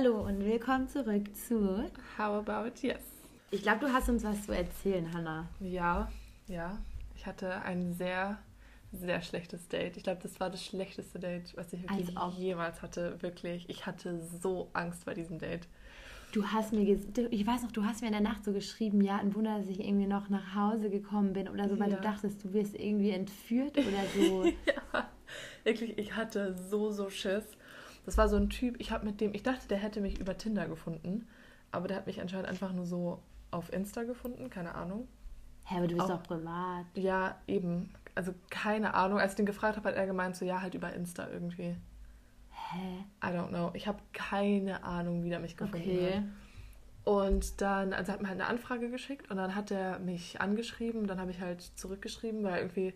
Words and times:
Hallo 0.00 0.20
und 0.20 0.44
willkommen 0.44 0.86
zurück 0.86 1.24
zu 1.34 1.82
How 2.16 2.46
About 2.46 2.70
Yes. 2.82 3.00
Ich 3.50 3.62
glaube, 3.62 3.80
du 3.80 3.92
hast 3.92 4.08
uns 4.08 4.22
was 4.22 4.44
zu 4.44 4.54
erzählen, 4.54 5.12
Hannah. 5.12 5.48
Ja, 5.58 6.08
ja. 6.46 6.78
Ich 7.16 7.26
hatte 7.26 7.62
ein 7.62 7.92
sehr, 7.94 8.38
sehr 8.92 9.20
schlechtes 9.22 9.66
Date. 9.66 9.96
Ich 9.96 10.04
glaube, 10.04 10.20
das 10.22 10.38
war 10.38 10.50
das 10.50 10.64
schlechteste 10.64 11.18
Date, 11.18 11.52
was 11.56 11.72
ich 11.72 11.82
wirklich 11.82 12.16
jemals 12.36 12.80
hatte. 12.80 13.20
Wirklich. 13.22 13.68
Ich 13.68 13.86
hatte 13.86 14.22
so 14.40 14.70
Angst 14.72 15.04
bei 15.04 15.14
diesem 15.14 15.40
Date. 15.40 15.66
Du 16.30 16.46
hast 16.46 16.72
mir, 16.72 16.82
ich 16.84 17.46
weiß 17.46 17.64
noch, 17.64 17.72
du 17.72 17.84
hast 17.84 18.00
mir 18.00 18.06
in 18.06 18.12
der 18.12 18.22
Nacht 18.22 18.44
so 18.44 18.52
geschrieben, 18.52 19.00
ja, 19.00 19.16
ein 19.16 19.34
Wunder, 19.34 19.58
dass 19.58 19.66
ich 19.66 19.80
irgendwie 19.80 20.06
noch 20.06 20.28
nach 20.28 20.54
Hause 20.54 20.90
gekommen 20.90 21.32
bin 21.32 21.48
oder 21.48 21.68
so, 21.68 21.76
weil 21.80 21.90
ja. 21.90 21.96
du 21.96 22.02
dachtest, 22.02 22.44
du 22.44 22.52
wirst 22.52 22.76
irgendwie 22.76 23.10
entführt 23.10 23.76
oder 23.76 24.04
so. 24.16 24.44
ja, 24.44 25.10
wirklich, 25.64 25.98
ich 25.98 26.14
hatte 26.14 26.54
so, 26.54 26.92
so 26.92 27.10
Schiss. 27.10 27.58
Das 28.08 28.16
war 28.16 28.30
so 28.30 28.36
ein 28.36 28.48
Typ, 28.48 28.76
ich 28.78 28.90
habe 28.90 29.04
mit 29.04 29.20
dem, 29.20 29.34
ich 29.34 29.42
dachte, 29.42 29.68
der 29.68 29.76
hätte 29.76 30.00
mich 30.00 30.18
über 30.18 30.38
Tinder 30.38 30.66
gefunden, 30.66 31.28
aber 31.72 31.88
der 31.88 31.98
hat 31.98 32.06
mich 32.06 32.22
anscheinend 32.22 32.48
einfach 32.48 32.72
nur 32.72 32.86
so 32.86 33.22
auf 33.50 33.70
Insta 33.70 34.04
gefunden, 34.04 34.48
keine 34.48 34.74
Ahnung. 34.74 35.06
Hä, 35.66 35.76
aber 35.76 35.88
du 35.88 35.94
bist 35.94 36.10
auch, 36.10 36.16
doch 36.16 36.22
privat. 36.22 36.86
Ja, 36.94 37.36
eben. 37.46 37.92
Also 38.14 38.32
keine 38.48 38.94
Ahnung. 38.94 39.18
Als 39.18 39.32
ich 39.32 39.36
den 39.36 39.44
gefragt 39.44 39.76
habe, 39.76 39.90
hat 39.90 39.94
er 39.94 40.06
gemeint, 40.06 40.36
so 40.36 40.46
ja, 40.46 40.62
halt 40.62 40.74
über 40.74 40.90
Insta 40.94 41.28
irgendwie. 41.28 41.76
Hä? 42.50 43.04
I 43.22 43.26
don't 43.26 43.48
know. 43.48 43.72
Ich 43.74 43.86
habe 43.86 43.98
keine 44.14 44.84
Ahnung, 44.84 45.22
wie 45.22 45.28
der 45.28 45.40
mich 45.40 45.58
gefunden 45.58 45.76
okay. 45.76 46.14
hat. 46.14 46.22
Und 47.04 47.60
dann, 47.60 47.92
also 47.92 48.10
hat 48.10 48.22
mir 48.22 48.28
halt 48.28 48.40
eine 48.40 48.48
Anfrage 48.48 48.88
geschickt 48.88 49.30
und 49.30 49.36
dann 49.36 49.54
hat 49.54 49.70
er 49.70 49.98
mich 49.98 50.40
angeschrieben. 50.40 51.06
Dann 51.06 51.20
habe 51.20 51.30
ich 51.30 51.42
halt 51.42 51.60
zurückgeschrieben, 51.60 52.42
weil 52.42 52.56
irgendwie, 52.56 52.94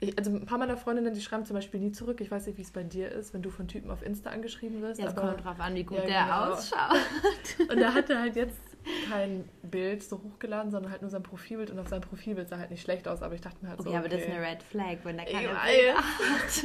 ich, 0.00 0.18
also 0.18 0.30
ein 0.30 0.46
paar 0.46 0.58
meiner 0.58 0.78
Freundinnen, 0.78 1.12
die 1.12 1.20
schreiben 1.20 1.44
zum 1.44 1.54
Beispiel 1.54 1.78
nie 1.78 1.92
zurück. 1.92 2.20
Ich 2.20 2.30
weiß 2.30 2.46
nicht, 2.46 2.56
wie 2.56 2.62
es 2.62 2.70
bei 2.70 2.82
dir 2.82 3.10
ist, 3.10 3.34
wenn 3.34 3.42
du 3.42 3.50
von 3.50 3.68
Typen 3.68 3.90
auf 3.90 4.02
Insta 4.02 4.30
angeschrieben 4.30 4.80
wirst. 4.80 4.98
Jetzt 4.98 5.14
kommt 5.14 5.44
drauf 5.44 5.60
an, 5.60 5.74
wie 5.74 5.84
gut 5.84 5.98
ja, 5.98 6.06
der 6.06 6.22
genau. 6.22 6.54
ausschaut. 6.54 7.70
Und 7.70 7.78
er 7.78 7.92
hatte 7.92 8.18
halt 8.18 8.34
jetzt 8.34 8.58
kein 9.10 9.46
Bild 9.62 10.02
so 10.02 10.22
hochgeladen, 10.22 10.70
sondern 10.70 10.90
halt 10.90 11.02
nur 11.02 11.10
sein 11.10 11.22
Profilbild 11.22 11.70
und 11.70 11.78
auf 11.78 11.88
seinem 11.88 12.00
Profilbild 12.00 12.48
sah 12.48 12.56
halt 12.56 12.70
nicht 12.70 12.82
schlecht 12.82 13.06
aus, 13.08 13.22
aber 13.22 13.34
ich 13.34 13.42
dachte 13.42 13.58
mir 13.60 13.68
halt 13.70 13.80
okay, 13.80 13.90
so. 13.90 13.94
Okay, 13.94 13.98
aber 13.98 14.08
das 14.08 14.22
ist 14.22 14.30
eine 14.30 14.40
Red 14.40 14.62
Flag, 14.62 14.96
wenn 15.04 15.16
der 15.18 15.26
keine 15.26 15.48
Bilder 15.48 15.96
hat. 15.96 16.64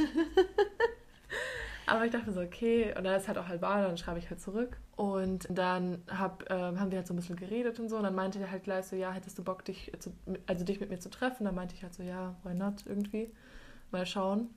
Aber 1.86 2.04
ich 2.04 2.10
dachte 2.10 2.32
so, 2.32 2.40
okay, 2.40 2.92
und 2.96 3.04
dann 3.04 3.14
ist 3.14 3.28
halt 3.28 3.38
auch 3.38 3.48
Albaner, 3.48 3.86
dann 3.86 3.96
schreibe 3.96 4.18
ich 4.18 4.28
halt 4.28 4.40
zurück. 4.40 4.76
Und 4.96 5.46
dann 5.50 6.02
hab, 6.08 6.50
äh, 6.50 6.54
haben 6.54 6.90
wir 6.90 6.98
halt 6.98 7.06
so 7.06 7.14
ein 7.14 7.16
bisschen 7.16 7.36
geredet 7.36 7.78
und 7.78 7.88
so. 7.88 7.96
Und 7.96 8.02
dann 8.02 8.14
meinte 8.14 8.38
der 8.38 8.50
halt 8.50 8.64
gleich 8.64 8.86
so, 8.86 8.96
ja, 8.96 9.12
hättest 9.12 9.38
du 9.38 9.44
Bock, 9.44 9.64
dich, 9.64 9.92
zu, 10.00 10.12
also 10.46 10.64
dich 10.64 10.80
mit 10.80 10.90
mir 10.90 10.98
zu 10.98 11.10
treffen? 11.10 11.44
Dann 11.44 11.54
meinte 11.54 11.74
ich 11.74 11.82
halt 11.82 11.94
so, 11.94 12.02
ja, 12.02 12.34
why 12.42 12.54
not 12.54 12.84
irgendwie. 12.86 13.32
Mal 13.92 14.04
schauen. 14.04 14.50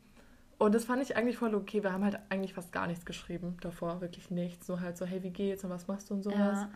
Und 0.57 0.73
das 0.75 0.85
fand 0.85 1.03
ich 1.03 1.15
eigentlich 1.15 1.37
voll 1.37 1.53
okay. 1.53 1.83
Wir 1.83 1.93
haben 1.93 2.03
halt 2.03 2.19
eigentlich 2.29 2.53
fast 2.53 2.71
gar 2.71 2.87
nichts 2.87 3.05
geschrieben 3.05 3.57
davor, 3.61 4.01
wirklich 4.01 4.31
nichts. 4.31 4.67
Nur 4.67 4.81
halt 4.81 4.97
so, 4.97 5.05
hey, 5.05 5.21
wie 5.23 5.29
geht's 5.29 5.63
und 5.63 5.69
was 5.69 5.87
machst 5.87 6.09
du 6.09 6.15
und 6.15 6.23
sowas. 6.23 6.37
Ja. 6.37 6.69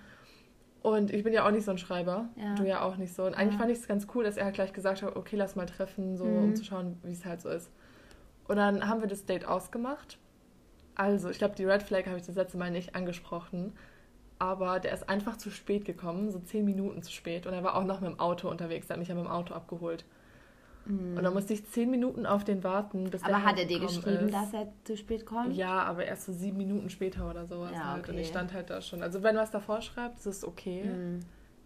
Und 0.84 1.12
ich 1.12 1.24
bin 1.24 1.34
ja 1.34 1.48
auch 1.48 1.52
nicht 1.52 1.66
so 1.66 1.72
ein 1.72 1.78
Schreiber. 1.78 2.30
Ja. 2.36 2.56
Du 2.56 2.64
ja 2.64 2.81
auch 2.81 2.98
nicht 2.98 3.16
so. 3.16 3.26
Und 3.26 3.34
eigentlich 3.34 3.54
ja. 3.54 3.59
fand 3.59 3.72
ich 3.72 3.80
es 3.80 3.88
ganz 3.88 4.08
cool, 4.14 4.24
dass 4.24 4.38
er 4.38 4.46
halt 4.46 4.56
gleich 4.56 4.74
gesagt 4.74 5.02
hat, 5.02 5.16
okay, 5.16 5.36
lass 5.36 5.56
mal 5.56 5.66
treffen, 5.66 6.16
so, 6.18 6.26
mhm. 6.26 6.44
um 6.44 6.56
zu 6.56 6.64
schauen, 6.64 6.98
wie 7.04 7.14
es 7.14 7.26
halt 7.26 7.42
so 7.42 7.50
ist. 7.50 7.72
Und 8.48 8.58
dann 8.58 8.88
haben 8.88 9.02
wir 9.02 9.08
das 9.08 9.26
Date 9.26 9.46
ausgemacht. 9.46 10.20
Also, 10.95 11.30
ich 11.30 11.38
glaube, 11.38 11.55
die 11.55 11.66
Red 11.66 11.83
Flag 11.83 12.05
habe 12.05 12.17
ich 12.17 12.25
das 12.25 12.36
letzte 12.36 12.58
Mal 12.58 12.72
nicht 12.72 12.95
angesprochen. 12.95 13.73
Aber 14.39 14.80
der 14.80 14.94
ist 14.94 15.08
einfach 15.08 15.38
zu 15.38 15.50
spät 15.52 15.85
gekommen, 15.85 16.31
so 16.31 16.39
zehn 16.39 16.66
Minuten 16.66 17.02
zu 17.02 17.11
spät. 17.11 17.45
Und 17.45 17.53
er 17.53 17.63
war 17.63 17.75
auch 17.75 17.85
noch 17.85 18.02
mit 18.02 18.09
dem 18.09 18.19
Auto 18.19 18.50
unterwegs. 18.50 18.88
Er 18.89 18.94
hat 18.94 19.00
mich 19.00 19.08
ja 19.08 19.16
mit 19.16 19.23
dem 19.23 19.31
Auto 19.31 19.53
abgeholt. 19.53 20.05
Mm. 20.85 21.17
Und 21.17 21.23
dann 21.23 21.33
musste 21.33 21.53
ich 21.53 21.66
zehn 21.69 21.89
Minuten 21.89 22.25
auf 22.25 22.44
den 22.44 22.63
warten, 22.63 23.09
bis 23.09 23.23
Aber 23.23 23.44
hat 23.44 23.58
er 23.58 23.66
dir 23.66 23.80
geschrieben, 23.80 24.27
ist. 24.27 24.33
dass 24.33 24.53
er 24.53 24.67
zu 24.83 24.97
spät 24.97 25.25
kommt? 25.25 25.55
Ja, 25.55 25.83
aber 25.83 26.05
erst 26.05 26.25
so 26.25 26.33
sieben 26.33 26.58
Minuten 26.58 26.89
später 26.89 27.30
oder 27.30 27.45
sowas 27.45 27.72
ja, 27.73 27.94
halt. 27.94 28.03
Okay. 28.03 28.11
Und 28.11 28.17
ich 28.17 28.28
stand 28.28 28.53
halt 28.53 28.69
da 28.69 28.81
schon. 28.81 29.02
Also 29.02 29.23
wenn 29.23 29.35
was 29.35 29.52
davor 29.52 29.81
schreibt, 29.81 30.17
ist 30.17 30.25
es 30.25 30.45
okay. 30.45 30.83
Mm. 30.83 31.19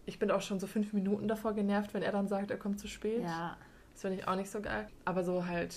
Ich 0.05 0.19
bin 0.19 0.29
auch 0.29 0.41
schon 0.41 0.59
so 0.59 0.67
fünf 0.67 0.93
Minuten 0.93 1.27
davor 1.27 1.53
genervt, 1.53 1.93
wenn 1.93 2.03
er 2.03 2.11
dann 2.11 2.27
sagt, 2.27 2.51
er 2.51 2.57
kommt 2.57 2.79
zu 2.79 2.87
spät. 2.87 3.23
Ja. 3.23 3.57
Das 3.91 4.01
finde 4.01 4.17
ich 4.17 4.27
auch 4.27 4.35
nicht 4.35 4.51
so 4.51 4.61
geil. 4.61 4.87
Aber 5.05 5.23
so 5.23 5.47
halt, 5.47 5.75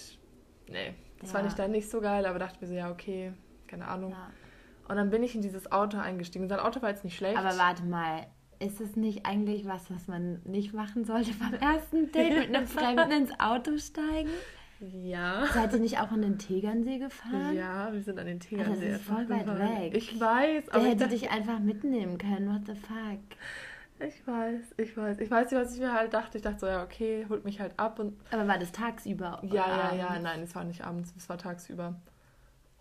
nee, 0.68 0.94
das 1.20 1.30
ja. 1.30 1.38
fand 1.38 1.48
ich 1.48 1.54
dann 1.54 1.70
nicht 1.70 1.90
so 1.90 2.00
geil, 2.00 2.26
aber 2.26 2.38
dachte 2.38 2.58
mir 2.60 2.66
so, 2.66 2.74
ja, 2.74 2.90
okay, 2.90 3.32
keine 3.66 3.86
Ahnung. 3.86 4.10
Ja. 4.10 4.30
Und 4.88 4.96
dann 4.96 5.10
bin 5.10 5.22
ich 5.22 5.34
in 5.36 5.42
dieses 5.42 5.70
Auto 5.70 5.98
eingestiegen. 5.98 6.48
Sein 6.48 6.58
Auto 6.58 6.82
war 6.82 6.90
jetzt 6.90 7.04
nicht 7.04 7.16
schlecht. 7.16 7.38
Aber 7.38 7.56
warte 7.56 7.84
mal, 7.84 8.26
ist 8.58 8.80
es 8.80 8.96
nicht 8.96 9.24
eigentlich 9.24 9.64
was, 9.66 9.90
was 9.90 10.08
man 10.08 10.40
nicht 10.44 10.74
machen 10.74 11.04
sollte 11.04 11.30
beim 11.34 11.54
ersten 11.54 12.10
Date, 12.10 12.38
mit 12.38 12.56
einem 12.56 12.66
Fremden 12.66 13.12
ins 13.12 13.30
Auto 13.38 13.78
steigen? 13.78 14.30
Ja. 14.80 15.46
Seid 15.52 15.74
ihr 15.74 15.78
nicht 15.78 15.98
auch 16.00 16.10
an 16.10 16.22
den 16.22 16.38
Tegernsee 16.38 16.98
gefahren? 16.98 17.54
Ja, 17.54 17.92
wir 17.92 18.02
sind 18.02 18.18
an 18.18 18.26
den 18.26 18.40
Tegernsee. 18.40 18.92
Das 18.92 19.00
ist 19.00 19.06
voll 19.06 19.28
weit 19.28 19.46
weg. 19.46 19.94
Ich 19.94 20.18
weiß. 20.18 20.70
Aber 20.70 20.82
Der 20.82 20.90
hätte 20.90 21.08
dich 21.08 21.30
einfach 21.30 21.58
mitnehmen 21.58 22.16
können. 22.16 22.48
What 22.48 22.62
the 22.66 22.74
fuck? 22.74 23.20
Ich 24.00 24.26
weiß, 24.26 24.74
ich 24.78 24.96
weiß. 24.96 25.20
Ich 25.20 25.30
weiß 25.30 25.50
nicht, 25.50 25.60
was 25.60 25.74
ich 25.74 25.80
mir 25.80 25.92
halt 25.92 26.14
dachte. 26.14 26.38
Ich 26.38 26.42
dachte 26.42 26.60
so, 26.60 26.66
ja, 26.66 26.82
okay, 26.82 27.26
holt 27.28 27.44
mich 27.44 27.60
halt 27.60 27.78
ab. 27.78 27.98
Und 27.98 28.18
Aber 28.30 28.48
war 28.48 28.58
das 28.58 28.72
tagsüber? 28.72 29.40
Ja, 29.42 29.92
ja, 29.92 29.94
ja. 29.94 30.18
Nein, 30.18 30.42
es 30.42 30.54
war 30.54 30.64
nicht 30.64 30.84
abends, 30.84 31.12
es 31.16 31.28
war 31.28 31.36
tagsüber. 31.36 31.94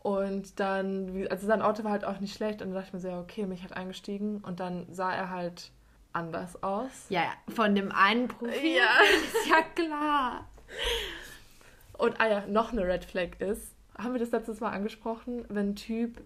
Und 0.01 0.59
dann, 0.61 1.27
also 1.29 1.45
sein 1.45 1.61
Auto 1.61 1.83
war 1.83 1.91
halt 1.91 2.05
auch 2.05 2.19
nicht 2.21 2.35
schlecht. 2.35 2.61
Und 2.61 2.69
dann 2.69 2.75
dachte 2.75 2.87
ich 2.87 2.93
mir 2.93 2.99
so, 2.99 3.09
ja, 3.09 3.19
okay, 3.19 3.45
mich 3.45 3.61
halt 3.61 3.73
eingestiegen. 3.73 4.37
Und 4.37 4.61
dann 4.61 4.85
sah 4.91 5.13
er 5.13 5.29
halt 5.29 5.71
anders 6.13 6.63
aus. 6.63 7.07
Ja, 7.09 7.33
von 7.49 7.75
dem 7.75 7.91
einen 7.91 8.29
Profil. 8.29 8.77
Ja. 8.77 8.89
ist 9.23 9.47
ja 9.49 9.61
klar. 9.75 10.49
Und, 11.97 12.21
ah 12.21 12.29
ja, 12.29 12.47
noch 12.47 12.71
eine 12.71 12.85
Red 12.87 13.03
Flag 13.03 13.39
ist, 13.39 13.75
haben 13.97 14.13
wir 14.13 14.19
das 14.19 14.31
letztes 14.31 14.61
Mal 14.61 14.71
angesprochen, 14.71 15.45
wenn 15.49 15.71
ein 15.71 15.75
Typ 15.75 16.21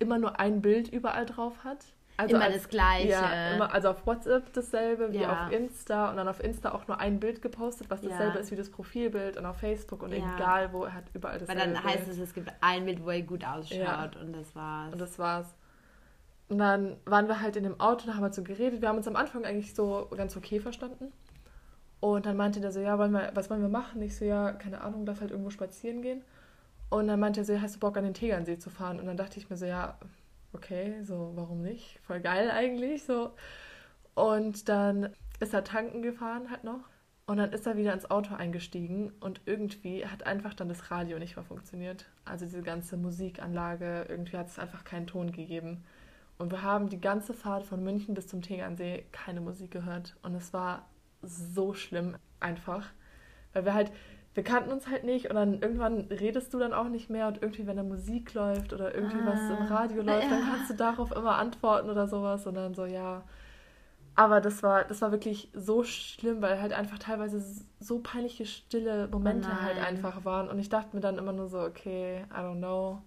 immer 0.00 0.18
nur 0.18 0.40
ein 0.40 0.60
Bild 0.60 0.88
überall 0.88 1.26
drauf 1.26 1.62
hat? 1.62 1.84
Also 2.22 2.36
immer 2.36 2.44
als, 2.44 2.54
das 2.54 2.68
Gleiche. 2.68 3.08
Ja, 3.08 3.54
immer, 3.54 3.72
also 3.72 3.90
auf 3.90 4.06
WhatsApp 4.06 4.52
dasselbe 4.52 5.12
wie 5.12 5.20
ja. 5.20 5.46
auf 5.46 5.52
Insta 5.52 6.10
und 6.10 6.16
dann 6.16 6.28
auf 6.28 6.42
Insta 6.42 6.72
auch 6.72 6.86
nur 6.88 6.98
ein 6.98 7.20
Bild 7.20 7.42
gepostet, 7.42 7.90
was 7.90 8.00
dasselbe 8.00 8.34
ja. 8.34 8.40
ist 8.40 8.50
wie 8.50 8.56
das 8.56 8.70
Profilbild 8.70 9.36
und 9.36 9.46
auf 9.46 9.56
Facebook 9.56 10.02
und 10.02 10.12
egal 10.12 10.72
wo, 10.72 10.84
er 10.84 10.94
hat 10.94 11.04
überall 11.14 11.38
dasselbe 11.38 11.60
Weil 11.60 11.72
dann 11.72 11.84
heißt 11.84 12.08
es, 12.08 12.18
es 12.18 12.34
gibt 12.34 12.52
ein 12.60 12.84
Bild, 12.84 13.04
wo 13.04 13.10
er 13.10 13.22
gut 13.22 13.44
ausschaut 13.44 14.16
und 14.16 14.32
das 14.34 14.54
war's. 14.54 14.92
Und 14.92 15.00
das 15.00 15.18
war's. 15.18 15.54
Und 16.48 16.58
dann 16.58 16.96
waren 17.06 17.28
wir 17.28 17.40
halt 17.40 17.56
in 17.56 17.64
dem 17.64 17.80
Auto, 17.80 18.06
da 18.06 18.14
haben 18.14 18.22
wir 18.22 18.32
so 18.32 18.42
geredet. 18.42 18.82
Wir 18.82 18.88
haben 18.88 18.98
uns 18.98 19.08
am 19.08 19.16
Anfang 19.16 19.44
eigentlich 19.44 19.74
so 19.74 20.08
ganz 20.14 20.36
okay 20.36 20.60
verstanden. 20.60 21.10
Und 22.00 22.26
dann 22.26 22.36
meinte 22.36 22.60
der 22.60 22.72
so, 22.72 22.80
ja, 22.80 22.98
wollen 22.98 23.12
wir, 23.12 23.30
was 23.34 23.48
wollen 23.48 23.62
wir 23.62 23.68
machen? 23.68 24.02
Ich 24.02 24.16
so, 24.16 24.24
ja, 24.24 24.52
keine 24.52 24.80
Ahnung, 24.82 25.06
darf 25.06 25.20
halt 25.20 25.30
irgendwo 25.30 25.50
spazieren 25.50 26.02
gehen. 26.02 26.22
Und 26.90 27.06
dann 27.06 27.20
meinte 27.20 27.40
er 27.40 27.44
so, 27.44 27.58
hast 27.58 27.76
du 27.76 27.78
Bock 27.80 27.96
an 27.96 28.04
den 28.04 28.12
Tegernsee 28.12 28.58
zu 28.58 28.68
fahren? 28.68 29.00
Und 29.00 29.06
dann 29.06 29.16
dachte 29.16 29.38
ich 29.38 29.48
mir 29.48 29.56
so, 29.56 29.64
ja, 29.64 29.96
okay, 30.52 31.02
so, 31.02 31.32
warum 31.34 31.62
nicht? 31.62 32.00
Voll 32.06 32.20
geil 32.20 32.50
eigentlich, 32.50 33.04
so. 33.04 33.34
Und 34.14 34.68
dann 34.68 35.10
ist 35.40 35.54
er 35.54 35.64
tanken 35.64 36.02
gefahren 36.02 36.50
halt 36.50 36.64
noch. 36.64 36.88
Und 37.26 37.36
dann 37.36 37.52
ist 37.52 37.66
er 37.66 37.76
wieder 37.76 37.92
ins 37.92 38.10
Auto 38.10 38.34
eingestiegen 38.34 39.12
und 39.20 39.40
irgendwie 39.46 40.04
hat 40.06 40.26
einfach 40.26 40.54
dann 40.54 40.68
das 40.68 40.90
Radio 40.90 41.18
nicht 41.18 41.36
mehr 41.36 41.44
funktioniert. 41.44 42.06
Also 42.24 42.44
diese 42.44 42.62
ganze 42.62 42.96
Musikanlage, 42.96 44.06
irgendwie 44.08 44.36
hat 44.36 44.48
es 44.48 44.58
einfach 44.58 44.84
keinen 44.84 45.06
Ton 45.06 45.30
gegeben. 45.30 45.84
Und 46.38 46.50
wir 46.50 46.62
haben 46.62 46.88
die 46.88 47.00
ganze 47.00 47.32
Fahrt 47.32 47.64
von 47.64 47.82
München 47.82 48.14
bis 48.14 48.26
zum 48.26 48.42
Tegernsee 48.42 49.04
keine 49.12 49.40
Musik 49.40 49.70
gehört. 49.70 50.16
Und 50.22 50.34
es 50.34 50.52
war 50.52 50.88
so 51.22 51.74
schlimm 51.74 52.16
einfach. 52.40 52.90
Weil 53.52 53.64
wir 53.64 53.74
halt, 53.74 53.92
wir 54.34 54.42
kannten 54.42 54.70
uns 54.70 54.88
halt 54.88 55.04
nicht 55.04 55.28
und 55.28 55.36
dann 55.36 55.60
irgendwann 55.60 56.06
redest 56.10 56.54
du 56.54 56.58
dann 56.58 56.72
auch 56.72 56.88
nicht 56.88 57.10
mehr 57.10 57.28
und 57.28 57.42
irgendwie, 57.42 57.66
wenn 57.66 57.76
da 57.76 57.82
Musik 57.82 58.32
läuft 58.32 58.72
oder 58.72 58.94
irgendwie 58.94 59.18
ah, 59.18 59.26
was 59.26 59.40
im 59.50 59.66
ah, 59.66 59.74
Radio 59.76 60.02
läuft, 60.02 60.24
ja. 60.24 60.30
dann 60.30 60.44
kannst 60.44 60.70
du 60.70 60.74
darauf 60.74 61.12
immer 61.12 61.36
antworten 61.36 61.90
oder 61.90 62.06
sowas 62.06 62.46
und 62.46 62.54
dann 62.54 62.74
so, 62.74 62.86
ja. 62.86 63.22
Aber 64.14 64.40
das 64.40 64.62
war, 64.62 64.84
das 64.84 65.00
war 65.00 65.10
wirklich 65.10 65.50
so 65.54 65.84
schlimm, 65.84 66.42
weil 66.42 66.60
halt 66.60 66.72
einfach 66.72 66.98
teilweise 66.98 67.42
so 67.80 67.98
peinliche, 67.98 68.44
stille 68.44 69.08
Momente 69.08 69.48
oh 69.50 69.62
halt 69.62 69.78
einfach 69.78 70.24
waren. 70.24 70.48
Und 70.48 70.58
ich 70.58 70.68
dachte 70.68 70.94
mir 70.94 71.00
dann 71.00 71.16
immer 71.16 71.32
nur 71.32 71.48
so, 71.48 71.60
okay, 71.60 72.24
I 72.30 72.40
don't 72.40 72.58
know, 72.58 73.00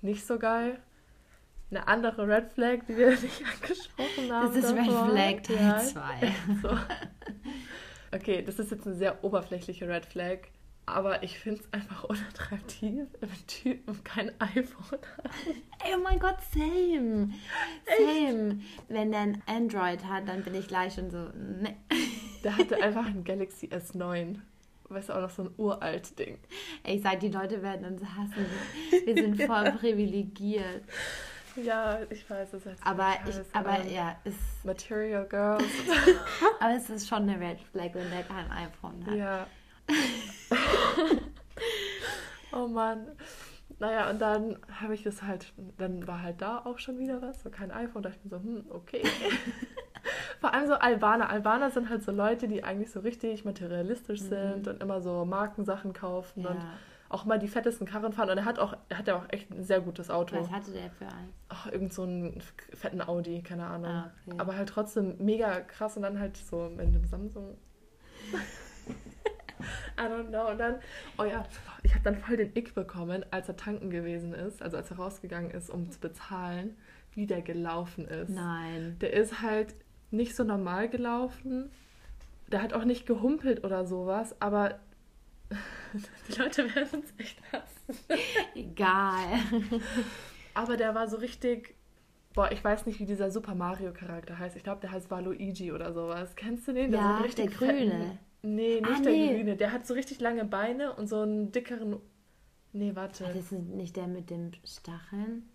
nicht 0.00 0.26
so 0.26 0.38
geil. 0.38 0.78
Eine 1.70 1.88
andere 1.88 2.26
Red 2.26 2.52
Flag, 2.52 2.80
die 2.88 2.96
wir 2.96 3.10
nicht 3.10 3.42
angesprochen 3.44 4.32
haben. 4.32 4.46
Das 4.46 4.56
ist 4.56 4.70
davor. 4.70 5.14
Red 5.14 5.46
Flag 5.46 5.58
Teil 5.58 5.80
2. 5.80 6.00
Ja, 6.00 6.32
so. 6.62 6.68
Okay, 8.14 8.42
das 8.42 8.58
ist 8.58 8.70
jetzt 8.70 8.86
eine 8.86 8.96
sehr 8.96 9.24
oberflächliche 9.24 9.88
Red 9.88 10.04
Flag, 10.04 10.38
aber 10.86 11.22
ich 11.22 11.38
finde 11.38 11.60
es 11.60 11.72
einfach 11.72 12.04
unattraktiv, 12.08 13.06
wenn 13.20 13.46
Typen 13.46 14.04
kein 14.04 14.30
iPhone 14.40 15.00
haben. 15.16 15.62
Ey, 15.84 15.94
oh 15.96 16.02
mein 16.02 16.18
Gott, 16.18 16.36
same. 16.52 17.30
Same. 17.98 18.50
Echt? 18.50 18.88
Wenn 18.88 19.12
der 19.12 19.20
ein 19.20 19.42
Android 19.46 20.04
hat, 20.04 20.28
dann 20.28 20.42
bin 20.42 20.54
ich 20.54 20.68
gleich 20.68 20.94
schon 20.94 21.10
so, 21.10 21.18
ne. 21.18 21.76
Der 22.44 22.56
hatte 22.56 22.82
einfach 22.82 23.06
ein 23.06 23.24
Galaxy 23.24 23.68
S9 23.68 24.38
weißt 24.92 25.08
du, 25.08 25.12
auch 25.14 25.20
noch 25.20 25.30
so 25.30 25.44
ein 25.44 25.50
uralt 25.56 26.18
Ding. 26.18 26.38
Ey, 26.82 26.96
ich 26.96 27.02
sag, 27.02 27.20
die 27.20 27.28
Leute 27.28 27.62
werden 27.62 27.86
uns 27.86 28.02
hassen. 28.02 28.46
Wir 29.06 29.14
sind 29.14 29.42
voll 29.42 29.72
privilegiert. 29.72 30.82
Ja, 31.56 31.98
ich 32.08 32.28
weiß, 32.28 32.54
es 32.54 32.66
ist 32.66 32.86
aber 32.86 33.14
ich, 33.28 33.36
aber 33.52 33.82
ja, 33.84 34.16
ist 34.24 34.64
Material 34.64 35.26
Girls. 35.26 35.64
aber 36.60 36.74
es 36.74 36.88
ist 36.88 37.08
schon 37.08 37.28
eine 37.28 37.38
Red 37.38 37.60
Flag, 37.60 37.94
wenn 37.94 38.10
der 38.10 38.22
kein 38.22 38.50
iPhone 38.50 39.06
hat. 39.06 39.14
Ja. 39.14 39.46
oh 42.52 42.68
Mann. 42.68 43.08
naja, 43.78 44.10
und 44.10 44.20
dann 44.20 44.58
habe 44.80 44.94
ich 44.94 45.02
das 45.02 45.22
halt, 45.22 45.52
dann 45.78 46.06
war 46.06 46.22
halt 46.22 46.40
da 46.40 46.62
auch 46.64 46.78
schon 46.78 46.98
wieder 46.98 47.20
was, 47.20 47.42
so 47.42 47.50
kein 47.50 47.70
iPhone, 47.70 48.02
da 48.02 48.08
dachte 48.08 48.20
ich 48.24 48.30
mir 48.30 48.38
so, 48.38 48.42
hm, 48.42 48.64
okay. 48.70 49.02
Vor 50.40 50.52
allem 50.52 50.66
so 50.66 50.74
Albaner. 50.74 51.30
Albaner 51.30 51.70
sind 51.70 51.88
halt 51.88 52.02
so 52.02 52.10
Leute, 52.10 52.48
die 52.48 52.64
eigentlich 52.64 52.90
so 52.90 53.00
richtig 53.00 53.44
materialistisch 53.44 54.20
mhm. 54.22 54.28
sind 54.28 54.68
und 54.68 54.82
immer 54.82 55.00
so 55.00 55.24
Markensachen 55.24 55.92
kaufen 55.92 56.42
ja. 56.42 56.50
und 56.50 56.58
auch 57.12 57.24
mal 57.24 57.38
die 57.38 57.48
fettesten 57.48 57.86
Karren 57.86 58.12
fahren. 58.12 58.30
Und 58.30 58.38
er 58.38 58.44
hat 58.44 58.58
auch, 58.58 58.74
er 58.88 58.98
hat 58.98 59.06
ja 59.06 59.16
auch 59.16 59.26
echt 59.28 59.50
ein 59.50 59.62
sehr 59.62 59.80
gutes 59.80 60.10
Auto. 60.10 60.36
Was 60.36 60.50
hatte 60.50 60.72
der 60.72 60.90
für 60.90 61.04
eins? 61.04 61.34
Ach, 61.48 61.66
irgend 61.66 61.92
so 61.92 62.02
einen 62.04 62.40
fetten 62.74 63.02
Audi, 63.02 63.42
keine 63.42 63.66
Ahnung. 63.66 63.90
Ah, 63.90 64.12
okay. 64.26 64.36
Aber 64.38 64.56
halt 64.56 64.68
trotzdem 64.68 65.16
mega 65.18 65.60
krass 65.60 65.96
und 65.96 66.02
dann 66.02 66.18
halt 66.18 66.36
so 66.36 66.70
mit 66.70 66.86
einem 66.86 67.04
Samsung. 67.04 67.56
I 69.98 70.02
don't 70.02 70.28
know. 70.28 70.50
Und 70.50 70.58
dann, 70.58 70.76
oh 71.18 71.24
ja, 71.24 71.44
ich 71.82 71.92
habe 71.92 72.02
dann 72.02 72.16
voll 72.16 72.38
den 72.38 72.56
Ick 72.56 72.74
bekommen, 72.74 73.24
als 73.30 73.48
er 73.48 73.56
tanken 73.56 73.90
gewesen 73.90 74.32
ist, 74.32 74.62
also 74.62 74.78
als 74.78 74.90
er 74.90 74.96
rausgegangen 74.96 75.50
ist, 75.50 75.70
um 75.70 75.90
zu 75.90 76.00
bezahlen, 76.00 76.76
wie 77.12 77.26
der 77.26 77.42
gelaufen 77.42 78.06
ist. 78.06 78.30
Nein. 78.30 78.96
Der 79.00 79.12
ist 79.12 79.42
halt 79.42 79.74
nicht 80.10 80.34
so 80.34 80.44
normal 80.44 80.88
gelaufen. 80.88 81.70
Der 82.50 82.62
hat 82.62 82.72
auch 82.72 82.84
nicht 82.84 83.06
gehumpelt 83.06 83.64
oder 83.64 83.86
sowas, 83.86 84.34
aber 84.40 84.78
die 86.28 86.38
Leute 86.38 86.74
werden 86.74 87.00
uns 87.00 87.12
echt 87.18 87.38
hassen. 87.52 87.98
Egal. 88.54 89.40
aber 90.54 90.76
der 90.76 90.94
war 90.94 91.08
so 91.08 91.16
richtig. 91.16 91.74
Boah, 92.34 92.50
ich 92.50 92.64
weiß 92.64 92.86
nicht, 92.86 92.98
wie 92.98 93.04
dieser 93.04 93.30
Super 93.30 93.54
Mario-Charakter 93.54 94.38
heißt. 94.38 94.56
Ich 94.56 94.62
glaube, 94.62 94.80
der 94.80 94.92
heißt 94.92 95.10
Waluigi 95.10 95.70
oder 95.72 95.92
sowas. 95.92 96.34
Kennst 96.34 96.66
du 96.66 96.72
den? 96.72 96.90
Der 96.90 97.00
ja, 97.00 97.24
so 97.28 97.36
der 97.36 97.46
grüne. 97.48 98.18
Nee, 98.42 98.80
nicht 98.80 98.90
ah, 98.90 99.02
der 99.02 99.12
nee. 99.12 99.34
grüne. 99.34 99.56
Der 99.56 99.72
hat 99.72 99.86
so 99.86 99.94
richtig 99.94 100.20
lange 100.20 100.44
Beine 100.44 100.94
und 100.94 101.08
so 101.08 101.20
einen 101.20 101.52
dickeren. 101.52 102.00
Nee, 102.72 102.92
warte. 102.94 103.24
Das 103.24 103.36
ist 103.36 103.52
nicht 103.52 103.96
der 103.96 104.06
mit 104.06 104.30
dem 104.30 104.52
Stacheln? 104.64 105.48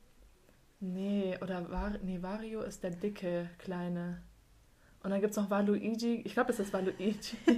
Nee, 0.79 1.37
oder 1.41 1.69
Var 1.71 1.97
nee, 2.03 2.21
Wario 2.21 2.61
ist 2.61 2.83
der 2.83 2.91
dicke, 2.91 3.49
kleine. 3.57 4.21
Und 5.03 5.09
dann 5.09 5.21
gibt 5.21 5.31
es 5.31 5.37
noch 5.37 5.49
Waluigi. 5.49 6.21
Ich 6.23 6.33
glaube, 6.33 6.51
es 6.51 6.59
ist 6.59 6.73
Waluigi. 6.73 7.37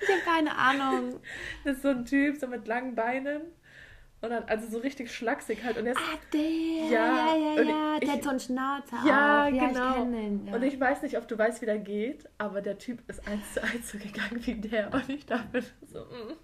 ich 0.00 0.08
habe 0.08 0.20
keine 0.24 0.56
Ahnung. 0.56 1.20
Das 1.64 1.76
ist 1.76 1.82
so 1.82 1.88
ein 1.88 2.04
Typ, 2.04 2.36
so 2.38 2.46
mit 2.46 2.66
langen 2.66 2.94
Beinen. 2.94 3.42
Und 4.22 4.30
dann, 4.30 4.44
also 4.44 4.68
so 4.68 4.78
richtig 4.78 5.12
schlaksig 5.12 5.64
halt. 5.64 5.76
Und 5.78 5.86
ist, 5.86 5.98
ah, 5.98 6.18
der! 6.32 6.40
Ja, 6.40 7.34
ja, 7.34 7.36
ja, 7.36 7.62
ja. 7.62 7.98
der 7.98 8.12
hat 8.12 8.22
so 8.22 8.30
einen 8.30 8.38
Schnauzer 8.40 8.96
ja. 9.04 9.48
Ja, 9.48 9.68
genau. 9.68 10.04
Den, 10.04 10.46
ja. 10.46 10.54
Und 10.54 10.62
ich 10.62 10.78
weiß 10.78 11.02
nicht, 11.02 11.18
ob 11.18 11.26
du 11.26 11.36
weißt, 11.36 11.60
wie 11.60 11.66
der 11.66 11.78
geht, 11.78 12.28
aber 12.38 12.62
der 12.62 12.78
Typ 12.78 13.02
ist 13.08 13.26
eins 13.26 13.54
zu 13.54 13.62
eins 13.62 13.90
so 13.90 13.98
gegangen 13.98 14.40
wie 14.46 14.54
der. 14.54 14.94
Und 14.94 15.08
ich 15.08 15.26
dachte 15.26 15.64
so, 15.92 15.98
mm. 16.00 16.36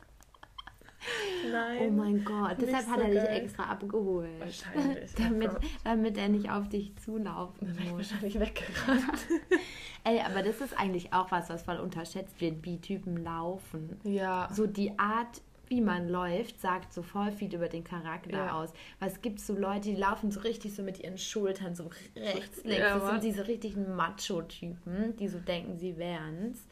Nein. 1.51 1.79
Oh 1.81 1.91
mein 1.91 2.25
Gott, 2.25 2.57
deshalb 2.61 2.85
so 2.85 2.91
hat 2.93 3.01
er 3.01 3.09
dich 3.09 3.43
extra 3.43 3.65
abgeholt. 3.65 4.41
Wahrscheinlich. 4.41 5.15
damit, 5.15 5.51
damit 5.85 6.19
er 6.19 6.29
nicht 6.29 6.51
auf 6.51 6.69
dich 6.69 6.95
zulaufen 6.97 7.77
muss. 7.77 7.93
wahrscheinlich 7.93 8.39
weggerannt. 8.39 9.27
Ey, 10.05 10.21
aber 10.21 10.43
das 10.43 10.61
ist 10.61 10.79
eigentlich 10.79 11.13
auch 11.13 11.31
was, 11.31 11.49
was 11.51 11.63
voll 11.63 11.79
unterschätzt 11.79 12.41
wird, 12.41 12.65
wie 12.65 12.79
Typen 12.81 13.23
laufen. 13.23 13.99
Ja. 14.05 14.49
So 14.53 14.67
die 14.67 14.99
Art, 14.99 15.41
wie 15.69 15.81
man 15.81 16.09
läuft, 16.09 16.61
sagt 16.61 16.93
so 16.93 17.03
voll 17.03 17.31
viel 17.33 17.55
über 17.55 17.69
den 17.69 17.85
Charakter 17.85 18.47
ja. 18.47 18.53
aus. 18.53 18.73
Es 19.01 19.21
gibt 19.21 19.41
so 19.41 19.55
Leute, 19.55 19.91
die 19.91 19.97
laufen 19.97 20.31
so 20.31 20.41
richtig 20.41 20.75
so 20.75 20.83
mit 20.83 21.01
ihren 21.01 21.19
Schultern 21.19 21.75
so 21.75 21.91
rechts, 22.17 22.65
links. 22.65 22.79
Ja, 22.79 22.99
das 22.99 23.11
sind 23.11 23.23
diese 23.25 23.47
richtigen 23.47 23.95
Macho-Typen, 23.97 25.17
die 25.17 25.29
so 25.29 25.39
denken, 25.39 25.79
sie 25.79 25.97
wären's. 25.97 26.67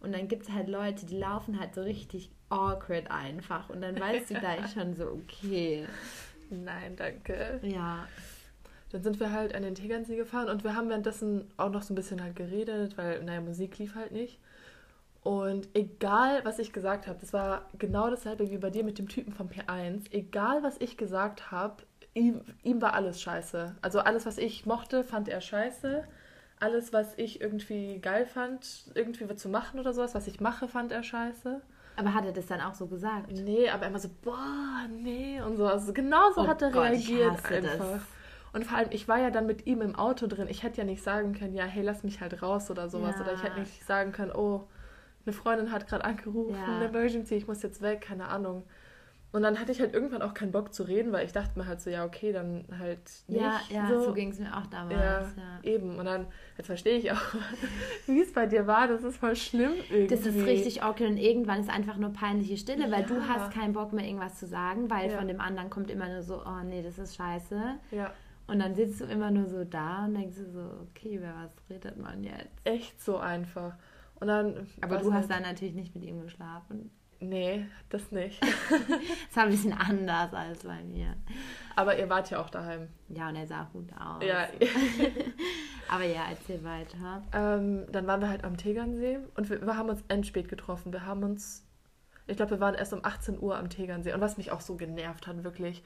Und 0.00 0.12
dann 0.12 0.28
gibt 0.28 0.42
es 0.42 0.52
halt 0.52 0.68
Leute, 0.68 1.06
die 1.06 1.16
laufen 1.16 1.58
halt 1.58 1.74
so 1.74 1.80
richtig 1.80 2.30
awkward 2.54 3.10
einfach. 3.10 3.68
Und 3.68 3.82
dann 3.82 3.98
weißt 3.98 4.30
du 4.30 4.34
gleich 4.34 4.72
schon 4.72 4.94
so, 4.94 5.06
okay. 5.08 5.86
Nein, 6.50 6.96
danke. 6.96 7.60
Ja. 7.62 8.06
Dann 8.92 9.02
sind 9.02 9.18
wir 9.18 9.32
halt 9.32 9.54
an 9.54 9.62
den 9.62 9.74
Tegernsee 9.74 10.16
gefahren 10.16 10.48
und 10.48 10.62
wir 10.62 10.76
haben 10.76 10.88
währenddessen 10.88 11.50
auch 11.56 11.70
noch 11.70 11.82
so 11.82 11.92
ein 11.92 11.96
bisschen 11.96 12.22
halt 12.22 12.36
geredet, 12.36 12.96
weil, 12.96 13.24
naja, 13.24 13.40
Musik 13.40 13.78
lief 13.78 13.96
halt 13.96 14.12
nicht. 14.12 14.38
Und 15.24 15.68
egal, 15.74 16.44
was 16.44 16.58
ich 16.58 16.72
gesagt 16.72 17.06
habe, 17.06 17.18
das 17.18 17.32
war 17.32 17.68
genau 17.78 18.10
dasselbe 18.10 18.50
wie 18.50 18.58
bei 18.58 18.70
dir 18.70 18.84
mit 18.84 18.98
dem 18.98 19.08
Typen 19.08 19.32
vom 19.32 19.48
P1. 19.48 20.12
Egal, 20.12 20.62
was 20.62 20.76
ich 20.80 20.96
gesagt 20.96 21.50
habe, 21.50 21.82
ihm, 22.12 22.42
ihm 22.62 22.80
war 22.80 22.92
alles 22.92 23.20
scheiße. 23.20 23.74
Also 23.80 24.00
alles, 24.00 24.26
was 24.26 24.38
ich 24.38 24.66
mochte, 24.66 25.02
fand 25.02 25.28
er 25.28 25.40
scheiße. 25.40 26.04
Alles, 26.60 26.92
was 26.92 27.14
ich 27.16 27.40
irgendwie 27.40 27.98
geil 28.00 28.26
fand, 28.26 28.92
irgendwie 28.94 29.34
zu 29.34 29.48
machen 29.48 29.80
oder 29.80 29.92
sowas, 29.92 30.14
was 30.14 30.28
ich 30.28 30.40
mache, 30.40 30.68
fand 30.68 30.92
er 30.92 31.02
scheiße. 31.02 31.62
Aber 31.96 32.14
hat 32.14 32.24
er 32.24 32.32
das 32.32 32.46
dann 32.46 32.60
auch 32.60 32.74
so 32.74 32.86
gesagt? 32.86 33.30
Nee, 33.30 33.68
aber 33.68 33.86
immer 33.86 33.98
so, 33.98 34.08
boah, 34.22 34.86
nee 34.90 35.40
und 35.40 35.56
so. 35.56 35.66
Also 35.66 35.92
genau 35.92 36.32
so 36.32 36.42
oh 36.42 36.46
hat 36.46 36.60
er 36.62 36.70
Gott, 36.70 36.90
reagiert 36.90 37.30
einfach. 37.30 37.60
Das. 37.60 38.00
Und 38.52 38.64
vor 38.64 38.78
allem, 38.78 38.88
ich 38.90 39.08
war 39.08 39.18
ja 39.18 39.30
dann 39.30 39.46
mit 39.46 39.66
ihm 39.66 39.80
im 39.80 39.94
Auto 39.94 40.26
drin. 40.26 40.46
Ich 40.48 40.62
hätte 40.62 40.78
ja 40.78 40.84
nicht 40.84 41.02
sagen 41.02 41.34
können, 41.34 41.54
ja, 41.54 41.64
hey, 41.64 41.82
lass 41.82 42.04
mich 42.04 42.20
halt 42.20 42.40
raus 42.42 42.70
oder 42.70 42.88
sowas. 42.88 43.16
Ja. 43.16 43.22
Oder 43.22 43.34
ich 43.34 43.42
hätte 43.42 43.60
nicht 43.60 43.84
sagen 43.84 44.12
können, 44.12 44.32
oh, 44.32 44.66
eine 45.26 45.32
Freundin 45.32 45.72
hat 45.72 45.88
gerade 45.88 46.04
angerufen, 46.04 46.54
ja. 46.54 46.76
eine 46.76 46.86
Emergency, 46.86 47.34
ich 47.34 47.46
muss 47.46 47.62
jetzt 47.62 47.80
weg, 47.80 48.02
keine 48.02 48.28
Ahnung. 48.28 48.64
Und 49.34 49.42
dann 49.42 49.58
hatte 49.58 49.72
ich 49.72 49.80
halt 49.80 49.92
irgendwann 49.94 50.22
auch 50.22 50.32
keinen 50.32 50.52
Bock 50.52 50.72
zu 50.72 50.84
reden, 50.84 51.10
weil 51.10 51.26
ich 51.26 51.32
dachte 51.32 51.58
mir 51.58 51.66
halt 51.66 51.80
so, 51.80 51.90
ja, 51.90 52.04
okay, 52.04 52.32
dann 52.32 52.66
halt 52.78 53.00
nicht. 53.26 53.42
Ja, 53.42 53.60
ja, 53.68 53.88
so, 53.88 54.04
so 54.04 54.14
ging 54.14 54.30
es 54.30 54.38
mir 54.38 54.56
auch 54.56 54.66
damals. 54.68 54.94
Ja, 54.96 55.22
ja, 55.22 55.60
eben. 55.64 55.98
Und 55.98 56.04
dann, 56.04 56.26
jetzt 56.56 56.66
verstehe 56.66 56.96
ich 56.96 57.10
auch, 57.10 57.18
wie 58.06 58.20
es 58.20 58.32
bei 58.32 58.46
dir 58.46 58.68
war. 58.68 58.86
Das 58.86 59.02
ist 59.02 59.16
voll 59.16 59.34
schlimm 59.34 59.72
irgendwie. 59.90 60.06
Das 60.06 60.24
ist 60.24 60.46
richtig 60.46 60.84
awkward 60.84 61.10
und 61.10 61.16
irgendwann 61.16 61.58
ist 61.58 61.68
einfach 61.68 61.96
nur 61.96 62.12
peinliche 62.12 62.56
Stille, 62.56 62.92
weil 62.92 63.02
du 63.06 63.26
hast 63.26 63.52
keinen 63.52 63.72
Bock 63.72 63.92
mehr 63.92 64.04
irgendwas 64.04 64.38
zu 64.38 64.46
sagen, 64.46 64.88
weil 64.88 65.10
ja. 65.10 65.18
von 65.18 65.26
dem 65.26 65.40
anderen 65.40 65.68
kommt 65.68 65.90
immer 65.90 66.08
nur 66.08 66.22
so, 66.22 66.40
oh 66.46 66.62
nee, 66.64 66.84
das 66.84 67.00
ist 67.00 67.16
scheiße. 67.16 67.60
Ja. 67.90 68.12
Und 68.46 68.60
dann 68.60 68.76
sitzt 68.76 69.00
du 69.00 69.04
immer 69.06 69.32
nur 69.32 69.46
so 69.46 69.64
da 69.64 70.04
und 70.04 70.14
denkst 70.14 70.36
du 70.36 70.48
so, 70.48 70.60
okay, 70.90 71.18
wer 71.20 71.34
was 71.34 71.50
redet 71.68 71.96
man 71.96 72.22
jetzt? 72.22 72.60
Echt 72.62 73.02
so 73.02 73.16
einfach. 73.16 73.74
Und 74.20 74.28
dann. 74.28 74.68
Aber 74.80 74.98
du 74.98 75.12
hast 75.12 75.28
halt, 75.28 75.30
dann 75.32 75.42
natürlich 75.42 75.74
nicht 75.74 75.92
mit 75.92 76.04
ihm 76.04 76.22
geschlafen. 76.22 76.92
Nee, 77.28 77.66
das 77.88 78.10
nicht. 78.10 78.42
das 78.42 79.36
war 79.36 79.44
ein 79.44 79.50
bisschen 79.50 79.72
anders 79.72 80.32
als 80.32 80.64
bei 80.64 80.82
mir. 80.82 81.16
Aber 81.76 81.98
ihr 81.98 82.08
wart 82.08 82.30
ja 82.30 82.40
auch 82.40 82.50
daheim. 82.50 82.88
Ja, 83.08 83.28
und 83.28 83.36
er 83.36 83.46
sah 83.46 83.68
gut 83.72 83.90
aus. 83.98 84.22
Ja. 84.24 84.48
Aber 85.88 86.04
ja, 86.04 86.24
erzähl 86.30 86.62
weiter. 86.64 87.22
Ähm, 87.32 87.86
dann 87.90 88.06
waren 88.06 88.20
wir 88.20 88.28
halt 88.28 88.44
am 88.44 88.56
Tegernsee 88.56 89.18
und 89.36 89.50
wir, 89.50 89.64
wir 89.64 89.76
haben 89.76 89.88
uns 89.88 90.02
endspät 90.08 90.48
getroffen. 90.48 90.92
Wir 90.92 91.06
haben 91.06 91.22
uns, 91.22 91.66
ich 92.26 92.36
glaube, 92.36 92.52
wir 92.52 92.60
waren 92.60 92.74
erst 92.74 92.92
um 92.92 93.04
18 93.04 93.40
Uhr 93.40 93.56
am 93.56 93.68
Tegernsee. 93.68 94.12
Und 94.12 94.20
was 94.20 94.36
mich 94.36 94.52
auch 94.52 94.60
so 94.60 94.76
genervt 94.76 95.26
hat, 95.26 95.44
wirklich, 95.44 95.82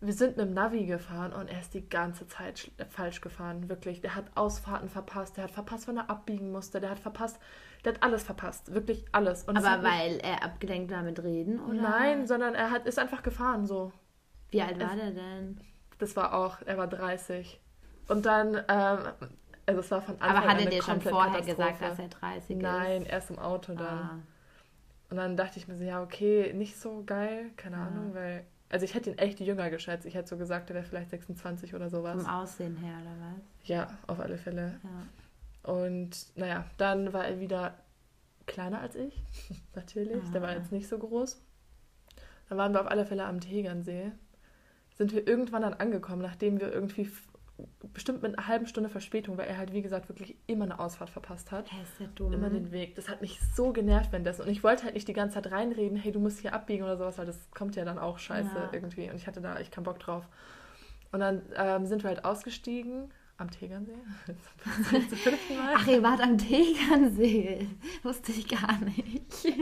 wir 0.00 0.14
sind 0.14 0.36
mit 0.36 0.46
dem 0.46 0.54
Navi 0.54 0.86
gefahren 0.86 1.32
und 1.32 1.48
er 1.48 1.60
ist 1.60 1.74
die 1.74 1.86
ganze 1.86 2.26
Zeit 2.26 2.70
falsch 2.88 3.20
gefahren, 3.20 3.68
wirklich. 3.68 4.00
Der 4.00 4.14
hat 4.14 4.24
Ausfahrten 4.34 4.88
verpasst, 4.88 5.36
der 5.36 5.44
hat 5.44 5.50
verpasst, 5.50 5.88
wann 5.88 5.98
er 5.98 6.08
abbiegen 6.08 6.50
musste, 6.52 6.80
der 6.80 6.90
hat 6.90 6.98
verpasst, 6.98 7.38
der 7.84 7.94
hat 7.94 8.02
alles 8.02 8.22
verpasst, 8.22 8.74
wirklich 8.74 9.04
alles. 9.12 9.44
Und 9.44 9.56
Aber 9.56 9.82
weil 9.82 10.18
er 10.18 10.42
abgelenkt 10.42 10.90
war 10.90 11.02
mit 11.02 11.22
Reden, 11.22 11.60
oder? 11.60 11.80
Nein, 11.80 12.26
sondern 12.26 12.54
er 12.54 12.70
hat, 12.70 12.86
ist 12.86 12.98
einfach 12.98 13.22
gefahren, 13.22 13.66
so. 13.66 13.92
Wie 14.50 14.62
alt 14.62 14.80
war 14.80 14.96
der 14.96 15.12
denn? 15.12 15.60
Das 15.98 16.16
war 16.16 16.34
auch, 16.34 16.58
er 16.66 16.76
war 16.76 16.88
30. 16.88 17.60
Und 18.08 18.26
dann, 18.26 18.54
ähm, 18.68 18.98
also 19.66 19.80
es 19.80 19.90
war 19.90 20.02
von 20.02 20.20
Anfang 20.20 20.36
Aber 20.36 20.48
hat 20.48 20.60
er 20.60 20.70
dir 20.70 20.82
schon 20.82 21.00
vorher 21.00 21.42
gesagt, 21.42 21.80
dass 21.80 21.98
er 21.98 22.08
30 22.08 22.56
ist? 22.56 22.62
Nein, 22.62 23.04
erst 23.04 23.30
im 23.30 23.38
Auto 23.38 23.74
dann. 23.74 23.86
Ah. 23.86 24.18
Und 25.10 25.16
dann 25.16 25.36
dachte 25.36 25.58
ich 25.58 25.68
mir 25.68 25.76
so, 25.76 25.84
ja, 25.84 26.02
okay, 26.02 26.52
nicht 26.52 26.78
so 26.78 27.02
geil, 27.04 27.50
keine 27.56 27.76
ah. 27.76 27.86
Ahnung, 27.86 28.14
weil 28.14 28.44
also 28.70 28.84
ich 28.84 28.94
hätte 28.94 29.10
ihn 29.10 29.18
echt 29.18 29.40
jünger 29.40 29.68
geschätzt. 29.68 30.06
Ich 30.06 30.14
hätte 30.14 30.28
so 30.28 30.36
gesagt, 30.36 30.70
er 30.70 30.76
wäre 30.76 30.84
vielleicht 30.84 31.10
26 31.10 31.74
oder 31.74 31.90
sowas. 31.90 32.22
Vom 32.22 32.30
Aussehen 32.30 32.76
her, 32.76 32.94
oder 33.02 33.10
was? 33.20 33.68
Ja, 33.68 33.88
auf 34.06 34.20
alle 34.20 34.38
Fälle. 34.38 34.78
Ja. 34.82 34.90
Und 35.62 36.36
naja, 36.36 36.64
dann 36.78 37.12
war 37.12 37.26
er 37.26 37.40
wieder 37.40 37.74
kleiner 38.46 38.80
als 38.80 38.96
ich, 38.96 39.22
natürlich. 39.74 40.22
Ah. 40.28 40.32
Der 40.32 40.42
war 40.42 40.52
jetzt 40.54 40.72
nicht 40.72 40.88
so 40.88 40.98
groß. 40.98 41.40
Dann 42.48 42.58
waren 42.58 42.72
wir 42.72 42.80
auf 42.80 42.90
alle 42.90 43.06
Fälle 43.06 43.24
am 43.24 43.40
Tegernsee. 43.40 44.12
Sind 44.96 45.12
wir 45.14 45.26
irgendwann 45.26 45.62
dann 45.62 45.74
angekommen, 45.74 46.22
nachdem 46.22 46.60
wir 46.60 46.72
irgendwie 46.72 47.10
bestimmt 47.92 48.22
mit 48.22 48.36
einer 48.36 48.48
halben 48.48 48.66
Stunde 48.66 48.88
Verspätung, 48.88 49.36
weil 49.36 49.48
er 49.48 49.58
halt, 49.58 49.72
wie 49.72 49.82
gesagt, 49.82 50.08
wirklich 50.08 50.36
immer 50.46 50.64
eine 50.64 50.78
Ausfahrt 50.78 51.10
verpasst 51.10 51.52
hat. 51.52 51.70
Hey, 51.70 51.82
ist 51.82 52.00
ja 52.00 52.06
dumm. 52.14 52.32
Immer 52.32 52.50
den 52.50 52.72
Weg. 52.72 52.94
Das 52.94 53.08
hat 53.08 53.20
mich 53.20 53.38
so 53.54 53.72
genervt, 53.72 54.12
wenn 54.12 54.24
das. 54.24 54.40
Und 54.40 54.48
ich 54.48 54.62
wollte 54.62 54.84
halt 54.84 54.94
nicht 54.94 55.08
die 55.08 55.12
ganze 55.12 55.34
Zeit 55.34 55.52
reinreden, 55.52 55.96
hey, 55.96 56.12
du 56.12 56.20
musst 56.20 56.40
hier 56.40 56.54
abbiegen 56.54 56.84
oder 56.84 56.96
sowas, 56.96 57.18
weil 57.18 57.26
das 57.26 57.50
kommt 57.50 57.76
ja 57.76 57.84
dann 57.84 57.98
auch 57.98 58.18
scheiße 58.18 58.54
ja. 58.54 58.70
irgendwie. 58.72 59.10
Und 59.10 59.16
ich 59.16 59.26
hatte 59.26 59.40
da 59.40 59.58
echt 59.58 59.72
keinen 59.72 59.84
Bock 59.84 59.98
drauf. 59.98 60.26
Und 61.12 61.20
dann 61.20 61.42
ähm, 61.56 61.86
sind 61.86 62.02
wir 62.02 62.08
halt 62.08 62.24
ausgestiegen 62.24 63.10
am 63.40 63.50
Tegernsee. 63.50 63.94
Ach, 65.74 65.86
ihr 65.86 66.02
wart 66.02 66.20
am 66.20 66.38
Tegernsee. 66.38 67.66
Wusste 68.02 68.32
ich 68.32 68.48
gar 68.48 68.78
nicht. 68.80 69.44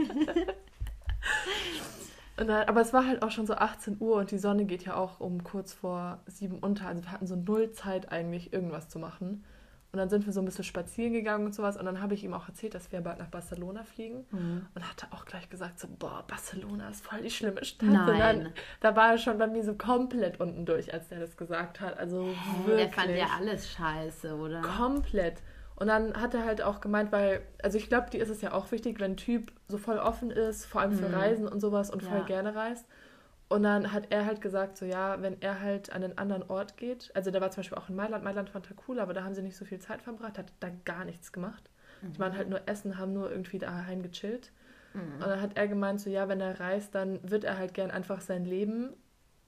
Dann, 2.37 2.49
aber 2.49 2.81
es 2.81 2.93
war 2.93 3.05
halt 3.05 3.21
auch 3.21 3.31
schon 3.31 3.45
so 3.45 3.55
18 3.55 3.97
Uhr 3.99 4.15
und 4.17 4.31
die 4.31 4.37
Sonne 4.37 4.65
geht 4.65 4.85
ja 4.85 4.95
auch 4.95 5.19
um 5.19 5.43
kurz 5.43 5.73
vor 5.73 6.19
sieben 6.25 6.59
unter. 6.59 6.87
Also 6.87 7.03
wir 7.03 7.11
hatten 7.11 7.27
so 7.27 7.35
null 7.35 7.71
Zeit 7.71 8.11
eigentlich, 8.11 8.53
irgendwas 8.53 8.87
zu 8.87 8.97
machen. 8.99 9.43
Und 9.91 9.97
dann 9.97 10.09
sind 10.09 10.25
wir 10.27 10.33
so 10.33 10.39
ein 10.39 10.45
bisschen 10.45 10.63
spazieren 10.63 11.13
gegangen 11.13 11.47
und 11.47 11.55
sowas. 11.55 11.75
Und 11.75 11.85
dann 11.85 11.99
habe 11.99 12.13
ich 12.13 12.23
ihm 12.23 12.33
auch 12.33 12.47
erzählt, 12.47 12.75
dass 12.75 12.91
wir 12.91 13.01
bald 13.01 13.17
nach 13.17 13.29
Barcelona 13.29 13.83
fliegen. 13.83 14.25
Mhm. 14.29 14.67
Und 14.75 14.87
hatte 14.87 15.07
auch 15.09 15.25
gleich 15.25 15.49
gesagt, 15.49 15.79
so, 15.79 15.87
boah, 15.87 16.23
Barcelona 16.27 16.89
ist 16.89 17.03
voll 17.03 17.21
die 17.21 17.31
schlimme 17.31 17.65
Stadt. 17.65 17.89
Nein. 17.89 18.09
Und 18.09 18.19
dann, 18.19 18.53
da 18.81 18.95
war 18.95 19.11
er 19.11 19.17
schon 19.17 19.39
bei 19.39 19.47
mir 19.47 19.63
so 19.63 19.73
komplett 19.73 20.39
unten 20.39 20.65
durch, 20.65 20.93
als 20.93 21.07
der 21.07 21.19
das 21.19 21.37
gesagt 21.37 21.79
hat. 21.81 21.97
Also 21.97 22.27
Hä, 22.27 22.67
wirklich. 22.67 22.77
Der 22.77 22.89
fand 22.89 23.15
ja 23.15 23.27
alles 23.35 23.71
scheiße, 23.71 24.35
oder? 24.35 24.61
Komplett. 24.61 25.41
Und 25.75 25.87
dann 25.87 26.13
hat 26.21 26.33
er 26.33 26.45
halt 26.45 26.61
auch 26.61 26.81
gemeint, 26.81 27.11
weil, 27.11 27.41
also 27.63 27.77
ich 27.77 27.87
glaube, 27.87 28.09
dir 28.11 28.21
ist 28.21 28.29
es 28.29 28.41
ja 28.41 28.51
auch 28.51 28.71
wichtig, 28.71 28.99
wenn 28.99 29.13
ein 29.13 29.17
Typ 29.17 29.51
so 29.69 29.77
voll 29.77 29.97
offen 29.97 30.29
ist, 30.29 30.65
vor 30.65 30.81
allem 30.81 30.91
für 30.91 31.07
mhm. 31.07 31.15
Reisen 31.15 31.47
und 31.47 31.61
sowas 31.61 31.89
und 31.89 32.03
ja. 32.03 32.09
voll 32.09 32.25
gerne 32.25 32.53
reist. 32.53 32.85
Und 33.49 33.63
dann 33.63 33.91
hat 33.91 34.11
er 34.11 34.25
halt 34.25 34.41
gesagt, 34.41 34.77
so 34.77 34.85
ja, 34.85 35.21
wenn 35.23 35.41
er 35.41 35.59
halt 35.59 35.91
an 35.91 36.03
einen 36.03 36.17
anderen 36.19 36.43
Ort 36.49 36.77
geht, 36.77 37.11
also 37.15 37.31
der 37.31 37.41
war 37.41 37.49
zum 37.49 37.61
Beispiel 37.61 37.79
auch 37.79 37.89
in 37.89 37.95
Mailand, 37.95 38.23
Mailand 38.23 38.51
fand 38.51 38.69
er 38.69 38.75
cool, 38.87 38.99
aber 38.99 39.13
da 39.13 39.23
haben 39.23 39.33
sie 39.33 39.41
nicht 39.41 39.57
so 39.57 39.65
viel 39.65 39.79
Zeit 39.79 40.03
verbracht, 40.03 40.37
hat 40.37 40.53
da 40.59 40.69
gar 40.85 41.03
nichts 41.03 41.31
gemacht. 41.31 41.69
Mhm. 42.01 42.13
Die 42.13 42.19
waren 42.19 42.37
halt 42.37 42.49
nur 42.49 42.61
essen, 42.67 42.99
haben 42.99 43.13
nur 43.13 43.31
irgendwie 43.31 43.57
daheim 43.57 44.03
gechillt. 44.03 44.51
Mhm. 44.93 45.13
Und 45.15 45.21
dann 45.21 45.41
hat 45.41 45.57
er 45.57 45.67
gemeint, 45.67 45.99
so 45.99 46.11
ja, 46.11 46.27
wenn 46.27 46.41
er 46.41 46.59
reist, 46.59 46.93
dann 46.93 47.19
wird 47.27 47.43
er 47.43 47.57
halt 47.57 47.73
gern 47.73 47.89
einfach 47.89 48.21
sein 48.21 48.45
Leben 48.45 48.93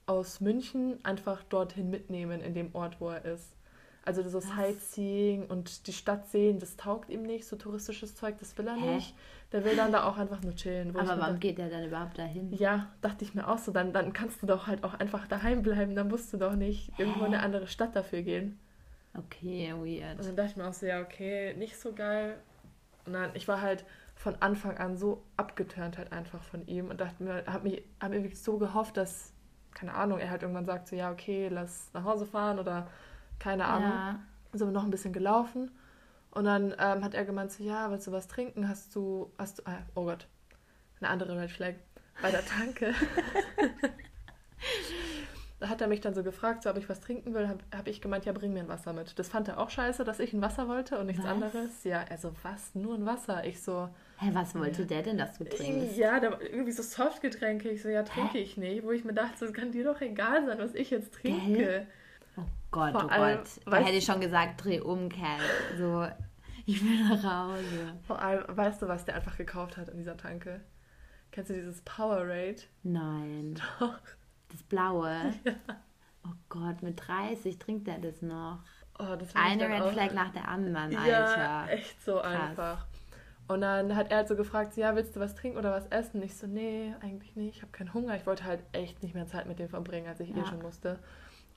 aus 0.07 0.41
München 0.41 0.99
einfach 1.05 1.43
dorthin 1.43 1.91
mitnehmen, 1.91 2.41
in 2.41 2.55
dem 2.55 2.73
Ort, 2.73 2.99
wo 2.99 3.09
er 3.09 3.23
ist. 3.23 3.55
Also 4.03 4.27
so 4.27 4.39
Sightseeing 4.39 5.45
und 5.45 5.85
die 5.85 5.93
Stadt 5.93 6.27
sehen, 6.27 6.59
das 6.59 6.75
taugt 6.75 7.09
ihm 7.09 7.21
nicht, 7.21 7.45
so 7.45 7.55
touristisches 7.55 8.15
Zeug, 8.15 8.35
das 8.39 8.57
will 8.57 8.67
er 8.67 8.75
Hä? 8.75 8.95
nicht. 8.95 9.15
Der 9.51 9.63
will 9.63 9.75
dann 9.75 9.91
da 9.91 10.05
auch 10.05 10.17
einfach 10.17 10.41
nur 10.41 10.55
chillen. 10.55 10.89
Aber 10.89 11.07
warum 11.07 11.19
dachte, 11.19 11.37
geht 11.39 11.59
er 11.59 11.69
dann 11.69 11.85
überhaupt 11.85 12.17
dahin? 12.17 12.51
Ja, 12.53 12.87
dachte 13.01 13.25
ich 13.25 13.35
mir 13.35 13.47
auch 13.47 13.57
so. 13.57 13.71
Dann, 13.71 13.93
dann 13.93 14.13
kannst 14.13 14.41
du 14.41 14.47
doch 14.47 14.65
halt 14.65 14.83
auch 14.83 14.93
einfach 14.95 15.27
daheim 15.27 15.61
bleiben. 15.61 15.93
Dann 15.93 16.07
musst 16.07 16.33
du 16.33 16.37
doch 16.37 16.55
nicht 16.55 16.91
Hä? 16.95 17.03
irgendwo 17.03 17.25
in 17.25 17.33
eine 17.33 17.43
andere 17.43 17.67
Stadt 17.67 17.95
dafür 17.95 18.21
gehen. 18.21 18.59
Okay, 19.13 19.73
weird. 19.73 20.19
Und 20.19 20.25
dann 20.25 20.35
dachte 20.35 20.51
ich 20.51 20.55
mir 20.55 20.67
auch 20.67 20.73
so, 20.73 20.85
ja, 20.85 21.01
okay, 21.01 21.53
nicht 21.55 21.77
so 21.77 21.93
geil. 21.93 22.37
Und 23.05 23.13
dann, 23.13 23.31
ich 23.33 23.47
war 23.47 23.61
halt 23.61 23.83
von 24.15 24.35
Anfang 24.39 24.77
an 24.77 24.97
so 24.97 25.23
abgeturnt 25.35 25.97
halt 25.97 26.11
einfach 26.11 26.43
von 26.43 26.65
ihm 26.67 26.89
und 26.89 27.01
dachte 27.01 27.21
mir, 27.23 27.43
hab 27.45 27.63
mir, 27.63 27.81
hab 27.99 28.11
mir 28.11 28.23
wirklich 28.23 28.41
so 28.41 28.57
gehofft, 28.57 28.95
dass, 28.95 29.33
keine 29.73 29.95
Ahnung, 29.95 30.19
er 30.19 30.29
halt 30.29 30.43
irgendwann 30.43 30.65
sagt 30.65 30.87
so, 30.87 30.95
ja, 30.95 31.11
okay, 31.11 31.49
lass 31.49 31.89
nach 31.93 32.03
Hause 32.03 32.25
fahren 32.25 32.59
oder 32.59 32.87
keine 33.41 33.65
Ahnung. 33.65 33.89
Ja. 33.89 34.19
Sind 34.53 34.67
wir 34.67 34.71
noch 34.71 34.83
ein 34.83 34.91
bisschen 34.91 35.13
gelaufen. 35.13 35.71
Und 36.31 36.45
dann 36.45 36.73
ähm, 36.79 37.03
hat 37.03 37.13
er 37.13 37.25
gemeint, 37.25 37.51
so, 37.51 37.63
ja, 37.63 37.91
willst 37.91 38.07
du 38.07 38.11
was 38.11 38.27
trinken? 38.27 38.69
Hast 38.69 38.95
du, 38.95 39.31
hast 39.37 39.59
du, 39.59 39.63
ah, 39.65 39.79
oh 39.95 40.05
Gott, 40.05 40.27
eine 40.99 41.09
andere 41.09 41.37
Red 41.39 41.51
Flag 41.51 41.73
bei 42.21 42.31
der 42.31 42.45
Tanke. 42.45 42.93
da 45.59 45.67
hat 45.69 45.81
er 45.81 45.87
mich 45.87 45.99
dann 45.99 46.13
so 46.13 46.23
gefragt, 46.23 46.63
so, 46.63 46.69
ob 46.69 46.77
ich 46.77 46.87
was 46.87 47.01
trinken 47.01 47.33
will. 47.33 47.49
Habe 47.49 47.59
hab 47.75 47.87
ich 47.87 47.99
gemeint, 47.99 48.25
ja, 48.25 48.31
bring 48.31 48.53
mir 48.53 48.61
ein 48.61 48.69
Wasser 48.69 48.93
mit. 48.93 49.17
Das 49.19 49.27
fand 49.27 49.49
er 49.49 49.59
auch 49.59 49.69
scheiße, 49.69 50.03
dass 50.05 50.19
ich 50.19 50.31
ein 50.31 50.41
Wasser 50.41 50.67
wollte 50.69 50.97
und 50.99 51.07
nichts 51.07 51.23
was? 51.23 51.31
anderes. 51.31 51.83
Ja, 51.83 52.05
also 52.09 52.31
was? 52.43 52.73
Nur 52.75 52.95
ein 52.95 53.05
Wasser. 53.05 53.43
Ich 53.43 53.61
so. 53.61 53.89
Hä, 54.19 54.29
was 54.33 54.55
wollte 54.55 54.83
ja. 54.83 54.87
der 54.87 55.03
denn, 55.03 55.17
dass 55.17 55.37
du 55.37 55.43
trinkst? 55.43 55.97
Ja, 55.97 56.19
da 56.19 56.39
irgendwie 56.39 56.71
so 56.71 56.83
Softgetränke. 56.83 57.69
Ich 57.69 57.81
so, 57.81 57.89
ja, 57.89 58.03
trinke 58.03 58.37
Hä? 58.37 58.43
ich 58.43 58.55
nicht. 58.55 58.83
Wo 58.83 58.91
ich 58.91 59.03
mir 59.03 59.13
dachte, 59.13 59.43
es 59.45 59.53
kann 59.53 59.71
dir 59.71 59.83
doch 59.83 59.99
egal 59.99 60.45
sein, 60.45 60.59
was 60.59 60.75
ich 60.75 60.91
jetzt 60.91 61.13
trinke. 61.13 61.57
Gell? 61.57 61.87
Oh 62.37 62.45
Gott, 62.71 62.91
Vor 62.91 63.05
oh 63.05 63.09
allem, 63.09 63.37
Gott. 63.37 63.49
Da 63.65 63.77
hätte 63.77 63.97
ich 63.97 64.05
schon 64.05 64.21
gesagt, 64.21 64.63
dreh 64.63 64.79
um, 64.79 65.09
Kerl. 65.09 65.39
So, 65.77 66.07
ich 66.65 66.83
will 66.83 67.03
nach 67.03 67.23
Hause. 67.23 67.99
Vor 68.07 68.21
allem, 68.21 68.43
weißt 68.47 68.81
du, 68.81 68.87
was 68.87 69.05
der 69.05 69.15
einfach 69.15 69.37
gekauft 69.37 69.77
hat 69.77 69.89
in 69.89 69.97
dieser 69.97 70.17
Tanke? 70.17 70.61
Kennst 71.31 71.49
du 71.49 71.53
dieses 71.53 71.81
Powerade? 71.81 72.57
Nein. 72.83 73.55
Doch. 73.79 73.99
Das 74.49 74.63
blaue? 74.63 75.33
Ja. 75.45 75.53
Oh 76.23 76.35
Gott, 76.49 76.83
mit 76.83 77.01
30 77.07 77.57
trinkt 77.57 77.87
er 77.87 77.97
das 77.97 78.21
noch. 78.21 78.59
Oh, 78.99 79.15
das 79.17 79.35
Eine 79.35 79.67
Red 79.67 79.91
Flag 79.91 80.13
nach 80.13 80.31
der 80.31 80.47
anderen, 80.47 80.95
Alter. 80.95 81.07
Ja, 81.07 81.67
echt 81.67 81.99
so 82.03 82.17
Krass. 82.17 82.25
einfach. 82.25 82.85
Und 83.47 83.61
dann 83.61 83.95
hat 83.95 84.11
er 84.11 84.17
halt 84.17 84.27
so 84.27 84.35
gefragt, 84.35 84.77
ja, 84.77 84.95
willst 84.95 85.15
du 85.15 85.19
was 85.19 85.33
trinken 85.33 85.57
oder 85.57 85.71
was 85.71 85.87
essen? 85.87 86.21
Ich 86.21 86.37
so, 86.37 86.45
nee, 86.45 86.93
eigentlich 87.01 87.35
nicht. 87.35 87.57
Ich 87.57 87.61
habe 87.63 87.71
keinen 87.71 87.93
Hunger. 87.93 88.15
Ich 88.15 88.27
wollte 88.27 88.43
halt 88.43 88.61
echt 88.71 89.01
nicht 89.01 89.15
mehr 89.15 89.25
Zeit 89.25 89.47
mit 89.47 89.57
dem 89.57 89.67
verbringen, 89.67 90.07
als 90.07 90.19
ich 90.19 90.29
ja. 90.29 90.37
eh 90.37 90.45
schon 90.45 90.61
musste. 90.61 90.99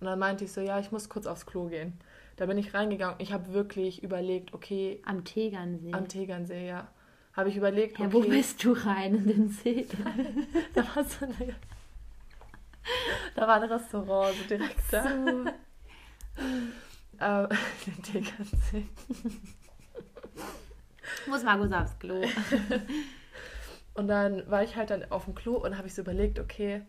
Und 0.04 0.10
dann 0.10 0.18
meinte 0.18 0.44
ich 0.44 0.52
so, 0.52 0.60
ja, 0.60 0.78
ich 0.78 0.92
muss 0.92 1.08
kurz 1.08 1.26
aufs 1.26 1.46
Klo 1.46 1.64
gehen. 1.68 1.98
Da 2.36 2.44
bin 2.44 2.58
ich 2.58 2.74
reingegangen. 2.74 3.16
Ich 3.20 3.32
habe 3.32 3.54
wirklich 3.54 4.02
überlegt, 4.02 4.52
okay. 4.52 5.00
Am 5.06 5.24
Tegernsee. 5.24 5.94
Am 5.94 6.08
Tegernsee, 6.08 6.68
ja. 6.68 6.88
Habe 7.32 7.48
ich 7.48 7.56
überlegt, 7.56 7.94
okay. 7.94 8.02
Ja, 8.02 8.12
wo 8.12 8.20
bist 8.20 8.62
du 8.62 8.74
rein 8.74 9.14
in 9.14 9.26
den 9.26 9.48
See? 9.48 9.86
da 10.74 10.82
war 10.94 11.04
so 11.04 11.24
eine. 11.24 11.54
Da 13.34 13.48
war 13.48 13.62
ein 13.62 13.62
Restaurant, 13.62 14.36
so 14.36 14.44
direkt 14.46 14.92
da. 14.92 15.04
So. 15.04 15.10
ähm, 17.22 17.48
den 17.86 18.02
Tegernsee. 18.02 18.86
muss 21.26 21.42
mal 21.44 21.56
kurz 21.56 21.72
aufs 21.72 21.98
Klo. 21.98 22.20
und 23.94 24.08
dann 24.08 24.50
war 24.50 24.62
ich 24.62 24.76
halt 24.76 24.90
dann 24.90 25.10
auf 25.10 25.24
dem 25.24 25.34
Klo 25.34 25.54
und 25.54 25.78
habe 25.78 25.88
ich 25.88 25.94
so 25.94 26.02
überlegt, 26.02 26.38
okay, 26.38 26.82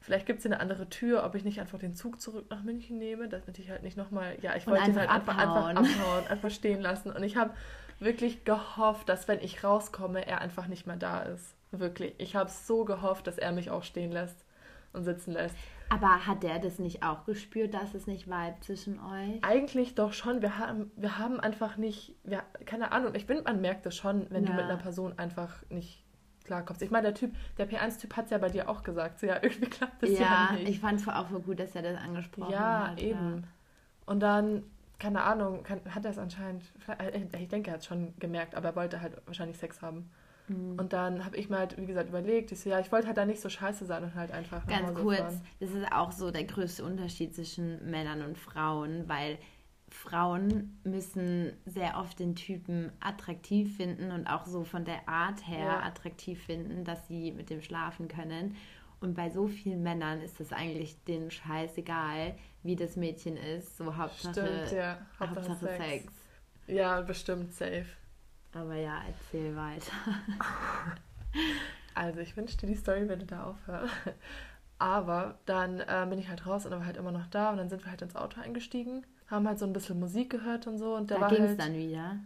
Vielleicht 0.00 0.26
gibt 0.26 0.40
es 0.40 0.46
eine 0.46 0.60
andere 0.60 0.88
Tür, 0.88 1.24
ob 1.24 1.34
ich 1.34 1.44
nicht 1.44 1.60
einfach 1.60 1.78
den 1.78 1.94
Zug 1.94 2.20
zurück 2.20 2.46
nach 2.50 2.62
München 2.62 2.98
nehme, 2.98 3.28
damit 3.28 3.58
ich 3.58 3.68
halt 3.68 3.82
nicht 3.82 3.96
nochmal, 3.96 4.36
ja, 4.40 4.54
ich 4.56 4.66
wollte 4.66 4.90
ihn 4.90 4.98
halt 4.98 5.10
einfach, 5.10 5.36
einfach 5.36 5.68
abhauen, 5.76 6.26
einfach 6.28 6.50
stehen 6.50 6.80
lassen. 6.80 7.10
Und 7.10 7.22
ich 7.24 7.36
habe 7.36 7.52
wirklich 7.98 8.44
gehofft, 8.44 9.08
dass 9.08 9.28
wenn 9.28 9.40
ich 9.40 9.64
rauskomme, 9.64 10.26
er 10.26 10.40
einfach 10.40 10.66
nicht 10.68 10.86
mehr 10.86 10.96
da 10.96 11.22
ist. 11.22 11.54
Wirklich. 11.70 12.14
Ich 12.18 12.36
habe 12.36 12.50
so 12.50 12.84
gehofft, 12.84 13.26
dass 13.26 13.38
er 13.38 13.52
mich 13.52 13.70
auch 13.70 13.82
stehen 13.82 14.12
lässt 14.12 14.44
und 14.92 15.04
sitzen 15.04 15.32
lässt. 15.32 15.56
Aber 15.90 16.26
hat 16.26 16.42
der 16.42 16.58
das 16.58 16.78
nicht 16.78 17.02
auch 17.02 17.24
gespürt, 17.24 17.74
dass 17.74 17.94
es 17.94 18.06
nicht 18.06 18.26
vibe 18.26 18.56
zwischen 18.60 19.00
euch? 19.00 19.42
Eigentlich 19.42 19.94
doch 19.94 20.12
schon. 20.12 20.42
Wir 20.42 20.58
haben, 20.58 20.90
wir 20.96 21.18
haben 21.18 21.40
einfach 21.40 21.76
nicht, 21.76 22.14
wir, 22.24 22.42
keine 22.66 22.92
Ahnung, 22.92 23.14
ich 23.14 23.26
bin, 23.26 23.42
man 23.42 23.60
merkt 23.60 23.86
es 23.86 23.96
schon, 23.96 24.26
wenn 24.30 24.44
ja. 24.44 24.50
du 24.50 24.56
mit 24.56 24.64
einer 24.64 24.76
Person 24.76 25.18
einfach 25.18 25.62
nicht 25.70 26.04
klarkommst. 26.48 26.82
Ich 26.82 26.90
meine, 26.90 27.04
der 27.04 27.14
Typ, 27.14 27.32
der 27.58 27.70
P1-Typ 27.70 28.16
hat 28.16 28.24
es 28.24 28.30
ja 28.30 28.38
bei 28.38 28.48
dir 28.48 28.68
auch 28.68 28.82
gesagt. 28.82 29.20
So, 29.20 29.26
ja, 29.26 29.36
irgendwie 29.42 29.70
klappt 29.70 30.02
das 30.02 30.10
ja, 30.10 30.18
ja 30.18 30.52
nicht. 30.52 30.68
ich 30.68 30.80
fand 30.80 31.00
es 31.00 31.08
auch 31.08 31.30
so 31.30 31.40
gut, 31.40 31.60
dass 31.60 31.74
er 31.74 31.82
das 31.82 31.96
angesprochen 31.98 32.52
ja, 32.52 32.88
hat. 32.88 33.00
Eben. 33.00 33.18
Ja, 33.18 33.30
eben. 33.30 33.44
Und 34.06 34.20
dann, 34.20 34.64
keine 34.98 35.22
Ahnung, 35.22 35.62
kann, 35.62 35.80
hat 35.94 36.04
er 36.04 36.10
es 36.10 36.18
anscheinend, 36.18 36.64
äh, 36.98 37.20
ich 37.38 37.48
denke, 37.48 37.70
er 37.70 37.74
hat 37.74 37.80
es 37.80 37.86
schon 37.86 38.14
gemerkt, 38.18 38.54
aber 38.54 38.68
er 38.68 38.76
wollte 38.76 39.00
halt 39.00 39.20
wahrscheinlich 39.26 39.58
Sex 39.58 39.82
haben. 39.82 40.10
Mhm. 40.48 40.78
Und 40.78 40.92
dann 40.92 41.24
habe 41.24 41.36
ich 41.36 41.50
mir 41.50 41.58
halt, 41.58 41.76
wie 41.76 41.86
gesagt, 41.86 42.08
überlegt, 42.08 42.50
ich 42.52 42.60
so, 42.60 42.70
ja, 42.70 42.80
ich 42.80 42.90
wollte 42.90 43.06
halt 43.06 43.16
da 43.16 43.24
nicht 43.24 43.40
so 43.40 43.48
scheiße 43.48 43.84
sein 43.84 44.02
und 44.02 44.14
halt 44.14 44.32
einfach 44.32 44.66
Ganz 44.66 44.94
kurz, 44.98 45.18
fahren. 45.18 45.40
das 45.60 45.70
ist 45.70 45.92
auch 45.92 46.12
so 46.12 46.30
der 46.30 46.44
größte 46.44 46.84
Unterschied 46.84 47.34
zwischen 47.34 47.90
Männern 47.90 48.22
und 48.22 48.38
Frauen, 48.38 49.08
weil 49.08 49.38
Frauen 49.90 50.78
müssen 50.84 51.52
sehr 51.64 51.98
oft 51.98 52.18
den 52.18 52.34
Typen 52.34 52.92
attraktiv 53.00 53.76
finden 53.76 54.10
und 54.10 54.26
auch 54.26 54.46
so 54.46 54.64
von 54.64 54.84
der 54.84 55.08
Art 55.08 55.46
her 55.46 55.64
ja. 55.64 55.82
attraktiv 55.82 56.42
finden, 56.42 56.84
dass 56.84 57.06
sie 57.08 57.32
mit 57.32 57.50
dem 57.50 57.62
schlafen 57.62 58.08
können. 58.08 58.56
Und 59.00 59.14
bei 59.14 59.30
so 59.30 59.46
vielen 59.46 59.82
Männern 59.82 60.20
ist 60.20 60.40
es 60.40 60.52
eigentlich 60.52 61.02
denen 61.04 61.30
scheißegal, 61.30 62.34
wie 62.62 62.76
das 62.76 62.96
Mädchen 62.96 63.36
ist. 63.36 63.76
So 63.76 63.96
Hauptsache, 63.96 64.32
Stimmt, 64.32 64.72
ja. 64.72 64.98
Hauptsache, 65.20 65.48
Hauptsache 65.50 65.66
Sex. 65.66 66.04
Sex. 66.04 66.12
Ja, 66.66 67.00
bestimmt 67.00 67.54
safe. 67.54 67.86
Aber 68.52 68.74
ja, 68.74 69.00
erzähl 69.06 69.54
weiter. 69.54 69.92
also 71.94 72.20
ich 72.20 72.36
wünschte, 72.36 72.66
die 72.66 72.74
Story 72.74 73.08
würde 73.08 73.24
da 73.24 73.44
aufhören. 73.44 73.88
Aber 74.80 75.38
dann 75.46 75.80
äh, 75.80 76.06
bin 76.08 76.18
ich 76.18 76.28
halt 76.28 76.46
raus 76.46 76.66
und 76.66 76.72
er 76.72 76.78
war 76.78 76.86
halt 76.86 76.96
immer 76.96 77.12
noch 77.12 77.26
da 77.26 77.50
und 77.50 77.58
dann 77.58 77.68
sind 77.68 77.84
wir 77.84 77.90
halt 77.90 78.02
ins 78.02 78.16
Auto 78.16 78.40
eingestiegen 78.40 79.04
haben 79.28 79.46
halt 79.46 79.58
so 79.58 79.66
ein 79.66 79.72
bisschen 79.72 80.00
Musik 80.00 80.30
gehört 80.30 80.66
und 80.66 80.78
so. 80.78 80.94
Und 80.94 81.10
da 81.10 81.28
ging 81.28 81.42
es 81.42 81.50
halt, 81.50 81.60
dann 81.60 81.74
wieder? 81.74 82.16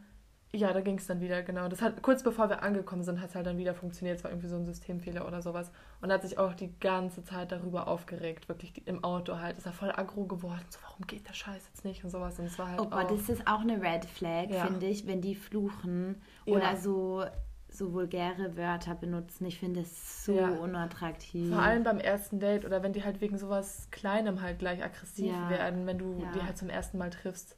Ja, 0.55 0.73
da 0.73 0.81
ging 0.81 0.99
es 0.99 1.07
dann 1.07 1.21
wieder, 1.21 1.43
genau. 1.43 1.67
Das 1.69 1.81
hat 1.81 2.03
kurz 2.03 2.23
bevor 2.23 2.49
wir 2.51 2.63
angekommen 2.63 3.03
sind, 3.03 3.21
hat 3.21 3.31
es 3.31 3.35
halt 3.35 3.47
dann 3.47 3.59
wieder 3.59 3.75
funktioniert. 3.75 4.19
Es 4.19 4.25
war 4.25 4.31
irgendwie 4.31 4.49
so 4.49 4.57
ein 4.57 4.67
Systemfehler 4.67 5.27
oder 5.27 5.41
sowas. 5.43 5.73
Und 6.01 6.13
hat 6.13 6.23
sich 6.23 6.39
auch 6.39 6.53
die 6.53 6.79
ganze 6.79 7.25
Zeit 7.25 7.53
darüber 7.53 7.89
aufgeregt, 7.89 8.49
wirklich 8.49 8.87
im 8.87 9.03
Auto 9.03 9.39
halt. 9.39 9.59
Ist 9.59 9.67
er 9.67 9.73
voll 9.73 9.91
aggro 9.91 10.25
geworden. 10.25 10.65
So, 10.69 10.79
warum 10.83 11.07
geht 11.07 11.27
der 11.27 11.33
Scheiß 11.33 11.63
jetzt 11.69 11.85
nicht 11.85 12.05
und 12.05 12.11
sowas. 12.11 12.39
Und 12.39 12.47
es 12.47 12.59
war 12.59 12.69
halt. 12.69 12.81
Oh 12.81 12.87
Gott, 12.87 13.11
das 13.11 13.29
ist 13.29 13.47
auch 13.47 13.61
eine 13.61 13.81
Red 13.83 14.05
Flag, 14.05 14.51
ja. 14.51 14.67
finde 14.67 14.87
ich, 14.87 15.07
wenn 15.07 15.21
die 15.23 15.35
fluchen 15.35 16.21
ja. 16.45 16.55
oder 16.55 16.77
so 16.77 17.25
so 17.75 17.93
vulgäre 17.93 18.57
Wörter 18.57 18.95
benutzen. 18.95 19.47
Ich 19.47 19.59
finde 19.59 19.81
es 19.81 20.25
so 20.25 20.35
ja. 20.35 20.49
unattraktiv. 20.49 21.49
Vor 21.49 21.61
allem 21.61 21.83
beim 21.83 21.99
ersten 21.99 22.41
Date 22.41 22.65
oder 22.65 22.83
wenn 22.83 22.93
die 22.93 23.05
halt 23.05 23.21
wegen 23.21 23.39
sowas 23.39 23.89
Kleinem 23.91 24.41
halt 24.41 24.59
gleich 24.59 24.83
aggressiv 24.83 25.33
ja. 25.33 25.51
werden, 25.51 25.87
wenn 25.87 25.99
du 25.99 26.21
ja. 26.23 26.33
die 26.33 26.43
halt 26.43 26.59
zum 26.59 26.69
ersten 26.69 26.99
Mal 26.99 27.11
triffst. 27.11 27.57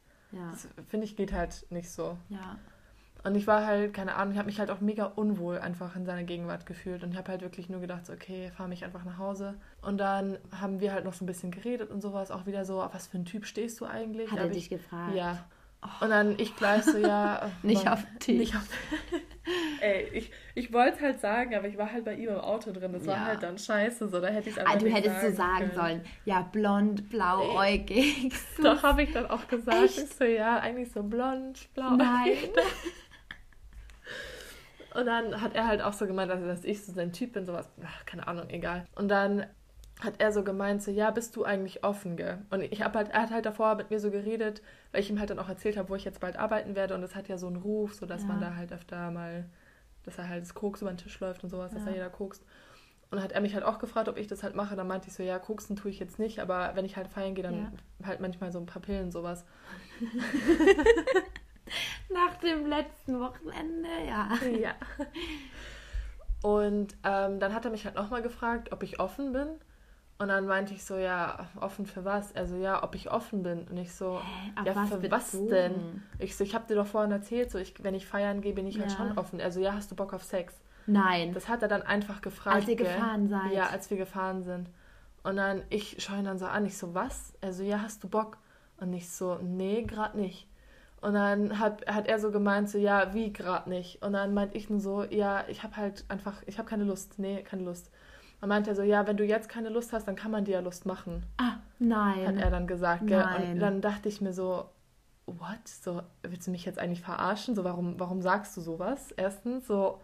Das 0.51 0.69
finde 0.89 1.07
ich 1.07 1.17
geht 1.17 1.33
halt 1.33 1.67
nicht 1.71 1.91
so. 1.91 2.19
Ja. 2.29 2.59
Und 3.23 3.37
ich 3.37 3.47
war 3.47 3.65
halt, 3.65 3.95
keine 3.95 4.17
Ahnung, 4.17 4.33
ich 4.33 4.39
habe 4.39 4.47
mich 4.47 4.59
halt 4.59 4.71
auch 4.71 4.81
mega 4.81 5.07
unwohl 5.07 5.59
einfach 5.59 5.97
in 5.97 6.05
seiner 6.05 6.25
Gegenwart 6.25 6.67
gefühlt 6.67 7.03
und 7.03 7.13
ich 7.13 7.17
habe 7.17 7.31
halt 7.33 7.41
wirklich 7.41 7.71
nur 7.71 7.81
gedacht, 7.81 8.05
so, 8.05 8.13
okay, 8.13 8.51
fahr 8.55 8.69
mich 8.69 8.85
einfach 8.85 9.05
nach 9.05 9.17
Hause. 9.17 9.55
Und 9.81 9.97
dann 9.97 10.37
haben 10.61 10.81
wir 10.81 10.93
halt 10.93 11.07
noch 11.07 11.15
so 11.15 11.25
ein 11.25 11.27
bisschen 11.27 11.51
geredet 11.51 11.91
und 11.91 12.03
sowas, 12.03 12.31
auch 12.31 12.45
wieder 12.45 12.67
so, 12.67 12.83
auf 12.83 12.93
was 12.93 13.07
für 13.07 13.17
ein 13.17 13.25
Typ 13.25 13.47
stehst 13.47 13.81
du 13.81 13.87
eigentlich? 13.87 14.31
Hat 14.31 14.41
er 14.41 14.49
dich 14.51 14.69
gefragt? 14.69 15.15
Ja. 15.15 15.43
Oh. 15.81 16.05
Und 16.05 16.11
dann 16.11 16.39
ich 16.39 16.55
gleich 16.55 16.85
so, 16.85 16.99
ja. 16.99 17.51
nicht 17.63 17.89
auf. 17.89 18.05
Nicht 18.27 18.57
auf 18.57 18.69
Ey, 19.81 20.09
ich, 20.13 20.31
ich 20.55 20.73
wollte 20.73 21.01
halt 21.01 21.21
sagen, 21.21 21.55
aber 21.55 21.69
ich 21.69 21.77
war 21.77 21.93
halt 21.93 22.05
bei 22.05 22.15
ihm 22.15 22.29
im 22.29 22.39
Auto 22.39 22.73
drin. 22.73 22.93
Das 22.93 23.07
ja. 23.07 23.13
war 23.13 23.25
halt 23.27 23.43
dann 23.43 23.59
scheiße, 23.59 24.09
so 24.09 24.21
da 24.21 24.29
hätte 24.29 24.49
ich 24.49 24.57
es 24.57 24.61
einfach 24.61 24.75
ah, 24.75 24.79
Du 24.79 24.89
hättest 24.89 25.21
sagen 25.21 25.31
so 25.31 25.37
sagen 25.37 25.59
können. 25.59 25.75
sollen, 25.75 26.01
ja, 26.25 26.41
blond, 26.41 27.11
blauäugig. 27.11 28.33
Doch, 28.63 28.83
habe 28.83 29.03
ich 29.03 29.13
dann 29.13 29.27
auch 29.27 29.47
gesagt. 29.47 29.85
Echt? 29.85 29.99
Ich 29.99 30.15
so, 30.15 30.25
ja, 30.25 30.59
eigentlich 30.59 30.91
so 30.93 31.03
blond, 31.03 31.69
blauäugig. 31.75 31.99
Nein. 31.99 32.37
Und 34.95 35.07
dann 35.07 35.41
hat 35.41 35.55
er 35.57 35.67
halt 35.67 35.83
auch 35.83 35.93
so 35.93 36.07
gemeint, 36.07 36.31
dass 36.31 36.65
ich 36.65 36.85
so 36.85 36.93
sein 36.93 37.13
Typ 37.13 37.33
bin, 37.33 37.45
sowas, 37.45 37.69
ach, 37.85 38.07
keine 38.07 38.29
Ahnung, 38.29 38.49
egal. 38.49 38.87
Und 38.95 39.09
dann 39.09 39.45
hat 40.01 40.15
er 40.19 40.33
so 40.33 40.43
gemeint, 40.43 40.83
so, 40.83 40.91
ja, 40.91 41.11
bist 41.11 41.37
du 41.37 41.45
eigentlich 41.45 41.85
offen, 41.85 42.17
gell? 42.17 42.39
Und 42.51 42.63
ich 42.63 42.83
habe 42.83 42.99
halt, 42.99 43.11
er 43.11 43.23
hat 43.23 43.31
halt 43.31 43.47
davor 43.47 43.75
mit 43.77 43.91
mir 43.91 44.01
so 44.01 44.11
geredet, 44.11 44.61
weil 44.93 45.01
ich 45.01 45.11
ihm 45.11 45.19
halt 45.19 45.31
dann 45.31 45.39
auch 45.39 45.49
erzählt 45.49 45.77
habe, 45.77 45.89
wo 45.89 45.95
ich 45.95 46.05
jetzt 46.05 46.21
bald 46.21 46.37
arbeiten 46.37 46.75
werde 46.75 46.95
und 46.95 47.03
es 47.03 47.15
hat 47.15 47.29
ja 47.29 47.39
so 47.39 47.47
einen 47.47 47.57
Ruf, 47.57 47.95
so 47.95 48.05
dass 48.05 48.23
ja. 48.23 48.29
man 48.29 48.41
da 48.41 48.57
halt 48.57 48.73
öfter 48.73 49.11
mal, 49.11 49.45
dass 50.05 50.19
er 50.19 50.29
halt 50.29 50.43
das 50.43 50.55
Koks 50.55 50.83
über 50.83 50.93
den 50.93 50.99
Tisch 50.99 51.19
läuft 51.21 51.45
und 51.45 51.51
sowas, 51.51 51.73
ja. 51.73 51.79
dass 51.79 51.87
da 51.87 51.93
jeder 51.93 52.11
kokst. 52.11 52.45
Und 53.11 53.23
hat 53.23 53.33
er 53.33 53.41
mich 53.41 53.55
halt 53.55 53.65
auch 53.65 53.79
gefragt, 53.79 54.09
ob 54.09 54.19
ich 54.19 54.27
das 54.27 54.43
halt 54.43 54.57
mache. 54.57 54.75
Dann 54.75 54.89
meinte 54.89 55.07
ich 55.07 55.15
so, 55.15 55.23
ja, 55.23 55.39
koksen 55.39 55.77
tue 55.77 55.91
ich 55.91 56.01
jetzt 56.01 56.19
nicht, 56.19 56.41
aber 56.41 56.73
wenn 56.75 56.85
ich 56.85 56.97
halt 56.97 57.07
feiern 57.07 57.37
gehe, 57.37 57.45
dann 57.45 57.73
ja. 58.01 58.07
halt 58.07 58.21
manchmal 58.21 58.51
so 58.51 58.59
ein 58.59 58.67
paar 58.67 58.83
Pillen 58.83 59.13
sowas. 59.13 59.45
Nach 62.13 62.35
dem 62.39 62.67
letzten 62.67 63.21
Wochenende, 63.21 63.89
ja. 64.07 64.31
Ja. 64.59 64.75
Und 66.43 66.97
ähm, 67.05 67.39
dann 67.39 67.55
hat 67.55 67.65
er 67.65 67.71
mich 67.71 67.85
halt 67.85 67.95
nochmal 67.95 68.21
gefragt, 68.21 68.73
ob 68.73 68.83
ich 68.83 69.01
offen 69.01 69.33
bin. 69.33 69.49
Und 70.17 70.29
dann 70.29 70.47
meinte 70.47 70.75
ich 70.75 70.85
so, 70.85 70.97
ja, 70.97 71.49
offen 71.61 71.87
für 71.87 72.05
was? 72.05 72.35
Also 72.37 72.57
ja, 72.57 72.85
ob 72.85 72.95
ich 72.95 73.11
offen 73.11 73.43
bin. 73.43 73.67
Und 73.69 73.77
ich 73.77 73.93
so, 73.93 74.21
Hä, 74.21 74.65
ja, 74.65 74.77
was 74.77 74.89
für 74.89 75.11
was 75.11 75.31
denn? 75.33 76.03
Ich 76.19 76.37
so, 76.37 76.45
ich 76.45 76.55
habe 76.55 76.67
dir 76.69 76.77
doch 76.77 76.87
vorhin 76.87 77.11
erzählt, 77.11 77.51
so 77.51 77.59
ich, 77.59 77.75
wenn 77.83 77.95
ich 77.95 78.07
feiern 78.07 78.41
gehe, 78.41 78.53
bin 78.53 78.67
ich 78.67 78.79
halt 78.79 78.93
ja. 78.93 78.99
halt 78.99 79.09
schon 79.09 79.19
offen. 79.19 79.41
Also 79.41 79.61
ja, 79.61 79.73
hast 79.73 79.91
du 79.91 79.97
Bock 79.97 80.15
auf 80.15 80.23
Sex? 80.23 80.55
Nein. 80.87 81.33
Das 81.33 81.49
hat 81.49 81.63
er 81.63 81.69
dann 81.69 81.83
einfach 81.83 82.21
gefragt. 82.21 82.57
Als 82.57 82.69
ihr 82.69 82.77
gefahren 82.77 83.29
seid. 83.29 83.53
Ja, 83.53 83.67
als 83.69 83.91
wir 83.91 83.97
gefahren 83.97 84.45
sind. 84.45 84.69
Und 85.25 85.37
dann, 85.37 85.63
ich 85.71 86.03
schaue 86.03 86.19
ihn 86.19 86.25
dann 86.25 86.39
so 86.39 86.47
an, 86.47 86.65
ich 86.65 86.77
so, 86.79 86.95
was? 86.95 87.33
Also 87.41 87.65
ja, 87.65 87.81
hast 87.81 88.05
du 88.05 88.09
Bock? 88.09 88.39
Und 88.77 88.93
ich 88.93 89.11
so, 89.11 89.39
nee, 89.43 89.83
gerade 89.83 90.19
nicht. 90.19 90.47
Und 91.01 91.15
dann 91.15 91.59
hat, 91.59 91.87
hat 91.87 92.07
er 92.07 92.19
so 92.19 92.31
gemeint, 92.31 92.71
so, 92.71 92.79
ja, 92.79 93.13
wie 93.15 93.33
gerade 93.33 93.69
nicht? 93.69 94.03
Und 94.03 94.13
dann 94.13 94.33
meinte 94.33 94.57
ich 94.57 94.71
nur 94.71 94.81
so, 94.81 95.03
ja, 95.05 95.45
ich 95.49 95.63
habe 95.63 95.77
halt 95.77 96.05
einfach, 96.09 96.43
ich 96.47 96.59
habe 96.59 96.69
keine 96.69 96.85
Lust. 96.85 97.19
Nee, 97.19 97.43
keine 97.43 97.65
Lust. 97.65 97.91
Dann 98.45 98.51
meinte 98.51 98.69
er 98.69 98.77
so, 98.77 98.83
ja, 98.83 99.07
wenn 99.07 99.17
du 99.17 99.25
jetzt 99.25 99.49
keine 99.49 99.71
Lust 99.71 99.95
hast, 99.95 100.07
dann 100.07 100.17
kann 100.17 100.31
man 100.31 100.45
dir 100.45 100.53
ja 100.53 100.61
Lust 100.61 100.85
machen. 100.85 101.25
Ah, 101.39 101.61
nein. 101.79 102.27
Hat 102.27 102.37
er 102.37 102.51
dann 102.51 102.67
gesagt, 102.67 103.07
gell? 103.07 103.17
Nein. 103.17 103.53
Und 103.53 103.61
dann 103.61 103.81
dachte 103.81 104.07
ich 104.07 104.21
mir 104.21 104.35
so, 104.35 104.69
what? 105.25 105.67
So, 105.67 106.03
willst 106.21 106.47
du 106.47 106.51
mich 106.51 106.67
jetzt 106.67 106.79
eigentlich 106.79 107.01
verarschen? 107.01 107.55
So, 107.55 107.65
warum, 107.65 107.99
warum 107.99 108.21
sagst 108.21 108.55
du 108.55 108.61
sowas? 108.61 109.13
Erstens, 109.13 109.67
so, 109.67 110.03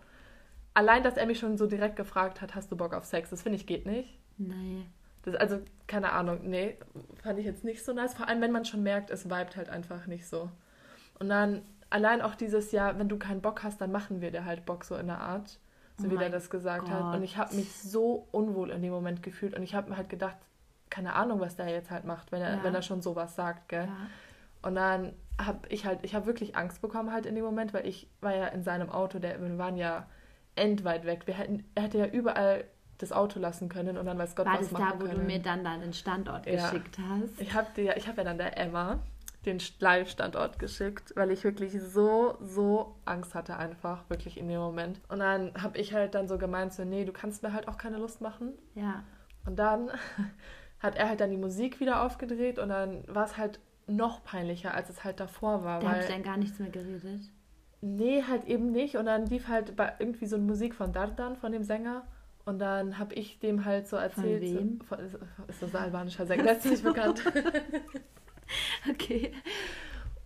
allein, 0.72 1.02
dass 1.02 1.18
er 1.18 1.26
mich 1.26 1.38
schon 1.38 1.58
so 1.58 1.66
direkt 1.66 1.96
gefragt 1.96 2.40
hat, 2.40 2.54
hast 2.54 2.72
du 2.72 2.78
Bock 2.78 2.94
auf 2.94 3.04
Sex? 3.04 3.28
Das 3.28 3.42
finde 3.42 3.56
ich 3.56 3.66
geht 3.66 3.84
nicht. 3.84 4.18
Nee. 4.38 4.86
Das, 5.20 5.34
also, 5.34 5.58
keine 5.86 6.12
Ahnung, 6.12 6.48
nee, 6.48 6.78
fand 7.22 7.38
ich 7.38 7.44
jetzt 7.44 7.62
nicht 7.62 7.84
so 7.84 7.92
nice. 7.92 8.14
Vor 8.14 8.26
allem, 8.26 8.40
wenn 8.40 8.52
man 8.52 8.64
schon 8.64 8.82
merkt, 8.82 9.10
es 9.10 9.26
vibet 9.26 9.58
halt 9.58 9.68
einfach 9.68 10.06
nicht 10.06 10.26
so. 10.26 10.48
Und 11.18 11.28
dann 11.28 11.60
allein 11.90 12.22
auch 12.22 12.36
dieses 12.36 12.72
Jahr, 12.72 12.98
wenn 12.98 13.10
du 13.10 13.18
keinen 13.18 13.42
Bock 13.42 13.62
hast, 13.64 13.82
dann 13.82 13.92
machen 13.92 14.22
wir 14.22 14.30
dir 14.30 14.46
halt 14.46 14.64
Bock 14.64 14.86
so 14.86 14.96
in 14.96 15.08
der 15.08 15.20
Art, 15.20 15.58
so 16.00 16.08
oh 16.08 16.10
wie 16.10 16.22
er 16.22 16.30
das 16.30 16.50
gesagt 16.50 16.86
Gott. 16.86 16.94
hat. 16.94 17.16
Und 17.16 17.22
ich 17.22 17.36
habe 17.36 17.54
mich 17.54 17.72
so 17.72 18.26
unwohl 18.30 18.70
in 18.70 18.82
dem 18.82 18.92
Moment 18.92 19.22
gefühlt 19.22 19.54
und 19.54 19.62
ich 19.62 19.74
habe 19.74 19.90
mir 19.90 19.96
halt 19.96 20.08
gedacht, 20.08 20.36
keine 20.88 21.14
Ahnung, 21.14 21.40
was 21.40 21.56
der 21.56 21.68
jetzt 21.68 21.90
halt 21.90 22.04
macht, 22.04 22.32
wenn 22.32 22.42
er, 22.42 22.56
ja. 22.56 22.64
wenn 22.64 22.74
er 22.74 22.82
schon 22.82 23.00
sowas 23.00 23.36
sagt, 23.36 23.68
gell? 23.68 23.86
Ja. 23.86 24.06
Und 24.62 24.74
dann 24.74 25.12
habe 25.40 25.68
ich 25.68 25.86
halt, 25.86 26.00
ich 26.02 26.14
habe 26.14 26.26
wirklich 26.26 26.56
Angst 26.56 26.82
bekommen 26.82 27.12
halt 27.12 27.26
in 27.26 27.34
dem 27.34 27.44
Moment, 27.44 27.72
weil 27.72 27.86
ich 27.86 28.10
war 28.20 28.34
ja 28.34 28.46
in 28.48 28.62
seinem 28.62 28.90
Auto, 28.90 29.18
der, 29.18 29.40
wir 29.40 29.56
waren 29.56 29.76
ja 29.76 30.06
endweit 30.56 31.06
weg. 31.06 31.26
Wir 31.26 31.34
hätten, 31.34 31.64
er 31.74 31.84
hätte 31.84 31.98
ja 31.98 32.06
überall 32.06 32.64
das 32.98 33.12
Auto 33.12 33.40
lassen 33.40 33.68
können 33.68 33.96
und 33.96 34.04
dann 34.04 34.18
weiß 34.18 34.36
Gott 34.36 34.46
war 34.46 34.60
was 34.60 34.70
machen 34.70 34.84
können. 34.84 34.92
War 34.92 34.98
das 34.98 35.08
da, 35.08 35.16
wo 35.16 35.20
du 35.20 35.26
mir 35.26 35.40
dann 35.40 35.64
deinen 35.64 35.92
Standort 35.92 36.46
ja. 36.46 36.68
geschickt 36.68 36.98
hast? 36.98 37.40
Ich 37.40 37.54
habe 37.54 37.80
ja, 37.80 37.96
ich 37.96 38.06
habe 38.06 38.18
ja 38.18 38.24
dann 38.24 38.36
der 38.36 38.58
Emma, 38.58 38.98
den 39.46 39.58
Live-Standort 39.78 40.58
geschickt, 40.58 41.12
weil 41.16 41.30
ich 41.30 41.44
wirklich 41.44 41.80
so, 41.80 42.36
so 42.42 42.96
Angst 43.06 43.34
hatte 43.34 43.56
einfach, 43.56 44.08
wirklich 44.10 44.38
in 44.38 44.48
dem 44.48 44.60
Moment. 44.60 45.00
Und 45.08 45.20
dann 45.20 45.52
habe 45.60 45.78
ich 45.78 45.94
halt 45.94 46.14
dann 46.14 46.28
so 46.28 46.36
gemeint, 46.36 46.74
so, 46.74 46.84
nee, 46.84 47.04
du 47.04 47.12
kannst 47.12 47.42
mir 47.42 47.52
halt 47.52 47.66
auch 47.66 47.78
keine 47.78 47.96
Lust 47.96 48.20
machen. 48.20 48.52
Ja. 48.74 49.02
Und 49.46 49.58
dann 49.58 49.90
hat 50.78 50.96
er 50.96 51.08
halt 51.08 51.20
dann 51.20 51.30
die 51.30 51.38
Musik 51.38 51.80
wieder 51.80 52.02
aufgedreht 52.02 52.58
und 52.58 52.68
dann 52.68 53.02
war 53.08 53.24
es 53.24 53.38
halt 53.38 53.60
noch 53.86 54.22
peinlicher, 54.22 54.74
als 54.74 54.90
es 54.90 55.04
halt 55.04 55.20
davor 55.20 55.64
war. 55.64 55.80
Da 55.80 55.86
weil, 55.86 56.06
dann 56.06 56.22
gar 56.22 56.36
nichts 56.36 56.58
mehr 56.58 56.70
geredet? 56.70 57.22
Nee, 57.80 58.22
halt 58.28 58.44
eben 58.44 58.70
nicht. 58.72 58.96
Und 58.96 59.06
dann 59.06 59.26
lief 59.26 59.48
halt 59.48 59.72
irgendwie 59.98 60.26
so 60.26 60.36
eine 60.36 60.44
Musik 60.44 60.74
von 60.74 60.92
Dardan, 60.92 61.36
von 61.36 61.52
dem 61.52 61.64
Sänger. 61.64 62.06
Und 62.44 62.58
dann 62.58 62.98
habe 62.98 63.14
ich 63.14 63.38
dem 63.38 63.64
halt 63.64 63.88
so 63.88 63.96
erzählt. 63.96 64.44
Von 64.86 64.98
wem? 64.98 65.08
So, 65.08 65.18
ist 65.48 65.62
das 65.62 65.74
ein 65.74 65.84
albanischer 65.84 66.26
Sänger? 66.26 66.42
Der 66.42 66.56
ist 66.58 66.66
nicht 66.66 66.84
bekannt. 66.84 67.22
Okay. 68.90 69.32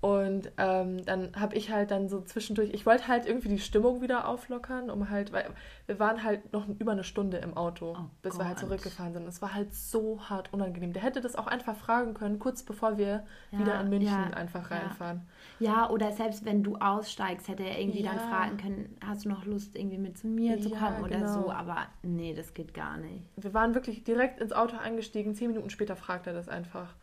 Und 0.04 0.52
ähm, 0.58 1.02
dann 1.06 1.30
habe 1.34 1.56
ich 1.56 1.70
halt 1.70 1.90
dann 1.90 2.10
so 2.10 2.20
zwischendurch, 2.20 2.74
ich 2.74 2.84
wollte 2.84 3.08
halt 3.08 3.24
irgendwie 3.24 3.48
die 3.48 3.58
Stimmung 3.58 4.02
wieder 4.02 4.28
auflockern, 4.28 4.90
um 4.90 5.08
halt, 5.08 5.32
weil 5.32 5.46
wir 5.86 5.98
waren 5.98 6.22
halt 6.22 6.52
noch 6.52 6.68
über 6.78 6.92
eine 6.92 7.04
Stunde 7.04 7.38
im 7.38 7.56
Auto, 7.56 7.96
oh 7.98 8.10
bis 8.20 8.32
Gott. 8.32 8.42
wir 8.42 8.48
halt 8.48 8.58
zurückgefahren 8.58 9.14
sind. 9.14 9.26
Es 9.26 9.40
war 9.40 9.54
halt 9.54 9.74
so 9.74 10.20
hart 10.28 10.52
unangenehm. 10.52 10.92
Der 10.92 11.02
hätte 11.02 11.22
das 11.22 11.36
auch 11.36 11.46
einfach 11.46 11.74
fragen 11.74 12.12
können, 12.12 12.38
kurz 12.38 12.62
bevor 12.62 12.98
wir 12.98 13.24
ja, 13.50 13.58
wieder 13.58 13.80
in 13.80 13.88
München 13.88 14.10
ja, 14.10 14.36
einfach 14.36 14.70
reinfahren. 14.70 15.22
Ja. 15.58 15.72
ja. 15.72 15.88
oder 15.88 16.12
selbst 16.12 16.44
wenn 16.44 16.62
du 16.62 16.76
aussteigst, 16.76 17.48
hätte 17.48 17.62
er 17.62 17.80
irgendwie 17.80 18.02
dann 18.02 18.18
fragen 18.18 18.58
können, 18.58 18.98
hast 19.02 19.24
du 19.24 19.30
noch 19.30 19.46
Lust, 19.46 19.74
irgendwie 19.74 19.96
mit 19.96 20.18
zu 20.18 20.26
mir 20.26 20.60
zu 20.60 20.68
kommen 20.68 21.02
oder 21.02 21.16
genau. 21.16 21.44
so. 21.44 21.50
Aber 21.50 21.78
nee, 22.02 22.34
das 22.34 22.52
geht 22.52 22.74
gar 22.74 22.98
nicht. 22.98 23.24
Wir 23.38 23.54
waren 23.54 23.74
wirklich 23.74 24.04
direkt 24.04 24.38
ins 24.38 24.52
Auto 24.52 24.76
eingestiegen, 24.76 25.34
zehn 25.34 25.48
Minuten 25.48 25.70
später 25.70 25.96
fragt 25.96 26.26
er 26.26 26.34
das 26.34 26.50
einfach. 26.50 26.94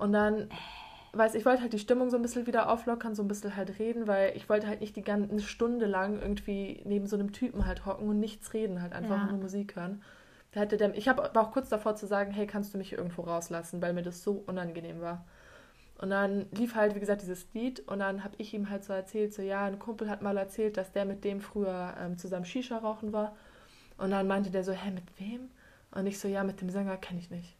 Und 0.00 0.12
dann, 0.12 0.48
weiß 1.12 1.34
ich 1.34 1.44
wollte 1.44 1.60
halt 1.60 1.74
die 1.74 1.78
Stimmung 1.78 2.08
so 2.08 2.16
ein 2.16 2.22
bisschen 2.22 2.46
wieder 2.46 2.70
auflockern, 2.70 3.14
so 3.14 3.22
ein 3.22 3.28
bisschen 3.28 3.54
halt 3.54 3.78
reden, 3.78 4.06
weil 4.06 4.34
ich 4.34 4.48
wollte 4.48 4.66
halt 4.66 4.80
nicht 4.80 4.96
die 4.96 5.02
ganze 5.02 5.40
Stunde 5.40 5.84
lang 5.84 6.20
irgendwie 6.20 6.80
neben 6.86 7.06
so 7.06 7.16
einem 7.16 7.32
Typen 7.32 7.66
halt 7.66 7.84
hocken 7.84 8.08
und 8.08 8.18
nichts 8.18 8.54
reden, 8.54 8.80
halt 8.80 8.94
einfach 8.94 9.18
ja. 9.18 9.26
nur 9.26 9.42
Musik 9.42 9.76
hören. 9.76 10.02
Da 10.52 10.60
hätte 10.60 10.78
der, 10.78 10.96
ich 10.96 11.06
habe 11.06 11.30
war 11.34 11.42
auch 11.42 11.52
kurz 11.52 11.68
davor 11.68 11.96
zu 11.96 12.06
sagen, 12.06 12.32
hey, 12.32 12.46
kannst 12.46 12.72
du 12.72 12.78
mich 12.78 12.94
irgendwo 12.94 13.22
rauslassen, 13.22 13.82
weil 13.82 13.92
mir 13.92 14.02
das 14.02 14.22
so 14.22 14.42
unangenehm 14.46 15.02
war. 15.02 15.26
Und 15.98 16.08
dann 16.08 16.46
lief 16.52 16.76
halt, 16.76 16.94
wie 16.94 17.00
gesagt, 17.00 17.20
dieses 17.20 17.46
Lied 17.52 17.80
und 17.80 17.98
dann 17.98 18.24
habe 18.24 18.34
ich 18.38 18.54
ihm 18.54 18.70
halt 18.70 18.84
so 18.84 18.94
erzählt, 18.94 19.34
so 19.34 19.42
ja, 19.42 19.66
ein 19.66 19.78
Kumpel 19.78 20.08
hat 20.08 20.22
mal 20.22 20.38
erzählt, 20.38 20.78
dass 20.78 20.92
der 20.92 21.04
mit 21.04 21.24
dem 21.24 21.42
früher 21.42 21.94
ähm, 22.00 22.16
zusammen 22.16 22.46
Shisha 22.46 22.78
rauchen 22.78 23.12
war. 23.12 23.36
Und 23.98 24.12
dann 24.12 24.26
meinte 24.26 24.50
der 24.50 24.64
so, 24.64 24.72
hä, 24.72 24.92
mit 24.92 25.04
wem? 25.20 25.50
Und 25.90 26.06
ich 26.06 26.18
so, 26.18 26.26
ja, 26.26 26.42
mit 26.42 26.62
dem 26.62 26.70
Sänger 26.70 26.96
kenne 26.96 27.20
ich 27.20 27.30
nicht. 27.30 27.59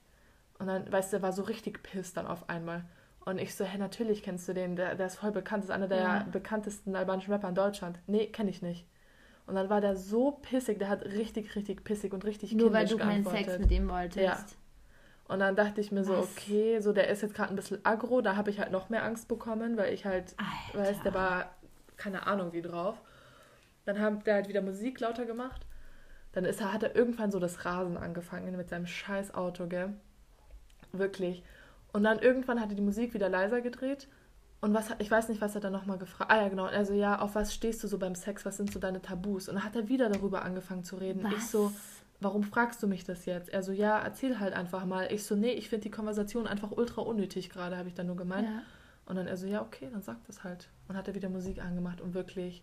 Und 0.60 0.66
dann, 0.66 0.92
weißt 0.92 1.14
du, 1.14 1.22
war 1.22 1.32
so 1.32 1.42
richtig 1.42 1.82
piss 1.82 2.12
dann 2.12 2.26
auf 2.26 2.48
einmal. 2.50 2.84
Und 3.24 3.38
ich 3.38 3.54
so, 3.54 3.64
hä, 3.64 3.78
natürlich 3.78 4.22
kennst 4.22 4.46
du 4.46 4.52
den, 4.52 4.76
der, 4.76 4.94
der 4.94 5.06
ist 5.06 5.16
voll 5.16 5.32
bekannt, 5.32 5.64
ist 5.64 5.70
einer 5.70 5.88
der 5.88 5.98
ja. 5.98 6.26
bekanntesten 6.30 6.94
albanischen 6.94 7.32
Rapper 7.32 7.48
in 7.48 7.54
Deutschland. 7.54 7.98
Nee, 8.06 8.26
kenne 8.26 8.50
ich 8.50 8.60
nicht. 8.60 8.86
Und 9.46 9.54
dann 9.54 9.70
war 9.70 9.80
der 9.80 9.96
so 9.96 10.32
pissig, 10.42 10.78
der 10.78 10.90
hat 10.90 11.04
richtig, 11.06 11.56
richtig 11.56 11.82
pissig 11.82 12.12
und 12.12 12.24
richtig 12.24 12.52
Nur 12.52 12.72
weil 12.72 12.86
du 12.86 12.98
keinen 12.98 13.24
Sex 13.24 13.58
mit 13.58 13.70
ihm 13.72 13.88
wolltest. 13.88 14.20
Ja. 14.20 14.38
Und 15.28 15.40
dann 15.40 15.56
dachte 15.56 15.80
ich 15.80 15.92
mir 15.92 16.04
so, 16.04 16.14
okay, 16.14 16.80
so 16.80 16.92
der 16.92 17.08
ist 17.08 17.22
jetzt 17.22 17.34
gerade 17.34 17.50
ein 17.50 17.56
bisschen 17.56 17.78
aggro, 17.84 18.20
da 18.20 18.36
habe 18.36 18.50
ich 18.50 18.60
halt 18.60 18.70
noch 18.70 18.90
mehr 18.90 19.02
Angst 19.02 19.28
bekommen, 19.28 19.76
weil 19.76 19.94
ich 19.94 20.04
halt, 20.04 20.34
Alter. 20.36 20.78
weiß, 20.78 21.02
der 21.02 21.14
war 21.14 21.54
keine 21.96 22.26
Ahnung 22.26 22.52
wie 22.52 22.62
drauf. 22.62 23.00
Dann 23.86 23.98
hat 23.98 24.26
der 24.26 24.34
halt 24.34 24.48
wieder 24.48 24.60
Musik 24.60 25.00
lauter 25.00 25.24
gemacht. 25.24 25.66
Dann 26.32 26.44
ist 26.44 26.60
er, 26.60 26.72
hat 26.72 26.82
er 26.82 26.94
irgendwann 26.94 27.30
so 27.30 27.38
das 27.38 27.64
Rasen 27.64 27.96
angefangen 27.96 28.56
mit 28.56 28.68
seinem 28.68 28.86
scheiß 28.86 29.34
Auto, 29.34 29.66
gell? 29.66 29.94
Wirklich. 30.92 31.42
Und 31.92 32.04
dann 32.04 32.18
irgendwann 32.18 32.60
hat 32.60 32.70
er 32.70 32.76
die 32.76 32.82
Musik 32.82 33.14
wieder 33.14 33.28
leiser 33.28 33.60
gedreht. 33.60 34.08
Und 34.60 34.74
was 34.74 34.90
ich 34.98 35.10
weiß 35.10 35.28
nicht, 35.28 35.40
was 35.40 35.54
er 35.54 35.60
dann 35.60 35.72
nochmal 35.72 35.98
gefragt 35.98 36.30
Ah 36.30 36.42
ja, 36.42 36.48
genau. 36.48 36.64
Also 36.64 36.92
ja, 36.92 37.18
auf 37.18 37.34
was 37.34 37.54
stehst 37.54 37.82
du 37.82 37.88
so 37.88 37.98
beim 37.98 38.14
Sex? 38.14 38.44
Was 38.44 38.58
sind 38.58 38.72
so 38.72 38.78
deine 38.78 39.00
Tabus? 39.00 39.48
Und 39.48 39.54
dann 39.54 39.64
hat 39.64 39.74
er 39.74 39.88
wieder 39.88 40.08
darüber 40.08 40.42
angefangen 40.42 40.84
zu 40.84 40.96
reden. 40.96 41.24
Was? 41.24 41.32
Ich 41.32 41.46
so, 41.46 41.72
warum 42.20 42.42
fragst 42.44 42.82
du 42.82 42.86
mich 42.86 43.04
das 43.04 43.24
jetzt? 43.24 43.48
Er 43.48 43.62
so, 43.62 43.72
ja, 43.72 43.98
erzähl 43.98 44.38
halt 44.38 44.52
einfach 44.52 44.84
mal. 44.84 45.10
Ich 45.12 45.24
so, 45.24 45.34
nee, 45.34 45.52
ich 45.52 45.68
finde 45.68 45.84
die 45.84 45.90
Konversation 45.90 46.46
einfach 46.46 46.72
ultra 46.72 47.00
unnötig 47.00 47.48
gerade, 47.48 47.76
habe 47.76 47.88
ich 47.88 47.94
dann 47.94 48.06
nur 48.06 48.16
gemeint. 48.16 48.48
Ja. 48.48 48.62
Und 49.06 49.16
dann 49.16 49.26
er 49.26 49.36
so, 49.36 49.46
ja, 49.46 49.62
okay, 49.62 49.88
dann 49.90 50.02
sag 50.02 50.24
das 50.26 50.44
halt. 50.44 50.68
Und 50.88 50.96
hat 50.96 51.08
er 51.08 51.14
wieder 51.14 51.30
Musik 51.30 51.62
angemacht 51.62 52.00
und 52.00 52.14
wirklich 52.14 52.62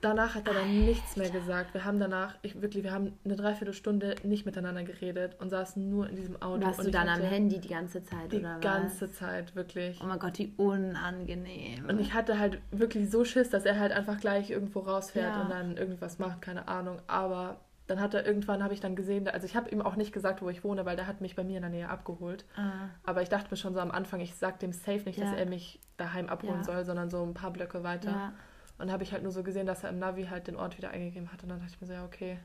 danach 0.00 0.34
hat 0.34 0.46
er 0.48 0.54
dann 0.54 0.62
Alter. 0.64 0.72
nichts 0.72 1.16
mehr 1.16 1.30
gesagt. 1.30 1.74
Wir 1.74 1.84
haben 1.84 1.98
danach, 1.98 2.36
ich, 2.42 2.60
wirklich, 2.60 2.84
wir 2.84 2.92
haben 2.92 3.18
eine 3.24 3.36
Dreiviertelstunde 3.36 4.16
nicht 4.22 4.46
miteinander 4.46 4.82
geredet 4.82 5.36
und 5.38 5.50
saßen 5.50 5.88
nur 5.88 6.08
in 6.08 6.16
diesem 6.16 6.40
Auto. 6.40 6.64
Warst 6.64 6.84
du 6.84 6.90
dann 6.90 7.08
am 7.08 7.20
Handy 7.20 7.58
die 7.58 7.68
ganze 7.68 8.02
Zeit, 8.02 8.32
die 8.32 8.38
oder 8.38 8.56
Die 8.56 8.60
ganze? 8.60 9.10
Zeit, 9.12 9.54
wirklich. 9.56 10.00
Oh 10.02 10.06
mein 10.06 10.18
Gott, 10.18 10.38
wie 10.38 10.52
unangenehm. 10.56 11.86
Und 11.88 12.00
ich 12.00 12.14
hatte 12.14 12.38
halt 12.38 12.60
wirklich 12.70 13.10
so 13.10 13.24
Schiss, 13.24 13.50
dass 13.50 13.64
er 13.64 13.78
halt 13.78 13.92
einfach 13.92 14.18
gleich 14.20 14.50
irgendwo 14.50 14.80
rausfährt 14.80 15.34
ja. 15.34 15.42
und 15.42 15.50
dann 15.50 15.76
irgendwas 15.76 16.18
macht, 16.18 16.42
keine 16.42 16.68
Ahnung. 16.68 17.00
Aber 17.06 17.58
dann 17.90 18.00
hat 18.00 18.14
er 18.14 18.24
irgendwann, 18.24 18.62
habe 18.62 18.72
ich 18.72 18.80
dann 18.80 18.94
gesehen, 18.94 19.26
also 19.26 19.46
ich 19.46 19.56
habe 19.56 19.68
ihm 19.70 19.82
auch 19.82 19.96
nicht 19.96 20.12
gesagt, 20.12 20.42
wo 20.42 20.48
ich 20.48 20.62
wohne, 20.62 20.86
weil 20.86 20.94
der 20.94 21.08
hat 21.08 21.20
mich 21.20 21.34
bei 21.34 21.42
mir 21.42 21.56
in 21.56 21.62
der 21.62 21.70
Nähe 21.70 21.88
abgeholt. 21.88 22.44
Ah. 22.56 22.88
Aber 23.04 23.22
ich 23.22 23.28
dachte 23.28 23.48
mir 23.50 23.56
schon 23.56 23.74
so 23.74 23.80
am 23.80 23.90
Anfang, 23.90 24.20
ich 24.20 24.34
sage 24.36 24.58
dem 24.58 24.72
safe 24.72 25.02
nicht, 25.06 25.18
ja. 25.18 25.24
dass 25.24 25.34
er 25.34 25.46
mich 25.46 25.80
daheim 25.96 26.28
abholen 26.28 26.58
ja. 26.58 26.64
soll, 26.64 26.84
sondern 26.84 27.10
so 27.10 27.22
ein 27.22 27.34
paar 27.34 27.52
Blöcke 27.52 27.82
weiter. 27.82 28.32
Und 28.80 28.90
habe 28.90 29.02
ich 29.02 29.12
halt 29.12 29.22
nur 29.22 29.32
so 29.32 29.42
gesehen, 29.42 29.66
dass 29.66 29.84
er 29.84 29.90
im 29.90 29.98
Navi 29.98 30.24
halt 30.24 30.46
den 30.46 30.56
Ort 30.56 30.78
wieder 30.78 30.90
eingegeben 30.90 31.32
hat. 31.32 31.42
Und 31.42 31.50
dann 31.50 31.60
dachte 31.60 31.72
ich 31.74 31.80
mir 31.80 31.86
so, 31.86 31.92
ja, 31.92 32.04
okay, 32.04 32.38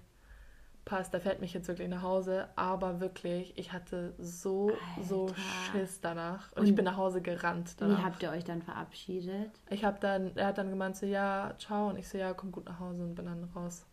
passt, 0.86 1.14
da 1.14 1.20
fährt 1.20 1.42
mich 1.42 1.54
jetzt 1.54 1.68
wirklich 1.68 1.90
nach 1.90 2.04
Hause. 2.04 2.48
Aber 2.56 3.00
wirklich, 3.02 3.58
ich 3.58 3.74
hatte 3.74 4.14
so, 4.20 4.70
Alter. 4.70 5.08
so 5.08 5.34
Schiss 5.72 6.00
danach. 6.00 6.52
Und, 6.52 6.60
und, 6.60 6.68
ich 6.68 6.76
bin 6.76 6.86
nach 6.86 6.98
Hause 6.98 7.22
gerannt 7.22 7.76
danach. 7.80 8.00
Wie 8.00 8.04
habt 8.04 8.24
ihr 8.24 8.30
euch 8.32 8.44
dann 8.44 8.62
verabschiedet? 8.62 9.52
Ich 9.70 9.84
habe 9.84 9.98
dann, 10.00 10.36
er 10.38 10.48
hat 10.48 10.58
dann 10.58 10.70
gemeint 10.70 10.96
so, 10.96 11.06
ja, 11.06 11.56
ciao. 11.58 11.90
Und 11.90 11.98
ich 11.98 12.08
so, 12.08 12.18
ja, 12.18 12.34
komm 12.34 12.52
gut 12.52 12.66
nach 12.66 12.80
Hause 12.80 13.04
und 13.04 13.16
bin 13.16 13.26
dann 13.26 13.44
raus. 13.56 13.86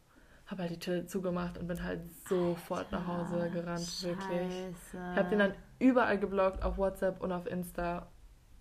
Habe 0.47 0.63
halt 0.63 0.73
die 0.73 0.79
Tür 0.79 1.07
zugemacht 1.07 1.57
und 1.57 1.67
bin 1.67 1.83
halt 1.83 2.01
sofort 2.29 2.93
Alter, 2.93 2.99
nach 2.99 3.07
Hause 3.07 3.51
gerannt, 3.51 3.81
Scheiße. 3.81 4.09
wirklich. 4.09 4.75
Ich 4.93 5.19
habe 5.19 5.31
den 5.31 5.39
dann 5.39 5.55
überall 5.79 6.19
geblockt, 6.19 6.63
auf 6.63 6.77
WhatsApp 6.77 7.23
und 7.23 7.33
auf 7.33 7.47
Insta. 7.47 8.09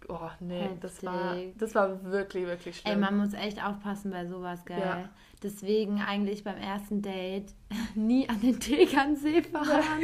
Oh, 0.10 0.30
nee, 0.40 0.70
das 0.80 1.04
war, 1.04 1.36
das 1.58 1.76
war 1.76 2.04
wirklich, 2.04 2.46
wirklich 2.46 2.78
schlimm. 2.78 2.94
Ey, 2.94 3.00
man 3.00 3.18
muss 3.18 3.34
echt 3.34 3.64
aufpassen 3.64 4.12
bei 4.12 4.26
sowas, 4.26 4.66
gell? 4.66 4.80
Ja. 4.80 5.10
Deswegen 5.44 6.02
eigentlich 6.02 6.44
beim 6.44 6.58
ersten 6.58 7.02
Date 7.02 7.54
nie 7.96 8.28
an 8.30 8.40
den 8.42 8.60
Tegernsee 8.60 9.42
fahren, 9.52 10.02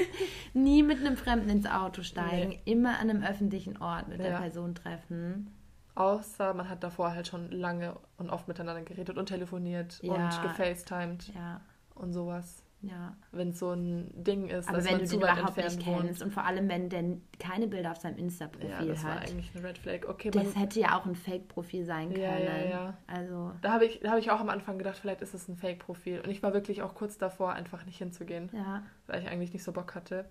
nie 0.54 0.84
mit 0.84 1.00
einem 1.00 1.18
Fremden 1.18 1.50
ins 1.50 1.66
Auto 1.66 2.02
steigen, 2.02 2.50
nee. 2.50 2.62
immer 2.66 3.00
an 3.00 3.10
einem 3.10 3.24
öffentlichen 3.24 3.78
Ort 3.78 4.08
mit 4.08 4.20
ja. 4.20 4.30
der 4.30 4.38
Person 4.38 4.76
treffen. 4.76 5.54
Außer 5.96 6.54
man 6.54 6.70
hat 6.70 6.84
davor 6.84 7.14
halt 7.14 7.28
schon 7.28 7.50
lange 7.52 7.96
und 8.18 8.30
oft 8.30 8.48
miteinander 8.48 8.84
geredet 8.84 9.18
und 9.18 9.26
telefoniert 9.28 10.00
ja. 10.04 10.14
und 10.14 10.42
gefacetimed 10.44 11.34
und 11.96 12.14
sowas. 12.14 12.64
Ja. 12.82 13.16
Wenn 13.32 13.50
es 13.50 13.60
so 13.60 13.72
ein 13.72 14.12
Ding 14.14 14.50
ist, 14.50 14.68
Aber 14.68 14.78
dass 14.78 14.86
wenn 14.86 14.98
man 14.98 15.06
du 15.06 15.22
weit 15.22 15.38
überhaupt 15.38 15.58
nicht 15.58 15.86
wohnt. 15.86 16.06
kennst 16.06 16.22
und 16.22 16.32
vor 16.32 16.46
allem, 16.46 16.70
wenn 16.70 16.90
der 16.90 17.04
keine 17.40 17.68
Bilder 17.68 17.92
auf 17.92 17.98
seinem 17.98 18.18
Insta-Profil 18.18 18.74
hat. 18.74 18.86
Ja, 18.86 18.94
das 18.94 19.04
war 19.04 19.20
eigentlich 19.20 19.52
eine 19.56 19.68
Red 19.68 19.78
Flag. 19.80 20.08
Okay, 20.08 20.30
das 20.30 20.56
hätte 20.56 20.80
ja 20.80 20.98
auch 20.98 21.06
ein 21.06 21.16
Fake-Profil 21.16 21.86
sein 21.86 22.10
können. 22.10 22.22
Ja, 22.22 22.38
ja, 22.38 22.70
ja. 22.70 22.98
Also. 23.08 23.52
Da 23.62 23.72
habe 23.72 23.86
ich, 23.86 24.02
hab 24.06 24.20
ich 24.20 24.30
auch 24.30 24.40
am 24.40 24.50
Anfang 24.50 24.78
gedacht, 24.78 24.98
vielleicht 24.98 25.22
ist 25.22 25.34
es 25.34 25.48
ein 25.48 25.58
Fake-Profil. 25.58 26.22
Und 26.22 26.30
ich 26.30 26.44
war 26.44 26.54
wirklich 26.54 26.84
auch 26.84 26.94
kurz 26.94 27.18
davor, 27.18 27.54
einfach 27.54 27.86
nicht 27.86 27.98
hinzugehen. 27.98 28.50
Ja. 28.54 28.84
Weil 29.08 29.22
ich 29.22 29.28
eigentlich 29.28 29.54
nicht 29.54 29.64
so 29.64 29.72
Bock 29.72 29.96
hatte. 29.96 30.26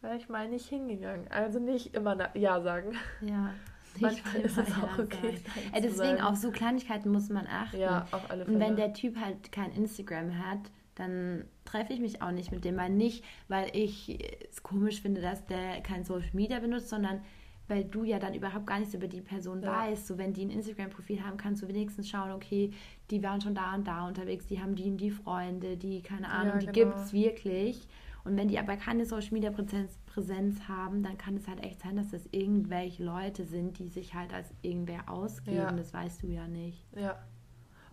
Weil 0.00 0.16
ich 0.16 0.28
mal 0.28 0.48
nicht 0.48 0.66
hingegangen. 0.66 1.28
Also 1.30 1.60
nicht 1.60 1.94
immer 1.94 2.36
Ja 2.36 2.60
sagen. 2.60 2.96
Ja. 3.20 3.54
Manchmal 4.00 4.36
ist 4.36 4.58
es 4.58 4.68
auch 4.72 4.98
okay. 4.98 5.38
Äh, 5.72 5.82
deswegen 5.82 6.20
auf 6.20 6.36
so 6.36 6.50
Kleinigkeiten 6.50 7.10
muss 7.10 7.28
man 7.28 7.46
achten. 7.46 7.78
Ja, 7.78 8.06
auf 8.10 8.30
alle 8.30 8.44
Fälle. 8.44 8.56
Und 8.56 8.60
wenn 8.60 8.76
der 8.76 8.94
Typ 8.94 9.16
halt 9.20 9.52
kein 9.52 9.70
Instagram 9.72 10.38
hat, 10.38 10.70
dann 10.94 11.44
treffe 11.64 11.92
ich 11.92 12.00
mich 12.00 12.22
auch 12.22 12.32
nicht 12.32 12.52
mit 12.52 12.64
dem. 12.64 12.76
Weil 12.76 12.90
nicht, 12.90 13.24
weil 13.48 13.70
ich 13.74 14.18
es 14.50 14.62
komisch 14.62 15.00
finde, 15.00 15.20
dass 15.20 15.46
der 15.46 15.80
kein 15.80 16.04
Social 16.04 16.30
Media 16.32 16.60
benutzt, 16.60 16.88
sondern 16.88 17.20
weil 17.68 17.84
du 17.84 18.04
ja 18.04 18.18
dann 18.18 18.34
überhaupt 18.34 18.66
gar 18.66 18.78
nichts 18.78 18.94
über 18.94 19.08
die 19.08 19.20
Person 19.20 19.62
ja. 19.62 19.72
weißt. 19.72 20.06
So, 20.06 20.18
wenn 20.18 20.32
die 20.32 20.44
ein 20.44 20.50
Instagram-Profil 20.50 21.24
haben, 21.24 21.36
kannst 21.36 21.62
du 21.62 21.68
wenigstens 21.68 22.08
schauen, 22.08 22.32
okay, 22.32 22.72
die 23.10 23.22
waren 23.22 23.40
schon 23.40 23.54
da 23.54 23.74
und 23.74 23.86
da 23.86 24.06
unterwegs, 24.06 24.46
die 24.46 24.60
haben 24.60 24.74
die 24.74 24.90
und 24.90 24.98
die 24.98 25.10
Freunde, 25.10 25.76
die, 25.76 26.02
keine 26.02 26.28
Ahnung, 26.28 26.54
ja, 26.54 26.58
die 26.58 26.66
genau. 26.66 26.90
gibt 26.90 26.96
es 26.96 27.12
wirklich. 27.12 27.88
Und 28.24 28.36
wenn 28.36 28.48
die 28.48 28.58
aber 28.58 28.76
keine 28.76 29.04
Social 29.04 29.32
Media 29.32 29.50
Präsenz, 29.50 29.98
Präsenz 30.06 30.68
haben, 30.68 31.02
dann 31.02 31.18
kann 31.18 31.36
es 31.36 31.48
halt 31.48 31.62
echt 31.64 31.80
sein, 31.80 31.96
dass 31.96 32.10
das 32.10 32.28
irgendwelche 32.30 33.02
Leute 33.02 33.44
sind, 33.44 33.78
die 33.78 33.88
sich 33.88 34.14
halt 34.14 34.32
als 34.32 34.48
irgendwer 34.62 35.08
ausgeben. 35.08 35.56
Ja. 35.56 35.72
Das 35.72 35.92
weißt 35.92 36.22
du 36.22 36.28
ja 36.28 36.46
nicht. 36.46 36.86
Ja. 36.94 37.18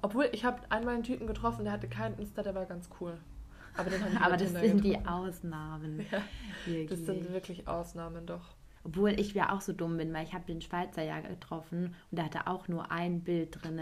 Obwohl, 0.01 0.29
ich 0.31 0.45
habe 0.45 0.59
einmal 0.69 0.95
einen 0.95 1.03
Typen 1.03 1.27
getroffen, 1.27 1.63
der 1.65 1.73
hatte 1.73 1.87
keinen 1.87 2.17
Insta, 2.17 2.41
der 2.41 2.55
war 2.55 2.65
ganz 2.65 2.89
cool. 2.99 3.17
Aber, 3.75 3.89
Aber 4.21 4.37
das 4.37 4.51
sind 4.51 4.61
getroffen. 4.61 4.81
die 4.83 5.05
Ausnahmen. 5.05 6.05
Ja, 6.11 6.21
das 6.89 6.99
sind 6.99 7.31
wirklich 7.31 7.67
Ausnahmen 7.67 8.25
doch. 8.25 8.55
Obwohl 8.83 9.19
ich 9.19 9.33
ja 9.33 9.51
auch 9.51 9.61
so 9.61 9.73
dumm 9.73 9.97
bin, 9.97 10.13
weil 10.13 10.25
ich 10.25 10.33
habe 10.33 10.45
den 10.45 10.61
Schweizer 10.61 11.03
ja 11.03 11.19
getroffen 11.19 11.95
und 12.11 12.17
der 12.17 12.25
hatte 12.25 12.47
auch 12.47 12.67
nur 12.67 12.91
ein 12.91 13.21
Bild 13.21 13.61
drin. 13.61 13.81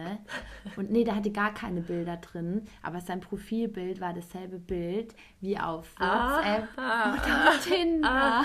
Und 0.75 0.91
nee, 0.91 1.03
der 1.03 1.15
hatte 1.15 1.31
gar 1.31 1.53
keine 1.53 1.81
Bilder 1.81 2.17
drin, 2.17 2.63
aber 2.81 3.01
sein 3.01 3.19
Profilbild 3.19 4.01
war 4.01 4.13
dasselbe 4.13 4.59
Bild 4.59 5.15
wie 5.39 5.57
auf 5.57 5.93
WhatsApp 5.99 6.67
ah, 6.77 7.11
und 7.13 7.19
auf 7.19 7.65
Tinder. 7.67 8.43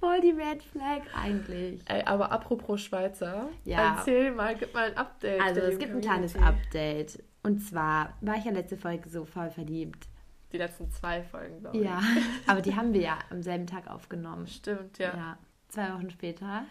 Voll 0.00 0.20
die 0.20 0.30
Red 0.30 0.62
Flag 0.62 1.02
eigentlich. 1.14 1.80
Ey, 1.86 2.02
aber 2.04 2.30
apropos 2.30 2.82
Schweizer, 2.82 3.48
ja. 3.64 3.96
erzähl 3.96 4.32
mal, 4.32 4.54
gib 4.54 4.74
mal 4.74 4.90
ein 4.90 4.96
Update. 4.96 5.40
Also 5.40 5.60
es 5.60 5.78
gibt 5.78 5.92
ein 5.92 6.00
kleines 6.00 6.36
Update. 6.36 7.22
Und 7.42 7.60
zwar 7.60 8.14
war 8.20 8.36
ich 8.36 8.44
ja 8.44 8.50
letzte 8.50 8.76
Folge 8.76 9.08
so 9.08 9.24
voll 9.24 9.50
verliebt. 9.50 10.08
Die 10.56 10.62
letzten 10.62 10.90
zwei 10.90 11.22
Folgen, 11.22 11.60
glaube 11.60 11.76
ich. 11.76 11.84
Ja, 11.84 12.00
aber 12.46 12.62
die 12.62 12.74
haben 12.74 12.94
wir 12.94 13.02
ja 13.02 13.18
am 13.30 13.42
selben 13.42 13.66
Tag 13.66 13.88
aufgenommen. 13.88 14.46
Stimmt, 14.46 14.96
ja. 14.96 15.14
ja. 15.14 15.38
Zwei 15.68 15.92
Wochen 15.92 16.08
später 16.08 16.64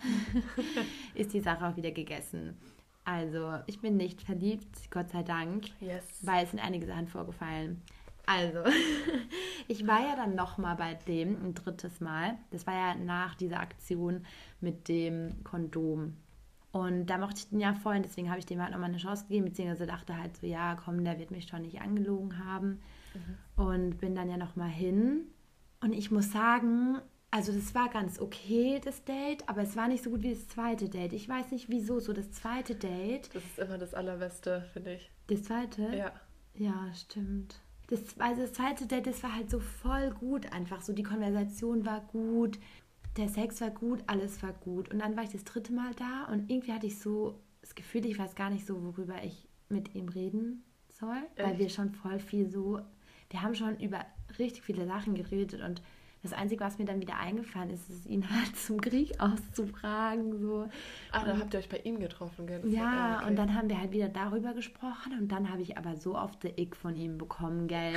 ist 1.14 1.34
die 1.34 1.40
Sache 1.40 1.68
auch 1.68 1.76
wieder 1.76 1.92
gegessen. 1.92 2.58
Also, 3.04 3.60
ich 3.68 3.80
bin 3.82 3.96
nicht 3.96 4.24
verliebt, 4.24 4.90
Gott 4.90 5.12
sei 5.12 5.22
Dank. 5.22 5.66
Yes. 5.82 6.04
Weil 6.24 6.46
es 6.46 6.50
sind 6.50 6.60
einige 6.66 6.88
Sachen 6.88 7.08
vorgefallen. 7.08 7.84
Also, 8.26 8.64
ich 9.68 9.86
war 9.86 10.02
ja 10.02 10.16
dann 10.16 10.34
nochmal 10.34 10.76
bei 10.78 10.96
dem 10.96 11.36
ein 11.46 11.54
drittes 11.54 12.00
Mal. 12.00 12.40
Das 12.50 12.66
war 12.66 12.74
ja 12.74 12.96
nach 12.96 13.36
dieser 13.36 13.60
Aktion 13.60 14.26
mit 14.62 14.88
dem 14.88 15.44
Kondom. 15.44 16.18
Und 16.72 17.06
da 17.06 17.20
mochte 17.20 17.38
ich 17.38 17.50
den 17.50 17.60
ja 17.60 17.76
vorhin, 17.76 18.02
deswegen 18.02 18.32
habe 18.32 18.40
ich 18.40 18.48
dem 18.48 18.64
halt 18.64 18.72
nochmal 18.72 18.90
eine 18.90 18.98
Chance 18.98 19.26
gegeben, 19.28 19.46
beziehungsweise 19.46 19.86
dachte 19.86 20.18
halt 20.18 20.38
so, 20.38 20.48
ja, 20.48 20.76
komm, 20.76 21.04
der 21.04 21.20
wird 21.20 21.30
mich 21.30 21.46
schon 21.48 21.62
nicht 21.62 21.82
angelogen 21.82 22.44
haben. 22.44 22.82
Mhm. 23.16 23.64
Und 23.64 23.98
bin 24.00 24.16
dann 24.16 24.30
ja 24.30 24.38
nochmal 24.38 24.70
hin. 24.70 25.28
Und 25.82 25.94
ich 25.94 26.12
muss 26.12 26.32
sagen, 26.32 27.00
also 27.32 27.52
das 27.52 27.76
war 27.76 27.90
ganz 27.90 28.20
okay, 28.20 28.80
das 28.84 29.04
Date, 29.04 29.48
aber 29.48 29.62
es 29.62 29.76
war 29.76 29.88
nicht 29.88 30.04
so 30.04 30.10
gut 30.10 30.24
wie 30.24 30.32
das 30.34 30.48
zweite 30.48 30.90
Date. 30.90 31.14
Ich 31.14 31.28
weiß 31.28 31.52
nicht 31.52 31.70
wieso, 31.70 32.00
so 32.00 32.14
das 32.14 32.32
zweite 32.32 32.76
Date. 32.76 33.30
Das 33.34 33.44
ist 33.44 33.60
immer 33.60 33.78
das 33.78 33.94
Allerbeste, 33.94 34.66
finde 34.74 34.96
ich. 34.96 35.12
Das 35.28 35.44
zweite? 35.44 35.96
Ja. 35.96 36.12
Ja, 36.58 36.94
stimmt. 36.94 37.60
Das, 37.88 38.00
also 38.20 38.42
das 38.42 38.54
zweite 38.54 38.88
Date, 38.88 39.08
das 39.08 39.22
war 39.22 39.36
halt 39.36 39.50
so 39.50 39.60
voll 39.60 40.12
gut 40.12 40.52
einfach. 40.54 40.82
So 40.82 40.94
die 40.94 41.04
Konversation 41.04 41.86
war 41.86 42.02
gut, 42.02 42.58
der 43.18 43.30
Sex 43.30 43.62
war 43.62 43.70
gut, 43.70 44.04
alles 44.08 44.42
war 44.42 44.54
gut. 44.54 44.92
Und 44.92 45.00
dann 45.00 45.16
war 45.16 45.24
ich 45.24 45.32
das 45.32 45.44
dritte 45.44 45.74
Mal 45.74 45.94
da 45.96 46.26
und 46.32 46.50
irgendwie 46.50 46.72
hatte 46.74 46.88
ich 46.88 47.00
so 47.00 47.40
das 47.62 47.76
Gefühl, 47.76 48.06
ich 48.06 48.18
weiß 48.18 48.36
gar 48.36 48.50
nicht 48.50 48.66
so, 48.66 48.84
worüber 48.84 49.24
ich 49.24 49.48
mit 49.70 49.94
ihm 49.96 50.10
reden 50.10 50.64
soll, 50.90 51.18
Echt? 51.36 51.46
weil 51.46 51.58
wir 51.60 51.70
schon 51.70 51.92
voll 51.92 52.20
viel 52.20 52.50
so, 52.50 52.80
wir 53.30 53.42
haben 53.42 53.56
schon 53.56 53.78
über 53.80 54.06
richtig 54.40 54.64
viele 54.64 54.86
Sachen 54.86 55.16
geredet 55.16 55.62
und 55.62 55.82
das 56.26 56.34
Einzige, 56.34 56.64
was 56.64 56.80
mir 56.80 56.86
dann 56.86 57.00
wieder 57.00 57.18
eingefallen 57.18 57.70
ist, 57.70 57.88
ist 57.88 58.08
ihn 58.08 58.28
halt 58.30 58.56
zum 58.58 58.82
Krieg 58.82 59.20
auszufragen. 59.20 60.40
So. 60.40 60.68
Ah, 61.12 61.24
dann 61.24 61.40
habt 61.40 61.54
ihr 61.54 61.60
euch 61.60 61.70
bei 61.70 61.78
ihm 61.78 62.00
getroffen, 62.00 62.48
gell? 62.48 62.62
Ja, 62.66 63.18
okay. 63.18 63.28
und 63.28 63.36
dann 63.36 63.54
haben 63.54 63.70
wir 63.70 63.80
halt 63.80 63.92
wieder 63.92 64.10
darüber 64.10 64.54
gesprochen 64.54 65.14
und 65.20 65.32
dann 65.32 65.52
habe 65.52 65.62
ich 65.62 65.78
aber 65.78 65.96
so 65.96 66.18
oft 66.18 66.42
the 66.42 66.52
Ick 66.58 66.76
von 66.76 66.96
ihm 66.96 67.18
bekommen, 67.18 67.68
gell? 67.68 67.94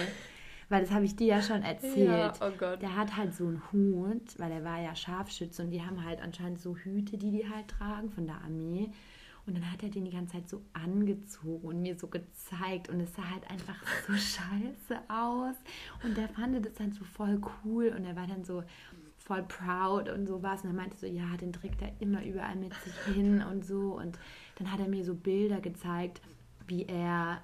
Weil 0.69 0.83
das 0.83 0.91
habe 0.91 1.07
ich 1.07 1.17
dir 1.17 1.27
ja 1.27 1.43
schon 1.43 1.63
erzählt. 1.63 2.09
Ja, 2.09 2.33
oh 2.43 2.53
Gott. 2.59 2.83
Der 2.83 2.95
hat 2.97 3.17
halt 3.17 3.35
so 3.35 3.47
einen 3.47 3.63
Hut, 3.73 4.39
weil 4.39 4.53
er 4.53 4.63
war 4.63 4.79
ja 4.79 4.95
Scharfschütze 4.95 5.63
und 5.63 5.71
die 5.71 5.83
haben 5.83 6.05
halt 6.05 6.21
anscheinend 6.21 6.61
so 6.61 6.77
Hüte, 6.77 7.17
die 7.17 7.31
die 7.31 7.49
halt 7.49 7.69
tragen 7.69 8.11
von 8.11 8.27
der 8.27 8.37
Armee. 8.43 8.91
Und 9.49 9.55
dann 9.55 9.73
hat 9.73 9.83
er 9.83 9.89
den 9.89 10.05
die 10.05 10.11
ganze 10.11 10.35
Zeit 10.35 10.49
so 10.49 10.63
angezogen 10.75 11.67
und 11.67 11.81
mir 11.81 11.99
so 11.99 12.07
gezeigt. 12.07 12.91
Und 12.91 13.01
es 13.01 13.15
sah 13.15 13.31
halt 13.31 13.51
einfach 13.51 13.77
so 14.07 14.13
scheiße 14.13 15.03
aus. 15.09 15.57
Und 16.05 16.19
der 16.19 16.29
fand 16.29 16.65
das 16.65 16.75
dann 16.75 16.93
so 16.93 17.03
voll 17.03 17.41
cool. 17.65 17.89
Und 17.97 18.05
er 18.05 18.15
war 18.15 18.27
dann 18.27 18.45
so 18.45 18.63
voll 19.17 19.43
proud 19.45 20.11
und 20.11 20.27
sowas. 20.27 20.63
Und 20.63 20.71
er 20.71 20.75
meinte 20.75 20.99
so, 20.99 21.07
ja, 21.07 21.35
den 21.39 21.55
trägt 21.55 21.81
er 21.81 21.93
immer 21.99 22.23
überall 22.25 22.57
mit 22.57 22.75
sich 22.75 23.15
hin 23.15 23.43
und 23.43 23.65
so. 23.65 23.97
Und 23.99 24.19
dann 24.57 24.71
hat 24.71 24.81
er 24.81 24.89
mir 24.89 25.03
so 25.03 25.15
Bilder 25.15 25.61
gezeigt, 25.63 26.21
wie 26.67 26.85
er 26.85 27.43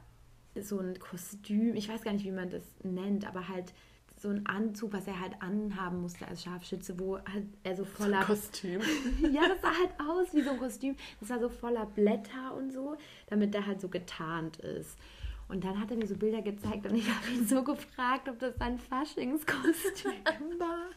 so 0.61 0.79
ein 0.79 0.99
Kostüm, 0.99 1.75
ich 1.75 1.89
weiß 1.89 2.03
gar 2.03 2.13
nicht, 2.13 2.27
wie 2.27 2.31
man 2.31 2.51
das 2.51 2.63
nennt, 2.83 3.27
aber 3.27 3.49
halt 3.49 3.73
so 4.25 4.31
ein 4.31 4.47
Anzug, 4.47 4.95
was 4.95 5.07
er 5.07 5.21
halt 5.21 5.35
anhaben 5.41 6.01
musste 6.01 6.27
als 6.27 6.43
Scharfschütze, 6.43 6.99
wo 6.99 7.19
halt 7.19 7.45
er 7.63 7.77
so 7.77 7.85
voller. 7.85 8.23
So 8.23 8.29
Kostüm. 8.29 8.81
ja, 9.31 9.43
das 9.47 9.61
sah 9.61 9.69
halt 9.69 9.91
aus 10.01 10.33
wie 10.33 10.41
so 10.41 10.53
ein 10.53 10.59
Kostüm. 10.59 10.97
Das 11.21 11.29
war 11.29 11.39
so 11.39 11.51
voller 11.51 11.85
Blätter 11.85 12.55
und 12.57 12.73
so, 12.73 12.97
damit 13.27 13.53
der 13.53 13.67
halt 13.67 13.83
so 13.83 13.89
getarnt 13.89 14.57
ist. 14.57 14.99
Und 15.49 15.63
dann 15.63 15.79
hat 15.79 15.91
er 15.91 15.99
mir 15.99 16.07
so 16.07 16.17
Bilder 16.17 16.41
gezeigt 16.41 16.87
und 16.87 16.95
ich 16.95 17.07
habe 17.07 17.31
ihn 17.31 17.47
so 17.47 17.63
gefragt, 17.63 18.31
ob 18.31 18.39
das 18.39 18.57
sein 18.57 18.79
Faschingskostüm 18.79 20.13
war. 20.59 20.89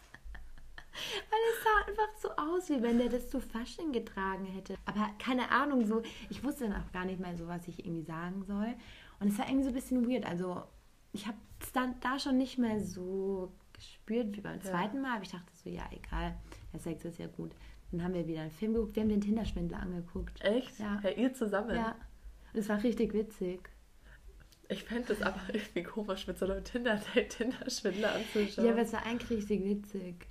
Weil 1.30 1.40
es 1.52 1.63
sah 1.63 1.86
einfach 1.86 2.22
so 2.22 2.30
aus, 2.42 2.70
wie 2.70 2.82
wenn 2.82 2.98
der 2.98 3.10
das 3.10 3.30
zu 3.30 3.42
Fasching 3.42 3.92
getragen 3.92 4.46
hätte. 4.46 4.76
Aber 4.86 5.10
keine 5.20 5.52
Ahnung, 5.52 5.86
so, 5.86 6.02
ich 6.30 6.46
wusste 6.46 6.70
dann 6.70 6.82
auch 6.82 6.92
gar 6.94 7.04
nicht 7.04 7.20
mehr 7.20 7.36
so, 7.36 7.46
was 7.46 7.68
ich 7.68 7.86
irgendwie 7.86 8.06
sagen 8.06 8.46
soll. 8.48 8.74
Und 9.20 9.28
es 9.28 9.38
war 9.38 9.48
irgendwie 9.48 9.66
so 9.66 9.72
ein 9.72 9.76
bisschen 9.76 10.10
weird. 10.10 10.26
Also 10.26 10.63
ich 11.12 11.28
habe 11.28 11.38
es 11.60 11.72
dann 11.72 11.96
da 12.02 12.20
schon 12.20 12.38
nicht 12.38 12.58
mehr 12.58 12.80
so 12.80 13.52
gespürt 13.74 14.36
wie 14.36 14.41
beim 14.41 14.62
zweiten 14.62 15.02
Mal. 15.02 15.15
Aber 15.15 15.24
ich 15.24 15.32
dachte 15.32 15.52
so, 15.63 15.70
ja, 15.70 15.88
egal, 15.91 16.36
der 16.74 16.80
Sex 16.80 17.06
ist 17.06 17.20
ja 17.20 17.28
gut. 17.28 17.52
Dann 17.91 18.04
haben 18.04 18.13
wir 18.13 18.28
wieder 18.28 18.41
einen 18.41 18.52
Film 18.52 18.74
geguckt. 18.74 18.96
Wir 18.96 19.04
haben 19.04 19.10
den 19.10 19.22
Tinderschwindler 19.22 19.80
angeguckt. 19.80 20.41
Echt? 20.41 20.78
Ja. 20.80 21.00
ja 21.04 21.10
ihr 21.12 21.34
zusammen? 21.34 21.76
Ja. 21.76 21.96
Und 22.54 22.60
es 22.60 22.67
war 22.70 22.84
richtig 22.84 23.13
witzig. 23.13 23.70
Ich 24.70 24.84
fände 24.84 25.13
es 25.13 25.22
aber 25.22 25.39
irgendwie 25.54 25.84
komisch, 25.84 26.28
mit 26.28 26.38
so 26.38 26.46
einem 26.46 26.63
Tinder-Tinder-Schwindler 26.63 28.15
anzuschauen. 28.15 28.65
Ja, 28.65 28.74
aber 28.74 28.82
es 28.82 28.91
war 28.91 29.06
eigentlich 29.06 29.30
richtig 29.30 29.63
witzig. 29.63 30.28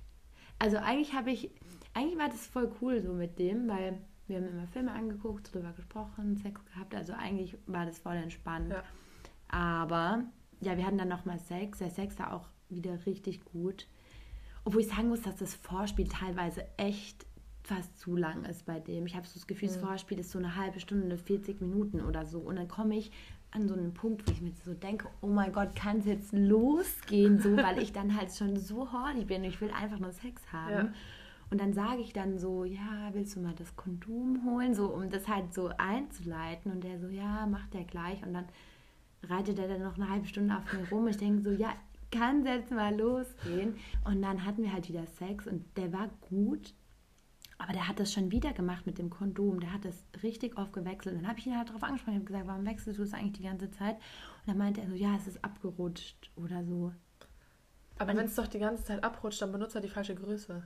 Also 0.59 0.77
eigentlich 0.77 1.13
habe 1.13 1.31
ich, 1.31 1.49
eigentlich 1.93 2.19
war 2.19 2.29
das 2.29 2.45
voll 2.45 2.71
cool 2.81 3.01
so 3.01 3.13
mit 3.13 3.39
dem, 3.39 3.67
weil 3.67 3.99
Wir 4.27 4.37
haben 4.37 4.47
immer 4.49 4.67
Filme 4.67 4.91
angeguckt, 4.91 5.53
drüber 5.53 5.71
gesprochen, 5.71 6.35
Sex 6.35 6.63
gehabt. 6.65 6.93
Also 6.93 7.13
eigentlich 7.13 7.57
war 7.65 7.85
das 7.85 7.97
voll 7.99 8.17
entspannt. 8.17 8.71
Ja. 8.71 8.83
Aber 9.47 10.25
ja, 10.59 10.77
wir 10.77 10.85
hatten 10.85 10.97
dann 10.97 11.07
nochmal 11.07 11.39
Sex. 11.39 11.79
Der 11.79 11.89
Sex 11.89 12.17
war 12.19 12.33
auch 12.33 12.47
wieder 12.69 13.05
richtig 13.05 13.43
gut. 13.45 13.87
Obwohl 14.65 14.81
ich 14.81 14.87
sagen 14.87 15.09
muss, 15.09 15.21
dass 15.21 15.37
das 15.37 15.55
Vorspiel 15.55 16.07
teilweise 16.07 16.65
echt 16.77 17.25
fast 17.63 17.97
zu 17.99 18.15
lang 18.15 18.45
ist 18.45 18.65
bei 18.65 18.79
dem. 18.79 19.05
Ich 19.05 19.15
habe 19.15 19.27
so 19.27 19.33
das 19.35 19.47
Gefühl, 19.47 19.67
das 19.67 19.77
mhm. 19.77 19.85
Vorspiel 19.85 20.19
ist 20.19 20.31
so 20.31 20.39
eine 20.39 20.55
halbe 20.55 20.79
Stunde, 20.79 21.17
40 21.17 21.61
Minuten 21.61 22.01
oder 22.01 22.25
so. 22.25 22.39
Und 22.39 22.55
dann 22.55 22.67
komme 22.67 22.95
ich 22.95 23.11
an 23.51 23.67
so 23.67 23.75
einen 23.75 23.93
Punkt, 23.93 24.27
wo 24.27 24.31
ich 24.31 24.41
mir 24.41 24.51
so 24.65 24.73
denke, 24.73 25.07
oh 25.21 25.27
mein 25.27 25.51
Gott, 25.51 25.75
kann 25.75 25.99
es 25.99 26.05
jetzt 26.05 26.33
losgehen, 26.33 27.39
so, 27.39 27.55
weil 27.57 27.79
ich 27.79 27.93
dann 27.93 28.15
halt 28.15 28.33
schon 28.33 28.57
so 28.57 28.91
horny 28.91 29.25
bin. 29.25 29.43
Ich 29.43 29.59
will 29.61 29.71
einfach 29.71 29.99
nur 29.99 30.11
Sex 30.11 30.41
haben. 30.51 30.71
Ja. 30.71 30.93
Und 31.49 31.61
dann 31.61 31.73
sage 31.73 32.01
ich 32.01 32.11
dann 32.11 32.37
so, 32.37 32.65
ja, 32.65 33.09
willst 33.13 33.35
du 33.35 33.39
mal 33.39 33.53
das 33.55 33.75
Kondom 33.75 34.43
holen, 34.45 34.73
so 34.73 34.87
um 34.87 35.09
das 35.09 35.27
halt 35.27 35.53
so 35.53 35.69
einzuleiten. 35.77 36.71
Und 36.71 36.83
der 36.83 36.99
so, 36.99 37.07
ja, 37.07 37.45
macht 37.45 37.73
der 37.73 37.85
gleich. 37.85 38.21
Und 38.25 38.33
dann 38.33 38.45
reitet 39.29 39.59
er 39.59 39.67
dann 39.67 39.83
noch 39.83 39.95
eine 39.95 40.09
halbe 40.09 40.27
Stunde 40.27 40.55
auf 40.55 40.71
mir 40.73 40.87
rum. 40.89 41.07
Ich 41.07 41.17
denke 41.17 41.41
so, 41.41 41.51
ja, 41.51 41.73
kann 42.11 42.45
jetzt 42.45 42.71
mal 42.71 42.95
losgehen. 42.97 43.75
Und 44.05 44.21
dann 44.21 44.45
hatten 44.45 44.63
wir 44.63 44.73
halt 44.73 44.87
wieder 44.89 45.05
Sex 45.05 45.47
und 45.47 45.65
der 45.77 45.91
war 45.93 46.09
gut. 46.29 46.73
Aber 47.59 47.73
der 47.73 47.87
hat 47.87 47.99
das 47.99 48.13
schon 48.13 48.31
wieder 48.31 48.53
gemacht 48.53 48.85
mit 48.85 48.99
dem 48.99 49.09
Kondom. 49.09 49.59
Der 49.59 49.73
hat 49.73 49.83
das 49.83 50.03
richtig 50.21 50.57
oft 50.57 50.73
gewechselt. 50.73 51.15
Und 51.15 51.23
dann 51.23 51.29
habe 51.29 51.39
ich 51.39 51.47
ihn 51.47 51.57
halt 51.57 51.69
darauf 51.69 51.83
angesprochen. 51.83 52.13
Ich 52.13 52.19
habe 52.19 52.25
gesagt, 52.25 52.47
warum 52.47 52.65
wechselst 52.65 52.99
du 52.99 53.03
das 53.03 53.13
eigentlich 53.13 53.33
die 53.33 53.43
ganze 53.43 53.71
Zeit? 53.71 53.95
Und 53.95 54.47
dann 54.47 54.57
meinte 54.57 54.81
er 54.81 54.87
so, 54.87 54.93
ja, 54.93 55.15
es 55.15 55.27
ist 55.27 55.43
abgerutscht 55.43 56.31
oder 56.35 56.63
so. 56.63 56.93
Aber 57.97 58.15
wenn 58.15 58.27
es 58.27 58.35
doch 58.35 58.47
die 58.47 58.59
ganze 58.59 58.83
Zeit 58.83 59.03
abrutscht, 59.03 59.41
dann 59.41 59.51
benutzt 59.51 59.73
er 59.73 59.81
die 59.81 59.89
falsche 59.89 60.13
Größe. 60.13 60.63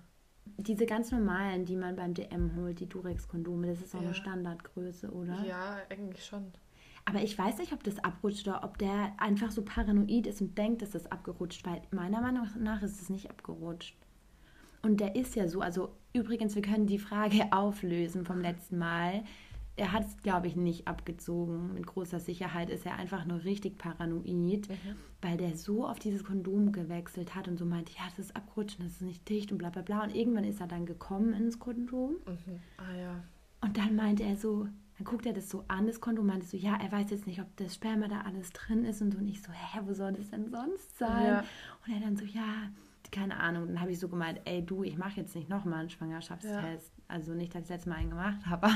Diese 0.58 0.86
ganz 0.86 1.12
normalen, 1.12 1.66
die 1.66 1.78
man 1.78 1.96
beim 1.96 2.14
DM 2.14 2.56
holt, 2.58 2.80
die 2.82 2.90
Durex-Kondome, 2.90 3.68
das 3.68 3.82
ist 3.82 3.96
auch 3.96 4.02
ja. 4.02 4.08
eine 4.08 4.16
Standardgröße, 4.16 5.12
oder? 5.12 5.42
Ja, 5.46 5.78
eigentlich 5.90 6.26
schon. 6.26 6.52
Aber 7.06 7.22
ich 7.22 7.38
weiß 7.38 7.58
nicht, 7.58 7.74
ob 7.74 7.84
das 7.84 8.00
abrutscht 8.04 8.48
oder 8.48 8.64
ob 8.64 8.78
der 8.78 9.14
einfach 9.18 9.52
so 9.52 9.64
paranoid 9.64 10.28
ist 10.28 10.42
und 10.42 10.58
denkt, 10.58 10.82
dass 10.82 10.92
das 10.92 11.12
abgerutscht, 11.12 11.66
weil 11.66 11.82
meiner 11.92 12.22
Meinung 12.22 12.48
nach 12.60 12.82
ist 12.84 13.02
es 13.02 13.10
nicht 13.10 13.30
abgerutscht. 13.30 13.96
Und 14.82 15.00
der 15.00 15.16
ist 15.16 15.36
ja 15.36 15.48
so, 15.48 15.62
also 15.62 15.90
übrigens, 16.14 16.56
wir 16.56 16.62
können 16.62 16.88
die 16.88 17.00
Frage 17.00 17.46
auflösen 17.52 18.26
vom 18.26 18.40
letzten 18.40 18.78
Mal. 18.78 19.24
Er 19.78 19.94
hat 19.94 20.06
es, 20.06 20.18
glaube 20.18 20.48
ich, 20.48 20.56
nicht 20.56 20.88
abgezogen. 20.88 21.74
Mit 21.74 21.88
großer 21.88 22.20
Sicherheit 22.20 22.70
ist 22.70 22.86
er 22.86 22.98
einfach 22.98 23.26
nur 23.26 23.44
richtig 23.44 23.78
paranoid, 23.78 24.70
mhm. 24.70 24.96
weil 25.22 25.38
der 25.38 25.56
so 25.56 25.88
auf 25.88 25.98
dieses 25.98 26.24
Kondom 26.24 26.72
gewechselt 26.72 27.36
hat 27.36 27.48
und 27.48 27.58
so 27.58 27.66
meinte, 27.66 27.94
ja, 27.94 28.04
das 28.10 28.20
ist 28.20 28.36
abgerutscht 28.36 28.80
und 28.80 28.86
das 28.86 28.94
ist 28.94 29.02
nicht 29.02 29.28
dicht 29.30 29.52
und 29.52 29.58
bla 29.58 29.70
bla 29.70 29.82
bla. 29.82 30.04
Und 30.04 30.14
irgendwann 30.14 30.44
ist 30.44 30.60
er 30.60 30.68
dann 30.68 30.86
gekommen 30.86 31.34
ins 31.34 31.58
Kondom. 31.58 32.18
Mhm. 32.26 32.60
Ah 32.78 32.96
ja. 32.96 33.24
Und 33.62 33.78
dann 33.78 33.96
meinte 33.96 34.24
er 34.24 34.36
so, 34.36 34.68
dann 35.02 35.06
guckt 35.06 35.26
er 35.26 35.34
das 35.34 35.50
so 35.50 35.64
an, 35.68 35.88
das 35.88 36.00
Konto, 36.00 36.22
und 36.22 36.28
meinte 36.28 36.46
so, 36.46 36.58
ja, 36.58 36.78
er 36.80 36.92
weiß 36.92 37.10
jetzt 37.10 37.26
nicht, 37.26 37.42
ob 37.42 37.48
das 37.58 37.76
Sperma 37.76 38.08
da 38.08 38.22
alles 38.22 38.52
drin 38.52 38.86
ist 38.86 39.02
und 39.02 39.12
so. 39.12 39.18
Und 39.18 39.28
ich 39.28 39.42
so, 39.42 39.52
hä, 39.52 39.80
wo 39.84 39.94
soll 39.94 40.14
das 40.14 40.30
denn 40.30 40.50
sonst 40.50 40.98
sein? 40.98 41.26
Ja. 41.26 41.44
Und 41.86 41.94
er 41.94 42.00
dann 42.02 42.18
so, 42.18 42.26
ja, 42.26 42.70
keine 43.12 43.38
Ahnung. 43.38 43.68
Dann 43.68 43.82
habe 43.82 43.92
ich 43.92 44.00
so 44.00 44.08
gemeint, 44.08 44.42
ey, 44.46 44.64
du, 44.64 44.84
ich 44.84 44.98
mache 44.98 45.20
jetzt 45.20 45.36
nicht 45.36 45.50
nochmal 45.50 45.80
einen 45.80 45.90
Schwangerschaftstest. 45.90 46.92
Ja. 46.98 47.04
Also 47.08 47.34
nicht, 47.34 47.54
dass 47.56 47.64
ich 47.64 47.70
letztes 47.70 47.88
Mal 47.88 47.96
einen 47.96 48.12
gemacht 48.12 48.46
habe. 48.46 48.68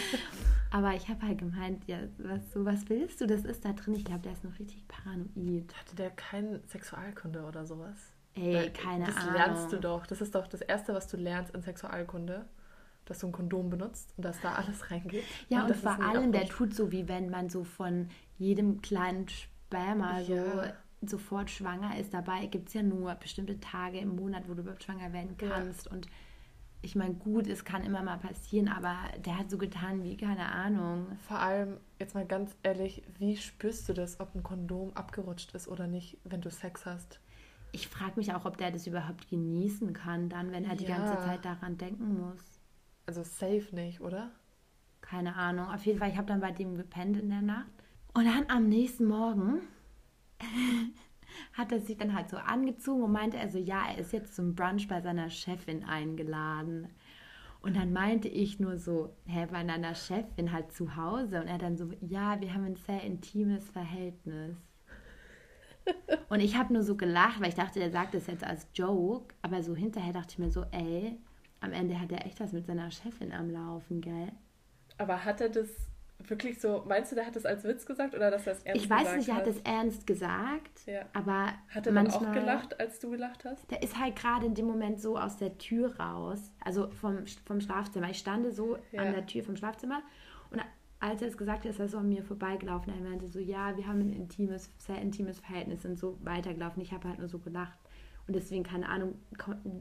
Aber 0.70 0.94
ich 0.94 1.08
habe 1.08 1.22
halt 1.26 1.38
gemeint, 1.38 1.86
ja, 1.86 1.98
was, 2.18 2.52
so, 2.52 2.64
was 2.64 2.88
willst 2.88 3.20
du? 3.20 3.26
Das 3.26 3.44
ist 3.44 3.64
da 3.64 3.72
drin. 3.72 3.94
Ich 3.94 4.04
glaube, 4.04 4.22
der 4.22 4.32
ist 4.32 4.42
noch 4.42 4.58
richtig 4.58 4.86
paranoid. 4.88 5.72
Hatte 5.78 5.94
der 5.96 6.10
keine 6.10 6.60
Sexualkunde 6.66 7.44
oder 7.44 7.64
sowas? 7.64 8.12
Ey, 8.34 8.54
Weil, 8.54 8.70
keine 8.72 9.06
das 9.06 9.16
Ahnung. 9.16 9.32
Das 9.32 9.46
lernst 9.46 9.72
du 9.72 9.78
doch. 9.78 10.06
Das 10.06 10.20
ist 10.20 10.34
doch 10.34 10.48
das 10.48 10.60
Erste, 10.60 10.92
was 10.92 11.06
du 11.06 11.16
lernst 11.16 11.54
in 11.54 11.62
Sexualkunde 11.62 12.46
dass 13.04 13.18
du 13.18 13.26
ein 13.26 13.32
Kondom 13.32 13.70
benutzt 13.70 14.12
und 14.16 14.24
dass 14.24 14.40
da 14.40 14.54
alles 14.54 14.90
reingeht. 14.90 15.24
Ja, 15.48 15.64
und, 15.64 15.70
und 15.70 15.76
vor 15.76 16.00
allem, 16.00 16.32
der 16.32 16.46
tut 16.46 16.74
so, 16.74 16.92
wie 16.92 17.08
wenn 17.08 17.30
man 17.30 17.48
so 17.48 17.64
von 17.64 18.08
jedem 18.38 18.80
kleinen 18.82 19.28
Sperma 19.28 20.20
ja. 20.20 20.44
so 20.44 20.62
sofort 21.04 21.50
schwanger 21.50 21.98
ist. 21.98 22.14
Dabei 22.14 22.46
gibt 22.46 22.68
es 22.68 22.74
ja 22.74 22.82
nur 22.82 23.14
bestimmte 23.16 23.58
Tage 23.60 23.98
im 23.98 24.16
Monat, 24.16 24.48
wo 24.48 24.54
du 24.54 24.62
überhaupt 24.62 24.84
schwanger 24.84 25.12
werden 25.12 25.36
kannst. 25.36 25.86
Ja. 25.86 25.92
Und 25.92 26.06
ich 26.80 26.96
meine, 26.96 27.14
gut, 27.14 27.46
es 27.46 27.64
kann 27.64 27.84
immer 27.84 28.02
mal 28.02 28.18
passieren, 28.18 28.68
aber 28.68 28.96
der 29.24 29.38
hat 29.38 29.50
so 29.50 29.58
getan 29.58 30.02
wie, 30.02 30.16
keine 30.16 30.46
Ahnung. 30.50 31.06
Vor 31.28 31.38
allem, 31.38 31.78
jetzt 31.98 32.14
mal 32.14 32.26
ganz 32.26 32.56
ehrlich, 32.62 33.02
wie 33.18 33.36
spürst 33.36 33.88
du 33.88 33.92
das, 33.92 34.18
ob 34.20 34.34
ein 34.34 34.42
Kondom 34.42 34.92
abgerutscht 34.94 35.54
ist 35.54 35.68
oder 35.68 35.86
nicht, 35.86 36.18
wenn 36.24 36.40
du 36.40 36.50
Sex 36.50 36.84
hast? 36.86 37.20
Ich 37.70 37.88
frage 37.88 38.14
mich 38.16 38.34
auch, 38.34 38.44
ob 38.44 38.58
der 38.58 38.70
das 38.70 38.86
überhaupt 38.86 39.28
genießen 39.28 39.92
kann, 39.92 40.28
dann, 40.28 40.50
wenn 40.52 40.64
er 40.64 40.72
ja. 40.72 40.76
die 40.76 40.86
ganze 40.86 41.14
Zeit 41.24 41.44
daran 41.44 41.78
denken 41.78 42.20
muss. 42.20 42.51
Also 43.06 43.22
safe 43.22 43.68
nicht, 43.72 44.00
oder? 44.00 44.30
Keine 45.00 45.36
Ahnung. 45.36 45.66
Auf 45.66 45.84
jeden 45.84 45.98
Fall, 45.98 46.10
ich 46.10 46.16
habe 46.16 46.28
dann 46.28 46.40
bei 46.40 46.52
dem 46.52 46.76
gepennt 46.76 47.16
in 47.16 47.30
der 47.30 47.42
Nacht. 47.42 47.70
Und 48.14 48.26
dann 48.26 48.44
am 48.48 48.68
nächsten 48.68 49.06
Morgen 49.06 49.60
hat 51.52 51.72
er 51.72 51.80
sich 51.80 51.98
dann 51.98 52.14
halt 52.14 52.30
so 52.30 52.36
angezogen 52.36 53.02
und 53.02 53.12
meinte 53.12 53.38
er 53.38 53.48
so, 53.48 53.58
ja, 53.58 53.84
er 53.88 53.98
ist 53.98 54.12
jetzt 54.12 54.34
zum 54.34 54.54
Brunch 54.54 54.88
bei 54.88 55.00
seiner 55.00 55.30
Chefin 55.30 55.84
eingeladen. 55.84 56.88
Und 57.62 57.76
dann 57.76 57.92
meinte 57.92 58.28
ich 58.28 58.58
nur 58.58 58.76
so, 58.76 59.14
hä, 59.26 59.46
bei 59.50 59.58
einer 59.58 59.94
Chefin 59.94 60.52
halt 60.52 60.72
zu 60.72 60.96
Hause. 60.96 61.40
Und 61.40 61.48
er 61.48 61.58
dann 61.58 61.76
so, 61.76 61.88
ja, 62.00 62.40
wir 62.40 62.52
haben 62.52 62.64
ein 62.64 62.76
sehr 62.76 63.02
intimes 63.02 63.70
Verhältnis. 63.70 64.56
Und 66.28 66.40
ich 66.40 66.56
habe 66.56 66.72
nur 66.72 66.82
so 66.82 66.96
gelacht, 66.96 67.40
weil 67.40 67.48
ich 67.48 67.54
dachte, 67.54 67.78
der 67.78 67.90
sagt 67.90 68.14
das 68.14 68.26
jetzt 68.26 68.44
als 68.44 68.66
Joke. 68.74 69.34
Aber 69.42 69.62
so 69.62 69.74
hinterher 69.76 70.12
dachte 70.12 70.32
ich 70.32 70.38
mir 70.38 70.50
so, 70.50 70.64
ey, 70.72 71.18
am 71.62 71.72
Ende 71.72 71.98
hat 72.00 72.12
er 72.12 72.26
echt 72.26 72.40
was 72.40 72.52
mit 72.52 72.66
seiner 72.66 72.90
Chefin 72.90 73.32
am 73.32 73.50
Laufen, 73.50 74.00
gell? 74.00 74.32
Aber 74.98 75.24
hat 75.24 75.40
er 75.40 75.48
das 75.48 75.68
wirklich 76.28 76.60
so, 76.60 76.84
meinst 76.86 77.10
du, 77.10 77.16
der 77.16 77.26
hat 77.26 77.34
das 77.34 77.44
als 77.44 77.64
Witz 77.64 77.86
gesagt 77.86 78.14
oder 78.14 78.30
dass 78.30 78.46
er 78.46 78.52
es 78.52 78.62
ernst 78.62 78.82
gesagt 78.82 79.00
hat? 79.00 79.00
Ich 79.00 79.08
weiß 79.08 79.16
nicht, 79.16 79.28
er 79.28 79.36
hat 79.36 79.46
es 79.46 79.60
ernst 79.62 80.06
gesagt, 80.06 80.86
ja. 80.86 81.02
aber 81.12 81.52
Hat 81.68 81.86
er 81.86 81.92
manchmal, 81.92 82.20
dann 82.20 82.28
auch 82.28 82.34
gelacht, 82.34 82.80
als 82.80 82.98
du 83.00 83.10
gelacht 83.10 83.44
hast? 83.44 83.70
Der 83.70 83.82
ist 83.82 83.98
halt 83.98 84.16
gerade 84.16 84.46
in 84.46 84.54
dem 84.54 84.66
Moment 84.66 85.00
so 85.00 85.18
aus 85.18 85.36
der 85.36 85.58
Tür 85.58 85.98
raus, 85.98 86.52
also 86.64 86.90
vom, 86.90 87.24
vom 87.44 87.60
Schlafzimmer. 87.60 88.10
Ich 88.10 88.18
stand 88.18 88.52
so 88.54 88.78
ja. 88.92 89.02
an 89.02 89.12
der 89.12 89.26
Tür 89.26 89.42
vom 89.42 89.56
Schlafzimmer 89.56 90.02
und 90.50 90.60
als 91.00 91.20
er 91.20 91.28
es 91.28 91.36
gesagt 91.36 91.64
hat, 91.64 91.70
ist 91.70 91.80
er 91.80 91.88
so 91.88 91.98
an 91.98 92.08
mir 92.08 92.22
vorbeigelaufen. 92.22 92.92
Er 92.94 93.08
meinte 93.08 93.26
so, 93.26 93.40
ja, 93.40 93.76
wir 93.76 93.88
haben 93.88 94.00
ein 94.00 94.12
intimes, 94.12 94.70
sehr 94.78 95.00
intimes 95.02 95.40
Verhältnis 95.40 95.84
und 95.84 95.98
so 95.98 96.16
weitergelaufen. 96.22 96.80
Ich 96.80 96.92
habe 96.92 97.08
halt 97.08 97.18
nur 97.18 97.28
so 97.28 97.40
gelacht. 97.40 97.81
Und 98.26 98.36
deswegen, 98.36 98.62
keine 98.62 98.88
Ahnung, 98.88 99.14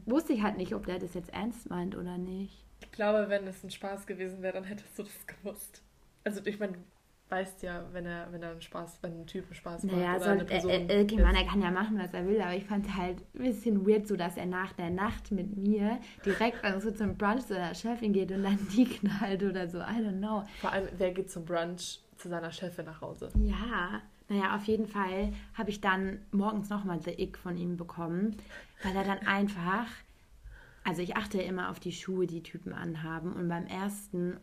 wusste 0.05 0.33
ich 0.33 0.41
halt 0.41 0.57
nicht, 0.57 0.73
ob 0.73 0.85
der 0.85 0.99
das 0.99 1.13
jetzt 1.13 1.31
ernst 1.33 1.69
meint 1.69 1.95
oder 1.95 2.17
nicht. 2.17 2.65
Ich 2.81 2.91
glaube, 2.91 3.29
wenn 3.29 3.45
es 3.47 3.63
ein 3.63 3.69
Spaß 3.69 4.07
gewesen 4.07 4.41
wäre, 4.41 4.53
dann 4.53 4.63
hättest 4.63 4.97
du 4.97 5.03
das 5.03 5.27
gewusst. 5.27 5.83
Also 6.23 6.41
ich 6.45 6.59
meine, 6.59 6.77
weißt 7.31 7.63
ja, 7.63 7.85
wenn 7.93 8.05
er, 8.05 8.31
wenn 8.31 8.43
er 8.43 8.51
einen 8.51 8.61
Spaß, 8.61 8.99
wenn 9.01 9.21
ein 9.21 9.25
Typ 9.25 9.45
Spaß 9.55 9.83
macht 9.83 9.95
naja, 9.95 10.15
oder 10.15 10.19
soll, 10.19 10.33
eine 10.33 10.45
Person. 10.45 10.71
Äh, 10.71 10.85
äh, 10.87 11.01
ich 11.03 11.17
meine, 11.17 11.39
er 11.39 11.45
kann 11.45 11.61
ja 11.61 11.71
machen, 11.71 11.97
was 11.97 12.13
er 12.13 12.27
will, 12.27 12.41
aber 12.41 12.53
ich 12.53 12.65
fand 12.65 12.85
es 12.85 12.95
halt 12.95 13.17
ein 13.35 13.43
bisschen 13.43 13.87
weird, 13.87 14.07
so 14.07 14.17
dass 14.17 14.35
er 14.37 14.45
nach 14.45 14.73
der 14.73 14.89
Nacht 14.89 15.31
mit 15.31 15.55
mir 15.55 15.99
direkt 16.25 16.63
also 16.63 16.91
zum 16.91 17.17
Brunch 17.17 17.41
zu 17.43 17.53
seiner 17.53 17.73
Chefin 17.73 18.11
geht 18.11 18.31
und 18.31 18.43
dann 18.43 18.59
die 18.75 18.85
knallt 18.85 19.43
oder 19.43 19.67
so. 19.69 19.79
I 19.79 20.01
don't 20.01 20.17
know. 20.17 20.43
Vor 20.59 20.71
allem, 20.71 20.89
wer 20.97 21.11
geht 21.11 21.31
zum 21.31 21.45
Brunch 21.45 22.01
zu 22.17 22.27
seiner 22.27 22.51
Chefin 22.51 22.85
nach 22.85 22.99
Hause? 23.01 23.29
Ja, 23.35 24.01
naja, 24.31 24.55
auf 24.55 24.63
jeden 24.63 24.87
Fall 24.87 25.33
habe 25.55 25.71
ich 25.71 25.81
dann 25.81 26.19
morgens 26.31 26.69
nochmal 26.69 27.01
The 27.01 27.21
Ick 27.21 27.37
von 27.37 27.57
ihm 27.57 27.75
bekommen, 27.75 28.37
weil 28.81 28.95
er 28.95 29.03
dann 29.03 29.19
einfach, 29.27 29.87
also 30.85 31.01
ich 31.01 31.17
achte 31.17 31.41
immer 31.41 31.69
auf 31.69 31.81
die 31.81 31.91
Schuhe, 31.91 32.27
die 32.27 32.41
Typen 32.41 32.71
anhaben 32.71 33.33
und 33.33 33.49
beim 33.49 33.65
ersten 33.65 34.37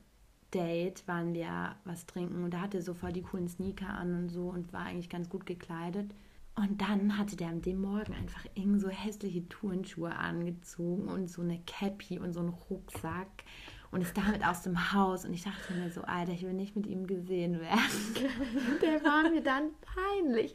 Date 0.52 1.08
waren 1.08 1.32
wir 1.32 1.74
was 1.84 2.04
trinken 2.04 2.44
und 2.44 2.52
da 2.52 2.60
hatte 2.60 2.76
er 2.76 2.82
sofort 2.82 3.16
die 3.16 3.22
coolen 3.22 3.48
Sneaker 3.48 3.88
an 3.88 4.14
und 4.14 4.28
so 4.28 4.50
und 4.50 4.74
war 4.74 4.82
eigentlich 4.82 5.08
ganz 5.08 5.30
gut 5.30 5.46
gekleidet. 5.46 6.10
Und 6.54 6.82
dann 6.82 7.16
hatte 7.16 7.36
der 7.36 7.48
am 7.48 7.62
dem 7.62 7.80
Morgen 7.80 8.12
einfach 8.12 8.44
irgend 8.54 8.82
so 8.82 8.90
hässliche 8.90 9.48
Turnschuhe 9.48 10.14
angezogen 10.14 11.08
und 11.08 11.30
so 11.30 11.40
eine 11.40 11.60
Cappy 11.60 12.18
und 12.18 12.34
so 12.34 12.40
einen 12.40 12.48
Rucksack 12.50 13.44
und 13.90 14.02
ist 14.02 14.16
damit 14.16 14.44
aus 14.44 14.62
dem 14.62 14.92
Haus. 14.92 15.24
Und 15.24 15.32
ich 15.32 15.44
dachte 15.44 15.72
mir 15.74 15.90
so, 15.90 16.02
Alter, 16.02 16.32
ich 16.32 16.42
will 16.42 16.52
nicht 16.52 16.76
mit 16.76 16.86
ihm 16.86 17.06
gesehen 17.06 17.60
werden. 17.60 18.28
der 18.82 19.02
war 19.04 19.30
mir 19.30 19.42
dann 19.42 19.70
peinlich. 19.80 20.54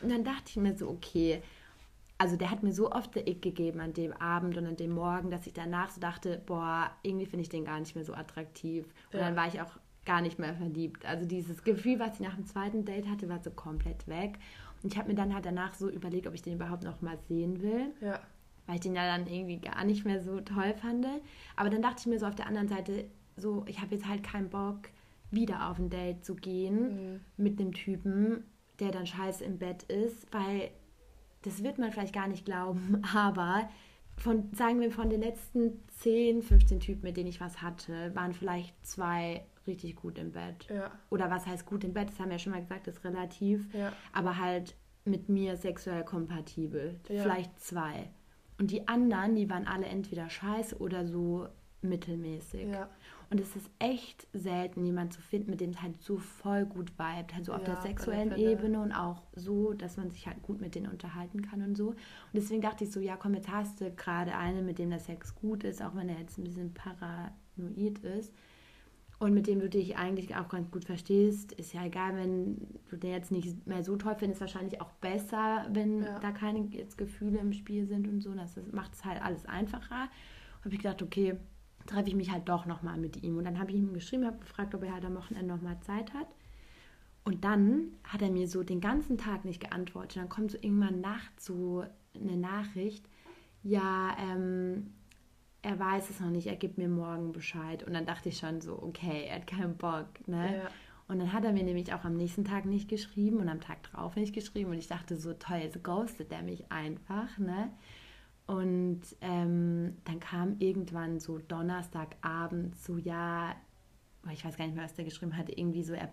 Und 0.00 0.10
dann 0.10 0.24
dachte 0.24 0.44
ich 0.48 0.56
mir 0.56 0.76
so, 0.76 0.88
okay, 0.88 1.42
also 2.18 2.36
der 2.36 2.50
hat 2.50 2.62
mir 2.62 2.72
so 2.72 2.90
oft 2.90 3.14
der 3.14 3.26
Ick 3.26 3.42
gegeben 3.42 3.80
an 3.80 3.92
dem 3.92 4.12
Abend 4.12 4.56
und 4.56 4.66
an 4.66 4.76
dem 4.76 4.92
Morgen, 4.92 5.30
dass 5.30 5.46
ich 5.46 5.52
danach 5.52 5.90
so 5.90 6.00
dachte, 6.00 6.40
boah, 6.46 6.90
irgendwie 7.02 7.26
finde 7.26 7.42
ich 7.42 7.48
den 7.48 7.64
gar 7.64 7.80
nicht 7.80 7.94
mehr 7.94 8.04
so 8.04 8.14
attraktiv. 8.14 8.86
Und 9.12 9.18
ja. 9.18 9.26
dann 9.26 9.36
war 9.36 9.48
ich 9.48 9.60
auch 9.60 9.78
gar 10.04 10.20
nicht 10.20 10.38
mehr 10.38 10.54
verliebt. 10.54 11.04
Also 11.04 11.26
dieses 11.26 11.62
Gefühl, 11.62 11.98
was 11.98 12.14
ich 12.14 12.20
nach 12.20 12.34
dem 12.34 12.46
zweiten 12.46 12.84
Date 12.84 13.08
hatte, 13.08 13.28
war 13.28 13.40
so 13.42 13.50
komplett 13.50 14.06
weg. 14.08 14.38
Und 14.82 14.92
ich 14.92 14.98
habe 14.98 15.08
mir 15.08 15.14
dann 15.14 15.32
halt 15.32 15.46
danach 15.46 15.74
so 15.74 15.88
überlegt, 15.88 16.26
ob 16.26 16.34
ich 16.34 16.42
den 16.42 16.54
überhaupt 16.54 16.82
noch 16.82 17.00
mal 17.02 17.18
sehen 17.28 17.62
will. 17.62 17.92
Ja 18.00 18.20
weil 18.72 18.76
ich 18.76 18.84
den 18.84 18.94
ja 18.94 19.04
dann 19.06 19.26
irgendwie 19.26 19.58
gar 19.58 19.84
nicht 19.84 20.06
mehr 20.06 20.22
so 20.22 20.40
toll 20.40 20.72
fand. 20.72 21.06
Aber 21.56 21.68
dann 21.68 21.82
dachte 21.82 21.96
ich 22.00 22.06
mir 22.06 22.18
so 22.18 22.24
auf 22.24 22.34
der 22.34 22.46
anderen 22.46 22.68
Seite, 22.68 23.04
so, 23.36 23.64
ich 23.66 23.82
habe 23.82 23.94
jetzt 23.94 24.08
halt 24.08 24.22
keinen 24.22 24.48
Bock, 24.48 24.88
wieder 25.30 25.68
auf 25.68 25.78
ein 25.78 25.90
Date 25.90 26.24
zu 26.24 26.34
gehen 26.34 27.12
mhm. 27.12 27.20
mit 27.36 27.60
einem 27.60 27.72
Typen, 27.72 28.44
der 28.80 28.90
dann 28.90 29.06
scheiße 29.06 29.44
im 29.44 29.58
Bett 29.58 29.82
ist, 29.84 30.26
weil 30.32 30.70
das 31.42 31.62
wird 31.62 31.78
man 31.78 31.92
vielleicht 31.92 32.14
gar 32.14 32.28
nicht 32.28 32.46
glauben, 32.46 33.02
aber 33.14 33.68
von, 34.16 34.50
sagen 34.54 34.80
wir, 34.80 34.90
von 34.90 35.10
den 35.10 35.20
letzten 35.20 35.82
10, 35.98 36.42
15 36.42 36.80
Typen, 36.80 37.02
mit 37.02 37.18
denen 37.18 37.28
ich 37.28 37.42
was 37.42 37.60
hatte, 37.60 38.14
waren 38.14 38.32
vielleicht 38.32 38.74
zwei 38.86 39.44
richtig 39.66 39.96
gut 39.96 40.18
im 40.18 40.32
Bett. 40.32 40.66
Ja. 40.70 40.92
Oder 41.10 41.30
was 41.30 41.46
heißt 41.46 41.66
gut 41.66 41.84
im 41.84 41.92
Bett? 41.92 42.08
Das 42.08 42.18
haben 42.18 42.28
wir 42.28 42.36
ja 42.36 42.38
schon 42.38 42.52
mal 42.52 42.62
gesagt, 42.62 42.86
das 42.86 42.96
ist 42.96 43.04
relativ. 43.04 43.72
Ja. 43.74 43.92
Aber 44.14 44.38
halt 44.38 44.76
mit 45.04 45.28
mir 45.28 45.56
sexuell 45.56 46.04
kompatibel. 46.04 46.98
Ja. 47.10 47.22
Vielleicht 47.22 47.60
zwei. 47.60 48.10
Und 48.58 48.70
die 48.70 48.86
anderen, 48.88 49.34
die 49.34 49.50
waren 49.50 49.66
alle 49.66 49.86
entweder 49.86 50.28
scheiße 50.30 50.78
oder 50.78 51.06
so 51.06 51.48
mittelmäßig. 51.82 52.68
Ja. 52.68 52.88
Und 53.30 53.40
es 53.40 53.56
ist 53.56 53.70
echt 53.78 54.26
selten, 54.34 54.84
jemanden 54.84 55.12
zu 55.12 55.22
finden, 55.22 55.50
mit 55.50 55.62
dem 55.62 55.70
es 55.70 55.80
halt 55.80 56.00
so 56.02 56.18
voll 56.18 56.66
gut 56.66 56.92
vibet. 56.98 57.34
Halt 57.34 57.46
so 57.46 57.52
auf 57.54 57.66
ja, 57.66 57.72
der 57.72 57.76
sexuellen 57.80 58.36
Ebene 58.36 58.80
und 58.80 58.92
auch 58.92 59.22
so, 59.34 59.72
dass 59.72 59.96
man 59.96 60.10
sich 60.10 60.26
halt 60.26 60.42
gut 60.42 60.60
mit 60.60 60.74
denen 60.74 60.90
unterhalten 60.90 61.40
kann 61.40 61.62
und 61.62 61.74
so. 61.74 61.88
Und 61.88 61.96
deswegen 62.34 62.60
dachte 62.60 62.84
ich 62.84 62.92
so, 62.92 63.00
ja 63.00 63.16
komm, 63.16 63.34
jetzt 63.34 63.50
hast 63.50 63.80
du 63.80 63.90
gerade 63.90 64.36
einen, 64.36 64.66
mit 64.66 64.78
dem 64.78 64.90
der 64.90 64.98
Sex 64.98 65.34
gut 65.34 65.64
ist, 65.64 65.82
auch 65.82 65.94
wenn 65.94 66.10
er 66.10 66.18
jetzt 66.18 66.38
ein 66.38 66.44
bisschen 66.44 66.74
paranoid 66.74 67.98
ist. 68.00 68.34
Und 69.22 69.34
mit 69.34 69.46
dem 69.46 69.60
du 69.60 69.68
dich 69.68 69.96
eigentlich 69.96 70.34
auch 70.34 70.48
ganz 70.48 70.68
gut 70.72 70.84
verstehst, 70.84 71.52
ist 71.52 71.72
ja 71.72 71.84
egal, 71.84 72.16
wenn 72.16 72.56
du 72.90 72.96
den 72.96 73.12
jetzt 73.12 73.30
nicht 73.30 73.68
mehr 73.68 73.84
so 73.84 73.94
toll 73.94 74.16
findest, 74.18 74.40
wahrscheinlich 74.40 74.80
auch 74.80 74.90
besser, 74.94 75.64
wenn 75.70 76.02
ja. 76.02 76.18
da 76.18 76.32
keine 76.32 76.66
jetzt 76.70 76.98
Gefühle 76.98 77.38
im 77.38 77.52
Spiel 77.52 77.86
sind 77.86 78.08
und 78.08 78.20
so. 78.20 78.34
Das, 78.34 78.54
das 78.54 78.72
macht 78.72 78.94
es 78.94 79.04
halt 79.04 79.22
alles 79.22 79.46
einfacher. 79.46 80.08
Habe 80.64 80.74
ich 80.74 80.78
gedacht, 80.78 81.02
okay, 81.02 81.36
treffe 81.86 82.08
ich 82.08 82.16
mich 82.16 82.32
halt 82.32 82.48
doch 82.48 82.66
nochmal 82.66 82.98
mit 82.98 83.22
ihm. 83.22 83.38
Und 83.38 83.44
dann 83.44 83.60
habe 83.60 83.70
ich 83.70 83.76
ihm 83.76 83.92
geschrieben, 83.92 84.26
habe 84.26 84.38
gefragt, 84.38 84.74
ob 84.74 84.82
er 84.82 84.92
halt 84.92 85.04
am 85.04 85.14
Wochenende 85.14 85.54
nochmal 85.54 85.78
Zeit 85.82 86.12
hat. 86.14 86.26
Und 87.22 87.44
dann 87.44 87.92
hat 88.02 88.22
er 88.22 88.30
mir 88.32 88.48
so 88.48 88.64
den 88.64 88.80
ganzen 88.80 89.18
Tag 89.18 89.44
nicht 89.44 89.60
geantwortet. 89.60 90.16
Und 90.16 90.22
dann 90.22 90.30
kommt 90.30 90.50
so 90.50 90.58
irgendwann 90.60 91.00
nachts 91.00 91.44
so 91.44 91.84
eine 92.12 92.36
Nachricht, 92.36 93.08
ja, 93.62 94.16
ähm, 94.18 94.94
er 95.62 95.78
weiß 95.78 96.10
es 96.10 96.20
noch 96.20 96.30
nicht, 96.30 96.48
er 96.48 96.56
gibt 96.56 96.76
mir 96.76 96.88
morgen 96.88 97.32
Bescheid. 97.32 97.84
Und 97.84 97.94
dann 97.94 98.04
dachte 98.04 98.28
ich 98.28 98.38
schon 98.38 98.60
so, 98.60 98.82
okay, 98.82 99.26
er 99.28 99.36
hat 99.36 99.46
keinen 99.46 99.76
Bock, 99.76 100.26
ne? 100.26 100.56
Ja. 100.56 100.68
Und 101.08 101.18
dann 101.18 101.32
hat 101.32 101.44
er 101.44 101.52
mir 101.52 101.62
nämlich 101.62 101.92
auch 101.92 102.04
am 102.04 102.16
nächsten 102.16 102.44
Tag 102.44 102.64
nicht 102.64 102.88
geschrieben 102.88 103.38
und 103.38 103.48
am 103.48 103.60
Tag 103.60 103.82
drauf 103.82 104.16
nicht 104.16 104.34
geschrieben. 104.34 104.70
Und 104.70 104.78
ich 104.78 104.88
dachte 104.88 105.16
so, 105.16 105.34
toll, 105.34 105.58
jetzt 105.58 105.82
ghostet 105.84 106.32
er 106.32 106.42
mich 106.42 106.70
einfach, 106.70 107.38
ne? 107.38 107.70
Und 108.46 109.02
ähm, 109.20 109.96
dann 110.04 110.20
kam 110.20 110.56
irgendwann 110.58 111.20
so 111.20 111.38
Donnerstagabend 111.38 112.76
so, 112.76 112.98
ja, 112.98 113.54
ich 114.32 114.44
weiß 114.44 114.56
gar 114.56 114.66
nicht 114.66 114.74
mehr, 114.74 114.84
was 114.84 114.94
der 114.94 115.04
geschrieben 115.04 115.36
hat, 115.36 115.48
irgendwie 115.48 115.84
so, 115.84 115.92
er, 115.92 116.10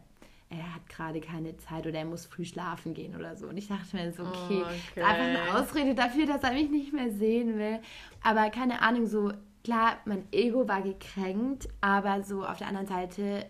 er 0.50 0.76
hat 0.76 0.90
gerade 0.90 1.22
keine 1.22 1.56
Zeit 1.58 1.86
oder 1.86 2.00
er 2.00 2.06
muss 2.06 2.26
früh 2.26 2.44
schlafen 2.44 2.94
gehen 2.94 3.16
oder 3.16 3.36
so. 3.36 3.48
Und 3.48 3.58
ich 3.58 3.68
dachte 3.68 3.96
mir 3.96 4.12
so, 4.12 4.24
okay, 4.24 4.64
okay. 4.92 5.04
einfach 5.04 5.24
eine 5.24 5.60
Ausrede 5.60 5.94
dafür, 5.94 6.26
dass 6.26 6.44
er 6.44 6.54
mich 6.54 6.72
nicht 6.72 6.92
mehr 6.92 7.12
sehen 7.12 7.58
will. 7.58 7.80
Aber 8.24 8.50
keine 8.50 8.82
Ahnung, 8.82 9.06
so, 9.06 9.32
klar, 9.64 9.98
mein 10.06 10.24
Ego 10.32 10.68
war 10.68 10.82
gekränkt, 10.82 11.70
aber 11.82 12.24
so 12.24 12.44
auf 12.44 12.58
der 12.58 12.68
anderen 12.68 12.88
Seite 12.88 13.46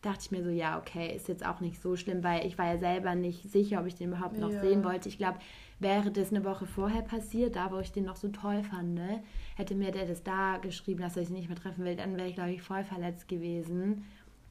dachte 0.00 0.20
ich 0.22 0.30
mir 0.30 0.42
so, 0.42 0.50
ja, 0.50 0.78
okay, 0.78 1.14
ist 1.14 1.28
jetzt 1.28 1.44
auch 1.44 1.60
nicht 1.60 1.82
so 1.82 1.96
schlimm, 1.96 2.24
weil 2.24 2.46
ich 2.46 2.56
war 2.56 2.66
ja 2.66 2.78
selber 2.78 3.14
nicht 3.14 3.50
sicher, 3.50 3.80
ob 3.80 3.86
ich 3.86 3.96
den 3.96 4.08
überhaupt 4.08 4.38
noch 4.38 4.50
ja. 4.50 4.60
sehen 4.62 4.84
wollte. 4.84 5.08
Ich 5.08 5.18
glaube, 5.18 5.38
Wäre 5.80 6.10
das 6.10 6.32
eine 6.32 6.44
Woche 6.44 6.66
vorher 6.66 7.02
passiert, 7.02 7.54
da 7.54 7.70
wo 7.70 7.78
ich 7.78 7.92
den 7.92 8.04
noch 8.04 8.16
so 8.16 8.28
toll 8.28 8.64
fand, 8.64 8.94
ne, 8.94 9.22
hätte 9.54 9.76
mir 9.76 9.92
der 9.92 10.06
das 10.06 10.24
da 10.24 10.58
geschrieben, 10.58 11.00
dass 11.00 11.16
er 11.16 11.22
sich 11.22 11.30
nicht 11.30 11.48
mehr 11.48 11.56
treffen 11.56 11.84
will, 11.84 11.94
dann 11.94 12.16
wäre 12.16 12.26
ich, 12.26 12.34
glaube 12.34 12.50
ich, 12.50 12.62
voll 12.62 12.82
verletzt 12.82 13.28
gewesen. 13.28 14.04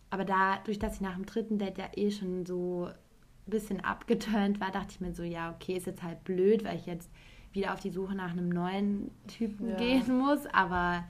Aber 0.10 0.26
dadurch, 0.26 0.80
dass 0.80 0.96
ich 0.96 1.02
nach 1.02 1.16
dem 1.16 1.26
dritten 1.26 1.58
Date 1.58 1.78
ja 1.78 1.90
eh 1.96 2.12
schon 2.12 2.46
so 2.46 2.86
ein 2.86 3.52
bisschen 3.52 3.84
abgeturnt 3.84 4.60
war, 4.60 4.72
dachte 4.72 4.92
ich 4.92 5.02
mir 5.02 5.14
so, 5.14 5.24
ja, 5.24 5.52
okay, 5.52 5.78
ist 5.78 5.88
jetzt 5.88 6.04
halt 6.04 6.24
blöd, 6.24 6.64
weil 6.64 6.78
ich 6.78 6.86
jetzt 6.86 7.10
wieder 7.52 7.74
auf 7.74 7.80
die 7.80 7.90
Suche 7.90 8.16
nach 8.16 8.32
einem 8.32 8.50
neuen 8.50 9.12
Typen 9.28 9.70
ja. 9.70 9.76
gehen 9.76 10.18
muss, 10.18 10.46
aber 10.48 11.04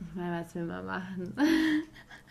ich 0.00 0.14
meine, 0.14 0.42
was 0.42 0.54
will 0.54 0.64
man 0.64 0.86
machen? 0.86 1.34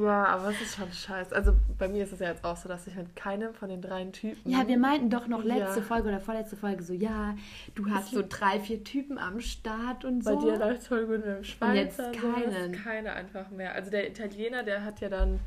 Ja, 0.00 0.26
aber 0.26 0.50
es 0.50 0.60
ist 0.60 0.76
schon 0.76 0.90
scheiße. 0.92 1.34
Also 1.34 1.52
bei 1.78 1.88
mir 1.88 2.04
ist 2.04 2.12
es 2.12 2.20
ja 2.20 2.28
jetzt 2.28 2.44
auch 2.44 2.56
so, 2.56 2.68
dass 2.68 2.86
ich 2.86 2.94
mit 2.94 3.14
keinem 3.16 3.52
von 3.52 3.68
den 3.68 3.82
dreien 3.82 4.12
Typen. 4.12 4.50
Ja, 4.50 4.66
wir 4.66 4.78
meinten 4.78 5.10
doch 5.10 5.26
noch 5.26 5.44
letzte 5.44 5.80
ja. 5.80 5.86
Folge 5.86 6.08
oder 6.08 6.20
vorletzte 6.20 6.56
Folge 6.56 6.82
so, 6.82 6.92
ja, 6.92 7.34
du 7.74 7.90
hast 7.90 8.10
so 8.10 8.22
drei, 8.26 8.60
vier 8.60 8.82
Typen 8.84 9.18
am 9.18 9.40
Start 9.40 10.04
und 10.04 10.24
so. 10.24 10.36
Bei 10.36 10.42
dir 10.44 10.58
läuft 10.58 10.86
voll 10.86 11.06
gut 11.06 11.18
mit 11.18 11.26
dem 11.26 11.44
Schweizer. 11.44 11.70
Und 11.70 12.14
jetzt 12.14 12.20
keinen. 12.20 12.74
So, 12.74 12.82
keine 12.82 13.12
einfach 13.12 13.50
mehr. 13.50 13.74
Also 13.74 13.90
der 13.90 14.08
Italiener, 14.08 14.62
der 14.62 14.84
hat 14.84 15.00
ja 15.00 15.08
dann, 15.08 15.40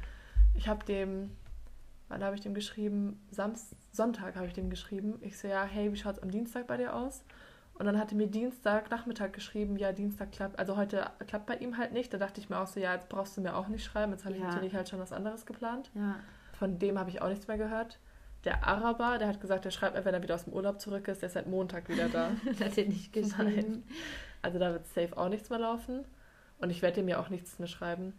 ich 0.53 0.67
habe 0.67 0.86
dem, 0.86 1.31
wann 2.10 2.23
habe 2.23 2.36
ich 2.36 2.41
dem 2.41 2.53
geschrieben? 2.53 3.19
Samst, 3.31 3.75
Sonntag 3.91 4.36
habe 4.36 4.47
ich 4.47 4.53
dem 4.53 4.69
geschrieben. 4.69 5.15
Ich 5.21 5.38
so, 5.38 5.47
ja, 5.47 5.63
hey, 5.63 5.91
wie 5.91 5.97
schaut 5.97 6.17
es 6.17 6.23
am 6.23 6.29
Dienstag 6.29 6.67
bei 6.67 6.77
dir 6.77 6.95
aus? 6.95 7.23
Und 7.77 7.85
dann 7.85 7.99
hatte 7.99 8.15
mir 8.15 8.27
Dienstag 8.27 8.89
Nachmittag 8.89 9.33
geschrieben, 9.33 9.75
ja, 9.75 9.91
Dienstag 9.91 10.31
klappt, 10.31 10.57
also 10.57 10.77
heute 10.77 11.09
klappt 11.27 11.45
bei 11.45 11.57
ihm 11.57 11.77
halt 11.77 11.91
nicht. 11.91 12.13
Da 12.13 12.17
dachte 12.17 12.39
ich 12.39 12.49
mir 12.49 12.57
auch 12.59 12.67
so, 12.67 12.79
ja, 12.79 12.93
jetzt 12.93 13.09
brauchst 13.09 13.35
du 13.35 13.41
mir 13.41 13.55
auch 13.55 13.67
nicht 13.67 13.83
schreiben. 13.83 14.13
Jetzt 14.13 14.23
habe 14.23 14.35
ich 14.35 14.41
natürlich 14.41 14.73
halt 14.73 14.88
schon 14.88 14.99
was 14.99 15.11
anderes 15.11 15.45
geplant. 15.45 15.91
Ja. 15.93 16.15
Von 16.57 16.79
dem 16.79 16.97
habe 16.97 17.09
ich 17.09 17.21
auch 17.21 17.27
nichts 17.27 17.47
mehr 17.47 17.57
gehört. 17.57 17.99
Der 18.45 18.65
Araber, 18.65 19.17
der 19.17 19.27
hat 19.27 19.41
gesagt, 19.41 19.65
der 19.65 19.71
schreibt 19.71 19.95
mir, 19.95 20.05
wenn 20.05 20.13
er 20.13 20.23
wieder 20.23 20.35
aus 20.35 20.45
dem 20.45 20.53
Urlaub 20.53 20.79
zurück 20.79 21.07
ist, 21.09 21.21
der 21.21 21.27
ist 21.27 21.33
seit 21.33 21.47
Montag 21.47 21.89
wieder 21.89 22.07
da. 22.07 22.29
das 22.45 22.61
hat 22.61 22.77
er 22.77 22.85
nicht 22.85 23.11
geschrieben. 23.11 23.83
Also 24.41 24.57
da 24.57 24.71
wird 24.71 24.85
safe 24.88 25.17
auch 25.17 25.27
nichts 25.27 25.49
mehr 25.49 25.59
laufen. 25.59 26.05
Und 26.59 26.69
ich 26.69 26.81
werde 26.81 27.01
ihm 27.01 27.09
ja 27.09 27.19
auch 27.19 27.29
nichts 27.29 27.59
mehr 27.59 27.67
schreiben. 27.67 28.13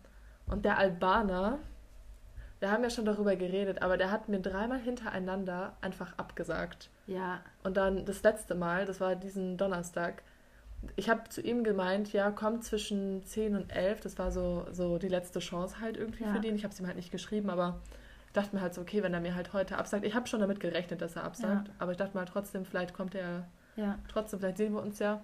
Und 0.47 0.66
der 0.66 0.77
Albaner, 0.77 1.61
wir 2.61 2.71
haben 2.71 2.83
ja 2.83 2.90
schon 2.90 3.05
darüber 3.05 3.37
geredet, 3.37 3.83
aber 3.83 3.97
der 3.97 4.11
hat 4.11 4.29
mir 4.29 4.40
dreimal 4.40 4.79
hintereinander 4.79 5.77
einfach 5.81 6.16
abgesagt. 6.16 6.90
Ja. 7.07 7.40
Und 7.62 7.77
dann 7.77 8.05
das 8.05 8.23
letzte 8.23 8.55
Mal, 8.55 8.87
das 8.87 9.01
war 9.01 9.14
diesen 9.14 9.57
Donnerstag, 9.57 10.23
ich 10.95 11.09
habe 11.09 11.29
zu 11.29 11.40
ihm 11.40 11.64
gemeint, 11.64 12.12
ja, 12.12 12.31
komm 12.31 12.62
zwischen 12.62 13.25
10 13.25 13.57
und 13.57 13.71
11, 13.75 14.01
das 14.01 14.19
war 14.19 14.31
so, 14.31 14.66
so 14.73 14.99
die 14.99 15.09
letzte 15.09 15.40
Chance 15.40 15.81
halt 15.81 15.97
irgendwie 15.97 16.25
ja. 16.25 16.33
für 16.33 16.40
den. 16.40 16.55
Ich 16.55 16.64
habe 16.64 16.73
es 16.73 16.81
ihm 16.81 16.87
halt 16.87 16.97
nicht 16.97 17.11
geschrieben, 17.11 17.51
aber 17.51 17.81
dachte 18.33 18.55
mir 18.55 18.62
halt 18.62 18.75
so, 18.75 18.83
okay, 18.83 19.03
wenn 19.03 19.14
er 19.14 19.21
mir 19.21 19.35
halt 19.35 19.53
heute 19.53 19.79
absagt, 19.79 20.05
ich 20.05 20.14
habe 20.14 20.27
schon 20.27 20.40
damit 20.40 20.61
gerechnet, 20.61 21.01
dass 21.01 21.16
er 21.16 21.25
absagt, 21.25 21.69
ja. 21.69 21.75
aber 21.79 21.92
ich 21.92 21.97
dachte 21.97 22.16
mal 22.16 22.27
trotzdem, 22.27 22.64
vielleicht 22.64 22.92
kommt 22.92 23.14
er 23.14 23.47
ja. 23.77 23.99
trotzdem, 24.09 24.40
vielleicht 24.40 24.59
sehen 24.59 24.75
wir 24.75 24.83
uns 24.83 24.99
ja. 24.99 25.23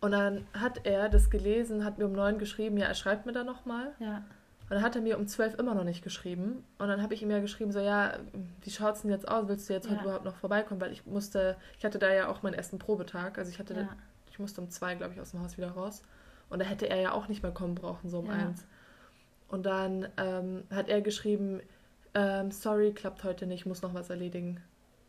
Und 0.00 0.12
dann 0.12 0.46
hat 0.52 0.84
er 0.84 1.08
das 1.08 1.30
gelesen, 1.30 1.84
hat 1.84 1.98
mir 1.98 2.06
um 2.06 2.12
9 2.12 2.38
geschrieben, 2.38 2.76
ja, 2.76 2.86
er 2.86 2.94
schreibt 2.94 3.26
mir 3.26 3.32
da 3.32 3.44
nochmal. 3.44 3.92
Ja. 3.98 4.22
Und 4.64 4.70
dann 4.70 4.82
hat 4.82 4.96
er 4.96 5.02
mir 5.02 5.18
um 5.18 5.26
12 5.26 5.58
immer 5.58 5.74
noch 5.74 5.84
nicht 5.84 6.02
geschrieben. 6.02 6.64
Und 6.78 6.88
dann 6.88 7.02
habe 7.02 7.12
ich 7.12 7.22
ihm 7.22 7.30
ja 7.30 7.40
geschrieben, 7.40 7.70
so, 7.70 7.80
ja, 7.80 8.14
wie 8.62 8.70
schaut 8.70 8.96
es 8.96 9.02
denn 9.02 9.10
jetzt 9.10 9.28
aus? 9.28 9.46
Willst 9.46 9.68
du 9.68 9.74
jetzt 9.74 9.86
ja. 9.86 9.92
heute 9.92 10.04
überhaupt 10.04 10.24
noch 10.24 10.36
vorbeikommen? 10.36 10.80
Weil 10.80 10.92
ich 10.92 11.04
musste, 11.04 11.56
ich 11.78 11.84
hatte 11.84 11.98
da 11.98 12.12
ja 12.12 12.28
auch 12.28 12.42
meinen 12.42 12.54
ersten 12.54 12.78
Probetag. 12.78 13.36
Also 13.36 13.50
ich 13.50 13.58
hatte, 13.58 13.74
ja. 13.74 13.88
ich 14.30 14.38
musste 14.38 14.62
um 14.62 14.70
zwei, 14.70 14.94
glaube 14.94 15.12
ich, 15.12 15.20
aus 15.20 15.32
dem 15.32 15.42
Haus 15.42 15.58
wieder 15.58 15.72
raus. 15.72 16.02
Und 16.48 16.60
da 16.60 16.64
hätte 16.64 16.88
er 16.88 17.00
ja 17.00 17.12
auch 17.12 17.28
nicht 17.28 17.42
mehr 17.42 17.52
kommen 17.52 17.74
brauchen, 17.74 18.08
so 18.08 18.20
um 18.20 18.26
ja. 18.26 18.32
eins. 18.32 18.64
Und 19.48 19.66
dann 19.66 20.08
ähm, 20.16 20.64
hat 20.70 20.88
er 20.88 21.02
geschrieben, 21.02 21.60
ähm, 22.14 22.50
sorry, 22.50 22.92
klappt 22.92 23.22
heute 23.22 23.46
nicht, 23.46 23.66
muss 23.66 23.82
noch 23.82 23.92
was 23.92 24.08
erledigen. 24.08 24.60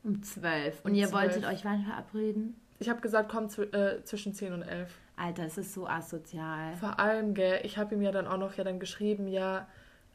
Um 0.04 0.22
zwölf. 0.22 0.84
Und 0.84 0.92
um 0.92 0.98
ihr 0.98 1.08
12. 1.08 1.14
wolltet 1.14 1.46
euch 1.46 1.64
wann 1.64 1.84
verabreden? 1.84 2.60
Ich 2.80 2.90
habe 2.90 3.00
gesagt, 3.00 3.32
komm 3.32 3.46
äh, 3.46 4.04
zwischen 4.04 4.34
10 4.34 4.54
und 4.54 4.62
11. 4.64 4.92
Alter, 5.18 5.46
es 5.46 5.58
ist 5.58 5.74
so 5.74 5.88
asozial. 5.88 6.76
Vor 6.76 7.00
allem, 7.00 7.34
gell, 7.34 7.62
ich 7.64 7.78
habe 7.78 7.96
ihm 7.96 8.02
ja 8.02 8.12
dann 8.12 8.28
auch 8.28 8.38
noch 8.38 8.56
ja 8.56 8.64
dann 8.64 8.80
geschrieben, 8.80 9.28
ja, 9.28 9.68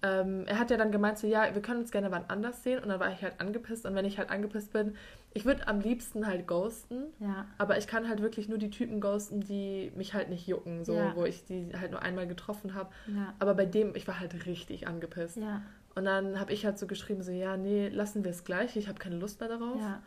ähm, 0.03 0.45
er 0.47 0.59
hat 0.59 0.71
ja 0.71 0.77
dann 0.77 0.93
gemeint, 0.93 1.19
so, 1.19 1.27
ja, 1.27 1.55
wir 1.55 1.61
können 1.61 1.81
uns 1.81 1.91
gerne 1.91 2.11
wann 2.11 2.25
anders 2.29 2.63
sehen. 2.63 2.83
Und 2.83 2.89
dann 2.89 3.01
war 3.01 3.13
ich 3.13 3.23
halt 3.23 3.39
angepisst. 3.39 3.85
Und 3.85 3.95
wenn 3.95 4.05
ich 4.05 4.19
halt 4.19 4.31
angepisst 4.31 4.73
bin, 4.73 4.95
ich 5.35 5.45
würde 5.45 5.69
am 5.69 5.81
liebsten 5.81 6.27
halt 6.27 6.47
ghosten. 6.47 7.05
Ja. 7.19 7.47
Aber 7.59 7.77
ich 7.77 7.87
kann 7.87 8.09
halt 8.09 8.23
wirklich 8.23 8.49
nur 8.49 8.59
die 8.59 8.71
Typen 8.71 9.01
ghosten, 9.01 9.41
die 9.41 9.93
mich 9.95 10.15
halt 10.15 10.31
nicht 10.31 10.47
jucken, 10.47 10.85
so, 10.85 10.95
ja. 10.95 11.15
wo 11.15 11.25
ich 11.25 11.45
die 11.45 11.69
halt 11.79 11.91
nur 11.91 12.03
einmal 12.03 12.27
getroffen 12.27 12.75
habe. 12.75 12.91
Ja. 13.07 13.35
Aber 13.39 13.55
bei 13.55 13.67
dem, 13.67 13.95
ich 13.95 14.09
war 14.09 14.19
halt 14.19 14.47
richtig 14.47 14.89
angepisst. 14.89 15.37
Ja. 15.37 15.63
Und 15.95 16.05
dann 16.05 16.41
habe 16.41 16.53
ich 16.53 16.65
halt 16.65 16.79
so 16.79 16.87
geschrieben, 16.87 17.23
so, 17.23 17.33
ja, 17.33 17.57
nee, 17.57 17.89
lassen 17.89 18.25
wir 18.25 18.31
es 18.31 18.45
gleich. 18.45 18.77
Ich 18.77 18.89
habe 18.89 18.99
keine 18.99 19.17
Lust 19.17 19.41
mehr 19.41 19.51
darauf. 19.51 19.81
Ja. 19.81 20.01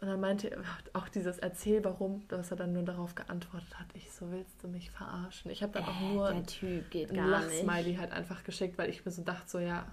Und 0.00 0.08
dann 0.08 0.20
meinte 0.20 0.50
er 0.50 0.58
auch 0.92 1.08
dieses 1.08 1.38
Erzähl, 1.38 1.82
warum, 1.82 2.28
dass 2.28 2.50
er 2.50 2.58
dann 2.58 2.74
nur 2.74 2.82
darauf 2.82 3.14
geantwortet 3.14 3.78
hat. 3.78 3.86
Ich 3.94 4.12
so, 4.12 4.30
willst 4.30 4.62
du 4.62 4.68
mich 4.68 4.90
verarschen? 4.90 5.50
Ich 5.50 5.62
habe 5.62 5.72
dann 5.72 5.84
äh, 5.84 5.86
auch 5.86 6.00
nur 6.00 6.28
ein 6.28 6.44
Lachsmiley 7.30 7.96
halt 7.96 8.12
einfach 8.12 8.44
geschickt, 8.44 8.76
weil 8.76 8.90
ich 8.90 9.06
mir 9.06 9.10
so 9.10 9.22
dachte, 9.22 9.48
so, 9.48 9.58
ja, 9.58 9.86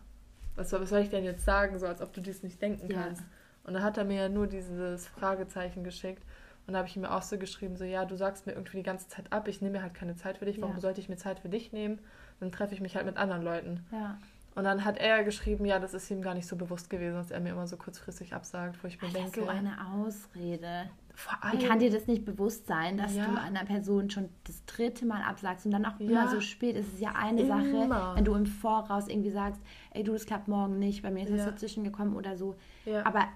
was, 0.56 0.74
was 0.74 0.90
soll 0.90 1.00
ich 1.00 1.10
denn 1.10 1.24
jetzt 1.24 1.46
sagen, 1.46 1.80
so 1.80 1.88
als 1.88 2.02
ob 2.02 2.12
du 2.12 2.20
dies 2.20 2.44
nicht 2.44 2.62
denken 2.62 2.92
ja. 2.92 3.02
kannst. 3.02 3.24
Und 3.64 3.76
dann 3.76 3.84
hat 3.84 3.98
er 3.98 4.04
mir 4.04 4.24
ja 4.24 4.30
nur 4.30 4.48
dieses 4.48 5.08
Fragezeichen 5.08 5.86
geschickt. 5.86 6.24
Und 6.68 6.74
da 6.74 6.80
habe 6.80 6.88
ich 6.88 6.96
ihm 6.96 7.06
auch 7.06 7.22
so 7.22 7.38
geschrieben, 7.38 7.76
so, 7.78 7.86
ja, 7.86 8.06
du 8.06 8.16
sagst 8.16 8.46
mir 8.46 8.54
irgendwie 8.54 8.78
die 8.78 8.84
ganze 8.84 9.08
Zeit 9.08 9.32
ab, 9.32 9.48
ich 9.48 9.62
nehme 9.62 9.78
mir 9.78 9.84
halt 9.84 9.94
keine 9.94 10.16
Zeit 10.16 10.38
für 10.38 10.46
dich, 10.46 10.62
warum 10.62 10.76
ja. 10.76 10.82
sollte 10.82 11.02
ich 11.02 11.10
mir 11.10 11.18
Zeit 11.18 11.40
für 11.40 11.50
dich 11.50 11.72
nehmen? 11.72 12.00
Dann 12.40 12.52
treffe 12.52 12.74
ich 12.74 12.82
mich 12.82 12.96
halt 12.96 13.06
mit 13.06 13.18
anderen 13.18 13.42
Leuten. 13.42 13.86
Ja. 13.92 14.18
Und 14.56 14.66
dann 14.66 14.86
hat 14.86 14.98
er 14.98 15.24
geschrieben, 15.24 15.66
ja, 15.66 15.80
das 15.80 15.94
ist 15.94 16.10
ihm 16.12 16.22
gar 16.22 16.36
nicht 16.36 16.48
so 16.48 16.56
bewusst 16.56 16.90
gewesen, 16.90 17.16
dass 17.16 17.32
er 17.32 17.40
mir 17.40 17.52
immer 17.52 17.66
so 17.66 17.76
kurzfristig 17.76 18.34
absagt, 18.34 18.84
wo 18.84 18.88
ich 18.88 19.02
mir 19.02 19.08
Alter, 19.08 19.20
denke. 19.20 19.42
so 19.42 19.48
eine 19.48 19.76
Ausrede. 19.94 20.90
Vor 21.16 21.44
allem, 21.44 21.60
Wie 21.60 21.66
kann 21.66 21.80
dir 21.80 21.92
das 21.92 22.08
nicht 22.08 22.26
bewusst 22.26 22.68
sein, 22.68 22.98
dass 22.98 23.16
ja. 23.16 23.26
du 23.26 23.40
einer 23.40 23.66
Person 23.66 24.10
schon 24.10 24.30
das 24.46 24.66
dritte 24.66 25.06
Mal 25.06 25.22
absagst 25.22 25.66
und 25.66 25.72
dann 25.72 25.86
auch 25.86 26.00
ja. 26.00 26.08
immer 26.08 26.28
so 26.30 26.40
spät? 26.40 26.76
Es 26.76 26.88
ist 26.88 27.00
ja 27.00 27.14
eine 27.16 27.42
immer. 27.42 27.64
Sache, 27.64 28.16
wenn 28.16 28.26
du 28.26 28.34
im 28.36 28.46
Voraus 28.46 29.08
irgendwie 29.08 29.32
sagst, 29.32 29.62
ey, 29.92 30.04
du, 30.04 30.14
das 30.14 30.26
klappt 30.26 30.48
morgen 30.48 30.80
nicht, 30.80 31.04
bei 31.04 31.12
mir 31.12 31.24
ist 31.24 31.30
ja. 31.30 31.38
das 31.38 31.46
dazwischen 31.46 31.84
gekommen 31.84 32.16
oder 32.16 32.36
so. 32.36 32.56
Ja. 32.86 33.06
Aber 33.06 33.28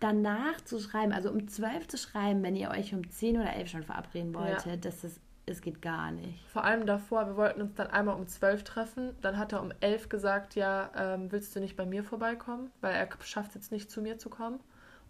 danach 0.00 0.60
zu 0.64 0.78
schreiben, 0.80 1.12
also 1.12 1.30
um 1.30 1.48
zwölf 1.48 1.88
zu 1.88 1.96
schreiben, 1.96 2.42
wenn 2.42 2.56
ihr 2.56 2.70
euch 2.70 2.94
um 2.94 3.08
zehn 3.10 3.36
oder 3.36 3.52
elf 3.54 3.70
schon 3.70 3.82
verabreden 3.82 4.34
wolltet, 4.34 4.84
das 4.84 5.02
ist 5.02 5.20
es 5.46 5.60
geht 5.60 5.82
gar 5.82 6.10
nicht. 6.10 6.48
Vor 6.48 6.64
allem 6.64 6.86
davor, 6.86 7.26
wir 7.26 7.36
wollten 7.36 7.60
uns 7.60 7.74
dann 7.74 7.88
einmal 7.88 8.16
um 8.16 8.26
zwölf 8.26 8.64
treffen. 8.64 9.14
Dann 9.20 9.38
hat 9.38 9.52
er 9.52 9.62
um 9.62 9.72
elf 9.80 10.08
gesagt, 10.08 10.54
ja, 10.54 10.90
ähm, 10.96 11.30
willst 11.30 11.54
du 11.54 11.60
nicht 11.60 11.76
bei 11.76 11.84
mir 11.84 12.02
vorbeikommen? 12.02 12.70
Weil 12.80 12.94
er 12.94 13.08
schafft 13.22 13.50
es 13.50 13.54
jetzt 13.54 13.72
nicht, 13.72 13.90
zu 13.90 14.00
mir 14.00 14.18
zu 14.18 14.30
kommen. 14.30 14.60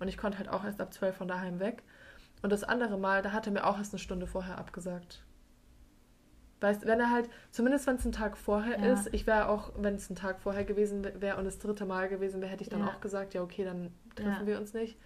Und 0.01 0.09
ich 0.09 0.19
konnte 0.19 0.39
halt 0.39 0.49
auch 0.49 0.65
erst 0.65 0.81
ab 0.81 0.93
zwölf 0.93 1.17
von 1.17 1.29
daheim 1.29 1.61
weg. 1.61 1.83
Und 2.43 2.51
das 2.51 2.65
andere 2.65 2.99
Mal, 2.99 3.23
da 3.23 3.33
hat 3.33 3.47
er 3.47 3.53
mir 3.53 3.65
auch 3.65 3.79
erst 3.79 3.93
eine 3.93 4.01
Stunde 4.01 4.27
vorher 4.27 4.59
abgesagt. 4.59 5.23
Weißt, 6.61 6.87
wenn 6.87 6.99
er 6.99 7.11
halt, 7.11 7.29
zumindest 7.51 7.87
wenn 7.87 7.97
es 7.97 8.05
ein 8.05 8.13
Tag 8.13 8.37
vorher 8.37 8.79
ja. 8.79 8.93
ist, 8.93 9.13
ich 9.13 9.27
wäre 9.27 9.49
auch, 9.49 9.73
wenn 9.77 9.95
es 9.95 10.11
ein 10.11 10.17
Tag 10.17 10.41
vorher 10.41 10.65
gewesen 10.65 11.07
wäre 11.21 11.37
und 11.37 11.45
das 11.45 11.59
dritte 11.59 11.85
Mal 11.85 12.09
gewesen 12.09 12.41
wäre, 12.41 12.51
hätte 12.51 12.63
ich 12.63 12.71
dann 12.71 12.81
ja. 12.81 12.89
auch 12.89 13.01
gesagt, 13.01 13.35
ja, 13.35 13.43
okay, 13.43 13.65
dann 13.65 13.93
treffen 14.15 14.41
ja. 14.41 14.47
wir 14.47 14.59
uns 14.59 14.73
nicht. 14.73 14.99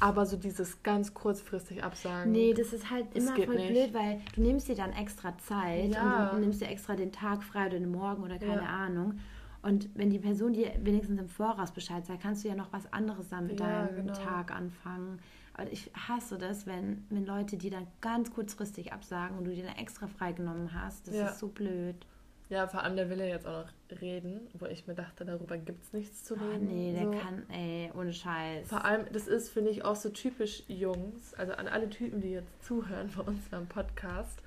Aber 0.00 0.26
so 0.26 0.36
dieses 0.36 0.82
ganz 0.82 1.12
kurzfristig 1.12 1.82
absagen. 1.82 2.30
Nee, 2.30 2.54
das 2.54 2.72
ist 2.72 2.90
halt 2.90 3.06
immer 3.14 3.34
voll 3.34 3.56
nicht. 3.56 3.68
blöd, 3.68 3.94
weil 3.94 4.20
du 4.34 4.42
nimmst 4.42 4.68
dir 4.68 4.76
dann 4.76 4.92
extra 4.92 5.36
Zeit 5.38 5.94
ja. 5.94 6.28
und 6.28 6.36
du 6.36 6.40
nimmst 6.40 6.60
dir 6.60 6.68
extra 6.68 6.94
den 6.94 7.10
Tag 7.10 7.42
frei 7.42 7.66
oder 7.66 7.78
den 7.78 7.90
Morgen 7.90 8.22
oder 8.22 8.38
keine 8.38 8.62
ja. 8.62 8.68
Ahnung. 8.68 9.18
Und 9.60 9.88
wenn 9.96 10.10
die 10.10 10.20
Person 10.20 10.52
dir 10.52 10.72
wenigstens 10.82 11.18
im 11.20 11.28
Voraus 11.28 11.72
Bescheid 11.72 12.06
sagt, 12.06 12.22
kannst 12.22 12.44
du 12.44 12.48
ja 12.48 12.54
noch 12.54 12.72
was 12.72 12.92
anderes 12.92 13.28
dann 13.28 13.48
mit 13.48 13.58
ja, 13.58 13.86
deinem 13.86 14.06
genau. 14.06 14.12
Tag 14.12 14.52
anfangen. 14.52 15.18
Aber 15.54 15.70
ich 15.72 15.90
hasse 15.94 16.38
das, 16.38 16.66
wenn, 16.66 17.04
wenn 17.10 17.26
Leute 17.26 17.56
die 17.56 17.68
dann 17.68 17.88
ganz 18.00 18.32
kurzfristig 18.32 18.92
absagen 18.92 19.36
und 19.36 19.44
du 19.44 19.54
dir 19.54 19.64
dann 19.64 19.76
extra 19.76 20.06
freigenommen 20.06 20.72
hast. 20.72 21.08
Das 21.08 21.14
ist 21.16 21.38
so 21.40 21.48
blöd. 21.48 21.96
Ja, 22.50 22.66
vor 22.66 22.82
allem 22.82 22.96
der 22.96 23.10
will 23.10 23.18
ja 23.18 23.26
jetzt 23.26 23.46
auch 23.46 23.64
noch 23.64 24.00
reden, 24.00 24.48
wo 24.54 24.66
ich 24.66 24.86
mir 24.86 24.94
dachte, 24.94 25.24
darüber 25.24 25.58
gibt 25.58 25.84
es 25.84 25.92
nichts 25.92 26.24
zu 26.24 26.34
reden. 26.34 26.68
Oh, 26.68 26.74
nee, 26.74 26.92
der 26.92 27.04
so. 27.04 27.10
kann, 27.10 27.42
ey, 27.50 27.90
ohne 27.94 28.12
Scheiß. 28.12 28.68
Vor 28.68 28.84
allem, 28.84 29.06
das 29.12 29.26
ist, 29.26 29.50
finde 29.50 29.70
ich, 29.70 29.84
auch 29.84 29.96
so 29.96 30.08
typisch 30.08 30.62
Jungs, 30.66 31.34
also 31.34 31.52
an 31.52 31.68
alle 31.68 31.90
Typen, 31.90 32.20
die 32.20 32.30
jetzt 32.30 32.64
zuhören 32.64 33.10
bei 33.14 33.22
uns 33.22 33.48
beim 33.50 33.66
Podcast. 33.66 34.40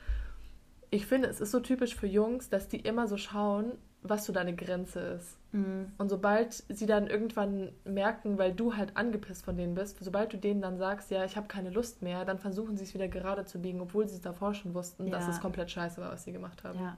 Ich 0.90 1.06
finde, 1.06 1.28
es 1.28 1.40
ist 1.40 1.52
so 1.52 1.60
typisch 1.60 1.96
für 1.96 2.08
Jungs, 2.08 2.50
dass 2.50 2.68
die 2.68 2.80
immer 2.80 3.08
so 3.08 3.18
schauen, 3.18 3.74
was 4.04 4.26
so 4.26 4.34
deine 4.34 4.56
Grenze 4.56 5.00
ist. 5.00 5.38
Mhm. 5.52 5.92
Und 5.98 6.10
sobald 6.10 6.64
sie 6.70 6.86
dann 6.86 7.08
irgendwann 7.08 7.72
merken, 7.84 8.38
weil 8.38 8.52
du 8.52 8.76
halt 8.76 8.98
angepisst 8.98 9.46
von 9.46 9.58
denen 9.58 9.76
bist, 9.76 10.04
sobald 10.04 10.34
du 10.34 10.38
denen 10.38 10.62
dann 10.62 10.78
sagst, 10.78 11.12
ja, 11.12 11.24
ich 11.24 11.38
habe 11.38 11.48
keine 11.48 11.70
Lust 11.70 12.02
mehr, 12.02 12.26
dann 12.26 12.40
versuchen 12.40 12.78
sie 12.78 12.84
es 12.84 12.94
wieder 12.94 13.08
gerade 13.08 13.46
zu 13.46 13.60
biegen, 13.62 13.80
obwohl 13.80 14.08
sie 14.08 14.16
es 14.16 14.22
davor 14.22 14.56
schon 14.56 14.74
wussten, 14.74 15.06
ja. 15.06 15.12
dass 15.12 15.28
es 15.28 15.40
komplett 15.40 15.70
scheiße 15.70 16.02
war, 16.02 16.12
was 16.12 16.24
sie 16.24 16.32
gemacht 16.32 16.64
haben. 16.64 16.80
Ja. 16.80 16.98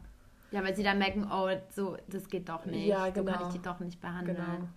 Ja, 0.53 0.63
weil 0.63 0.75
sie 0.75 0.83
dann 0.83 0.99
merken, 0.99 1.27
oh, 1.31 1.49
so, 1.71 1.97
das 2.07 2.29
geht 2.29 2.47
doch 2.47 2.65
nicht. 2.65 2.85
Ja, 2.85 3.09
genau. 3.09 3.31
So 3.31 3.37
kann 3.37 3.47
ich 3.47 3.53
die 3.55 3.61
doch 3.61 3.79
nicht 3.79 3.99
behandeln. 3.99 4.37
Genau. 4.37 4.67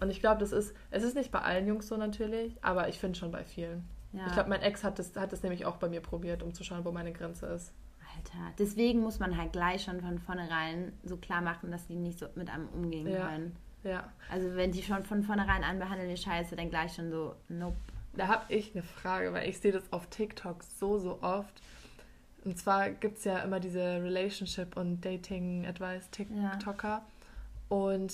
Und 0.00 0.10
ich 0.10 0.20
glaube, 0.20 0.38
das 0.38 0.52
ist, 0.52 0.74
es 0.92 1.02
ist 1.02 1.16
nicht 1.16 1.32
bei 1.32 1.40
allen 1.40 1.66
Jungs 1.66 1.88
so 1.88 1.96
natürlich, 1.96 2.56
aber 2.62 2.88
ich 2.88 3.00
finde 3.00 3.18
schon 3.18 3.32
bei 3.32 3.42
vielen. 3.42 3.84
Ja. 4.12 4.28
Ich 4.28 4.32
glaube, 4.32 4.48
mein 4.48 4.62
Ex 4.62 4.84
hat 4.84 5.00
das, 5.00 5.14
hat 5.16 5.32
das 5.32 5.42
nämlich 5.42 5.66
auch 5.66 5.76
bei 5.76 5.88
mir 5.88 6.00
probiert, 6.00 6.44
um 6.44 6.54
zu 6.54 6.62
schauen, 6.62 6.84
wo 6.84 6.92
meine 6.92 7.12
Grenze 7.12 7.46
ist. 7.46 7.72
Alter, 8.16 8.54
deswegen 8.58 9.00
muss 9.00 9.18
man 9.18 9.36
halt 9.36 9.52
gleich 9.52 9.82
schon 9.82 10.00
von 10.00 10.20
vornherein 10.20 10.92
so 11.02 11.16
klar 11.16 11.40
machen, 11.40 11.72
dass 11.72 11.88
die 11.88 11.96
nicht 11.96 12.20
so 12.20 12.26
mit 12.36 12.48
einem 12.48 12.68
umgehen 12.68 13.08
ja. 13.08 13.26
können. 13.26 13.56
Ja. 13.82 14.12
Also 14.30 14.54
wenn 14.54 14.70
die 14.70 14.84
schon 14.84 15.02
von 15.02 15.24
vornherein 15.24 15.64
anbehandeln, 15.64 16.08
die 16.08 16.16
Scheiße, 16.16 16.54
dann 16.54 16.70
gleich 16.70 16.94
schon 16.94 17.10
so, 17.10 17.34
nope. 17.48 17.76
Da 18.12 18.28
habe 18.28 18.44
ich 18.54 18.72
eine 18.72 18.84
Frage, 18.84 19.32
weil 19.32 19.48
ich 19.48 19.58
sehe 19.58 19.72
das 19.72 19.92
auf 19.92 20.06
TikTok 20.06 20.62
so, 20.62 20.98
so 20.98 21.20
oft 21.22 21.60
und 22.44 22.58
zwar 22.58 22.90
gibt 22.90 23.18
es 23.18 23.24
ja 23.24 23.38
immer 23.38 23.60
diese 23.60 23.80
Relationship- 23.80 24.76
und 24.76 25.04
Dating-Advice-TikToker. 25.04 26.88
Ja. 26.88 27.06
Und 27.68 28.12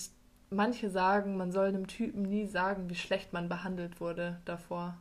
manche 0.50 0.90
sagen, 0.90 1.36
man 1.36 1.52
soll 1.52 1.68
einem 1.68 1.86
Typen 1.86 2.22
nie 2.22 2.46
sagen, 2.46 2.88
wie 2.90 2.94
schlecht 2.94 3.32
man 3.32 3.48
behandelt 3.48 4.00
wurde 4.00 4.40
davor. 4.44 4.96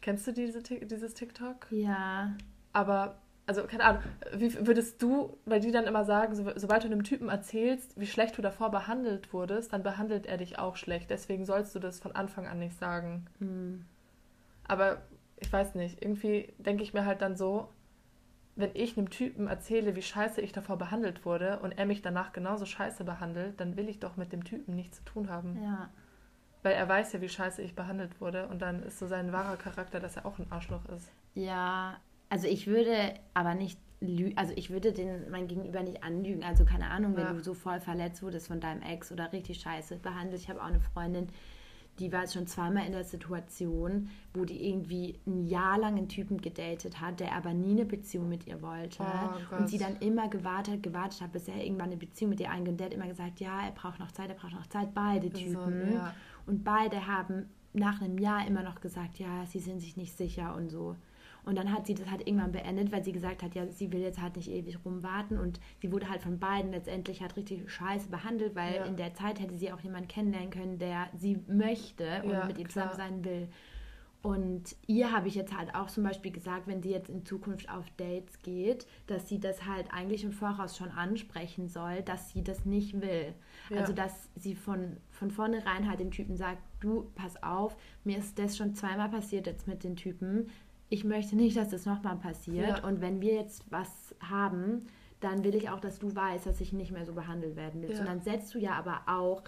Kennst 0.00 0.26
du 0.26 0.32
diese, 0.32 0.62
dieses 0.62 1.14
TikTok? 1.14 1.66
Ja. 1.70 2.34
Aber, 2.72 3.18
also 3.46 3.64
keine 3.64 3.84
Ahnung, 3.84 4.02
wie 4.34 4.66
würdest 4.66 5.00
du, 5.02 5.38
weil 5.44 5.60
die 5.60 5.70
dann 5.70 5.86
immer 5.86 6.04
sagen, 6.04 6.34
so, 6.34 6.50
sobald 6.56 6.82
du 6.84 6.88
einem 6.88 7.04
Typen 7.04 7.28
erzählst, 7.28 7.98
wie 7.98 8.06
schlecht 8.06 8.36
du 8.36 8.42
davor 8.42 8.70
behandelt 8.70 9.32
wurdest, 9.32 9.72
dann 9.72 9.82
behandelt 9.82 10.26
er 10.26 10.38
dich 10.38 10.58
auch 10.58 10.76
schlecht. 10.76 11.10
Deswegen 11.10 11.44
sollst 11.44 11.74
du 11.74 11.78
das 11.78 12.00
von 12.00 12.12
Anfang 12.12 12.46
an 12.46 12.58
nicht 12.58 12.78
sagen. 12.78 13.26
Mhm. 13.38 13.84
Aber 14.66 15.02
ich 15.38 15.52
weiß 15.52 15.74
nicht, 15.74 16.02
irgendwie 16.02 16.52
denke 16.58 16.82
ich 16.82 16.94
mir 16.94 17.04
halt 17.04 17.20
dann 17.20 17.36
so, 17.36 17.68
wenn 18.54 18.70
ich 18.74 18.98
einem 18.98 19.10
Typen 19.10 19.46
erzähle, 19.48 19.96
wie 19.96 20.02
scheiße 20.02 20.40
ich 20.40 20.52
davor 20.52 20.76
behandelt 20.76 21.24
wurde 21.24 21.60
und 21.60 21.72
er 21.72 21.86
mich 21.86 22.02
danach 22.02 22.32
genauso 22.32 22.66
scheiße 22.66 23.04
behandelt, 23.04 23.58
dann 23.60 23.76
will 23.76 23.88
ich 23.88 23.98
doch 23.98 24.16
mit 24.16 24.32
dem 24.32 24.44
Typen 24.44 24.74
nichts 24.74 24.98
zu 24.98 25.04
tun 25.04 25.30
haben. 25.30 25.58
Ja. 25.62 25.90
Weil 26.62 26.74
er 26.74 26.88
weiß 26.88 27.14
ja, 27.14 27.20
wie 27.20 27.28
scheiße 27.28 27.62
ich 27.62 27.74
behandelt 27.74 28.20
wurde 28.20 28.46
und 28.48 28.60
dann 28.60 28.82
ist 28.82 28.98
so 28.98 29.06
sein 29.06 29.32
wahrer 29.32 29.56
Charakter, 29.56 30.00
dass 30.00 30.16
er 30.16 30.26
auch 30.26 30.38
ein 30.38 30.46
Arschloch 30.50 30.84
ist. 30.94 31.10
Ja, 31.34 31.96
also 32.28 32.46
ich 32.46 32.66
würde 32.66 33.14
aber 33.34 33.54
nicht 33.54 33.78
lügen, 34.00 34.36
also 34.36 34.52
ich 34.54 34.70
würde 34.70 34.92
den 34.92 35.30
mein 35.30 35.48
Gegenüber 35.48 35.82
nicht 35.82 36.04
anlügen. 36.04 36.44
Also 36.44 36.64
keine 36.64 36.90
Ahnung, 36.90 37.16
wenn 37.16 37.24
ja. 37.24 37.32
du 37.32 37.40
so 37.40 37.54
voll 37.54 37.80
verletzt 37.80 38.22
wurdest 38.22 38.48
von 38.48 38.60
deinem 38.60 38.82
Ex 38.82 39.10
oder 39.10 39.32
richtig 39.32 39.60
scheiße 39.60 39.96
behandelt. 39.96 40.40
Ich 40.42 40.50
habe 40.50 40.60
auch 40.60 40.66
eine 40.66 40.80
Freundin, 40.80 41.28
die 41.98 42.12
war 42.12 42.20
jetzt 42.20 42.34
schon 42.34 42.46
zweimal 42.46 42.86
in 42.86 42.92
der 42.92 43.04
Situation, 43.04 44.08
wo 44.32 44.44
die 44.44 44.68
irgendwie 44.68 45.18
ein 45.26 45.46
Jahr 45.46 45.78
lang 45.78 45.98
einen 45.98 46.08
Typen 46.08 46.40
gedatet 46.40 47.00
hat, 47.00 47.20
der 47.20 47.34
aber 47.34 47.52
nie 47.52 47.72
eine 47.72 47.84
Beziehung 47.84 48.28
mit 48.28 48.46
ihr 48.46 48.62
wollte. 48.62 49.02
Oh, 49.02 49.56
und 49.56 49.68
sie 49.68 49.78
dann 49.78 49.96
immer 49.98 50.28
gewartet, 50.28 50.82
gewartet 50.82 51.20
hat, 51.20 51.32
bis 51.32 51.48
er 51.48 51.62
irgendwann 51.62 51.88
eine 51.88 51.98
Beziehung 51.98 52.30
mit 52.30 52.40
ihr 52.40 52.50
eingeht. 52.50 52.72
Und 52.72 52.80
der 52.80 52.86
hat 52.86 52.94
immer 52.94 53.08
gesagt, 53.08 53.40
ja, 53.40 53.66
er 53.66 53.72
braucht 53.72 54.00
noch 54.00 54.10
Zeit, 54.10 54.30
er 54.30 54.34
braucht 54.34 54.54
noch 54.54 54.66
Zeit, 54.66 54.94
beide 54.94 55.30
Typen. 55.30 55.90
So, 55.90 55.94
ja. 55.94 56.14
Und 56.46 56.64
beide 56.64 57.06
haben 57.06 57.50
nach 57.74 58.00
einem 58.00 58.18
Jahr 58.18 58.46
immer 58.46 58.62
noch 58.62 58.80
gesagt, 58.80 59.18
ja, 59.18 59.44
sie 59.46 59.60
sind 59.60 59.80
sich 59.80 59.96
nicht 59.96 60.16
sicher 60.16 60.54
und 60.54 60.70
so. 60.70 60.96
Und 61.44 61.56
dann 61.56 61.72
hat 61.72 61.86
sie 61.86 61.94
das 61.94 62.08
halt 62.08 62.26
irgendwann 62.26 62.52
beendet, 62.52 62.92
weil 62.92 63.02
sie 63.02 63.12
gesagt 63.12 63.42
hat, 63.42 63.54
ja, 63.54 63.66
sie 63.66 63.92
will 63.92 64.00
jetzt 64.00 64.20
halt 64.20 64.36
nicht 64.36 64.48
ewig 64.48 64.78
rumwarten. 64.84 65.38
Und 65.38 65.58
sie 65.80 65.90
wurde 65.90 66.08
halt 66.08 66.22
von 66.22 66.38
beiden 66.38 66.70
letztendlich 66.70 67.20
halt 67.20 67.36
richtig 67.36 67.68
scheiße 67.70 68.08
behandelt, 68.08 68.54
weil 68.54 68.76
ja. 68.76 68.84
in 68.84 68.96
der 68.96 69.14
Zeit 69.14 69.40
hätte 69.40 69.56
sie 69.56 69.72
auch 69.72 69.80
jemanden 69.80 70.08
kennenlernen 70.08 70.50
können, 70.50 70.78
der 70.78 71.08
sie 71.16 71.38
möchte 71.48 72.22
und 72.22 72.30
ja, 72.30 72.44
mit 72.44 72.58
ihr 72.58 72.68
zusammen 72.68 72.94
sein 72.96 73.24
will. 73.24 73.48
Und 74.22 74.76
ihr 74.86 75.10
habe 75.10 75.26
ich 75.26 75.34
jetzt 75.34 75.56
halt 75.56 75.74
auch 75.74 75.88
zum 75.88 76.04
Beispiel 76.04 76.30
gesagt, 76.30 76.68
wenn 76.68 76.80
sie 76.80 76.90
jetzt 76.90 77.10
in 77.10 77.26
Zukunft 77.26 77.68
auf 77.68 77.84
Dates 77.96 78.40
geht, 78.42 78.86
dass 79.08 79.28
sie 79.28 79.40
das 79.40 79.66
halt 79.66 79.92
eigentlich 79.92 80.22
im 80.22 80.30
Voraus 80.30 80.76
schon 80.76 80.90
ansprechen 80.90 81.68
soll, 81.68 82.02
dass 82.02 82.30
sie 82.30 82.44
das 82.44 82.64
nicht 82.64 83.00
will. 83.00 83.34
Ja. 83.68 83.78
Also 83.80 83.92
dass 83.92 84.28
sie 84.36 84.54
von, 84.54 84.96
von 85.10 85.32
vornherein 85.32 85.88
halt 85.88 85.98
dem 85.98 86.12
Typen 86.12 86.36
sagt, 86.36 86.62
du, 86.78 87.10
pass 87.16 87.42
auf, 87.42 87.76
mir 88.04 88.18
ist 88.18 88.38
das 88.38 88.56
schon 88.56 88.76
zweimal 88.76 89.08
passiert 89.08 89.48
jetzt 89.48 89.66
mit 89.66 89.82
den 89.82 89.96
Typen 89.96 90.50
ich 90.92 91.04
möchte 91.04 91.36
nicht, 91.36 91.56
dass 91.56 91.70
das 91.70 91.86
nochmal 91.86 92.16
passiert. 92.16 92.80
Ja. 92.80 92.84
Und 92.86 93.00
wenn 93.00 93.22
wir 93.22 93.32
jetzt 93.32 93.64
was 93.70 94.14
haben, 94.20 94.88
dann 95.20 95.42
will 95.42 95.54
ich 95.54 95.70
auch, 95.70 95.80
dass 95.80 95.98
du 95.98 96.14
weißt, 96.14 96.44
dass 96.44 96.60
ich 96.60 96.74
nicht 96.74 96.92
mehr 96.92 97.06
so 97.06 97.14
behandelt 97.14 97.56
werden 97.56 97.80
will. 97.80 97.92
Ja. 97.92 98.00
Und 98.00 98.06
dann 98.06 98.20
setzt 98.20 98.54
du 98.54 98.58
ja 98.58 98.72
aber 98.72 99.00
auch, 99.06 99.42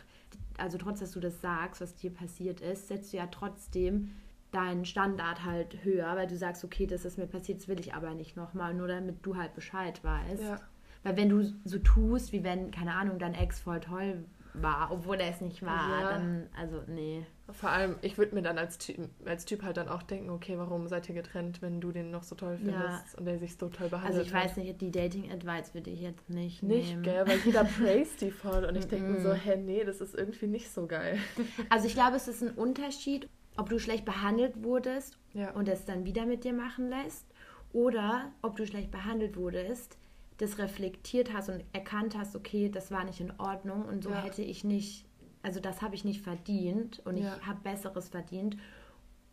also 0.57 0.79
trotz, 0.79 1.01
dass 1.01 1.11
du 1.11 1.21
das 1.21 1.43
sagst, 1.43 1.83
was 1.83 1.97
dir 1.97 2.11
passiert 2.11 2.63
ist, 2.63 2.89
setzt 2.89 3.13
du 3.13 3.19
ja 3.19 3.27
trotzdem 3.27 4.13
deinen 4.53 4.87
Standard 4.87 5.45
halt 5.45 5.85
höher, 5.85 6.17
weil 6.17 6.29
du 6.29 6.37
sagst, 6.39 6.65
okay, 6.65 6.87
das 6.87 7.05
ist 7.05 7.19
mir 7.19 7.27
passiert, 7.27 7.59
das 7.59 7.69
will 7.69 7.79
ich 7.79 7.93
aber 7.93 8.15
nicht 8.15 8.37
nochmal, 8.37 8.73
nur 8.73 8.89
damit 8.89 9.17
du 9.21 9.37
halt 9.37 9.55
Bescheid 9.55 10.03
weißt. 10.03 10.45
Ja. 10.45 10.57
Weil 11.03 11.19
wenn 11.19 11.29
du 11.29 11.43
so 11.67 11.79
tust, 11.79 12.33
wie 12.33 12.43
wenn, 12.43 12.71
keine 12.71 12.95
Ahnung, 12.95 13.19
dein 13.19 13.35
Ex 13.35 13.61
voll 13.61 13.81
toll 13.81 14.25
war, 14.55 14.91
obwohl 14.91 15.17
er 15.17 15.31
es 15.31 15.41
nicht 15.41 15.63
war, 15.63 16.01
ja. 16.01 16.11
dann, 16.11 16.49
also 16.57 16.83
nee. 16.87 17.27
Vor 17.51 17.71
allem, 17.71 17.97
ich 18.01 18.17
würde 18.17 18.35
mir 18.35 18.43
dann 18.43 18.57
als 18.57 18.79
typ, 18.79 18.97
als 19.27 19.45
typ 19.45 19.63
halt 19.63 19.77
dann 19.77 19.89
auch 19.89 20.03
denken, 20.03 20.31
okay, 20.31 20.57
warum 20.57 20.87
seid 20.89 21.09
ihr 21.09 21.15
getrennt, 21.15 21.61
wenn 21.61 21.81
du 21.81 21.93
den 21.93 22.11
noch 22.11 22.23
so 22.23 22.35
toll 22.37 22.57
findest 22.57 23.13
ja. 23.13 23.19
und 23.19 23.27
der 23.27 23.39
sich 23.39 23.57
so 23.57 23.69
toll 23.69 23.89
behandelt 23.89 24.15
Also 24.15 24.27
ich 24.27 24.33
weiß 24.33 24.57
nicht, 24.57 24.81
die 24.81 24.91
Dating-Advice 24.91 25.75
würde 25.75 25.91
ich 25.91 26.01
jetzt 26.01 26.31
nicht 26.31 26.63
Nicht, 26.63 26.91
nehmen. 26.91 27.03
gell, 27.03 27.27
weil 27.27 27.39
jeder 27.45 27.65
praist 27.79 28.21
die 28.21 28.31
voll 28.31 28.65
und 28.65 28.77
ich 28.77 28.87
denke 28.87 29.11
mir 29.11 29.21
so, 29.21 29.33
hä, 29.33 29.57
nee, 29.57 29.85
das 29.85 30.01
ist 30.01 30.15
irgendwie 30.15 30.47
nicht 30.47 30.71
so 30.71 30.87
geil. 30.87 31.19
Also 31.69 31.87
ich 31.87 31.95
glaube, 31.95 32.17
es 32.17 32.29
ist 32.29 32.43
ein 32.43 32.51
Unterschied, 32.51 33.29
ob 33.57 33.69
du 33.69 33.79
schlecht 33.79 34.05
behandelt 34.05 34.63
wurdest 34.63 35.19
ja. 35.33 35.51
und 35.53 35.69
es 35.69 35.85
dann 35.85 36.05
wieder 36.05 36.27
mit 36.27 36.45
dir 36.45 36.53
machen 36.53 36.89
lässt 36.89 37.27
oder 37.73 38.33
ob 38.43 38.57
du 38.57 38.67
schlecht 38.67 38.91
behandelt 38.91 39.37
wurdest 39.37 39.99
das 40.39 40.59
reflektiert 40.59 41.33
hast 41.33 41.49
und 41.49 41.65
erkannt 41.73 42.17
hast, 42.17 42.35
okay, 42.35 42.69
das 42.69 42.91
war 42.91 43.05
nicht 43.05 43.21
in 43.21 43.33
Ordnung 43.39 43.85
und 43.85 44.03
so 44.03 44.11
ja. 44.11 44.23
hätte 44.23 44.43
ich 44.43 44.65
nicht, 44.65 45.07
also 45.43 45.61
das 45.61 45.83
habe 45.83 45.95
ich 45.95 46.05
nicht 46.05 46.23
verdient 46.23 47.01
und 47.05 47.17
ja. 47.17 47.37
ich 47.37 47.47
habe 47.47 47.61
Besseres 47.63 48.09
verdient 48.09 48.57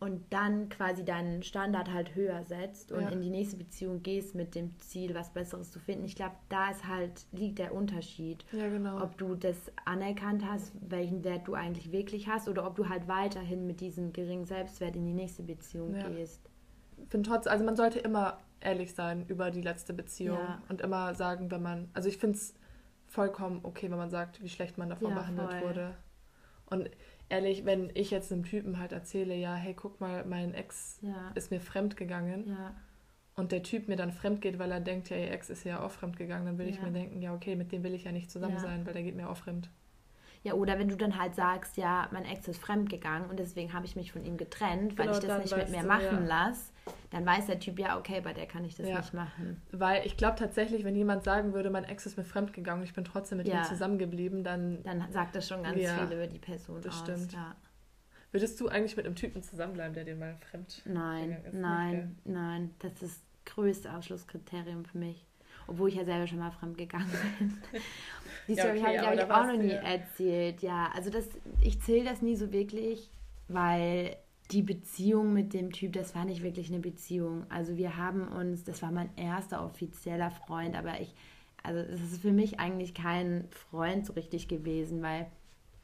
und 0.02 0.20
dann 0.30 0.68
quasi 0.68 1.04
deinen 1.04 1.44
Standard 1.44 1.92
halt 1.92 2.16
höher 2.16 2.42
setzt 2.42 2.90
und 2.90 3.02
ja. 3.02 3.08
in 3.10 3.20
die 3.20 3.30
nächste 3.30 3.56
Beziehung 3.56 4.02
gehst 4.02 4.34
mit 4.34 4.56
dem 4.56 4.76
Ziel, 4.78 5.14
was 5.14 5.32
Besseres 5.32 5.70
zu 5.70 5.78
finden. 5.78 6.04
Ich 6.04 6.16
glaube, 6.16 6.34
da 6.48 6.70
ist 6.70 6.88
halt, 6.88 7.24
liegt 7.30 7.60
der 7.60 7.72
Unterschied. 7.72 8.44
Ja, 8.50 8.68
genau. 8.68 9.00
Ob 9.00 9.16
du 9.16 9.36
das 9.36 9.56
anerkannt 9.84 10.44
hast, 10.44 10.72
welchen 10.80 11.22
Wert 11.22 11.46
du 11.46 11.54
eigentlich 11.54 11.92
wirklich 11.92 12.26
hast 12.26 12.48
oder 12.48 12.66
ob 12.66 12.74
du 12.74 12.88
halt 12.88 13.06
weiterhin 13.06 13.64
mit 13.64 13.80
diesem 13.80 14.12
geringen 14.12 14.44
Selbstwert 14.44 14.96
in 14.96 15.06
die 15.06 15.14
nächste 15.14 15.44
Beziehung 15.44 15.92
gehst. 15.92 16.50
Ich 17.00 17.08
finde 17.08 17.28
trotzdem, 17.28 17.52
also 17.52 17.64
man 17.64 17.76
sollte 17.76 18.00
immer 18.00 18.38
ehrlich 18.64 18.94
sein 18.94 19.26
über 19.26 19.50
die 19.50 19.62
letzte 19.62 19.92
Beziehung 19.92 20.38
ja. 20.38 20.62
und 20.68 20.80
immer 20.80 21.14
sagen, 21.14 21.50
wenn 21.50 21.62
man, 21.62 21.88
also 21.94 22.08
ich 22.08 22.18
finde 22.18 22.36
es 22.38 22.54
vollkommen 23.06 23.60
okay, 23.62 23.90
wenn 23.90 23.98
man 23.98 24.10
sagt, 24.10 24.42
wie 24.42 24.48
schlecht 24.48 24.78
man 24.78 24.88
davon 24.88 25.10
ja, 25.10 25.14
behandelt 25.14 25.52
voll. 25.52 25.62
wurde. 25.62 25.94
Und 26.66 26.90
ehrlich, 27.28 27.64
wenn 27.64 27.90
ich 27.94 28.10
jetzt 28.10 28.32
einem 28.32 28.44
Typen 28.44 28.78
halt 28.78 28.92
erzähle, 28.92 29.34
ja, 29.34 29.54
hey, 29.54 29.74
guck 29.74 30.00
mal, 30.00 30.24
mein 30.24 30.54
Ex 30.54 30.98
ja. 31.02 31.30
ist 31.34 31.50
mir 31.50 31.60
fremd 31.60 31.96
gegangen 31.96 32.56
und 33.34 33.52
der 33.52 33.62
Typ 33.62 33.88
mir 33.88 33.96
dann 33.96 34.12
fremd 34.12 34.40
geht, 34.40 34.58
weil 34.58 34.72
er 34.72 34.80
denkt, 34.80 35.10
ja, 35.10 35.16
ihr 35.16 35.30
Ex 35.30 35.50
ist 35.50 35.64
ja 35.64 35.80
auch 35.80 35.90
fremd 35.90 36.16
gegangen, 36.16 36.46
dann 36.46 36.58
will 36.58 36.66
ja. 36.66 36.72
ich 36.72 36.82
mir 36.82 36.90
denken, 36.90 37.20
ja, 37.20 37.34
okay, 37.34 37.56
mit 37.56 37.72
dem 37.72 37.82
will 37.82 37.94
ich 37.94 38.04
ja 38.04 38.12
nicht 38.12 38.30
zusammen 38.30 38.58
sein, 38.58 38.86
weil 38.86 38.92
der 38.94 39.02
geht 39.02 39.16
mir 39.16 39.28
auch 39.28 39.36
fremd. 39.36 39.70
Ja, 40.44 40.54
oder 40.54 40.76
wenn 40.78 40.88
du 40.88 40.96
dann 40.96 41.18
halt 41.18 41.36
sagst, 41.36 41.76
ja, 41.76 42.08
mein 42.10 42.24
Ex 42.24 42.48
ist 42.48 42.60
fremd 42.60 42.90
gegangen 42.90 43.30
und 43.30 43.38
deswegen 43.38 43.72
habe 43.72 43.86
ich 43.86 43.94
mich 43.94 44.10
von 44.10 44.24
ihm 44.24 44.36
getrennt, 44.36 44.98
weil 44.98 45.06
genau, 45.06 45.18
ich 45.18 45.24
das 45.24 45.42
nicht 45.42 45.56
mit 45.56 45.70
mir 45.70 45.84
machen 45.84 46.26
ja. 46.26 46.46
lasse, 46.46 46.72
dann 47.10 47.24
weiß 47.24 47.46
der 47.46 47.60
Typ, 47.60 47.78
ja, 47.78 47.96
okay, 47.96 48.20
bei 48.20 48.32
der 48.32 48.46
kann 48.46 48.64
ich 48.64 48.74
das 48.74 48.88
ja. 48.88 48.98
nicht 48.98 49.14
machen. 49.14 49.62
Weil 49.70 50.04
ich 50.04 50.16
glaube 50.16 50.36
tatsächlich, 50.36 50.84
wenn 50.84 50.96
jemand 50.96 51.22
sagen 51.22 51.52
würde, 51.52 51.70
mein 51.70 51.84
Ex 51.84 52.06
ist 52.06 52.16
mir 52.16 52.24
fremd 52.24 52.52
gegangen 52.52 52.80
und 52.80 52.86
ich 52.88 52.94
bin 52.94 53.04
trotzdem 53.04 53.38
mit 53.38 53.46
ja. 53.46 53.60
ihm 53.60 53.64
zusammengeblieben, 53.64 54.42
dann... 54.42 54.82
Dann 54.82 55.06
sagt 55.12 55.36
das 55.36 55.46
schon 55.46 55.62
ganz 55.62 55.76
viel 55.76 56.12
über 56.12 56.26
die 56.26 56.40
Person 56.40 56.80
das 56.82 56.94
aus. 56.94 57.00
Stimmt. 57.02 57.32
Ja. 57.34 57.54
Würdest 58.32 58.58
du 58.60 58.68
eigentlich 58.68 58.96
mit 58.96 59.06
einem 59.06 59.14
Typen 59.14 59.42
zusammenbleiben, 59.42 59.94
der 59.94 60.04
dir 60.04 60.16
mal 60.16 60.36
fremd 60.50 60.82
Nein, 60.86 61.36
ist? 61.44 61.52
nein, 61.52 61.96
nicht, 62.24 62.26
nein. 62.26 62.74
Das 62.80 62.92
ist 62.94 63.02
das 63.02 63.54
größte 63.54 63.94
Ausschlusskriterium 63.94 64.84
für 64.86 64.98
mich. 64.98 65.24
Obwohl 65.72 65.88
ich 65.88 65.94
ja 65.94 66.04
selber 66.04 66.26
schon 66.26 66.38
mal 66.38 66.50
fremd 66.50 66.76
gegangen 66.76 67.10
bin. 67.38 67.58
Die 68.48 68.54
Story 68.54 68.78
ja, 68.78 68.84
okay, 68.84 68.98
habe 68.98 69.14
ich, 69.14 69.22
ich 69.22 69.30
auch 69.30 69.46
noch 69.46 69.56
nie 69.56 69.70
erzählt. 69.70 70.62
Ja, 70.62 70.90
also 70.94 71.10
das, 71.10 71.28
ich 71.60 71.80
zähle 71.80 72.04
das 72.04 72.22
nie 72.22 72.36
so 72.36 72.52
wirklich, 72.52 73.10
weil 73.48 74.16
die 74.50 74.62
Beziehung 74.62 75.32
mit 75.32 75.54
dem 75.54 75.72
Typ, 75.72 75.92
das 75.92 76.14
war 76.14 76.24
nicht 76.24 76.42
wirklich 76.42 76.68
eine 76.68 76.80
Beziehung. 76.80 77.46
Also 77.48 77.76
wir 77.76 77.96
haben 77.96 78.28
uns, 78.28 78.64
das 78.64 78.82
war 78.82 78.90
mein 78.90 79.10
erster 79.16 79.64
offizieller 79.64 80.30
Freund, 80.30 80.76
aber 80.76 81.00
ich, 81.00 81.14
also 81.62 81.82
das 81.82 82.00
ist 82.00 82.20
für 82.20 82.32
mich 82.32 82.60
eigentlich 82.60 82.94
kein 82.94 83.46
Freund 83.50 84.04
so 84.04 84.12
richtig 84.12 84.48
gewesen, 84.48 85.00
weil 85.02 85.26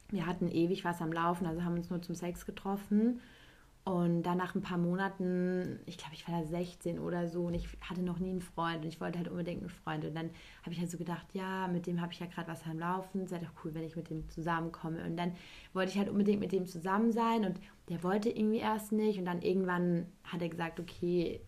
wir 0.09 0.25
hatten 0.25 0.49
ewig 0.49 0.85
was 0.85 1.01
am 1.01 1.11
Laufen, 1.11 1.47
also 1.47 1.63
haben 1.63 1.75
uns 1.75 1.89
nur 1.89 2.01
zum 2.01 2.13
Sex 2.13 2.45
getroffen 2.45 3.21
und 3.89 4.21
dann 4.21 4.37
nach 4.37 4.53
ein 4.53 4.61
paar 4.61 4.77
Monaten, 4.77 5.79
ich 5.87 5.97
glaube, 5.97 6.13
ich 6.13 6.27
war 6.27 6.39
da 6.39 6.45
16 6.45 6.99
oder 6.99 7.27
so 7.27 7.45
und 7.45 7.55
ich 7.55 7.67
hatte 7.81 8.03
noch 8.03 8.19
nie 8.19 8.29
einen 8.29 8.41
Freund 8.41 8.83
und 8.83 8.87
ich 8.87 9.01
wollte 9.01 9.17
halt 9.17 9.29
unbedingt 9.29 9.61
einen 9.61 9.71
Freund. 9.71 10.05
Und 10.05 10.13
dann 10.13 10.29
habe 10.61 10.73
ich 10.73 10.79
halt 10.79 10.91
so 10.91 10.99
gedacht, 10.99 11.25
ja, 11.33 11.67
mit 11.67 11.87
dem 11.87 11.99
habe 11.99 12.13
ich 12.13 12.19
ja 12.19 12.27
gerade 12.27 12.47
was 12.47 12.63
am 12.67 12.77
Laufen, 12.77 13.25
sei 13.25 13.39
doch 13.39 13.49
cool, 13.63 13.73
wenn 13.73 13.83
ich 13.83 13.95
mit 13.95 14.11
dem 14.11 14.29
zusammenkomme. 14.29 15.03
Und 15.03 15.17
dann 15.17 15.31
wollte 15.73 15.91
ich 15.91 15.97
halt 15.97 16.07
unbedingt 16.09 16.39
mit 16.39 16.51
dem 16.51 16.67
zusammen 16.67 17.11
sein 17.11 17.45
und 17.45 17.59
der 17.89 18.03
wollte 18.03 18.29
irgendwie 18.29 18.59
erst 18.59 18.91
nicht. 18.91 19.17
Und 19.17 19.25
dann 19.25 19.41
irgendwann 19.41 20.05
hat 20.23 20.43
er 20.43 20.49
gesagt, 20.49 20.79
okay, 20.79 21.41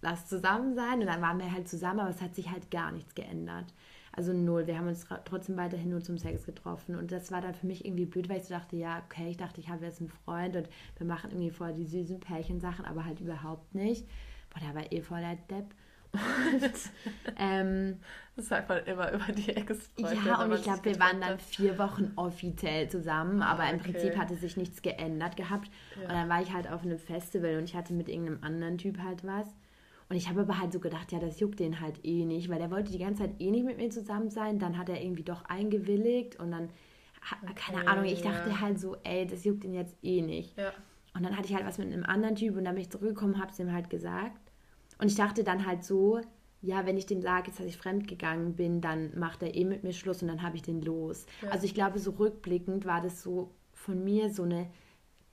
lass 0.00 0.28
zusammen 0.28 0.76
sein. 0.76 1.00
Und 1.00 1.06
dann 1.06 1.20
waren 1.20 1.40
wir 1.40 1.50
halt 1.50 1.66
zusammen, 1.66 1.98
aber 1.98 2.10
es 2.10 2.22
hat 2.22 2.36
sich 2.36 2.48
halt 2.48 2.70
gar 2.70 2.92
nichts 2.92 3.16
geändert. 3.16 3.74
Also 4.18 4.32
null. 4.32 4.66
Wir 4.66 4.76
haben 4.76 4.88
uns 4.88 5.06
trotzdem 5.26 5.56
weiterhin 5.56 5.90
nur 5.90 6.02
zum 6.02 6.18
Sex 6.18 6.44
getroffen. 6.44 6.96
Und 6.96 7.12
das 7.12 7.30
war 7.30 7.40
dann 7.40 7.54
für 7.54 7.68
mich 7.68 7.84
irgendwie 7.84 8.04
blöd, 8.04 8.28
weil 8.28 8.38
ich 8.38 8.46
so 8.46 8.54
dachte, 8.54 8.74
ja, 8.74 9.00
okay, 9.06 9.30
ich 9.30 9.36
dachte, 9.36 9.60
ich 9.60 9.68
habe 9.68 9.84
jetzt 9.84 10.00
einen 10.00 10.10
Freund 10.24 10.56
und 10.56 10.68
wir 10.96 11.06
machen 11.06 11.30
irgendwie 11.30 11.52
vorher 11.52 11.76
die 11.76 11.86
süßen 11.86 12.18
Pärchensachen, 12.18 12.84
aber 12.84 13.04
halt 13.04 13.20
überhaupt 13.20 13.76
nicht. 13.76 14.08
Boah, 14.50 14.58
der 14.58 14.74
war 14.74 14.90
eh 14.90 15.02
voll 15.02 15.20
der 15.20 15.36
Depp. 15.36 15.66
Und, 16.12 16.72
ähm, 17.38 18.00
das 18.34 18.48
sagt 18.48 18.68
man 18.68 18.84
immer 18.86 19.12
über 19.12 19.30
die 19.30 19.50
Ex-Freunde. 19.50 20.26
Ja, 20.26 20.42
und 20.42 20.52
ich 20.54 20.62
glaube, 20.62 20.84
wir 20.86 20.98
waren 20.98 21.20
dann 21.20 21.38
vier 21.38 21.78
Wochen 21.78 22.12
offiziell 22.16 22.88
zusammen, 22.88 23.42
aber 23.42 23.64
ah, 23.64 23.70
im 23.70 23.78
Prinzip 23.78 24.16
hatte 24.16 24.34
sich 24.34 24.56
nichts 24.56 24.80
geändert 24.80 25.36
gehabt. 25.36 25.70
Ja. 25.96 26.08
Und 26.08 26.14
dann 26.14 26.28
war 26.30 26.40
ich 26.40 26.52
halt 26.52 26.66
auf 26.68 26.82
einem 26.82 26.98
Festival 26.98 27.58
und 27.58 27.64
ich 27.64 27.76
hatte 27.76 27.92
mit 27.92 28.08
irgendeinem 28.08 28.42
anderen 28.42 28.78
Typ 28.78 28.98
halt 29.00 29.22
was. 29.22 29.46
Und 30.08 30.16
ich 30.16 30.28
habe 30.28 30.40
aber 30.40 30.58
halt 30.58 30.72
so 30.72 30.80
gedacht, 30.80 31.12
ja, 31.12 31.18
das 31.18 31.38
juckt 31.38 31.60
den 31.60 31.80
halt 31.80 32.04
eh 32.04 32.24
nicht, 32.24 32.48
weil 32.48 32.58
der 32.58 32.70
wollte 32.70 32.92
die 32.92 32.98
ganze 32.98 33.24
Zeit 33.24 33.40
eh 33.40 33.50
nicht 33.50 33.66
mit 33.66 33.76
mir 33.76 33.90
zusammen 33.90 34.30
sein. 34.30 34.58
Dann 34.58 34.78
hat 34.78 34.88
er 34.88 35.02
irgendwie 35.02 35.22
doch 35.22 35.44
eingewilligt 35.44 36.40
und 36.40 36.50
dann, 36.50 36.70
okay, 37.42 37.52
keine 37.54 37.86
Ahnung, 37.86 38.06
ich 38.06 38.22
dachte 38.22 38.48
ja. 38.48 38.60
halt 38.60 38.80
so, 38.80 38.96
ey, 39.04 39.26
das 39.26 39.44
juckt 39.44 39.64
ihn 39.64 39.74
jetzt 39.74 39.96
eh 40.02 40.22
nicht. 40.22 40.56
Ja. 40.56 40.72
Und 41.14 41.24
dann 41.24 41.36
hatte 41.36 41.48
ich 41.48 41.54
halt 41.54 41.66
was 41.66 41.78
mit 41.78 41.92
einem 41.92 42.04
anderen 42.04 42.36
Typ 42.36 42.56
und 42.56 42.64
dann 42.64 42.74
bin 42.74 42.82
ich 42.82 42.90
zurückgekommen, 42.90 43.38
habe 43.38 43.50
es 43.50 43.58
ihm 43.58 43.72
halt 43.72 43.90
gesagt. 43.90 44.52
Und 44.98 45.08
ich 45.08 45.16
dachte 45.16 45.44
dann 45.44 45.66
halt 45.66 45.84
so, 45.84 46.20
ja, 46.60 46.86
wenn 46.86 46.96
ich 46.96 47.06
dem 47.06 47.20
sage, 47.20 47.50
dass 47.50 47.66
ich 47.66 47.76
fremdgegangen 47.76 48.54
bin, 48.54 48.80
dann 48.80 49.16
macht 49.18 49.42
er 49.42 49.54
eh 49.54 49.64
mit 49.64 49.84
mir 49.84 49.92
Schluss 49.92 50.22
und 50.22 50.28
dann 50.28 50.42
habe 50.42 50.56
ich 50.56 50.62
den 50.62 50.82
los. 50.82 51.26
Ja. 51.42 51.50
Also 51.50 51.66
ich 51.66 51.74
glaube, 51.74 51.98
so 51.98 52.12
rückblickend 52.12 52.84
war 52.84 53.00
das 53.00 53.22
so 53.22 53.50
von 53.72 54.02
mir 54.02 54.32
so 54.32 54.42
eine 54.42 54.68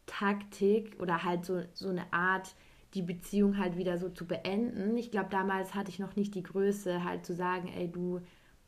Taktik 0.05 0.97
oder 0.99 1.23
halt 1.23 1.45
so, 1.45 1.63
so 1.73 1.89
eine 1.89 2.11
Art, 2.13 2.55
die 2.95 3.01
Beziehung 3.01 3.57
halt 3.57 3.77
wieder 3.77 3.97
so 3.97 4.09
zu 4.09 4.25
beenden. 4.25 4.97
Ich 4.97 5.11
glaube, 5.11 5.29
damals 5.29 5.75
hatte 5.75 5.91
ich 5.91 5.99
noch 5.99 6.15
nicht 6.15 6.33
die 6.33 6.43
Größe, 6.43 7.03
halt 7.03 7.25
zu 7.25 7.35
sagen, 7.35 7.69
ey, 7.75 7.91
du, 7.91 8.21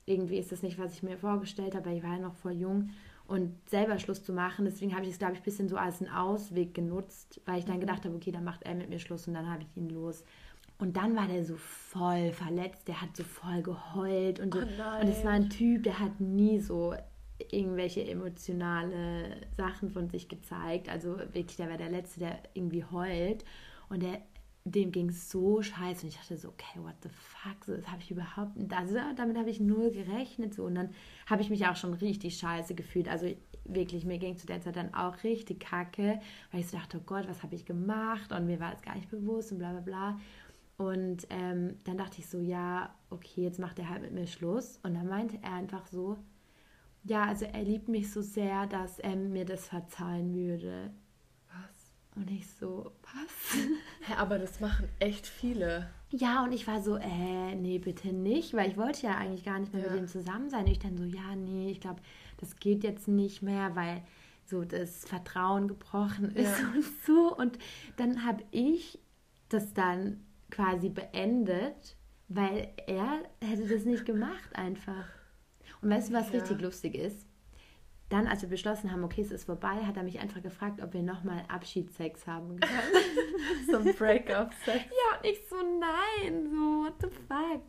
irgendwie 0.06 0.38
ist 0.38 0.52
das 0.52 0.64
nicht, 0.64 0.78
was 0.78 0.94
ich 0.94 1.04
mir 1.04 1.18
vorgestellt 1.18 1.76
habe, 1.76 1.88
weil 1.88 1.98
ich 1.98 2.04
war 2.04 2.14
ja 2.14 2.20
noch 2.20 2.36
voll 2.36 2.54
jung 2.54 2.90
und 3.28 3.54
selber 3.70 4.00
Schluss 4.00 4.24
zu 4.24 4.34
machen. 4.34 4.66
Deswegen 4.66 4.94
habe 4.94 5.06
ich 5.06 5.12
es, 5.12 5.20
glaube 5.20 5.34
ich, 5.34 5.40
ein 5.40 5.44
bisschen 5.44 5.70
so 5.70 5.78
als 5.78 6.02
einen 6.02 6.12
Ausweg 6.12 6.74
genutzt, 6.74 7.42
weil 7.46 7.60
ich 7.60 7.66
dann 7.66 7.78
mhm. 7.78 7.82
gedacht 7.82 8.06
habe, 8.06 8.16
okay, 8.16 8.32
dann 8.32 8.44
macht 8.44 8.64
er 8.64 8.76
mit 8.76 8.90
mir 8.90 9.00
Schluss 9.00 9.28
und 9.28 9.34
dann 9.34 9.50
habe 9.50 9.64
ich 9.64 9.78
ihn 9.78 9.90
los. 9.90 10.24
Und 10.80 10.96
dann 10.96 11.16
war 11.16 11.28
der 11.28 11.44
so 11.44 11.56
voll 11.58 12.32
verletzt, 12.32 12.88
der 12.88 13.02
hat 13.02 13.16
so 13.16 13.24
voll 13.24 13.64
geheult 13.64 14.40
und 14.40 14.54
so. 14.54 14.60
Oh 14.60 15.02
und 15.02 15.08
es 15.08 15.24
war 15.24 15.32
ein 15.32 15.50
Typ, 15.50 15.84
der 15.84 16.00
hat 16.00 16.20
nie 16.20 16.60
so 16.60 16.94
irgendwelche 17.52 18.08
emotionale 18.08 19.38
Sachen 19.56 19.90
von 19.90 20.10
sich 20.10 20.30
gezeigt. 20.30 20.90
Also 20.90 21.18
wirklich, 21.18 21.58
der 21.58 21.70
war 21.70 21.78
der 21.78 21.90
Letzte, 21.90 22.20
der 22.20 22.40
irgendwie 22.54 22.84
heult. 22.84 23.44
Und 23.90 24.04
der, 24.04 24.22
dem 24.66 24.92
ging 24.92 25.10
es 25.10 25.30
so 25.30 25.62
scheiße. 25.62 26.04
Und 26.04 26.10
ich 26.10 26.18
dachte 26.18 26.38
so, 26.38 26.50
okay, 26.50 26.80
what 26.80 26.96
the 27.02 27.10
fuck? 27.10 27.66
So, 27.66 27.76
das 27.76 27.88
habe 27.88 28.02
ich 28.02 28.12
überhaupt, 28.12 28.52
also 28.74 28.96
damit 29.16 29.38
habe 29.38 29.50
ich 29.50 29.60
null 29.60 29.92
gerechnet. 29.92 30.54
So. 30.54 30.66
Und 30.66 30.76
dann 30.76 30.90
habe 31.26 31.42
ich 31.42 31.50
mich 31.50 31.66
auch 31.68 31.76
schon 31.76 31.94
richtig 31.94 32.38
scheiße 32.38 32.76
gefühlt. 32.76 33.08
Also 33.08 33.28
wirklich, 33.66 34.06
mir 34.06 34.18
ging 34.18 34.38
zu 34.38 34.48
der 34.48 34.62
Zeit 34.62 34.76
dann 34.76 34.94
auch 34.94 35.24
richtig 35.24 35.60
kacke, 35.60 36.20
weil 36.52 36.62
ich 36.62 36.68
so 36.68 36.78
dachte, 36.78 37.00
oh 37.00 37.04
Gott, 37.06 37.28
was 37.28 37.44
habe 37.44 37.56
ich 37.56 37.66
gemacht? 37.66 38.32
Und 38.32 38.46
mir 38.46 38.60
war 38.60 38.74
es 38.74 38.82
gar 38.82 38.96
nicht 38.96 39.10
bewusst 39.10 39.52
und 39.52 39.60
bla 39.60 39.72
bla 39.72 39.82
bla. 39.82 40.20
Und 40.78 41.26
ähm, 41.32 41.78
dann 41.86 41.98
dachte 41.98 42.20
ich 42.20 42.28
so, 42.28 42.40
ja, 42.40 42.94
okay, 43.10 43.44
jetzt 43.44 43.60
macht 43.60 43.80
er 43.80 43.90
halt 43.90 44.04
mit 44.04 44.14
mir 44.14 44.28
Schluss. 44.28 44.80
Und 44.84 44.94
dann 44.94 45.08
meinte 45.08 45.40
er 45.42 45.54
einfach 45.54 45.88
so, 45.88 46.18
ja, 47.04 47.26
also 47.26 47.46
er 47.46 47.64
liebt 47.64 47.88
mich 47.88 48.12
so 48.12 48.22
sehr, 48.22 48.68
dass 48.68 49.00
er 49.00 49.16
mir 49.16 49.46
das 49.46 49.68
verzeihen 49.68 50.36
würde. 50.36 50.92
Und 52.18 52.32
ich 52.32 52.48
so, 52.50 52.92
was? 53.04 53.62
Ja, 54.10 54.18
aber 54.18 54.40
das 54.40 54.60
machen 54.60 54.90
echt 55.00 55.28
viele. 55.28 55.90
Ja, 56.10 56.44
und 56.44 56.52
ich 56.52 56.66
war 56.66 56.82
so, 56.82 56.96
äh, 56.96 57.56
nee, 57.56 57.78
bitte 57.78 58.08
nicht, 58.08 58.54
weil 58.54 58.72
ich 58.72 58.78
wollte 58.78 59.06
ja 59.06 59.18
eigentlich 59.18 59.44
gar 59.44 59.60
nicht 59.60 59.74
mehr 59.74 59.84
ja. 59.86 59.92
mit 59.92 60.02
ihm 60.02 60.08
zusammen 60.08 60.50
sein. 60.50 60.66
Und 60.66 60.72
ich 60.72 60.80
dann 60.80 60.98
so, 60.98 61.04
ja, 61.04 61.36
nee, 61.36 61.70
ich 61.70 61.80
glaube, 61.80 62.02
das 62.38 62.56
geht 62.56 62.84
jetzt 62.84 63.08
nicht 63.08 63.44
mehr, 63.44 63.76
weil 63.76 64.02
so 64.46 64.64
das 64.64 65.06
Vertrauen 65.06 65.68
gebrochen 65.68 66.32
ist 66.36 66.60
ja. 66.60 66.70
und 66.74 66.86
so. 67.06 67.36
Und 67.36 67.60
dann 67.98 68.26
habe 68.26 68.44
ich 68.52 69.00
das 69.50 69.74
dann 69.74 70.26
quasi 70.50 70.90
beendet, 70.90 71.98
weil 72.30 72.70
er 72.88 73.24
hätte 73.42 73.68
das 73.68 73.86
nicht 73.86 74.06
gemacht 74.06 74.56
einfach. 74.56 75.06
Und 75.82 75.90
weißt 75.92 76.10
du, 76.10 76.14
was 76.14 76.32
ja. 76.32 76.40
richtig 76.40 76.62
lustig 76.62 76.96
ist? 76.96 77.27
Dann, 78.10 78.28
als 78.28 78.42
wir 78.42 78.50
beschlossen 78.50 78.92
haben, 78.92 79.04
okay, 79.04 79.22
es 79.22 79.32
ist 79.32 79.46
vorbei, 79.46 79.84
hat 79.86 79.98
er 79.98 80.04
mich 80.04 80.20
einfach 80.20 80.42
gefragt, 80.42 80.82
ob 80.82 80.94
wir 80.94 81.02
nochmal 81.02 81.44
Abschiedssex 81.50 82.26
haben 82.26 82.60
können. 82.60 83.06
so 83.72 83.78
ein 83.78 83.96
Break-up-Sex. 83.96 84.86
Ja, 84.86 85.18
und 85.18 85.26
ich 85.26 85.42
so, 85.50 85.56
nein, 85.58 86.48
so, 86.50 86.86
what 86.86 86.94
the 87.02 87.08
fuck? 87.28 87.62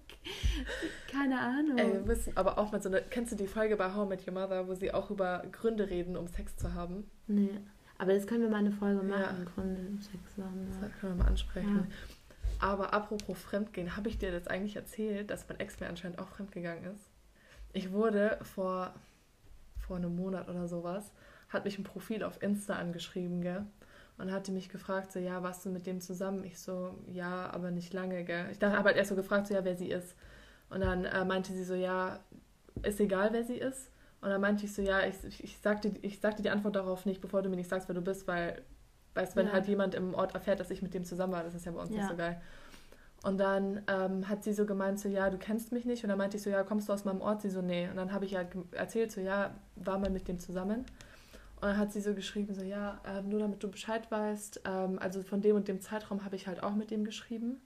Keine 1.11 1.41
Ahnung. 1.41 1.79
Ey, 1.79 1.93
wir 1.93 2.03
müssen 2.03 2.37
aber 2.37 2.59
auch 2.59 2.71
mal 2.71 2.81
so 2.81 2.89
eine, 2.89 3.03
kennst 3.03 3.33
du 3.33 3.37
die 3.37 3.49
Folge 3.49 3.77
bei 3.77 3.93
How 3.95 4.09
Met 4.09 4.27
Your 4.27 4.35
Mother, 4.35 4.69
wo 4.69 4.75
sie 4.75 4.95
auch 4.95 5.11
über 5.11 5.43
Gründe 5.51 5.91
reden, 5.91 6.17
um 6.17 6.29
Sex 6.29 6.57
zu 6.57 6.73
haben? 6.75 7.11
Nee, 7.27 7.61
aber 7.99 8.15
das 8.15 8.27
können 8.27 8.43
wir 8.43 8.49
mal 8.49 8.59
eine 8.59 8.73
Folge 8.73 9.03
machen, 9.03 9.45
ja. 9.45 9.53
Gründe, 9.55 9.81
um 9.89 10.01
Sex 10.01 10.35
zu 10.37 10.45
haben. 10.45 10.69
Ja. 10.73 10.89
Das 10.89 11.01
können 11.01 11.17
wir 11.17 11.25
mal 11.25 11.31
ansprechen. 11.31 11.89
Ja. 11.91 12.57
Aber 12.61 12.95
apropos 12.95 13.39
Fremdgehen, 13.39 13.97
habe 13.97 14.09
ich 14.09 14.19
dir 14.19 14.31
das 14.31 14.47
eigentlich 14.47 14.77
erzählt, 14.77 15.31
dass 15.31 15.49
mein 15.49 15.59
Ex 15.61 15.81
mir 15.81 15.89
anscheinend 15.89 16.21
auch 16.21 16.29
fremdgegangen 16.29 16.85
ist? 16.93 17.11
Ich 17.73 17.93
wurde 17.93 18.39
vor 18.43 18.95
vor 19.89 19.97
einem 19.97 20.15
Monat 20.15 20.49
oder 20.49 20.69
sowas, 20.69 21.13
hat 21.49 21.65
mich 21.65 21.79
ein 21.79 21.85
Profil 21.85 22.23
auf 22.23 22.41
Insta 22.43 22.75
angeschrieben, 22.75 23.41
gell? 23.41 23.67
Und 24.19 24.33
hatte 24.33 24.53
mich 24.53 24.69
gefragt, 24.69 25.13
so, 25.13 25.19
ja, 25.19 25.43
warst 25.43 25.65
du 25.65 25.71
mit 25.71 25.87
dem 25.87 26.01
zusammen? 26.01 26.45
Ich 26.45 26.59
so, 26.59 26.95
ja, 27.07 27.51
aber 27.51 27.71
nicht 27.71 27.95
lange, 27.95 28.25
gell? 28.25 28.49
Ich 28.51 28.59
dachte, 28.59 28.77
habe 28.77 28.89
halt 28.89 28.97
erst 28.97 29.11
so 29.11 29.17
gefragt, 29.17 29.47
so, 29.47 29.55
ja, 29.55 29.65
wer 29.65 29.77
sie 29.77 29.91
ist. 29.91 30.15
Und 30.71 30.81
dann 30.81 31.05
äh, 31.05 31.25
meinte 31.25 31.53
sie 31.53 31.65
so, 31.65 31.75
ja, 31.75 32.21
ist 32.83 33.01
egal, 33.01 33.33
wer 33.33 33.45
sie 33.45 33.57
ist. 33.57 33.91
Und 34.21 34.31
dann 34.31 34.41
meinte 34.41 34.65
ich 34.65 34.75
so, 34.75 34.83
ja, 34.83 35.07
ich, 35.07 35.43
ich, 35.43 35.59
sagte, 35.59 35.93
ich 36.03 36.21
sagte 36.21 36.43
die 36.43 36.51
Antwort 36.51 36.77
darauf 36.77 37.07
nicht, 37.07 37.21
bevor 37.21 37.43
du 37.43 37.49
mir 37.49 37.57
nicht 37.57 37.71
sagst, 37.71 37.89
wer 37.89 37.95
du 37.95 38.03
bist, 38.03 38.27
weil, 38.27 38.63
weißt 39.15 39.37
wenn 39.37 39.47
ja. 39.47 39.53
halt 39.53 39.69
jemand 39.69 39.95
im 39.95 40.15
Ort 40.15 40.35
erfährt, 40.35 40.61
dass 40.61 40.71
ich 40.71 40.83
mit 40.83 40.93
dem 40.95 41.05
zusammen 41.05 41.33
war, 41.33 41.45
das 41.45 41.55
ist 41.55 41.65
ja 41.65 41.73
bei 41.73 41.81
uns 41.81 41.91
ja. 41.91 41.99
nicht 41.99 42.11
so 42.11 42.17
geil. 42.17 42.41
Und 43.25 43.39
dann 43.39 43.83
ähm, 43.89 44.29
hat 44.29 44.45
sie 44.45 44.53
so 44.53 44.65
gemeint, 44.65 45.01
so, 45.01 45.09
ja, 45.09 45.29
du 45.29 45.39
kennst 45.39 45.73
mich 45.73 45.85
nicht. 45.85 46.05
Und 46.05 46.09
dann 46.09 46.19
meinte 46.19 46.37
ich 46.37 46.43
so, 46.43 46.51
ja, 46.51 46.63
kommst 46.63 46.89
du 46.89 46.93
aus 46.93 47.05
meinem 47.05 47.21
Ort? 47.21 47.43
Sie 47.43 47.51
so, 47.51 47.63
nee. 47.63 47.89
Und 47.89 47.97
dann 47.97 48.13
habe 48.13 48.25
ich 48.25 48.33
ja 48.33 48.45
erzählt, 48.73 49.11
so, 49.11 49.21
ja, 49.21 49.55
war 49.77 49.99
mal 49.99 50.11
mit 50.11 50.29
dem 50.29 50.39
zusammen. 50.39 50.87
Und 51.57 51.63
dann 51.63 51.79
hat 51.79 51.93
sie 51.93 52.01
so 52.01 52.15
geschrieben, 52.15 52.55
so, 52.55 52.63
ja, 52.63 53.01
äh, 53.05 53.23
nur 53.23 53.41
damit 53.41 53.63
du 53.63 53.69
Bescheid 53.69 54.09
weißt, 54.11 54.63
ähm, 54.65 54.99
also 55.01 55.23
von 55.23 55.41
dem 55.41 55.57
und 55.57 55.67
dem 55.67 55.81
Zeitraum 55.81 56.25
habe 56.25 56.37
ich 56.37 56.47
halt 56.47 56.63
auch 56.63 56.75
mit 56.75 56.93
dem 56.93 57.05
geschrieben. 57.05 57.61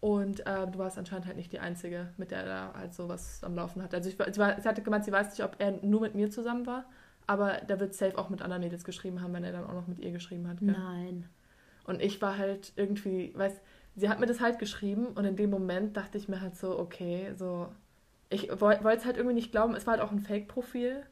Und 0.00 0.46
äh, 0.46 0.66
du 0.66 0.78
warst 0.78 0.98
anscheinend 0.98 1.26
halt 1.26 1.36
nicht 1.36 1.50
die 1.50 1.58
Einzige, 1.58 2.12
mit 2.18 2.30
der 2.30 2.44
er 2.44 2.74
halt 2.74 2.94
sowas 2.94 3.42
am 3.42 3.54
Laufen 3.54 3.82
hat. 3.82 3.94
Also 3.94 4.10
ich, 4.10 4.16
sie, 4.16 4.38
war, 4.38 4.60
sie 4.60 4.68
hatte 4.68 4.82
gemeint, 4.82 5.04
sie 5.04 5.12
weiß 5.12 5.30
nicht, 5.30 5.42
ob 5.42 5.56
er 5.58 5.72
nur 5.82 6.02
mit 6.02 6.14
mir 6.14 6.30
zusammen 6.30 6.66
war, 6.66 6.84
aber 7.26 7.62
der 7.68 7.80
wird 7.80 7.94
safe 7.94 8.16
auch 8.16 8.28
mit 8.28 8.42
anderen 8.42 8.62
Mädels 8.62 8.84
geschrieben 8.84 9.22
haben, 9.22 9.32
wenn 9.32 9.44
er 9.44 9.52
dann 9.52 9.64
auch 9.64 9.74
noch 9.74 9.88
mit 9.88 9.98
ihr 9.98 10.12
geschrieben 10.12 10.46
hat. 10.46 10.60
Gell? 10.60 10.72
Nein. 10.72 11.28
Und 11.84 12.00
ich 12.02 12.20
war 12.22 12.36
halt 12.36 12.72
irgendwie, 12.76 13.32
weißt 13.34 13.60
sie 13.98 14.08
hat 14.08 14.20
mir 14.20 14.26
das 14.26 14.40
halt 14.40 14.58
geschrieben 14.58 15.08
und 15.08 15.24
in 15.24 15.36
dem 15.36 15.50
Moment 15.50 15.96
dachte 15.96 16.18
ich 16.18 16.28
mir 16.28 16.40
halt 16.40 16.56
so, 16.56 16.78
okay, 16.78 17.32
so, 17.36 17.68
ich 18.30 18.48
wollte 18.60 18.86
es 18.86 19.04
halt 19.04 19.16
irgendwie 19.16 19.34
nicht 19.34 19.50
glauben, 19.50 19.74
es 19.74 19.86
war 19.86 19.94
halt 19.94 20.02
auch 20.02 20.12
ein 20.12 20.20
Fake-Profil 20.20 21.02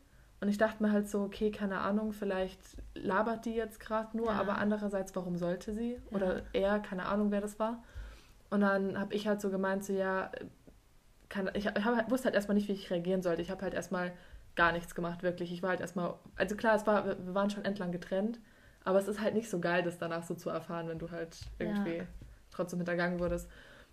und 0.40 0.48
ich 0.48 0.58
dachte 0.58 0.82
mir 0.82 0.92
halt 0.92 1.08
so, 1.08 1.22
okay, 1.22 1.50
keine 1.50 1.80
Ahnung, 1.80 2.12
vielleicht 2.12 2.60
labert 2.94 3.44
die 3.44 3.54
jetzt 3.54 3.80
gerade 3.80 4.16
nur, 4.16 4.28
ja. 4.28 4.40
aber 4.40 4.58
andererseits, 4.58 5.16
warum 5.16 5.36
sollte 5.36 5.72
sie? 5.72 5.92
Ja. 5.92 6.16
Oder 6.16 6.42
er, 6.52 6.78
keine 6.78 7.06
Ahnung, 7.06 7.30
wer 7.30 7.40
das 7.40 7.58
war. 7.58 7.82
Und 8.50 8.60
dann 8.60 8.98
habe 8.98 9.14
ich 9.14 9.26
halt 9.26 9.40
so 9.40 9.50
gemeint, 9.50 9.84
so 9.84 9.92
ja, 9.92 10.30
kann, 11.28 11.50
ich, 11.54 11.66
hab, 11.66 12.10
wusste 12.10 12.26
halt 12.26 12.36
erstmal 12.36 12.54
nicht, 12.54 12.68
wie 12.68 12.72
ich 12.72 12.90
reagieren 12.90 13.22
sollte. 13.22 13.42
Ich 13.42 13.50
habe 13.50 13.62
halt 13.62 13.74
erstmal 13.74 14.12
gar 14.54 14.70
nichts 14.70 14.94
gemacht, 14.94 15.24
wirklich. 15.24 15.52
Ich 15.52 15.62
war 15.62 15.70
halt 15.70 15.80
erstmal, 15.80 16.14
also 16.36 16.54
klar, 16.54 16.76
es 16.76 16.86
war, 16.86 17.04
wir 17.06 17.34
waren 17.34 17.50
schon 17.50 17.64
entlang 17.64 17.90
getrennt, 17.90 18.38
aber 18.84 19.00
es 19.00 19.08
ist 19.08 19.20
halt 19.20 19.34
nicht 19.34 19.50
so 19.50 19.58
geil, 19.58 19.82
das 19.82 19.98
danach 19.98 20.22
so 20.22 20.34
zu 20.34 20.50
erfahren, 20.50 20.86
wenn 20.86 21.00
du 21.00 21.10
halt 21.10 21.36
irgendwie 21.58 21.96
ja. 21.96 22.04
Trotzdem 22.56 22.78
hintergangen 22.78 23.20
wurdest. 23.20 23.48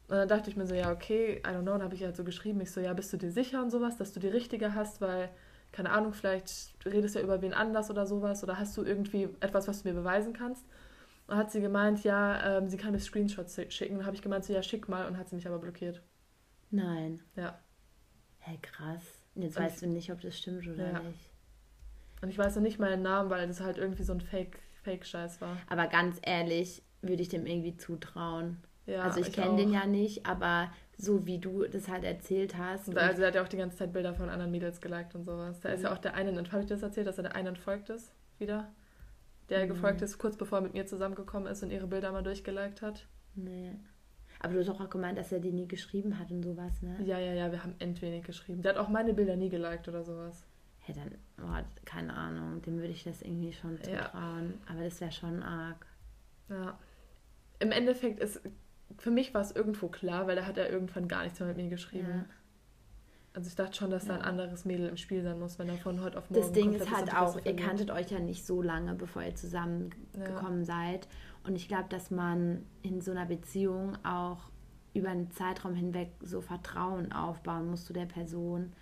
Und 0.07 0.17
dann 0.17 0.27
dachte 0.27 0.49
ich 0.49 0.57
mir 0.57 0.65
so, 0.65 0.75
ja, 0.75 0.91
okay, 0.91 1.37
I 1.37 1.49
don't 1.49 1.61
know, 1.61 1.71
dann 1.71 1.83
habe 1.83 1.95
ich 1.95 2.03
halt 2.03 2.15
so 2.15 2.23
geschrieben, 2.23 2.59
ich 2.61 2.71
so, 2.71 2.81
ja, 2.81 2.93
bist 2.93 3.13
du 3.13 3.17
dir 3.17 3.31
sicher 3.31 3.61
und 3.61 3.69
sowas, 3.69 3.97
dass 3.97 4.11
du 4.13 4.19
die 4.19 4.27
richtige 4.27 4.75
hast, 4.75 4.99
weil, 5.01 5.29
keine 5.71 5.91
Ahnung, 5.91 6.13
vielleicht 6.13 6.73
redest 6.85 7.15
du 7.15 7.19
ja 7.19 7.25
über 7.25 7.41
wen 7.41 7.53
anders 7.53 7.89
oder 7.89 8.05
sowas 8.05 8.43
oder 8.43 8.59
hast 8.59 8.75
du 8.75 8.83
irgendwie 8.83 9.29
etwas, 9.39 9.67
was 9.67 9.83
du 9.83 9.89
mir 9.89 9.95
beweisen 9.95 10.33
kannst. 10.33 10.65
Und 11.27 11.37
hat 11.37 11.51
sie 11.51 11.61
gemeint, 11.61 12.03
ja, 12.03 12.57
ähm, 12.57 12.67
sie 12.67 12.75
kann 12.75 12.91
mir 12.91 12.99
Screenshots 12.99 13.57
schicken. 13.69 13.97
Dann 13.97 14.05
habe 14.05 14.15
ich 14.15 14.21
gemeint, 14.21 14.43
so, 14.43 14.51
ja, 14.51 14.61
schick 14.61 14.89
mal 14.89 15.07
und 15.07 15.17
hat 15.17 15.29
sie 15.29 15.35
mich 15.35 15.47
aber 15.47 15.57
blockiert. 15.57 16.01
Nein. 16.69 17.21
Ja. 17.37 17.59
Hä, 18.39 18.51
hey, 18.51 18.59
krass. 18.61 19.03
Jetzt 19.35 19.57
und 19.57 19.63
weißt 19.63 19.75
ich, 19.75 19.87
du 19.87 19.93
nicht, 19.93 20.11
ob 20.11 20.19
das 20.19 20.37
stimmt 20.37 20.67
oder 20.67 20.91
ja. 20.91 20.99
nicht. 20.99 21.31
Und 22.21 22.29
ich 22.29 22.37
weiß 22.37 22.55
noch 22.55 22.61
nicht 22.61 22.79
meinen 22.79 23.01
Namen, 23.01 23.29
weil 23.29 23.47
das 23.47 23.61
halt 23.61 23.77
irgendwie 23.77 24.03
so 24.03 24.13
ein 24.13 24.21
Fake, 24.21 24.59
Fake-Scheiß 24.83 25.39
war. 25.39 25.57
Aber 25.69 25.87
ganz 25.87 26.19
ehrlich, 26.21 26.83
würde 27.03 27.21
ich 27.21 27.29
dem 27.29 27.45
irgendwie 27.45 27.75
zutrauen. 27.75 28.57
Ja, 28.85 29.03
also 29.03 29.19
ich, 29.19 29.27
ich 29.27 29.33
kenne 29.33 29.55
den 29.55 29.71
ja 29.71 29.85
nicht, 29.85 30.25
aber 30.25 30.71
so 30.97 31.25
wie 31.25 31.39
du 31.39 31.63
das 31.65 31.87
halt 31.87 32.03
erzählt 32.03 32.57
hast. 32.57 32.89
Und 32.89 32.97
also 32.97 33.21
er 33.21 33.29
hat 33.29 33.35
ja 33.35 33.43
auch 33.43 33.47
die 33.47 33.57
ganze 33.57 33.77
Zeit 33.77 33.93
Bilder 33.93 34.13
von 34.13 34.29
anderen 34.29 34.51
Mädels 34.51 34.81
geliked 34.81 35.15
und 35.15 35.23
sowas. 35.23 35.59
Da 35.61 35.69
mhm. 35.69 35.75
ist 35.75 35.83
ja 35.83 35.93
auch 35.93 35.97
der 35.97 36.15
eine, 36.15 36.35
habe 36.51 36.61
ich 36.61 36.67
das 36.67 36.83
erzählt, 36.83 37.07
dass 37.07 37.17
er 37.17 37.23
der 37.23 37.35
eine 37.35 37.49
entfolgt 37.49 37.89
ist 37.89 38.11
wieder? 38.39 38.71
Der 39.49 39.65
mhm. 39.65 39.69
gefolgt 39.69 40.01
ist, 40.01 40.17
kurz 40.17 40.37
bevor 40.37 40.59
er 40.59 40.61
mit 40.63 40.73
mir 40.73 40.85
zusammengekommen 40.85 41.51
ist 41.51 41.63
und 41.63 41.71
ihre 41.71 41.87
Bilder 41.87 42.11
mal 42.11 42.23
durchgeliked 42.23 42.81
hat. 42.81 43.07
Nee. 43.35 43.71
Aber 44.39 44.53
du 44.53 44.59
hast 44.59 44.69
auch 44.69 44.89
gemeint, 44.89 45.17
dass 45.17 45.31
er 45.31 45.39
die 45.39 45.51
nie 45.51 45.67
geschrieben 45.67 46.19
hat 46.19 46.29
und 46.31 46.43
sowas, 46.43 46.81
ne? 46.81 46.97
Ja, 47.05 47.17
ja, 47.17 47.33
ja, 47.33 47.51
wir 47.51 47.63
haben 47.63 47.75
entwenig 47.79 48.25
geschrieben. 48.25 48.61
Der 48.61 48.73
hat 48.73 48.79
auch 48.79 48.89
meine 48.89 49.13
Bilder 49.13 49.37
nie 49.37 49.49
geliked 49.49 49.87
oder 49.87 50.03
sowas. 50.03 50.45
Ja, 50.87 50.93
dann, 50.95 51.15
oh, 51.41 51.63
keine 51.85 52.13
Ahnung, 52.13 52.61
dem 52.61 52.77
würde 52.77 52.91
ich 52.91 53.05
das 53.05 53.21
irgendwie 53.21 53.53
schon 53.53 53.77
zutrauen. 53.77 54.53
Ja. 54.53 54.71
Aber 54.71 54.83
das 54.83 54.99
wäre 54.99 55.13
schon 55.13 55.41
arg. 55.41 55.85
Ja. 56.49 56.77
Im 57.63 57.71
Endeffekt 57.71 58.19
ist, 58.19 58.41
für 58.97 59.09
mich 59.09 59.33
war 59.33 59.41
es 59.41 59.51
irgendwo 59.51 59.87
klar, 59.87 60.27
weil 60.27 60.35
da 60.35 60.45
hat 60.45 60.57
er 60.57 60.69
irgendwann 60.69 61.07
gar 61.07 61.23
nichts 61.23 61.39
mehr 61.39 61.47
mit 61.47 61.57
mir 61.57 61.69
geschrieben. 61.69 62.09
Ja. 62.09 62.25
Also 63.33 63.47
ich 63.47 63.55
dachte 63.55 63.75
schon, 63.75 63.89
dass 63.89 64.05
da 64.05 64.15
ein 64.15 64.21
anderes 64.21 64.65
Mädel 64.65 64.89
im 64.89 64.97
Spiel 64.97 65.23
sein 65.23 65.39
muss, 65.39 65.57
wenn 65.57 65.69
er 65.69 65.77
von 65.77 66.01
heute 66.01 66.19
auf 66.19 66.29
morgen 66.29 66.41
Das 66.41 66.51
Ding 66.51 66.73
ist 66.73 66.95
halt 66.95 67.15
auch, 67.15 67.39
ihr 67.43 67.55
kanntet 67.55 67.89
euch 67.89 68.11
ja 68.11 68.19
nicht 68.19 68.45
so 68.45 68.61
lange, 68.61 68.93
bevor 68.93 69.23
ihr 69.23 69.33
zusammengekommen 69.33 70.59
ja. 70.59 70.65
seid. 70.65 71.07
Und 71.43 71.55
ich 71.55 71.67
glaube, 71.67 71.87
dass 71.89 72.11
man 72.11 72.65
in 72.83 73.01
so 73.01 73.11
einer 73.11 73.25
Beziehung 73.25 73.97
auch 74.03 74.51
über 74.93 75.09
einen 75.09 75.31
Zeitraum 75.31 75.73
hinweg 75.73 76.11
so 76.21 76.41
Vertrauen 76.41 77.11
aufbauen 77.13 77.69
muss 77.69 77.85
zu 77.85 77.93
der 77.93 78.05
Person, 78.05 78.73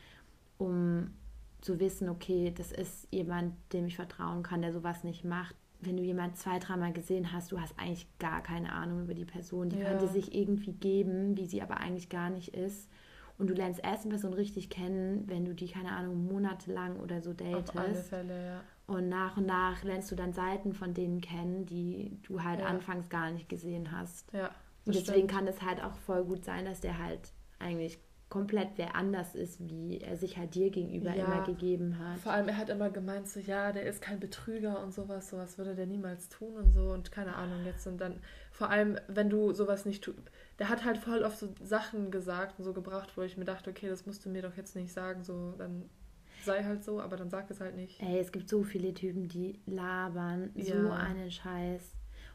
um 0.57 1.13
zu 1.61 1.79
wissen, 1.79 2.09
okay, 2.09 2.51
das 2.55 2.71
ist 2.71 3.07
jemand, 3.11 3.53
dem 3.71 3.85
ich 3.85 3.95
vertrauen 3.95 4.43
kann, 4.43 4.61
der 4.61 4.73
sowas 4.73 5.03
nicht 5.03 5.23
macht. 5.23 5.55
Wenn 5.81 5.97
du 5.97 6.03
jemanden 6.03 6.35
zwei, 6.35 6.59
dreimal 6.59 6.93
gesehen 6.93 7.33
hast, 7.33 7.51
du 7.51 7.59
hast 7.59 7.77
eigentlich 7.77 8.07
gar 8.19 8.41
keine 8.41 8.71
Ahnung 8.71 9.03
über 9.03 9.13
die 9.13 9.25
Person. 9.25 9.69
Die 9.69 9.79
ja. 9.79 9.89
könnte 9.89 10.07
sich 10.07 10.33
irgendwie 10.33 10.73
geben, 10.73 11.35
wie 11.37 11.47
sie 11.47 11.61
aber 11.61 11.77
eigentlich 11.77 12.09
gar 12.09 12.29
nicht 12.29 12.53
ist. 12.55 12.89
Und 13.37 13.49
du 13.49 13.55
lernst 13.55 13.79
erst 13.83 14.03
eine 14.03 14.11
Person 14.11 14.33
richtig 14.33 14.69
kennen, 14.69 15.23
wenn 15.27 15.45
du 15.45 15.55
die, 15.55 15.67
keine 15.67 15.93
Ahnung, 15.93 16.27
monatelang 16.27 16.97
oder 16.97 17.21
so 17.21 17.33
datest. 17.33 17.69
Auf 17.71 17.77
alle 17.77 17.95
Fälle, 17.95 18.45
ja. 18.45 18.61
Und 18.85 19.09
nach 19.09 19.37
und 19.37 19.47
nach 19.47 19.83
lernst 19.83 20.11
du 20.11 20.15
dann 20.15 20.33
Seiten 20.33 20.73
von 20.73 20.93
denen 20.93 21.21
kennen, 21.21 21.65
die 21.65 22.19
du 22.23 22.43
halt 22.43 22.59
ja. 22.59 22.67
anfangs 22.67 23.09
gar 23.09 23.31
nicht 23.31 23.49
gesehen 23.49 23.91
hast. 23.91 24.31
Ja. 24.33 24.51
Und 24.85 24.95
deswegen 24.95 25.27
stimmt. 25.27 25.31
kann 25.31 25.47
es 25.47 25.61
halt 25.61 25.83
auch 25.83 25.95
voll 25.95 26.23
gut 26.23 26.43
sein, 26.43 26.65
dass 26.65 26.81
der 26.81 26.99
halt 26.99 27.31
eigentlich 27.57 27.99
komplett 28.31 28.69
wer 28.77 28.95
anders 28.95 29.35
ist, 29.35 29.59
wie 29.69 29.99
er 29.99 30.15
sich 30.15 30.37
halt 30.37 30.55
dir 30.55 30.71
gegenüber 30.71 31.13
ja, 31.13 31.25
immer 31.25 31.43
gegeben 31.43 31.99
hat. 31.99 32.17
Vor 32.19 32.31
allem, 32.31 32.47
er 32.47 32.57
hat 32.57 32.69
immer 32.69 32.89
gemeint, 32.89 33.27
so 33.27 33.41
ja, 33.41 33.73
der 33.73 33.83
ist 33.83 34.01
kein 34.01 34.21
Betrüger 34.21 34.81
und 34.81 34.93
sowas, 34.93 35.29
sowas 35.29 35.57
würde 35.57 35.75
der 35.75 35.85
niemals 35.85 36.29
tun 36.29 36.55
und 36.55 36.71
so 36.71 36.91
und 36.91 37.11
keine 37.11 37.35
Ahnung 37.35 37.65
jetzt 37.65 37.85
und 37.87 37.99
dann, 37.99 38.21
vor 38.49 38.69
allem, 38.69 38.97
wenn 39.09 39.29
du 39.29 39.51
sowas 39.51 39.85
nicht 39.85 40.05
tust, 40.05 40.17
der 40.59 40.69
hat 40.69 40.85
halt 40.85 40.97
voll 40.97 41.23
oft 41.23 41.37
so 41.37 41.49
Sachen 41.61 42.09
gesagt 42.09 42.57
und 42.57 42.63
so 42.63 42.71
gebracht, 42.71 43.17
wo 43.17 43.21
ich 43.21 43.35
mir 43.35 43.43
dachte, 43.43 43.69
okay, 43.69 43.89
das 43.89 44.05
musst 44.05 44.25
du 44.25 44.29
mir 44.29 44.41
doch 44.41 44.55
jetzt 44.55 44.77
nicht 44.77 44.93
sagen, 44.93 45.25
so, 45.25 45.51
dann 45.57 45.89
sei 46.45 46.63
halt 46.63 46.85
so, 46.85 47.01
aber 47.01 47.17
dann 47.17 47.29
sag 47.29 47.51
es 47.51 47.59
halt 47.59 47.75
nicht. 47.75 48.01
Ey, 48.01 48.17
es 48.17 48.31
gibt 48.31 48.47
so 48.47 48.63
viele 48.63 48.93
Typen, 48.93 49.27
die 49.27 49.59
labern 49.65 50.51
ja. 50.55 50.81
so 50.81 50.89
einen 50.89 51.29
Scheiß 51.29 51.81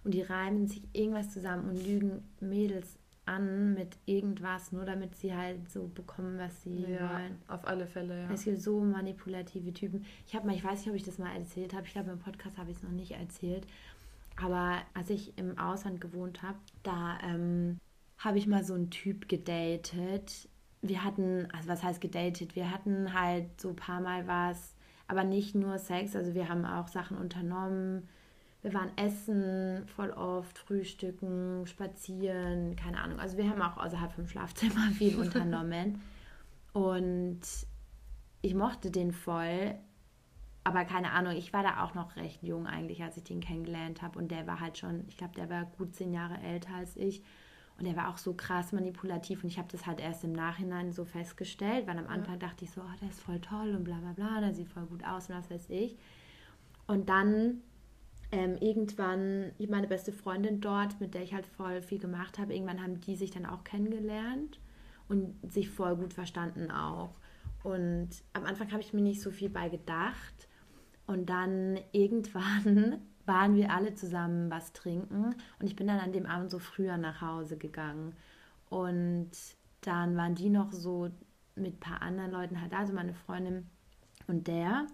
und 0.04 0.12
die 0.12 0.22
reimen 0.22 0.68
sich 0.68 0.82
irgendwas 0.92 1.30
zusammen 1.30 1.70
und 1.70 1.86
lügen 1.86 2.22
Mädels 2.38 2.98
an 3.26 3.74
mit 3.74 3.96
irgendwas, 4.06 4.72
nur 4.72 4.84
damit 4.84 5.16
sie 5.16 5.34
halt 5.34 5.70
so 5.70 5.88
bekommen, 5.88 6.38
was 6.38 6.62
sie 6.62 6.84
ja, 6.84 7.12
wollen. 7.12 7.36
Auf 7.48 7.66
alle 7.66 7.86
Fälle, 7.86 8.22
ja. 8.22 8.30
Es 8.32 8.44
gibt 8.44 8.60
so 8.60 8.80
manipulative 8.80 9.72
Typen. 9.72 10.04
Ich 10.26 10.34
habe 10.34 10.46
mal, 10.46 10.54
ich 10.54 10.64
weiß 10.64 10.80
nicht, 10.80 10.88
ob 10.88 10.94
ich 10.94 11.02
das 11.02 11.18
mal 11.18 11.34
erzählt 11.34 11.74
habe. 11.74 11.86
Ich 11.86 11.92
glaube, 11.92 12.10
im 12.10 12.18
Podcast 12.18 12.56
habe 12.56 12.70
ich 12.70 12.78
es 12.78 12.82
noch 12.82 12.90
nicht 12.90 13.12
erzählt. 13.12 13.66
Aber 14.40 14.78
als 14.94 15.10
ich 15.10 15.36
im 15.38 15.58
Ausland 15.58 16.00
gewohnt 16.00 16.42
habe, 16.42 16.58
da 16.82 17.18
ähm, 17.22 17.78
habe 18.18 18.38
ich 18.38 18.46
mal 18.46 18.64
so 18.64 18.74
einen 18.74 18.90
Typ 18.90 19.28
gedatet. 19.28 20.48
Wir 20.82 21.02
hatten, 21.02 21.48
also 21.52 21.68
was 21.68 21.82
heißt 21.82 22.00
gedatet? 22.00 22.54
Wir 22.54 22.70
hatten 22.70 23.12
halt 23.12 23.60
so 23.60 23.70
ein 23.70 23.76
paar 23.76 24.00
Mal 24.00 24.26
was, 24.28 24.74
aber 25.08 25.24
nicht 25.24 25.54
nur 25.54 25.78
Sex. 25.78 26.14
Also 26.14 26.34
wir 26.34 26.48
haben 26.48 26.64
auch 26.64 26.88
Sachen 26.88 27.16
unternommen 27.16 28.08
wir 28.66 28.74
waren 28.74 28.90
essen 28.96 29.86
voll 29.86 30.10
oft, 30.10 30.58
frühstücken, 30.58 31.64
spazieren, 31.68 32.74
keine 32.74 33.00
Ahnung. 33.00 33.20
Also 33.20 33.36
wir 33.36 33.48
haben 33.48 33.62
auch 33.62 33.76
außerhalb 33.76 34.10
vom 34.10 34.26
Schlafzimmer 34.26 34.90
viel 34.98 35.14
unternommen. 35.14 36.00
Und 36.72 37.42
ich 38.42 38.54
mochte 38.56 38.90
den 38.90 39.12
voll, 39.12 39.76
aber 40.64 40.84
keine 40.84 41.12
Ahnung, 41.12 41.36
ich 41.36 41.52
war 41.52 41.62
da 41.62 41.84
auch 41.84 41.94
noch 41.94 42.16
recht 42.16 42.42
jung 42.42 42.66
eigentlich, 42.66 43.04
als 43.04 43.16
ich 43.16 43.22
den 43.22 43.38
kennengelernt 43.38 44.02
habe. 44.02 44.18
Und 44.18 44.32
der 44.32 44.48
war 44.48 44.58
halt 44.58 44.78
schon, 44.78 45.04
ich 45.06 45.16
glaube, 45.16 45.36
der 45.36 45.48
war 45.48 45.66
gut 45.78 45.94
zehn 45.94 46.12
Jahre 46.12 46.40
älter 46.40 46.74
als 46.74 46.96
ich. 46.96 47.22
Und 47.78 47.86
der 47.86 47.94
war 47.94 48.08
auch 48.08 48.18
so 48.18 48.34
krass 48.34 48.72
manipulativ. 48.72 49.44
Und 49.44 49.50
ich 49.50 49.58
habe 49.58 49.68
das 49.70 49.86
halt 49.86 50.00
erst 50.00 50.24
im 50.24 50.32
Nachhinein 50.32 50.90
so 50.90 51.04
festgestellt, 51.04 51.86
weil 51.86 51.98
am 51.98 52.08
Anfang 52.08 52.40
dachte 52.40 52.64
ich 52.64 52.72
so, 52.72 52.80
oh, 52.80 52.96
der 53.00 53.10
ist 53.10 53.20
voll 53.20 53.40
toll 53.40 53.76
und 53.76 53.84
bla 53.84 53.98
bla 53.98 54.12
bla, 54.12 54.40
der 54.40 54.54
sieht 54.54 54.68
voll 54.68 54.86
gut 54.86 55.04
aus 55.04 55.30
und 55.30 55.36
was 55.36 55.48
weiß 55.52 55.70
ich. 55.70 55.96
Und 56.88 57.08
dann 57.08 57.62
ähm, 58.32 58.56
irgendwann 58.58 59.52
meine 59.68 59.86
beste 59.86 60.12
Freundin 60.12 60.60
dort, 60.60 61.00
mit 61.00 61.14
der 61.14 61.22
ich 61.22 61.34
halt 61.34 61.46
voll 61.46 61.80
viel 61.82 61.98
gemacht 61.98 62.38
habe, 62.38 62.54
irgendwann 62.54 62.82
haben 62.82 63.00
die 63.00 63.16
sich 63.16 63.30
dann 63.30 63.46
auch 63.46 63.64
kennengelernt 63.64 64.60
und 65.08 65.34
sich 65.50 65.70
voll 65.70 65.96
gut 65.96 66.12
verstanden 66.12 66.70
auch. 66.70 67.14
Und 67.62 68.10
am 68.32 68.44
Anfang 68.44 68.70
habe 68.70 68.82
ich 68.82 68.92
mir 68.92 69.02
nicht 69.02 69.20
so 69.20 69.30
viel 69.30 69.48
bei 69.48 69.68
gedacht. 69.68 70.48
Und 71.06 71.30
dann 71.30 71.78
irgendwann 71.92 73.00
waren 73.24 73.56
wir 73.56 73.72
alle 73.72 73.94
zusammen 73.94 74.50
was 74.50 74.72
trinken. 74.72 75.34
Und 75.58 75.66
ich 75.66 75.76
bin 75.76 75.86
dann 75.86 75.98
an 75.98 76.12
dem 76.12 76.26
Abend 76.26 76.50
so 76.50 76.58
früher 76.58 76.96
nach 76.96 77.20
Hause 77.20 77.56
gegangen. 77.56 78.14
Und 78.70 79.30
dann 79.80 80.16
waren 80.16 80.34
die 80.34 80.50
noch 80.50 80.72
so 80.72 81.10
mit 81.54 81.74
ein 81.74 81.80
paar 81.80 82.02
anderen 82.02 82.30
Leuten 82.30 82.60
halt 82.60 82.72
da, 82.72 82.78
also 82.78 82.92
meine 82.92 83.14
Freundin 83.14 83.66
und 84.26 84.46
der. 84.46 84.86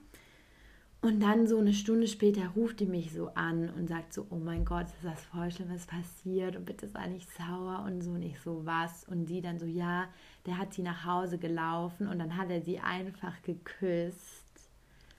Und 1.02 1.18
dann 1.18 1.48
so 1.48 1.58
eine 1.58 1.72
Stunde 1.72 2.06
später 2.06 2.46
ruft 2.54 2.78
die 2.78 2.86
mich 2.86 3.12
so 3.12 3.28
an 3.34 3.70
und 3.70 3.88
sagt 3.88 4.12
so, 4.12 4.24
oh 4.30 4.36
mein 4.36 4.64
Gott, 4.64 4.86
ist 4.86 5.02
das 5.02 5.24
voll 5.24 5.50
Schlimmes 5.50 5.84
passiert 5.84 6.54
und 6.54 6.64
bitte 6.64 6.86
sei 6.86 7.08
nicht 7.08 7.28
sauer 7.32 7.82
und 7.84 8.02
so 8.02 8.12
nicht 8.12 8.40
so 8.40 8.64
was. 8.64 9.02
Und 9.08 9.26
sie 9.26 9.40
dann 9.40 9.58
so, 9.58 9.66
ja, 9.66 10.06
der 10.46 10.58
hat 10.58 10.72
sie 10.72 10.82
nach 10.82 11.04
Hause 11.04 11.38
gelaufen 11.38 12.06
und 12.06 12.20
dann 12.20 12.36
hat 12.36 12.50
er 12.50 12.62
sie 12.62 12.78
einfach 12.78 13.42
geküsst 13.42 14.70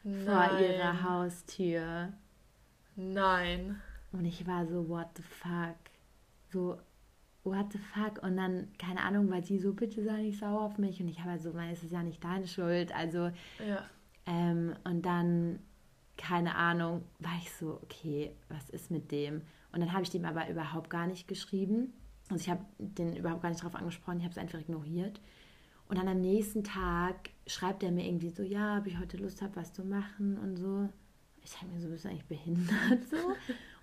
Nein. 0.06 0.26
vor 0.26 0.58
ihrer 0.58 1.04
Haustür. 1.04 2.14
Nein. 2.96 3.82
Und 4.14 4.24
ich 4.24 4.48
war 4.48 4.66
so, 4.66 4.88
what 4.88 5.08
the 5.18 5.24
fuck? 5.24 5.76
So, 6.54 6.78
what 7.44 7.74
the 7.74 7.80
fuck? 7.80 8.24
Und 8.24 8.38
dann, 8.38 8.70
keine 8.78 9.02
Ahnung, 9.02 9.30
weil 9.30 9.44
sie 9.44 9.60
so, 9.60 9.74
bitte 9.74 10.02
sei 10.02 10.22
nicht 10.22 10.40
sauer 10.40 10.62
auf 10.62 10.78
mich. 10.78 11.02
Und 11.02 11.10
ich 11.10 11.20
habe 11.20 11.32
halt 11.32 11.42
so, 11.42 11.50
es 11.50 11.84
ist 11.84 11.92
ja 11.92 12.04
nicht 12.04 12.24
deine 12.24 12.48
Schuld. 12.48 12.96
Also, 12.96 13.32
ja. 13.60 13.84
Ähm, 14.26 14.76
und 14.86 15.06
dann 15.06 15.60
keine 16.18 16.56
Ahnung, 16.56 17.04
war 17.20 17.38
ich 17.42 17.52
so, 17.52 17.80
okay, 17.84 18.32
was 18.50 18.70
ist 18.70 18.92
mit 18.92 19.12
dem? 19.12 19.42
Und 19.72 19.80
dann 19.80 19.94
habe 19.94 20.04
ich 20.04 20.10
dem 20.10 20.26
aber 20.26 20.50
überhaupt 20.50 20.90
gar 20.90 21.08
nicht 21.08 21.28
geschrieben. 21.28 21.94
Also 22.30 22.44
ich 22.44 22.50
habe 22.50 22.64
den 22.78 23.16
überhaupt 23.16 23.42
gar 23.42 23.50
nicht 23.50 23.62
darauf 23.62 23.76
angesprochen, 23.76 24.20
ich 24.20 24.24
habe 24.24 24.32
es 24.32 24.38
einfach 24.38 24.60
ignoriert. 24.60 25.20
Und 25.90 25.98
dann 25.98 26.08
am 26.08 26.22
nächsten 26.22 26.64
Tag 26.64 27.32
schreibt 27.46 27.84
er 27.84 27.92
mir 27.92 28.06
irgendwie 28.06 28.30
so, 28.30 28.44
ja, 28.44 28.80
ob 28.80 28.88
ich 28.88 28.98
heute 28.98 29.18
Lust 29.18 29.42
habe, 29.42 29.56
was 29.56 29.74
zu 29.74 29.84
machen 29.84 30.38
und 30.38 30.56
so. 30.56 30.90
Ich 31.44 31.62
habe 31.62 31.72
mir 31.72 31.82
so, 31.82 31.90
bist 31.90 32.06
du 32.06 32.10
eigentlich 32.10 32.26
behindert 32.26 33.10
so? 33.10 33.18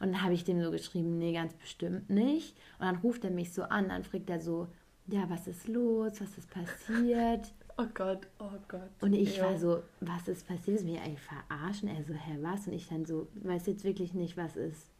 Und 0.00 0.12
dann 0.12 0.22
habe 0.22 0.32
ich 0.32 0.44
dem 0.44 0.62
so 0.62 0.70
geschrieben, 0.70 1.18
nee, 1.18 1.34
ganz 1.34 1.52
bestimmt 1.54 2.08
nicht. 2.08 2.56
Und 2.78 2.86
dann 2.86 2.96
ruft 2.96 3.24
er 3.24 3.30
mich 3.30 3.52
so 3.52 3.64
an, 3.64 3.90
dann 3.90 4.02
fragt 4.02 4.30
er 4.30 4.40
so, 4.40 4.68
ja, 5.08 5.28
was 5.28 5.46
ist 5.46 5.68
los, 5.68 6.20
was 6.20 6.38
ist 6.38 6.50
passiert? 6.50 7.52
Oh 7.80 7.86
Gott, 7.94 8.26
oh 8.38 8.58
Gott. 8.68 8.90
Und 9.00 9.14
ich 9.14 9.38
ja. 9.38 9.44
war 9.44 9.58
so, 9.58 9.82
was 10.00 10.28
ist 10.28 10.46
passiert? 10.46 10.78
Ist 10.78 10.84
mir 10.84 11.00
eigentlich 11.00 11.20
verarschen? 11.20 11.88
Er 11.88 12.04
so, 12.04 12.12
hä, 12.12 12.38
was? 12.42 12.66
Und 12.66 12.74
ich 12.74 12.88
dann 12.88 13.06
so, 13.06 13.28
weiß 13.34 13.66
jetzt 13.66 13.84
wirklich 13.84 14.12
nicht, 14.12 14.36
was 14.36 14.56
ist. 14.56 14.90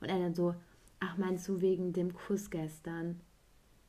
Und 0.00 0.08
er 0.08 0.18
dann 0.18 0.34
so, 0.34 0.54
ach, 0.98 1.16
meinst 1.18 1.46
du 1.46 1.60
wegen 1.60 1.92
dem 1.92 2.12
Kuss 2.12 2.50
gestern? 2.50 3.20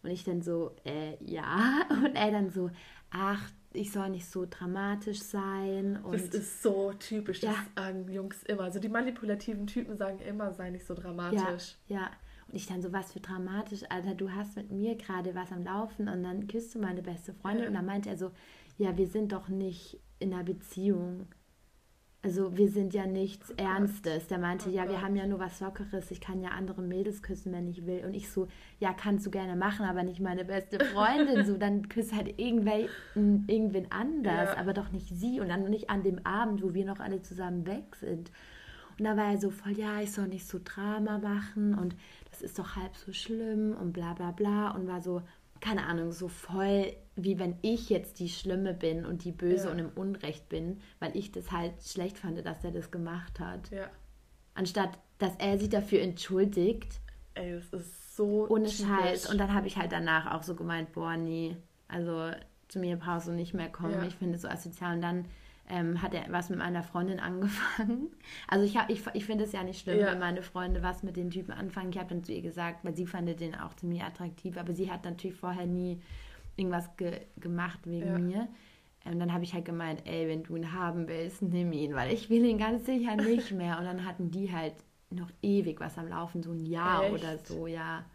Und 0.03 0.11
ich 0.11 0.23
dann 0.23 0.43
so, 0.43 0.75
äh, 0.85 1.15
ja. 1.23 1.88
Und 1.89 2.15
er 2.15 2.31
dann 2.31 2.51
so, 2.51 2.69
ach, 3.09 3.41
ich 3.73 3.91
soll 3.91 4.09
nicht 4.09 4.27
so 4.27 4.45
dramatisch 4.47 5.21
sein. 5.21 5.97
Und 6.03 6.13
das 6.13 6.29
ist 6.29 6.61
so 6.61 6.93
typisch, 6.93 7.39
das 7.39 7.55
sagen 7.75 8.07
Jungs 8.11 8.43
immer. 8.43 8.63
Also 8.63 8.79
die 8.79 8.89
manipulativen 8.89 9.65
Typen 9.65 9.97
sagen 9.97 10.19
immer, 10.19 10.53
sei 10.53 10.69
nicht 10.69 10.85
so 10.85 10.93
dramatisch. 10.93 11.75
Ja, 11.88 12.01
ja. 12.01 12.11
Und 12.48 12.56
ich 12.56 12.68
dann 12.68 12.82
so, 12.82 12.93
was 12.93 13.12
für 13.12 13.20
dramatisch, 13.20 13.82
Alter, 13.89 14.16
du 14.16 14.32
hast 14.32 14.56
mit 14.56 14.72
mir 14.72 14.95
gerade 14.95 15.36
was 15.36 15.52
am 15.52 15.64
Laufen 15.64 16.08
und 16.08 16.24
dann 16.24 16.48
küsst 16.48 16.74
du 16.76 16.80
meine 16.80 17.02
beste 17.02 17.34
Freundin 17.34 17.64
ja. 17.64 17.68
und 17.70 17.74
dann 17.76 17.86
meint 17.86 18.08
er 18.08 18.18
so, 18.18 18.32
ja, 18.78 18.95
wir 18.98 19.08
sind 19.08 19.32
doch 19.32 19.50
nicht 19.50 20.00
in 20.20 20.34
einer 20.34 20.43
Beziehung. 20.43 21.28
Also 22.24 22.58
wir 22.58 22.70
sind 22.70 22.93
ja 22.93 23.06
nichts 23.06 23.52
oh 23.52 23.62
Ernstes. 23.62 24.28
Der 24.28 24.38
meinte, 24.38 24.70
oh 24.70 24.72
ja, 24.72 24.89
wir 24.89 25.02
haben 25.02 25.16
ja 25.16 25.28
nur 25.28 25.39
was 25.39 25.60
Lockeres. 25.60 26.12
Ich 26.12 26.20
kann 26.20 26.41
ja 26.41 26.50
andere 26.50 26.82
Mädels 26.82 27.22
küssen, 27.22 27.54
wenn 27.54 27.68
ich 27.68 27.86
will. 27.86 28.04
Und 28.06 28.16
ich 28.16 28.30
so, 28.30 28.48
ja, 28.80 28.91
kannst 28.91 29.26
du 29.26 29.32
gerne 29.32 29.56
machen, 29.56 29.86
aber 29.86 30.04
nicht 30.04 30.20
meine 30.20 30.43
beste 30.43 30.84
Freundin. 30.84 31.45
so, 31.45 31.58
dann 31.58 31.88
küsst 31.89 32.14
halt 32.14 32.39
irgendwen, 32.39 32.89
irgendwen 33.48 33.91
anders, 33.91 34.50
ja. 34.50 34.58
aber 34.58 34.74
doch 34.74 34.91
nicht 34.91 35.08
sie. 35.08 35.39
Und 35.39 35.50
dann 35.50 35.70
nicht 35.70 35.89
an 35.89 36.04
dem 36.04 36.26
Abend, 36.26 36.64
wo 36.64 36.74
wir 36.74 36.86
noch 36.86 37.00
alle 37.00 37.22
zusammen 37.22 37.66
weg 37.66 37.95
sind. 37.95 38.32
Und 38.98 39.06
da 39.06 39.16
war 39.16 39.32
er 39.32 39.38
so 39.38 39.52
voll, 39.52 39.74
ja, 39.74 40.02
ich 40.02 40.12
soll 40.12 40.28
nicht 40.28 40.48
so 40.48 40.60
Drama 40.64 41.20
machen 41.20 41.76
und 41.76 41.95
das 42.38 42.51
ist 42.51 42.59
doch 42.59 42.75
halb 42.75 42.95
so 42.95 43.11
schlimm 43.13 43.75
und 43.79 43.93
bla 43.93 44.13
bla 44.13 44.31
bla. 44.31 44.71
Und 44.71 44.88
war 44.88 45.01
so, 45.01 45.21
keine 45.59 45.85
Ahnung, 45.85 46.11
so 46.11 46.27
voll, 46.27 46.93
wie 47.15 47.39
wenn 47.39 47.57
ich 47.61 47.89
jetzt 47.89 48.19
die 48.19 48.29
Schlimme 48.29 48.73
bin 48.73 49.05
und 49.05 49.23
die 49.23 49.31
Böse 49.31 49.65
ja. 49.65 49.71
und 49.71 49.79
im 49.79 49.89
Unrecht 49.89 50.49
bin, 50.49 50.79
weil 50.99 51.15
ich 51.15 51.31
das 51.31 51.51
halt 51.51 51.73
schlecht 51.83 52.19
fand, 52.19 52.43
dass 52.45 52.63
er 52.63 52.71
das 52.71 52.91
gemacht 52.91 53.39
hat. 53.39 53.71
Ja. 53.71 53.89
Anstatt, 54.53 54.97
dass 55.17 55.35
er 55.38 55.57
sich 55.57 55.69
dafür 55.69 56.01
entschuldigt. 56.01 56.99
Ey, 57.33 57.53
das 57.53 57.81
ist 57.81 58.15
so. 58.15 58.47
Ohne. 58.49 58.69
Scheiß. 58.69 59.31
Und 59.31 59.39
dann 59.39 59.53
habe 59.53 59.67
ich 59.67 59.77
halt 59.77 59.91
danach 59.91 60.33
auch 60.33 60.43
so 60.43 60.55
gemeint, 60.55 60.91
boah, 60.93 61.17
nee, 61.17 61.57
also 61.88 62.31
zu 62.67 62.79
mir 62.79 62.97
brauchst 62.97 63.27
du 63.27 63.31
nicht 63.31 63.53
mehr 63.53 63.69
kommen. 63.69 63.93
Ja. 63.93 64.03
Ich 64.03 64.15
finde 64.15 64.35
es 64.35 64.41
so 64.41 64.47
asozial. 64.47 64.95
Und 64.95 65.01
dann 65.01 65.25
ähm, 65.70 66.01
hat 66.01 66.13
er 66.13 66.26
was 66.30 66.49
mit 66.49 66.59
meiner 66.59 66.84
Freundin 66.84 67.20
angefangen. 67.20 68.07
Also 68.47 68.65
ich, 68.65 68.78
ich, 68.88 69.05
ich 69.13 69.26
finde 69.26 69.43
es 69.43 69.51
ja 69.51 69.63
nicht 69.63 69.82
schlimm, 69.82 69.99
ja. 69.99 70.07
wenn 70.07 70.20
meine 70.20 70.41
Freunde 70.41 70.84
was 70.84 71.03
mit 71.03 71.18
den 71.18 71.30
Typen 71.30 71.51
anfangen. 71.51 71.89
Ich 71.89 71.97
habe 71.97 72.09
dann 72.09 72.24
zu 72.24 72.34
ihr 72.34 72.41
gesagt, 72.41 72.84
weil 72.84 72.95
sie 72.95 73.05
fand 73.05 73.39
den 73.39 73.55
auch 73.55 73.74
ziemlich 73.76 74.03
attraktiv, 74.03 74.57
aber 74.57 74.74
sie 74.74 74.91
hat 74.91 75.03
natürlich 75.03 75.38
vorher 75.38 75.65
nie 75.65 76.01
irgendwas 76.55 76.95
ge 76.97 77.22
gemacht 77.38 77.80
wegen 77.86 78.07
ja. 78.07 78.18
mir. 78.18 78.47
Und 79.05 79.13
ähm, 79.13 79.20
dann 79.20 79.34
habe 79.34 79.43
ich 79.43 79.53
halt 79.53 79.65
gemeint, 79.65 80.01
ey, 80.05 80.28
wenn 80.28 80.43
du 80.43 80.55
ihn 80.55 80.74
haben 80.74 81.07
willst, 81.07 81.41
nimm 81.41 81.72
ihn, 81.72 81.95
weil 81.95 82.11
ich 82.13 82.30
will 82.30 82.45
ihn 82.45 82.57
ganz 82.57 82.86
sicher 82.86 83.15
nicht 83.15 83.51
mehr. 83.53 83.78
Und 83.80 83.86
dann 83.86 84.05
hatten 84.05 84.32
die 84.32 84.51
halt 84.51 84.76
noch 85.09 85.32
ewig 85.41 85.80
was 85.80 85.97
am 85.97 86.07
Laufen, 86.07 86.43
so 86.43 86.51
ein 86.51 86.65
Jahr 86.65 87.05
Echt? 87.05 87.13
oder 87.13 87.38
so, 87.38 87.68
ja. 87.68 88.05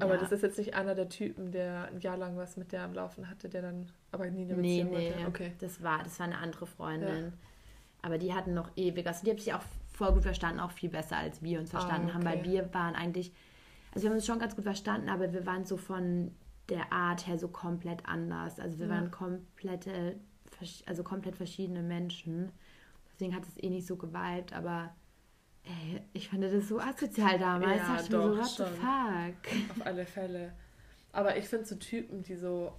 Aber 0.00 0.14
ja. 0.14 0.20
das 0.20 0.32
ist 0.32 0.42
jetzt 0.42 0.58
nicht 0.58 0.74
einer 0.74 0.94
der 0.94 1.08
Typen, 1.08 1.52
der 1.52 1.86
ein 1.86 2.00
Jahr 2.00 2.16
lang 2.16 2.36
was 2.36 2.56
mit 2.56 2.72
der 2.72 2.82
am 2.82 2.92
Laufen 2.92 3.30
hatte, 3.30 3.48
der 3.48 3.62
dann 3.62 3.92
aber 4.10 4.28
nie 4.30 4.42
eine 4.42 4.54
Beziehung 4.54 4.90
nee, 4.90 5.12
nee. 5.16 5.26
Okay. 5.26 5.52
Das 5.60 5.82
war, 5.82 6.02
das 6.02 6.18
war 6.18 6.26
eine 6.26 6.38
andere 6.38 6.66
Freundin. 6.66 7.24
Ja. 7.26 7.32
Aber 8.02 8.18
die 8.18 8.34
hatten 8.34 8.52
noch 8.52 8.70
ewig, 8.76 9.06
also 9.06 9.24
die 9.24 9.30
haben 9.30 9.38
sich 9.38 9.54
auch 9.54 9.62
voll 9.92 10.12
gut 10.12 10.22
verstanden, 10.22 10.60
auch 10.60 10.72
viel 10.72 10.90
besser 10.90 11.16
als 11.16 11.42
wir 11.42 11.58
uns 11.60 11.70
verstanden 11.70 12.10
ah, 12.10 12.16
okay. 12.16 12.26
haben, 12.26 12.44
weil 12.44 12.44
wir 12.44 12.74
waren 12.74 12.94
eigentlich, 12.94 13.32
also 13.92 14.04
wir 14.04 14.10
haben 14.10 14.16
uns 14.16 14.26
schon 14.26 14.38
ganz 14.38 14.54
gut 14.54 14.64
verstanden, 14.64 15.08
aber 15.08 15.32
wir 15.32 15.46
waren 15.46 15.64
so 15.64 15.76
von 15.76 16.32
der 16.68 16.92
Art 16.92 17.26
her 17.26 17.38
so 17.38 17.48
komplett 17.48 18.06
anders. 18.06 18.58
Also 18.58 18.78
wir 18.78 18.86
ja. 18.86 18.94
waren 18.94 19.10
komplette, 19.10 20.16
also 20.86 21.02
komplett 21.04 21.36
verschiedene 21.36 21.82
Menschen. 21.82 22.50
Deswegen 23.12 23.34
hat 23.34 23.44
es 23.44 23.62
eh 23.62 23.70
nicht 23.70 23.86
so 23.86 23.96
geweibt, 23.96 24.52
aber 24.52 24.94
ey, 25.66 26.02
ich 26.12 26.28
fand 26.28 26.42
das 26.42 26.68
so 26.68 26.80
asozial 26.80 27.38
damals. 27.38 27.76
Ja, 27.76 28.00
ich 28.00 28.08
doch, 28.08 28.26
mir 28.26 28.34
so, 28.34 28.38
what 28.38 28.50
schon. 28.50 28.66
the 28.66 28.80
fuck? 28.80 29.70
Auf 29.76 29.86
alle 29.86 30.06
Fälle. 30.06 30.52
Aber 31.12 31.36
ich 31.36 31.46
finde 31.46 31.66
so 31.66 31.76
Typen, 31.76 32.22
die 32.22 32.36
so 32.36 32.72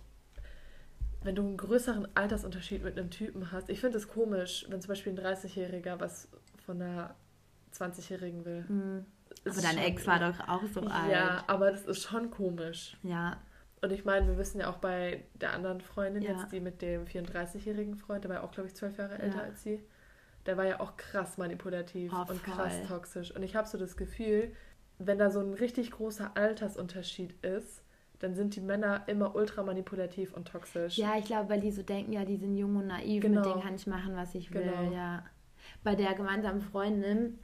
wenn 1.27 1.35
du 1.35 1.45
einen 1.45 1.57
größeren 1.57 2.07
Altersunterschied 2.15 2.83
mit 2.83 2.97
einem 2.97 3.09
Typen 3.09 3.51
hast. 3.51 3.69
Ich 3.69 3.81
finde 3.81 3.97
es 3.97 4.07
komisch, 4.07 4.65
wenn 4.69 4.81
zum 4.81 4.89
Beispiel 4.89 5.13
ein 5.13 5.19
30-Jähriger 5.19 5.99
was 5.99 6.29
von 6.65 6.81
einer 6.81 7.15
20-Jährigen 7.73 8.45
will. 8.45 8.65
Mhm. 8.67 9.05
Aber 9.45 9.61
dein 9.61 9.77
Ex 9.77 10.07
war 10.07 10.19
doch 10.19 10.47
auch 10.47 10.63
so 10.73 10.81
alt. 10.81 11.11
Ja, 11.11 11.43
aber 11.47 11.71
das 11.71 11.85
ist 11.85 12.03
schon 12.03 12.31
komisch. 12.31 12.97
Ja. 13.03 13.37
Und 13.81 13.91
ich 13.91 14.05
meine, 14.05 14.27
wir 14.27 14.37
wissen 14.37 14.59
ja 14.61 14.69
auch 14.69 14.77
bei 14.77 15.25
der 15.35 15.53
anderen 15.53 15.81
Freundin, 15.81 16.23
ja. 16.23 16.31
jetzt 16.31 16.51
die 16.51 16.59
mit 16.59 16.81
dem 16.81 17.05
34-jährigen 17.05 17.95
Freund, 17.95 18.23
der 18.23 18.29
war 18.29 18.37
ja 18.37 18.43
auch, 18.43 18.51
glaube 18.51 18.67
ich, 18.67 18.75
zwölf 18.75 18.97
Jahre 18.97 19.19
älter 19.19 19.37
ja. 19.37 19.43
als 19.43 19.61
sie, 19.61 19.83
der 20.47 20.57
war 20.57 20.65
ja 20.65 20.79
auch 20.79 20.97
krass 20.97 21.37
manipulativ 21.37 22.11
oh, 22.13 22.31
und 22.31 22.43
krass 22.43 22.73
toxisch. 22.87 23.35
Und 23.35 23.43
ich 23.43 23.55
habe 23.55 23.67
so 23.67 23.77
das 23.77 23.97
Gefühl, 23.97 24.51
wenn 24.97 25.19
da 25.19 25.29
so 25.29 25.39
ein 25.39 25.53
richtig 25.53 25.91
großer 25.91 26.31
Altersunterschied 26.35 27.33
ist, 27.43 27.83
dann 28.19 28.33
sind 28.33 28.55
die 28.55 28.61
Männer 28.61 29.03
immer 29.07 29.35
ultra 29.35 29.61
manipulativ 29.61 30.33
und 30.33 30.47
toxisch. 30.47 30.97
Ja, 30.97 31.17
ich 31.17 31.25
glaube, 31.25 31.49
weil 31.49 31.59
die 31.59 31.71
so 31.71 31.83
denken, 31.83 32.13
ja, 32.13 32.25
die 32.25 32.37
sind 32.37 32.55
jung 32.55 32.77
und 32.77 32.87
naiv, 32.87 33.21
genau. 33.21 33.41
mit 33.41 33.45
denen 33.45 33.61
kann 33.61 33.75
ich 33.75 33.85
machen, 33.85 34.15
was 34.15 34.33
ich 34.33 34.51
will. 34.53 34.63
Genau. 34.63 34.91
Ja. 34.91 35.23
Bei 35.83 35.93
der 35.93 36.15
gemeinsamen 36.15 36.61
Freundin, 36.61 37.37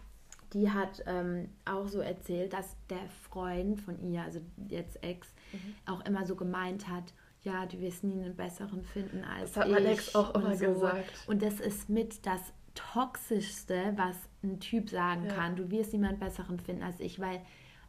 die 0.54 0.72
hat 0.72 1.04
ähm, 1.06 1.50
auch 1.66 1.88
so 1.88 2.00
erzählt, 2.00 2.54
dass 2.54 2.76
der 2.90 3.08
Freund 3.30 3.82
von 3.82 4.00
ihr, 4.02 4.24
also 4.24 4.40
jetzt 4.68 5.04
Ex, 5.04 5.34
mhm. 5.52 5.76
auch 5.86 6.04
immer 6.06 6.26
so 6.26 6.36
gemeint 6.36 6.88
hat, 6.88 7.14
ja, 7.44 7.66
du 7.66 7.80
wirst 7.80 8.04
nie 8.04 8.24
einen 8.24 8.36
besseren 8.36 8.84
finden 8.84 9.24
als 9.24 9.50
ich. 9.50 9.56
Das 9.56 9.66
hat 9.66 9.72
mein 9.72 9.86
Ex 9.86 10.16
auch 10.16 10.34
immer 10.34 10.56
so. 10.56 10.66
gesagt. 10.66 11.28
Und 11.28 11.44
das 11.44 11.60
ist 11.60 11.90
mit 11.90 12.26
das 12.26 12.54
Toxischste, 12.76 13.94
was 13.96 14.18
ein 14.44 14.60
Typ 14.60 14.90
sagen 14.90 15.26
ja. 15.26 15.34
kann. 15.34 15.56
Du 15.56 15.70
wirst 15.70 15.94
niemanden 15.94 16.20
besseren 16.20 16.60
finden 16.60 16.84
als 16.84 17.00
ich, 17.00 17.20
weil 17.20 17.42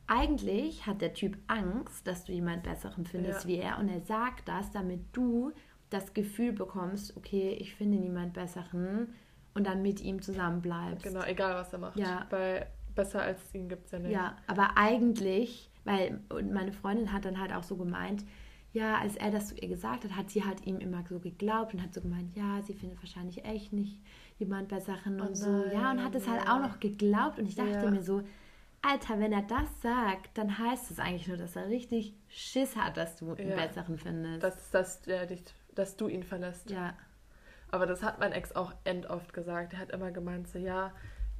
eigentlich 0.06 0.86
hat 0.86 1.00
der 1.00 1.14
Typ 1.14 1.38
Angst, 1.46 2.06
dass 2.06 2.24
du 2.24 2.32
jemand 2.32 2.62
Besseren 2.62 3.06
findest 3.06 3.44
ja. 3.44 3.48
wie 3.48 3.56
er 3.56 3.78
und 3.78 3.88
er 3.88 4.00
sagt 4.00 4.48
das, 4.48 4.70
damit 4.70 5.00
du 5.12 5.52
das 5.90 6.12
Gefühl 6.12 6.52
bekommst, 6.52 7.16
okay, 7.16 7.56
ich 7.58 7.74
finde 7.74 7.98
niemand 7.98 8.34
Besseren 8.34 9.14
und 9.54 9.66
dann 9.66 9.82
mit 9.82 10.00
ihm 10.00 10.20
zusammen 10.20 10.60
bleibst. 10.60 11.04
Genau, 11.04 11.22
egal 11.24 11.54
was 11.54 11.72
er 11.72 11.78
macht. 11.78 11.98
Ja. 11.98 12.26
Weil 12.30 12.66
besser 12.94 13.22
als 13.22 13.54
ihn 13.54 13.68
gibt 13.68 13.86
es 13.86 13.92
ja 13.92 13.98
nicht. 13.98 14.12
Ja, 14.12 14.36
aber 14.46 14.76
eigentlich, 14.76 15.70
weil 15.84 16.20
meine 16.30 16.72
Freundin 16.72 17.12
hat 17.12 17.24
dann 17.24 17.40
halt 17.40 17.52
auch 17.52 17.62
so 17.62 17.76
gemeint, 17.76 18.24
ja, 18.74 18.98
als 18.98 19.16
er 19.16 19.30
das 19.30 19.48
zu 19.48 19.54
ihr 19.54 19.68
gesagt 19.68 20.02
hat, 20.02 20.16
hat 20.16 20.30
sie 20.30 20.44
halt 20.44 20.66
ihm 20.66 20.78
immer 20.78 21.04
so 21.08 21.20
geglaubt 21.20 21.72
und 21.72 21.82
hat 21.82 21.94
so 21.94 22.00
gemeint, 22.00 22.36
ja, 22.36 22.60
sie 22.60 22.74
findet 22.74 23.00
wahrscheinlich 23.00 23.44
echt 23.44 23.72
nicht 23.72 24.00
jemand 24.38 24.68
Besseren 24.68 25.20
und 25.20 25.30
oh 25.30 25.34
so. 25.34 25.64
Ja, 25.72 25.92
und 25.92 26.02
hat 26.02 26.14
es 26.16 26.28
halt 26.28 26.42
auch 26.48 26.58
noch 26.58 26.80
geglaubt 26.80 27.38
und 27.38 27.46
ich 27.46 27.54
dachte 27.54 27.70
ja. 27.70 27.90
mir 27.90 28.02
so, 28.02 28.22
Alter, 28.82 29.20
wenn 29.20 29.32
er 29.32 29.42
das 29.42 29.80
sagt, 29.80 30.36
dann 30.36 30.58
heißt 30.58 30.90
es 30.90 30.98
eigentlich 30.98 31.28
nur, 31.28 31.36
dass 31.36 31.54
er 31.54 31.68
richtig 31.68 32.14
Schiss 32.28 32.76
hat, 32.76 32.96
dass 32.96 33.16
du 33.16 33.32
einen 33.32 33.50
ja, 33.50 33.56
besseren 33.56 33.96
findest. 33.96 34.42
Dass, 34.42 34.70
dass, 34.70 35.02
der 35.02 35.26
dich, 35.26 35.42
dass 35.74 35.96
du 35.96 36.08
ihn 36.08 36.24
verlässt. 36.24 36.68
Ja. 36.68 36.94
Aber 37.70 37.86
das 37.86 38.02
hat 38.02 38.18
mein 38.18 38.32
Ex 38.32 38.56
auch 38.56 38.74
end 38.82 39.06
oft 39.06 39.32
gesagt. 39.32 39.72
Er 39.72 39.78
hat 39.78 39.90
immer 39.92 40.10
gemeint, 40.10 40.48
so, 40.48 40.58
ja, 40.58 40.92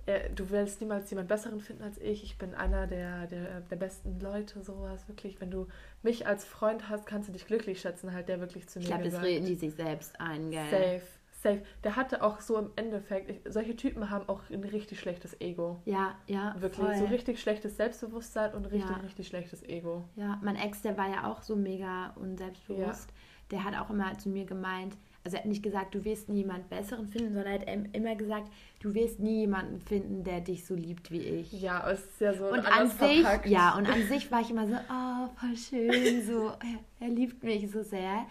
er, 0.07 0.29
du 0.29 0.51
willst 0.51 0.81
niemals 0.81 1.11
jemand 1.11 1.29
Besseren 1.29 1.61
finden 1.61 1.83
als 1.83 1.99
ich. 1.99 2.23
Ich 2.25 2.39
bin 2.39 2.55
einer 2.55 2.87
der, 2.87 3.27
der, 3.27 3.61
der 3.61 3.77
besten 3.77 4.21
Leute, 4.21 4.63
sowas. 4.63 5.09
Wirklich, 5.09 5.41
wenn 5.41 5.51
du 5.51 5.67
mich 6.03 6.27
als 6.27 6.45
Freund 6.45 6.89
hast, 6.89 7.07
kannst 7.07 7.29
du 7.29 7.33
dich 7.33 7.47
glücklich 7.47 7.81
schätzen, 7.81 8.13
halt 8.13 8.29
der 8.29 8.41
wirklich 8.41 8.69
zu 8.69 8.79
mir 8.79 8.85
Ich 8.85 8.89
glaube, 8.89 9.05
das 9.05 9.23
reden 9.23 9.47
die 9.47 9.55
sich 9.55 9.75
selbst 9.75 10.21
ein, 10.21 10.51
gell? 10.51 10.71
Safe 10.71 11.03
safe. 11.45 11.63
Der 11.85 11.95
hatte 11.95 12.23
auch 12.23 12.41
so 12.41 12.59
im 12.59 12.71
Endeffekt, 12.75 13.31
ich, 13.31 13.41
solche 13.47 13.77
Typen 13.77 14.11
haben 14.11 14.29
auch 14.29 14.41
ein 14.51 14.65
richtig 14.65 14.99
schlechtes 14.99 15.41
Ego. 15.41 15.81
Ja, 15.85 16.17
ja. 16.27 16.57
Wirklich, 16.59 16.87
voll. 16.87 16.97
so 16.97 17.05
richtig 17.05 17.41
schlechtes 17.41 17.77
Selbstbewusstsein 17.77 18.55
und 18.55 18.65
richtig, 18.67 18.91
ja. 18.91 18.97
richtig 18.97 19.29
schlechtes 19.29 19.63
Ego. 19.63 20.05
Ja, 20.17 20.41
mein 20.43 20.57
Ex, 20.57 20.83
der 20.83 20.99
war 20.99 21.09
ja 21.09 21.31
auch 21.31 21.43
so 21.43 21.55
mega 21.55 22.13
unselbstbewusst. 22.17 23.11
Ja. 23.11 23.17
Der 23.51 23.65
hat 23.65 23.79
auch 23.79 23.91
immer 23.91 24.19
zu 24.19 24.31
mir 24.31 24.47
gemeint, 24.47 24.97
also 25.25 25.39
er 25.39 25.43
hat 25.43 25.49
nicht 25.49 25.63
gesagt, 25.63 25.95
du 25.95 26.05
wirst 26.05 26.29
nie 26.29 26.39
jemanden 26.39 26.69
Besseren 26.69 27.09
finden, 27.09 27.33
sondern 27.33 27.63
er 27.63 27.81
hat 27.81 27.89
immer 27.95 28.15
gesagt, 28.15 28.53
du 28.81 28.93
wirst 28.93 29.21
nie 29.21 29.41
jemanden 29.41 29.81
finden, 29.81 30.23
der 30.23 30.43
dich 30.43 30.67
so 30.67 30.75
liebt 30.75 31.11
wie 31.11 31.23
ich. 31.23 31.51
Ja, 31.53 31.91
es 31.91 32.05
ist 32.05 32.21
ja 32.21 32.35
so 32.35 32.49
und 32.49 32.61
an 32.61 32.91
sich, 32.91 33.23
verpackt. 33.23 33.47
ja, 33.47 33.75
und 33.75 33.89
an 33.89 34.03
sich 34.07 34.31
war 34.31 34.43
ich 34.43 34.51
immer 34.51 34.67
so, 34.67 34.75
oh, 34.75 35.29
voll 35.41 35.57
schön, 35.57 36.23
so, 36.27 36.49
er, 36.49 37.07
er 37.07 37.09
liebt 37.09 37.43
mich 37.43 37.71
so 37.71 37.83
sehr. 37.83 38.27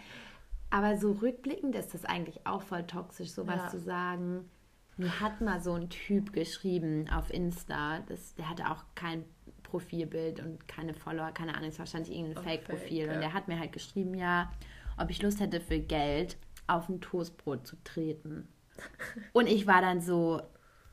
Aber 0.70 0.96
so 0.96 1.12
rückblickend 1.12 1.74
ist 1.74 1.94
das 1.94 2.04
eigentlich 2.04 2.46
auch 2.46 2.62
voll 2.62 2.84
toxisch, 2.84 3.30
sowas 3.30 3.60
ja. 3.64 3.68
zu 3.68 3.80
sagen. 3.80 4.48
Mir 4.96 5.20
hat 5.20 5.40
mal 5.40 5.60
so 5.60 5.72
ein 5.72 5.90
Typ 5.90 6.32
geschrieben 6.32 7.10
auf 7.12 7.32
Insta, 7.32 8.00
das, 8.08 8.36
der 8.36 8.48
hatte 8.48 8.70
auch 8.70 8.84
kein 8.94 9.24
Profilbild 9.64 10.38
und 10.38 10.68
keine 10.68 10.94
Follower, 10.94 11.32
keine 11.32 11.56
Ahnung, 11.56 11.70
ist 11.70 11.80
wahrscheinlich 11.80 12.16
irgendein 12.16 12.44
Fake-Profil. 12.44 13.00
Fake, 13.00 13.08
ja. 13.08 13.14
Und 13.14 13.20
der 13.20 13.32
hat 13.32 13.48
mir 13.48 13.58
halt 13.58 13.72
geschrieben, 13.72 14.14
ja, 14.14 14.52
ob 14.96 15.10
ich 15.10 15.20
Lust 15.20 15.40
hätte 15.40 15.60
für 15.60 15.80
Geld 15.80 16.36
auf 16.66 16.88
ein 16.88 17.00
Toastbrot 17.00 17.66
zu 17.66 17.76
treten. 17.84 18.48
Und 19.32 19.46
ich 19.46 19.66
war 19.66 19.80
dann 19.80 20.00
so, 20.00 20.42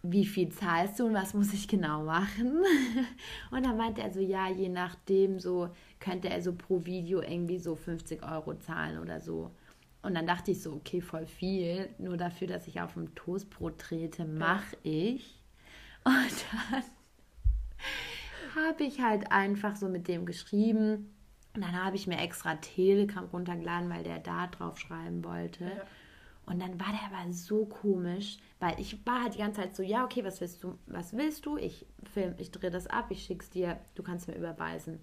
wie 0.03 0.25
viel 0.25 0.49
zahlst 0.49 0.99
du 0.99 1.05
und 1.05 1.13
was 1.13 1.33
muss 1.33 1.53
ich 1.53 1.67
genau 1.67 2.03
machen? 2.03 2.63
Und 3.51 3.65
dann 3.65 3.77
meinte 3.77 4.01
er 4.01 4.11
so, 4.11 4.19
ja, 4.19 4.49
je 4.49 4.69
nachdem, 4.69 5.39
so 5.39 5.69
könnte 5.99 6.29
er 6.29 6.41
so 6.41 6.53
pro 6.53 6.85
Video 6.85 7.21
irgendwie 7.21 7.59
so 7.59 7.75
50 7.75 8.23
Euro 8.23 8.55
zahlen 8.55 8.99
oder 8.99 9.19
so. 9.19 9.51
Und 10.01 10.15
dann 10.15 10.25
dachte 10.25 10.51
ich 10.51 10.61
so, 10.61 10.73
okay, 10.73 11.01
voll 11.01 11.27
viel. 11.27 11.89
Nur 11.99 12.17
dafür, 12.17 12.47
dass 12.47 12.67
ich 12.67 12.81
auf 12.81 12.93
dem 12.93 13.13
Toastbrot 13.13 13.77
trete, 13.77 14.25
mache 14.25 14.75
ich. 14.81 15.39
Und 16.03 16.45
dann 16.71 16.83
habe 18.55 18.83
ich 18.83 19.01
halt 19.01 19.31
einfach 19.31 19.75
so 19.75 19.87
mit 19.87 20.07
dem 20.07 20.25
geschrieben. 20.25 21.13
Und 21.53 21.61
dann 21.61 21.83
habe 21.83 21.95
ich 21.95 22.07
mir 22.07 22.17
extra 22.17 22.55
Telegram 22.55 23.25
runtergeladen, 23.25 23.89
weil 23.89 24.03
der 24.03 24.19
da 24.19 24.47
drauf 24.47 24.79
schreiben 24.79 25.23
wollte. 25.23 25.65
Ja. 25.65 25.83
Und 26.45 26.59
dann 26.59 26.79
war 26.79 26.87
der 26.87 27.17
aber 27.17 27.31
so 27.31 27.65
komisch, 27.65 28.39
weil 28.59 28.79
ich 28.79 29.05
war 29.05 29.23
halt 29.23 29.35
die 29.35 29.39
ganze 29.39 29.61
Zeit 29.61 29.75
so, 29.75 29.83
ja, 29.83 30.03
okay, 30.03 30.23
was 30.23 30.41
willst 30.41 30.63
du, 30.63 30.77
was 30.87 31.15
willst 31.15 31.45
du? 31.45 31.57
Ich 31.57 31.85
film, 32.13 32.33
ich 32.37 32.51
drehe 32.51 32.71
das 32.71 32.87
ab, 32.87 33.07
ich 33.09 33.23
schick's 33.23 33.49
dir, 33.49 33.79
du 33.95 34.03
kannst 34.03 34.27
mir 34.27 34.35
überweisen. 34.35 34.99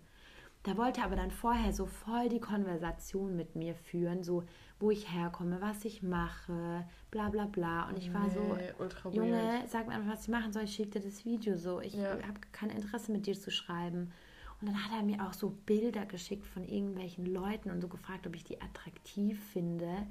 Da 0.64 0.76
wollte 0.76 1.01
er 1.01 1.07
aber 1.07 1.16
dann 1.16 1.30
vorher 1.30 1.72
so 1.72 1.86
voll 1.86 2.28
die 2.28 2.40
Konversation 2.40 3.36
mit 3.36 3.55
mir 3.55 3.74
führen, 3.74 4.24
so 4.24 4.42
wo 4.80 4.90
ich 4.90 5.12
herkomme, 5.12 5.61
was 5.61 5.84
ich 5.84 6.03
mache, 6.03 6.84
bla 7.11 7.30
bla 7.30 7.46
bla. 7.46 7.88
Und 7.88 7.99
ich 7.99 8.12
war 8.12 8.26
nee, 8.26 8.72
so, 9.03 9.11
Junge, 9.11 9.62
sag 9.66 9.86
mir 9.86 9.94
einfach, 9.94 10.14
was 10.14 10.22
ich 10.22 10.28
machen 10.28 10.53
soll, 10.53 10.64
ich 10.64 10.74
schicke 10.74 10.99
dir 10.99 11.09
das 11.09 11.24
Video 11.24 11.57
so. 11.57 11.80
Ich 11.80 11.94
ja. 11.94 12.11
habe 12.11 12.40
kein 12.53 12.70
Interesse 12.70 13.12
mit 13.12 13.26
dir 13.26 13.38
zu 13.38 13.51
schreiben. 13.51 14.12
Und 14.61 14.69
dann 14.69 14.85
hat 14.85 14.93
er 14.93 15.03
mir 15.03 15.27
auch 15.27 15.33
so 15.33 15.51
Bilder 15.67 16.05
geschickt 16.05 16.47
von 16.47 16.65
irgendwelchen 16.65 17.27
Leuten 17.27 17.71
und 17.71 17.81
so 17.81 17.89
gefragt, 17.89 18.27
ob 18.27 18.35
ich 18.35 18.45
die 18.45 18.61
attraktiv 18.61 19.41
finde 19.53 20.07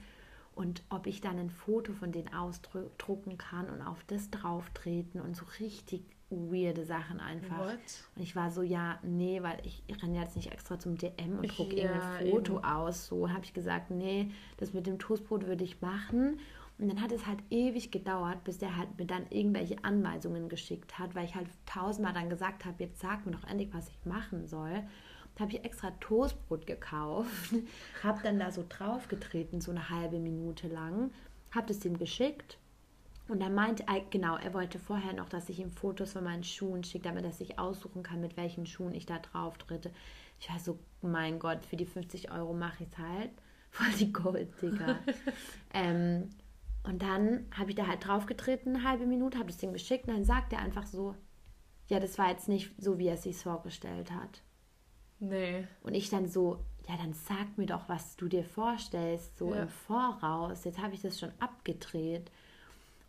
und 0.55 0.83
ob 0.89 1.05
ich 1.05 1.21
dann 1.21 1.37
ein 1.37 1.49
Foto 1.49 1.93
von 1.93 2.11
denen 2.11 2.33
ausdrucken 2.33 3.37
kann 3.37 3.69
und 3.69 3.81
auf 3.81 4.03
das 4.07 4.29
drauf 4.31 4.69
treten 4.73 5.19
und 5.19 5.35
so 5.35 5.45
richtig 5.59 6.03
weirde 6.29 6.85
Sachen 6.85 7.19
einfach. 7.19 7.59
What? 7.59 7.79
Und 8.15 8.21
ich 8.21 8.35
war 8.35 8.51
so, 8.51 8.61
ja, 8.61 8.99
nee, 9.01 9.41
weil 9.43 9.59
ich, 9.63 9.83
ich 9.87 10.01
renne 10.01 10.19
jetzt 10.19 10.35
nicht 10.35 10.51
extra 10.51 10.79
zum 10.79 10.97
DM 10.97 11.39
und 11.39 11.57
drucke 11.57 11.77
ja, 11.77 11.83
irgendein 11.83 12.31
Foto 12.31 12.55
eben. 12.57 12.65
aus. 12.65 13.07
So 13.07 13.29
habe 13.29 13.45
ich 13.45 13.53
gesagt, 13.53 13.91
nee, 13.91 14.31
das 14.57 14.73
mit 14.73 14.87
dem 14.87 14.99
Toastbrot 14.99 15.45
würde 15.45 15.63
ich 15.63 15.81
machen. 15.81 16.39
Und 16.79 16.89
dann 16.89 17.01
hat 17.01 17.11
es 17.11 17.25
halt 17.25 17.39
ewig 17.49 17.91
gedauert, 17.91 18.43
bis 18.43 18.59
der 18.59 18.77
halt 18.77 18.97
mir 18.99 19.05
dann 19.07 19.25
irgendwelche 19.29 19.83
Anweisungen 19.83 20.47
geschickt 20.47 20.99
hat, 20.99 21.15
weil 21.15 21.25
ich 21.25 21.35
halt 21.35 21.47
tausendmal 21.65 22.13
dann 22.13 22.29
gesagt 22.29 22.65
habe, 22.65 22.83
jetzt 22.83 22.99
sag 22.99 23.25
mir 23.25 23.31
doch 23.31 23.43
endlich, 23.45 23.73
was 23.73 23.89
ich 23.89 24.05
machen 24.05 24.45
soll. 24.47 24.83
Da 25.35 25.41
habe 25.41 25.53
ich 25.53 25.65
extra 25.65 25.91
Toastbrot 25.99 26.67
gekauft, 26.67 27.55
habe 28.03 28.21
dann 28.23 28.39
da 28.39 28.51
so 28.51 28.63
draufgetreten, 28.67 29.61
so 29.61 29.71
eine 29.71 29.89
halbe 29.89 30.19
Minute 30.19 30.67
lang, 30.67 31.11
habe 31.51 31.67
das 31.67 31.83
ihm 31.85 31.97
geschickt 31.97 32.57
und 33.27 33.41
er 33.41 33.49
meinte, 33.49 33.83
genau, 34.09 34.37
er 34.37 34.53
wollte 34.53 34.79
vorher 34.79 35.13
noch, 35.13 35.27
dass 35.29 35.49
ich 35.49 35.59
ihm 35.59 35.71
Fotos 35.71 36.13
von 36.13 36.23
meinen 36.23 36.43
Schuhen 36.43 36.83
schicke, 36.83 37.09
damit 37.09 37.25
er 37.25 37.33
sich 37.33 37.59
aussuchen 37.59 38.01
kann, 38.01 38.21
mit 38.21 38.37
welchen 38.37 38.65
Schuhen 38.65 38.93
ich 38.93 39.05
da 39.05 39.19
drauf 39.19 39.57
tritte. 39.57 39.91
Ich 40.39 40.49
war 40.49 40.59
so, 40.59 40.79
mein 41.01 41.39
Gott, 41.39 41.65
für 41.65 41.75
die 41.75 41.85
50 41.85 42.31
Euro 42.31 42.53
mache 42.53 42.83
ich 42.83 42.89
es 42.89 42.97
halt. 42.97 43.31
Voll 43.71 43.91
die 43.99 44.13
Gold-Digger. 44.13 44.97
ähm, 45.73 46.29
und 46.87 47.01
dann 47.01 47.45
habe 47.51 47.69
ich 47.69 47.75
da 47.75 47.85
halt 47.85 48.07
draufgetreten, 48.07 48.75
eine 48.75 48.87
halbe 48.87 49.05
Minute, 49.05 49.37
habe 49.37 49.49
das 49.49 49.57
Ding 49.57 49.73
geschickt 49.73 50.07
und 50.07 50.13
dann 50.13 50.23
sagt 50.23 50.53
er 50.53 50.59
einfach 50.59 50.85
so, 50.85 51.15
ja, 51.89 51.99
das 51.99 52.17
war 52.17 52.29
jetzt 52.29 52.47
nicht 52.47 52.71
so, 52.77 52.97
wie 52.97 53.07
er 53.07 53.15
es 53.15 53.23
sich 53.23 53.35
vorgestellt 53.35 54.11
hat. 54.11 54.41
Nee. 55.19 55.67
Und 55.83 55.95
ich 55.95 56.09
dann 56.09 56.29
so, 56.29 56.63
ja, 56.87 56.95
dann 56.95 57.13
sag 57.13 57.57
mir 57.57 57.65
doch, 57.65 57.89
was 57.89 58.15
du 58.15 58.29
dir 58.29 58.45
vorstellst, 58.45 59.37
so 59.37 59.53
ja. 59.53 59.63
im 59.63 59.67
Voraus. 59.67 60.63
Jetzt 60.63 60.81
habe 60.81 60.93
ich 60.93 61.01
das 61.01 61.19
schon 61.19 61.31
abgedreht. 61.39 62.31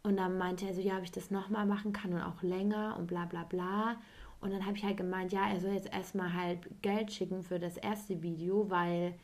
Und 0.02 0.16
dann 0.16 0.38
meinte 0.38 0.66
er 0.66 0.74
so, 0.74 0.80
ja, 0.80 0.96
ob 0.96 1.04
ich 1.04 1.12
das 1.12 1.30
nochmal 1.30 1.66
machen 1.66 1.92
kann 1.92 2.12
und 2.12 2.22
auch 2.22 2.42
länger 2.42 2.96
und 2.98 3.06
bla 3.06 3.26
bla 3.26 3.44
bla. 3.44 3.96
Und 4.40 4.52
dann 4.52 4.66
habe 4.66 4.76
ich 4.76 4.82
halt 4.82 4.96
gemeint, 4.96 5.32
ja, 5.32 5.48
er 5.48 5.60
soll 5.60 5.72
jetzt 5.72 5.92
erstmal 5.92 6.32
halt 6.32 6.82
Geld 6.82 7.12
schicken 7.12 7.44
für 7.44 7.60
das 7.60 7.76
erste 7.76 8.22
Video, 8.22 8.70
weil 8.70 9.14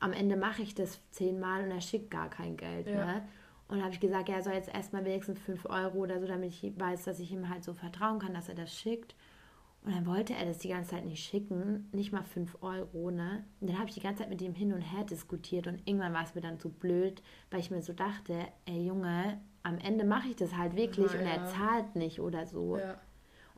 am 0.00 0.12
Ende 0.12 0.36
mache 0.36 0.60
ich 0.60 0.74
das 0.74 1.00
zehnmal 1.12 1.64
und 1.64 1.70
er 1.70 1.80
schickt 1.80 2.10
gar 2.10 2.28
kein 2.28 2.58
Geld. 2.58 2.88
Ja. 2.88 3.06
Ne? 3.06 3.28
Und 3.68 3.82
habe 3.82 3.92
ich 3.92 4.00
gesagt, 4.00 4.28
ja, 4.28 4.36
er 4.36 4.42
soll 4.42 4.52
jetzt 4.54 4.72
erstmal 4.72 5.04
wenigstens 5.04 5.40
5 5.40 5.66
Euro 5.66 5.98
oder 5.98 6.20
so, 6.20 6.26
damit 6.26 6.50
ich 6.50 6.78
weiß, 6.78 7.04
dass 7.04 7.18
ich 7.18 7.32
ihm 7.32 7.48
halt 7.48 7.64
so 7.64 7.74
vertrauen 7.74 8.20
kann, 8.20 8.34
dass 8.34 8.48
er 8.48 8.54
das 8.54 8.72
schickt. 8.72 9.16
Und 9.82 9.94
dann 9.94 10.06
wollte 10.06 10.34
er 10.34 10.44
das 10.44 10.58
die 10.58 10.68
ganze 10.68 10.90
Zeit 10.90 11.04
nicht 11.04 11.24
schicken, 11.24 11.88
nicht 11.92 12.12
mal 12.12 12.24
5 12.24 12.58
Euro, 12.60 13.10
ne? 13.10 13.44
Und 13.60 13.70
dann 13.70 13.78
habe 13.78 13.88
ich 13.88 13.94
die 13.94 14.00
ganze 14.00 14.22
Zeit 14.22 14.30
mit 14.30 14.42
ihm 14.42 14.54
hin 14.54 14.72
und 14.72 14.80
her 14.80 15.04
diskutiert 15.04 15.68
und 15.68 15.80
irgendwann 15.84 16.12
war 16.12 16.24
es 16.24 16.34
mir 16.34 16.40
dann 16.40 16.58
so 16.58 16.68
blöd, 16.68 17.22
weil 17.50 17.60
ich 17.60 17.70
mir 17.70 17.82
so 17.82 17.92
dachte, 17.92 18.48
ey 18.64 18.84
Junge, 18.84 19.40
am 19.62 19.78
Ende 19.78 20.04
mache 20.04 20.28
ich 20.28 20.36
das 20.36 20.56
halt 20.56 20.74
wirklich 20.74 21.12
ja, 21.12 21.20
und 21.20 21.26
er 21.26 21.46
zahlt 21.46 21.94
nicht 21.94 22.20
oder 22.20 22.46
so. 22.46 22.78
Ja. 22.78 22.96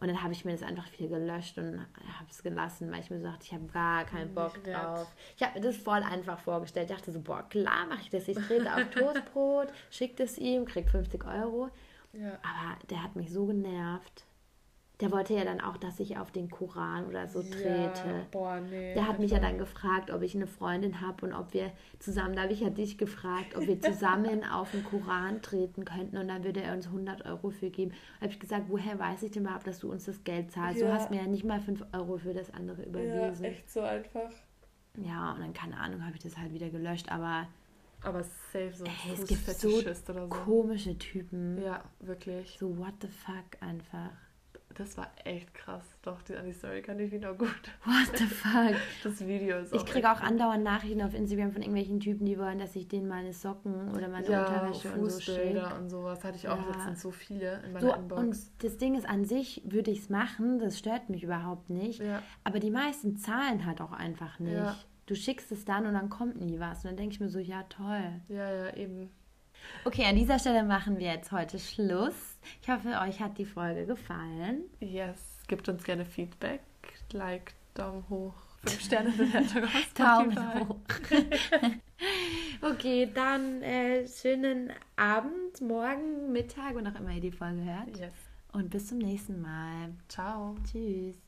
Und 0.01 0.09
dann 0.09 0.23
habe 0.23 0.33
ich 0.33 0.45
mir 0.45 0.53
das 0.53 0.63
einfach 0.63 0.87
wieder 0.97 1.19
gelöscht 1.19 1.59
und 1.59 1.81
habe 1.81 2.31
es 2.31 2.43
gelassen, 2.43 2.91
weil 2.93 3.01
ich 3.01 3.11
mir 3.11 3.19
so 3.19 3.25
dachte, 3.25 3.45
ich 3.45 3.53
habe 3.53 3.67
gar 3.67 4.05
keinen 4.05 4.33
Bock 4.33 4.63
drauf. 4.63 5.13
Ich 5.37 5.43
habe 5.43 5.59
mir 5.59 5.67
das 5.67 5.77
voll 5.77 6.03
einfach 6.03 6.39
vorgestellt. 6.39 6.89
Ich 6.89 6.97
dachte 6.97 7.11
so, 7.11 7.21
boah, 7.21 7.43
klar 7.49 7.87
mache 7.89 8.03
ich 8.03 8.11
das. 8.11 8.29
Ich 8.29 8.39
trete 8.39 8.73
auf 8.73 8.91
Toastbrot, 8.91 9.69
schicke 9.91 10.23
das 10.23 10.39
ihm, 10.39 10.67
krieg 10.67 10.89
50 10.89 11.25
Euro. 11.27 11.71
Ja. 12.13 12.39
Aber 12.43 12.79
der 12.89 13.03
hat 13.03 13.17
mich 13.17 13.33
so 13.33 13.47
genervt. 13.47 14.25
Der 15.01 15.13
wollte 15.13 15.33
ja 15.35 15.45
dann 15.45 15.61
auch, 15.61 15.77
dass 15.77 16.01
ich 16.01 16.19
auf 16.19 16.33
den 16.33 16.51
Koran 16.51 17.07
oder 17.07 17.29
so 17.29 17.41
trete. 17.41 17.69
Ja, 17.69 18.27
boah, 18.33 18.61
nee, 18.61 18.95
der 18.95 19.07
hat 19.07 19.21
mich 19.21 19.31
ja 19.31 19.39
dann 19.39 19.57
gefragt, 19.57 20.11
ob 20.11 20.23
ich 20.23 20.35
eine 20.35 20.49
Freundin 20.49 21.01
habe 21.01 21.25
und 21.25 21.33
ob 21.33 21.55
wir 21.55 21.71
zusammen, 22.01 22.35
da 22.35 22.43
habe 22.43 22.53
ich 22.53 22.61
ja 22.61 22.71
dich 22.71 22.99
gefragt, 22.99 23.55
ob 23.57 23.65
wir 23.67 23.81
zusammen 23.81 24.43
auf 24.45 24.73
den 24.73 24.83
Koran 24.83 25.41
treten 25.41 25.85
könnten 25.85 26.17
und 26.17 26.27
dann 26.27 26.43
würde 26.43 26.63
er 26.63 26.75
uns 26.75 26.87
100 26.87 27.27
Euro 27.27 27.51
für 27.51 27.71
geben. 27.71 27.93
Da 28.19 28.23
habe 28.23 28.33
ich 28.33 28.41
gesagt, 28.41 28.65
woher 28.69 28.99
weiß 28.99 29.23
ich 29.23 29.31
denn 29.31 29.45
überhaupt, 29.45 29.69
dass 29.69 29.79
du 29.79 29.91
uns 29.93 30.07
das 30.07 30.25
Geld 30.25 30.51
zahlst? 30.51 30.81
Ja. 30.81 30.89
Du 30.89 30.93
hast 30.93 31.11
mir 31.11 31.19
ja 31.19 31.29
nicht 31.29 31.45
mal 31.45 31.61
5 31.61 31.85
Euro 31.93 32.19
für 32.19 32.35
das 32.35 32.53
andere 32.53 32.83
überwiesen. 32.83 33.45
Ja, 33.45 33.51
echt 33.51 33.71
so 33.71 33.83
einfach. 33.83 34.31
Ja, 34.97 35.33
und 35.33 35.41
dann, 35.41 35.53
keine 35.53 35.79
Ahnung, 35.79 36.05
habe 36.05 36.17
ich 36.17 36.23
das 36.23 36.37
halt 36.37 36.53
wieder 36.53 36.71
gelöscht, 36.71 37.11
aber... 37.13 37.47
Aber 38.03 38.23
safe 38.23 38.73
so. 38.73 38.85
Ey, 38.85 39.15
es 39.15 39.27
gibt 39.27 39.45
so, 39.45 39.81
so 39.81 40.29
komische 40.29 40.97
Typen. 40.99 41.61
Ja, 41.63 41.85
wirklich. 42.01 42.57
So 42.59 42.77
what 42.79 42.95
the 43.01 43.09
fuck 43.09 43.61
einfach. 43.61 44.11
Das 44.75 44.97
war 44.97 45.11
echt 45.25 45.53
krass. 45.55 45.85
Doch, 46.03 46.23
die, 46.23 46.37
an 46.37 46.47
die 46.47 46.53
Story 46.53 46.83
kann 46.83 46.99
ich 47.01 47.11
wieder 47.11 47.35
gut. 47.35 47.49
What 47.85 48.17
the 48.17 48.25
fuck? 48.25 48.77
Das 49.03 49.27
Video 49.27 49.59
ist 49.59 49.75
Ich 49.75 49.85
kriege 49.85 50.11
auch 50.11 50.21
andauernd 50.21 50.63
Nachrichten 50.63 51.03
auf 51.03 51.15
Instagram 51.15 51.53
von 51.53 51.63
irgendwelchen 51.63 52.01
Typen, 52.01 52.27
die 52.27 52.39
wollen, 52.39 52.59
dass 52.59 52.77
ich 52.77 52.87
denen 52.87 53.09
meine 53.09 53.33
Socken 53.33 53.91
oder 53.95 54.09
meine 54.09 54.29
ja, 54.29 54.47
Unterwäsche 54.47 54.93
und 54.93 55.11
so 55.11 55.21
schicke. 55.21 55.75
und 55.79 55.89
sowas 55.89 56.23
hatte 56.23 56.37
ich 56.37 56.49
auch 56.49 56.59
ja. 56.59 56.73
letztens 56.73 57.03
so 57.03 57.11
viele 57.11 57.61
in 57.65 57.73
meiner 57.73 57.87
so, 57.89 57.95
Inbox. 57.95 58.21
Und 58.21 58.37
das 58.63 58.77
Ding 58.77 58.95
ist, 58.95 59.09
an 59.09 59.25
sich 59.25 59.63
würde 59.65 59.91
ich 59.91 60.01
es 60.01 60.11
machen, 60.11 60.59
das 60.59 60.79
stört 60.79 61.11
mich 61.11 61.25
überhaupt 61.25 61.71
nicht. 61.71 62.01
Ja. 62.01 62.23
Aber 62.45 62.61
die 62.61 62.71
meisten 62.71 63.17
zahlen 63.17 63.67
halt 63.67 63.81
auch 63.81 63.93
einfach 63.93 64.39
nicht. 64.39 64.55
Ja. 64.55 64.77
Du 65.07 65.17
schickst 65.17 65.51
es 65.53 65.65
dann 65.65 65.87
und 65.87 65.95
dann 65.95 66.11
kommt 66.11 66.41
nie 66.41 66.61
was. 66.61 66.85
Und 66.85 66.91
dann 66.91 66.97
denke 66.97 67.15
ich 67.15 67.21
mir 67.21 67.31
so, 67.31 67.39
ja 67.39 67.63
toll. 67.65 68.21
Ja, 68.29 68.53
ja, 68.53 68.77
eben. 68.77 69.11
Okay, 69.85 70.05
an 70.05 70.17
dieser 70.17 70.39
Stelle 70.39 70.63
machen 70.63 70.99
wir 70.99 71.07
jetzt 71.07 71.33
heute 71.33 71.59
Schluss. 71.59 72.38
Ich 72.63 72.69
hoffe, 72.69 72.89
euch 73.01 73.21
hat 73.21 73.39
die 73.39 73.47
Folge 73.47 73.87
gefallen. 73.87 74.65
Yes, 74.81 75.19
gebt 75.47 75.69
uns 75.69 75.85
gerne 75.85 76.05
Feedback, 76.05 76.61
Like, 77.13 77.55
Daumen 77.75 78.05
hoch, 78.09 78.35
5 78.65 78.81
Sterne 78.81 79.11
Bewertung 79.11 79.65
auf 79.65 79.95
Daumen 79.95 80.69
hoch. 80.69 80.77
okay, 82.71 83.09
dann 83.15 83.63
äh, 83.63 84.07
schönen 84.07 84.73
Abend, 84.97 85.61
morgen, 85.61 86.33
Mittag, 86.33 86.75
wann 86.75 86.87
auch 86.87 86.99
immer 86.99 87.13
ihr 87.13 87.21
die 87.21 87.33
Folge 87.33 87.63
hört. 87.65 87.97
Yes. 87.97 88.13
Und 88.53 88.71
bis 88.71 88.89
zum 88.89 88.99
nächsten 88.99 89.41
Mal. 89.41 89.91
Ciao. 90.09 90.57
Tschüss. 90.65 91.28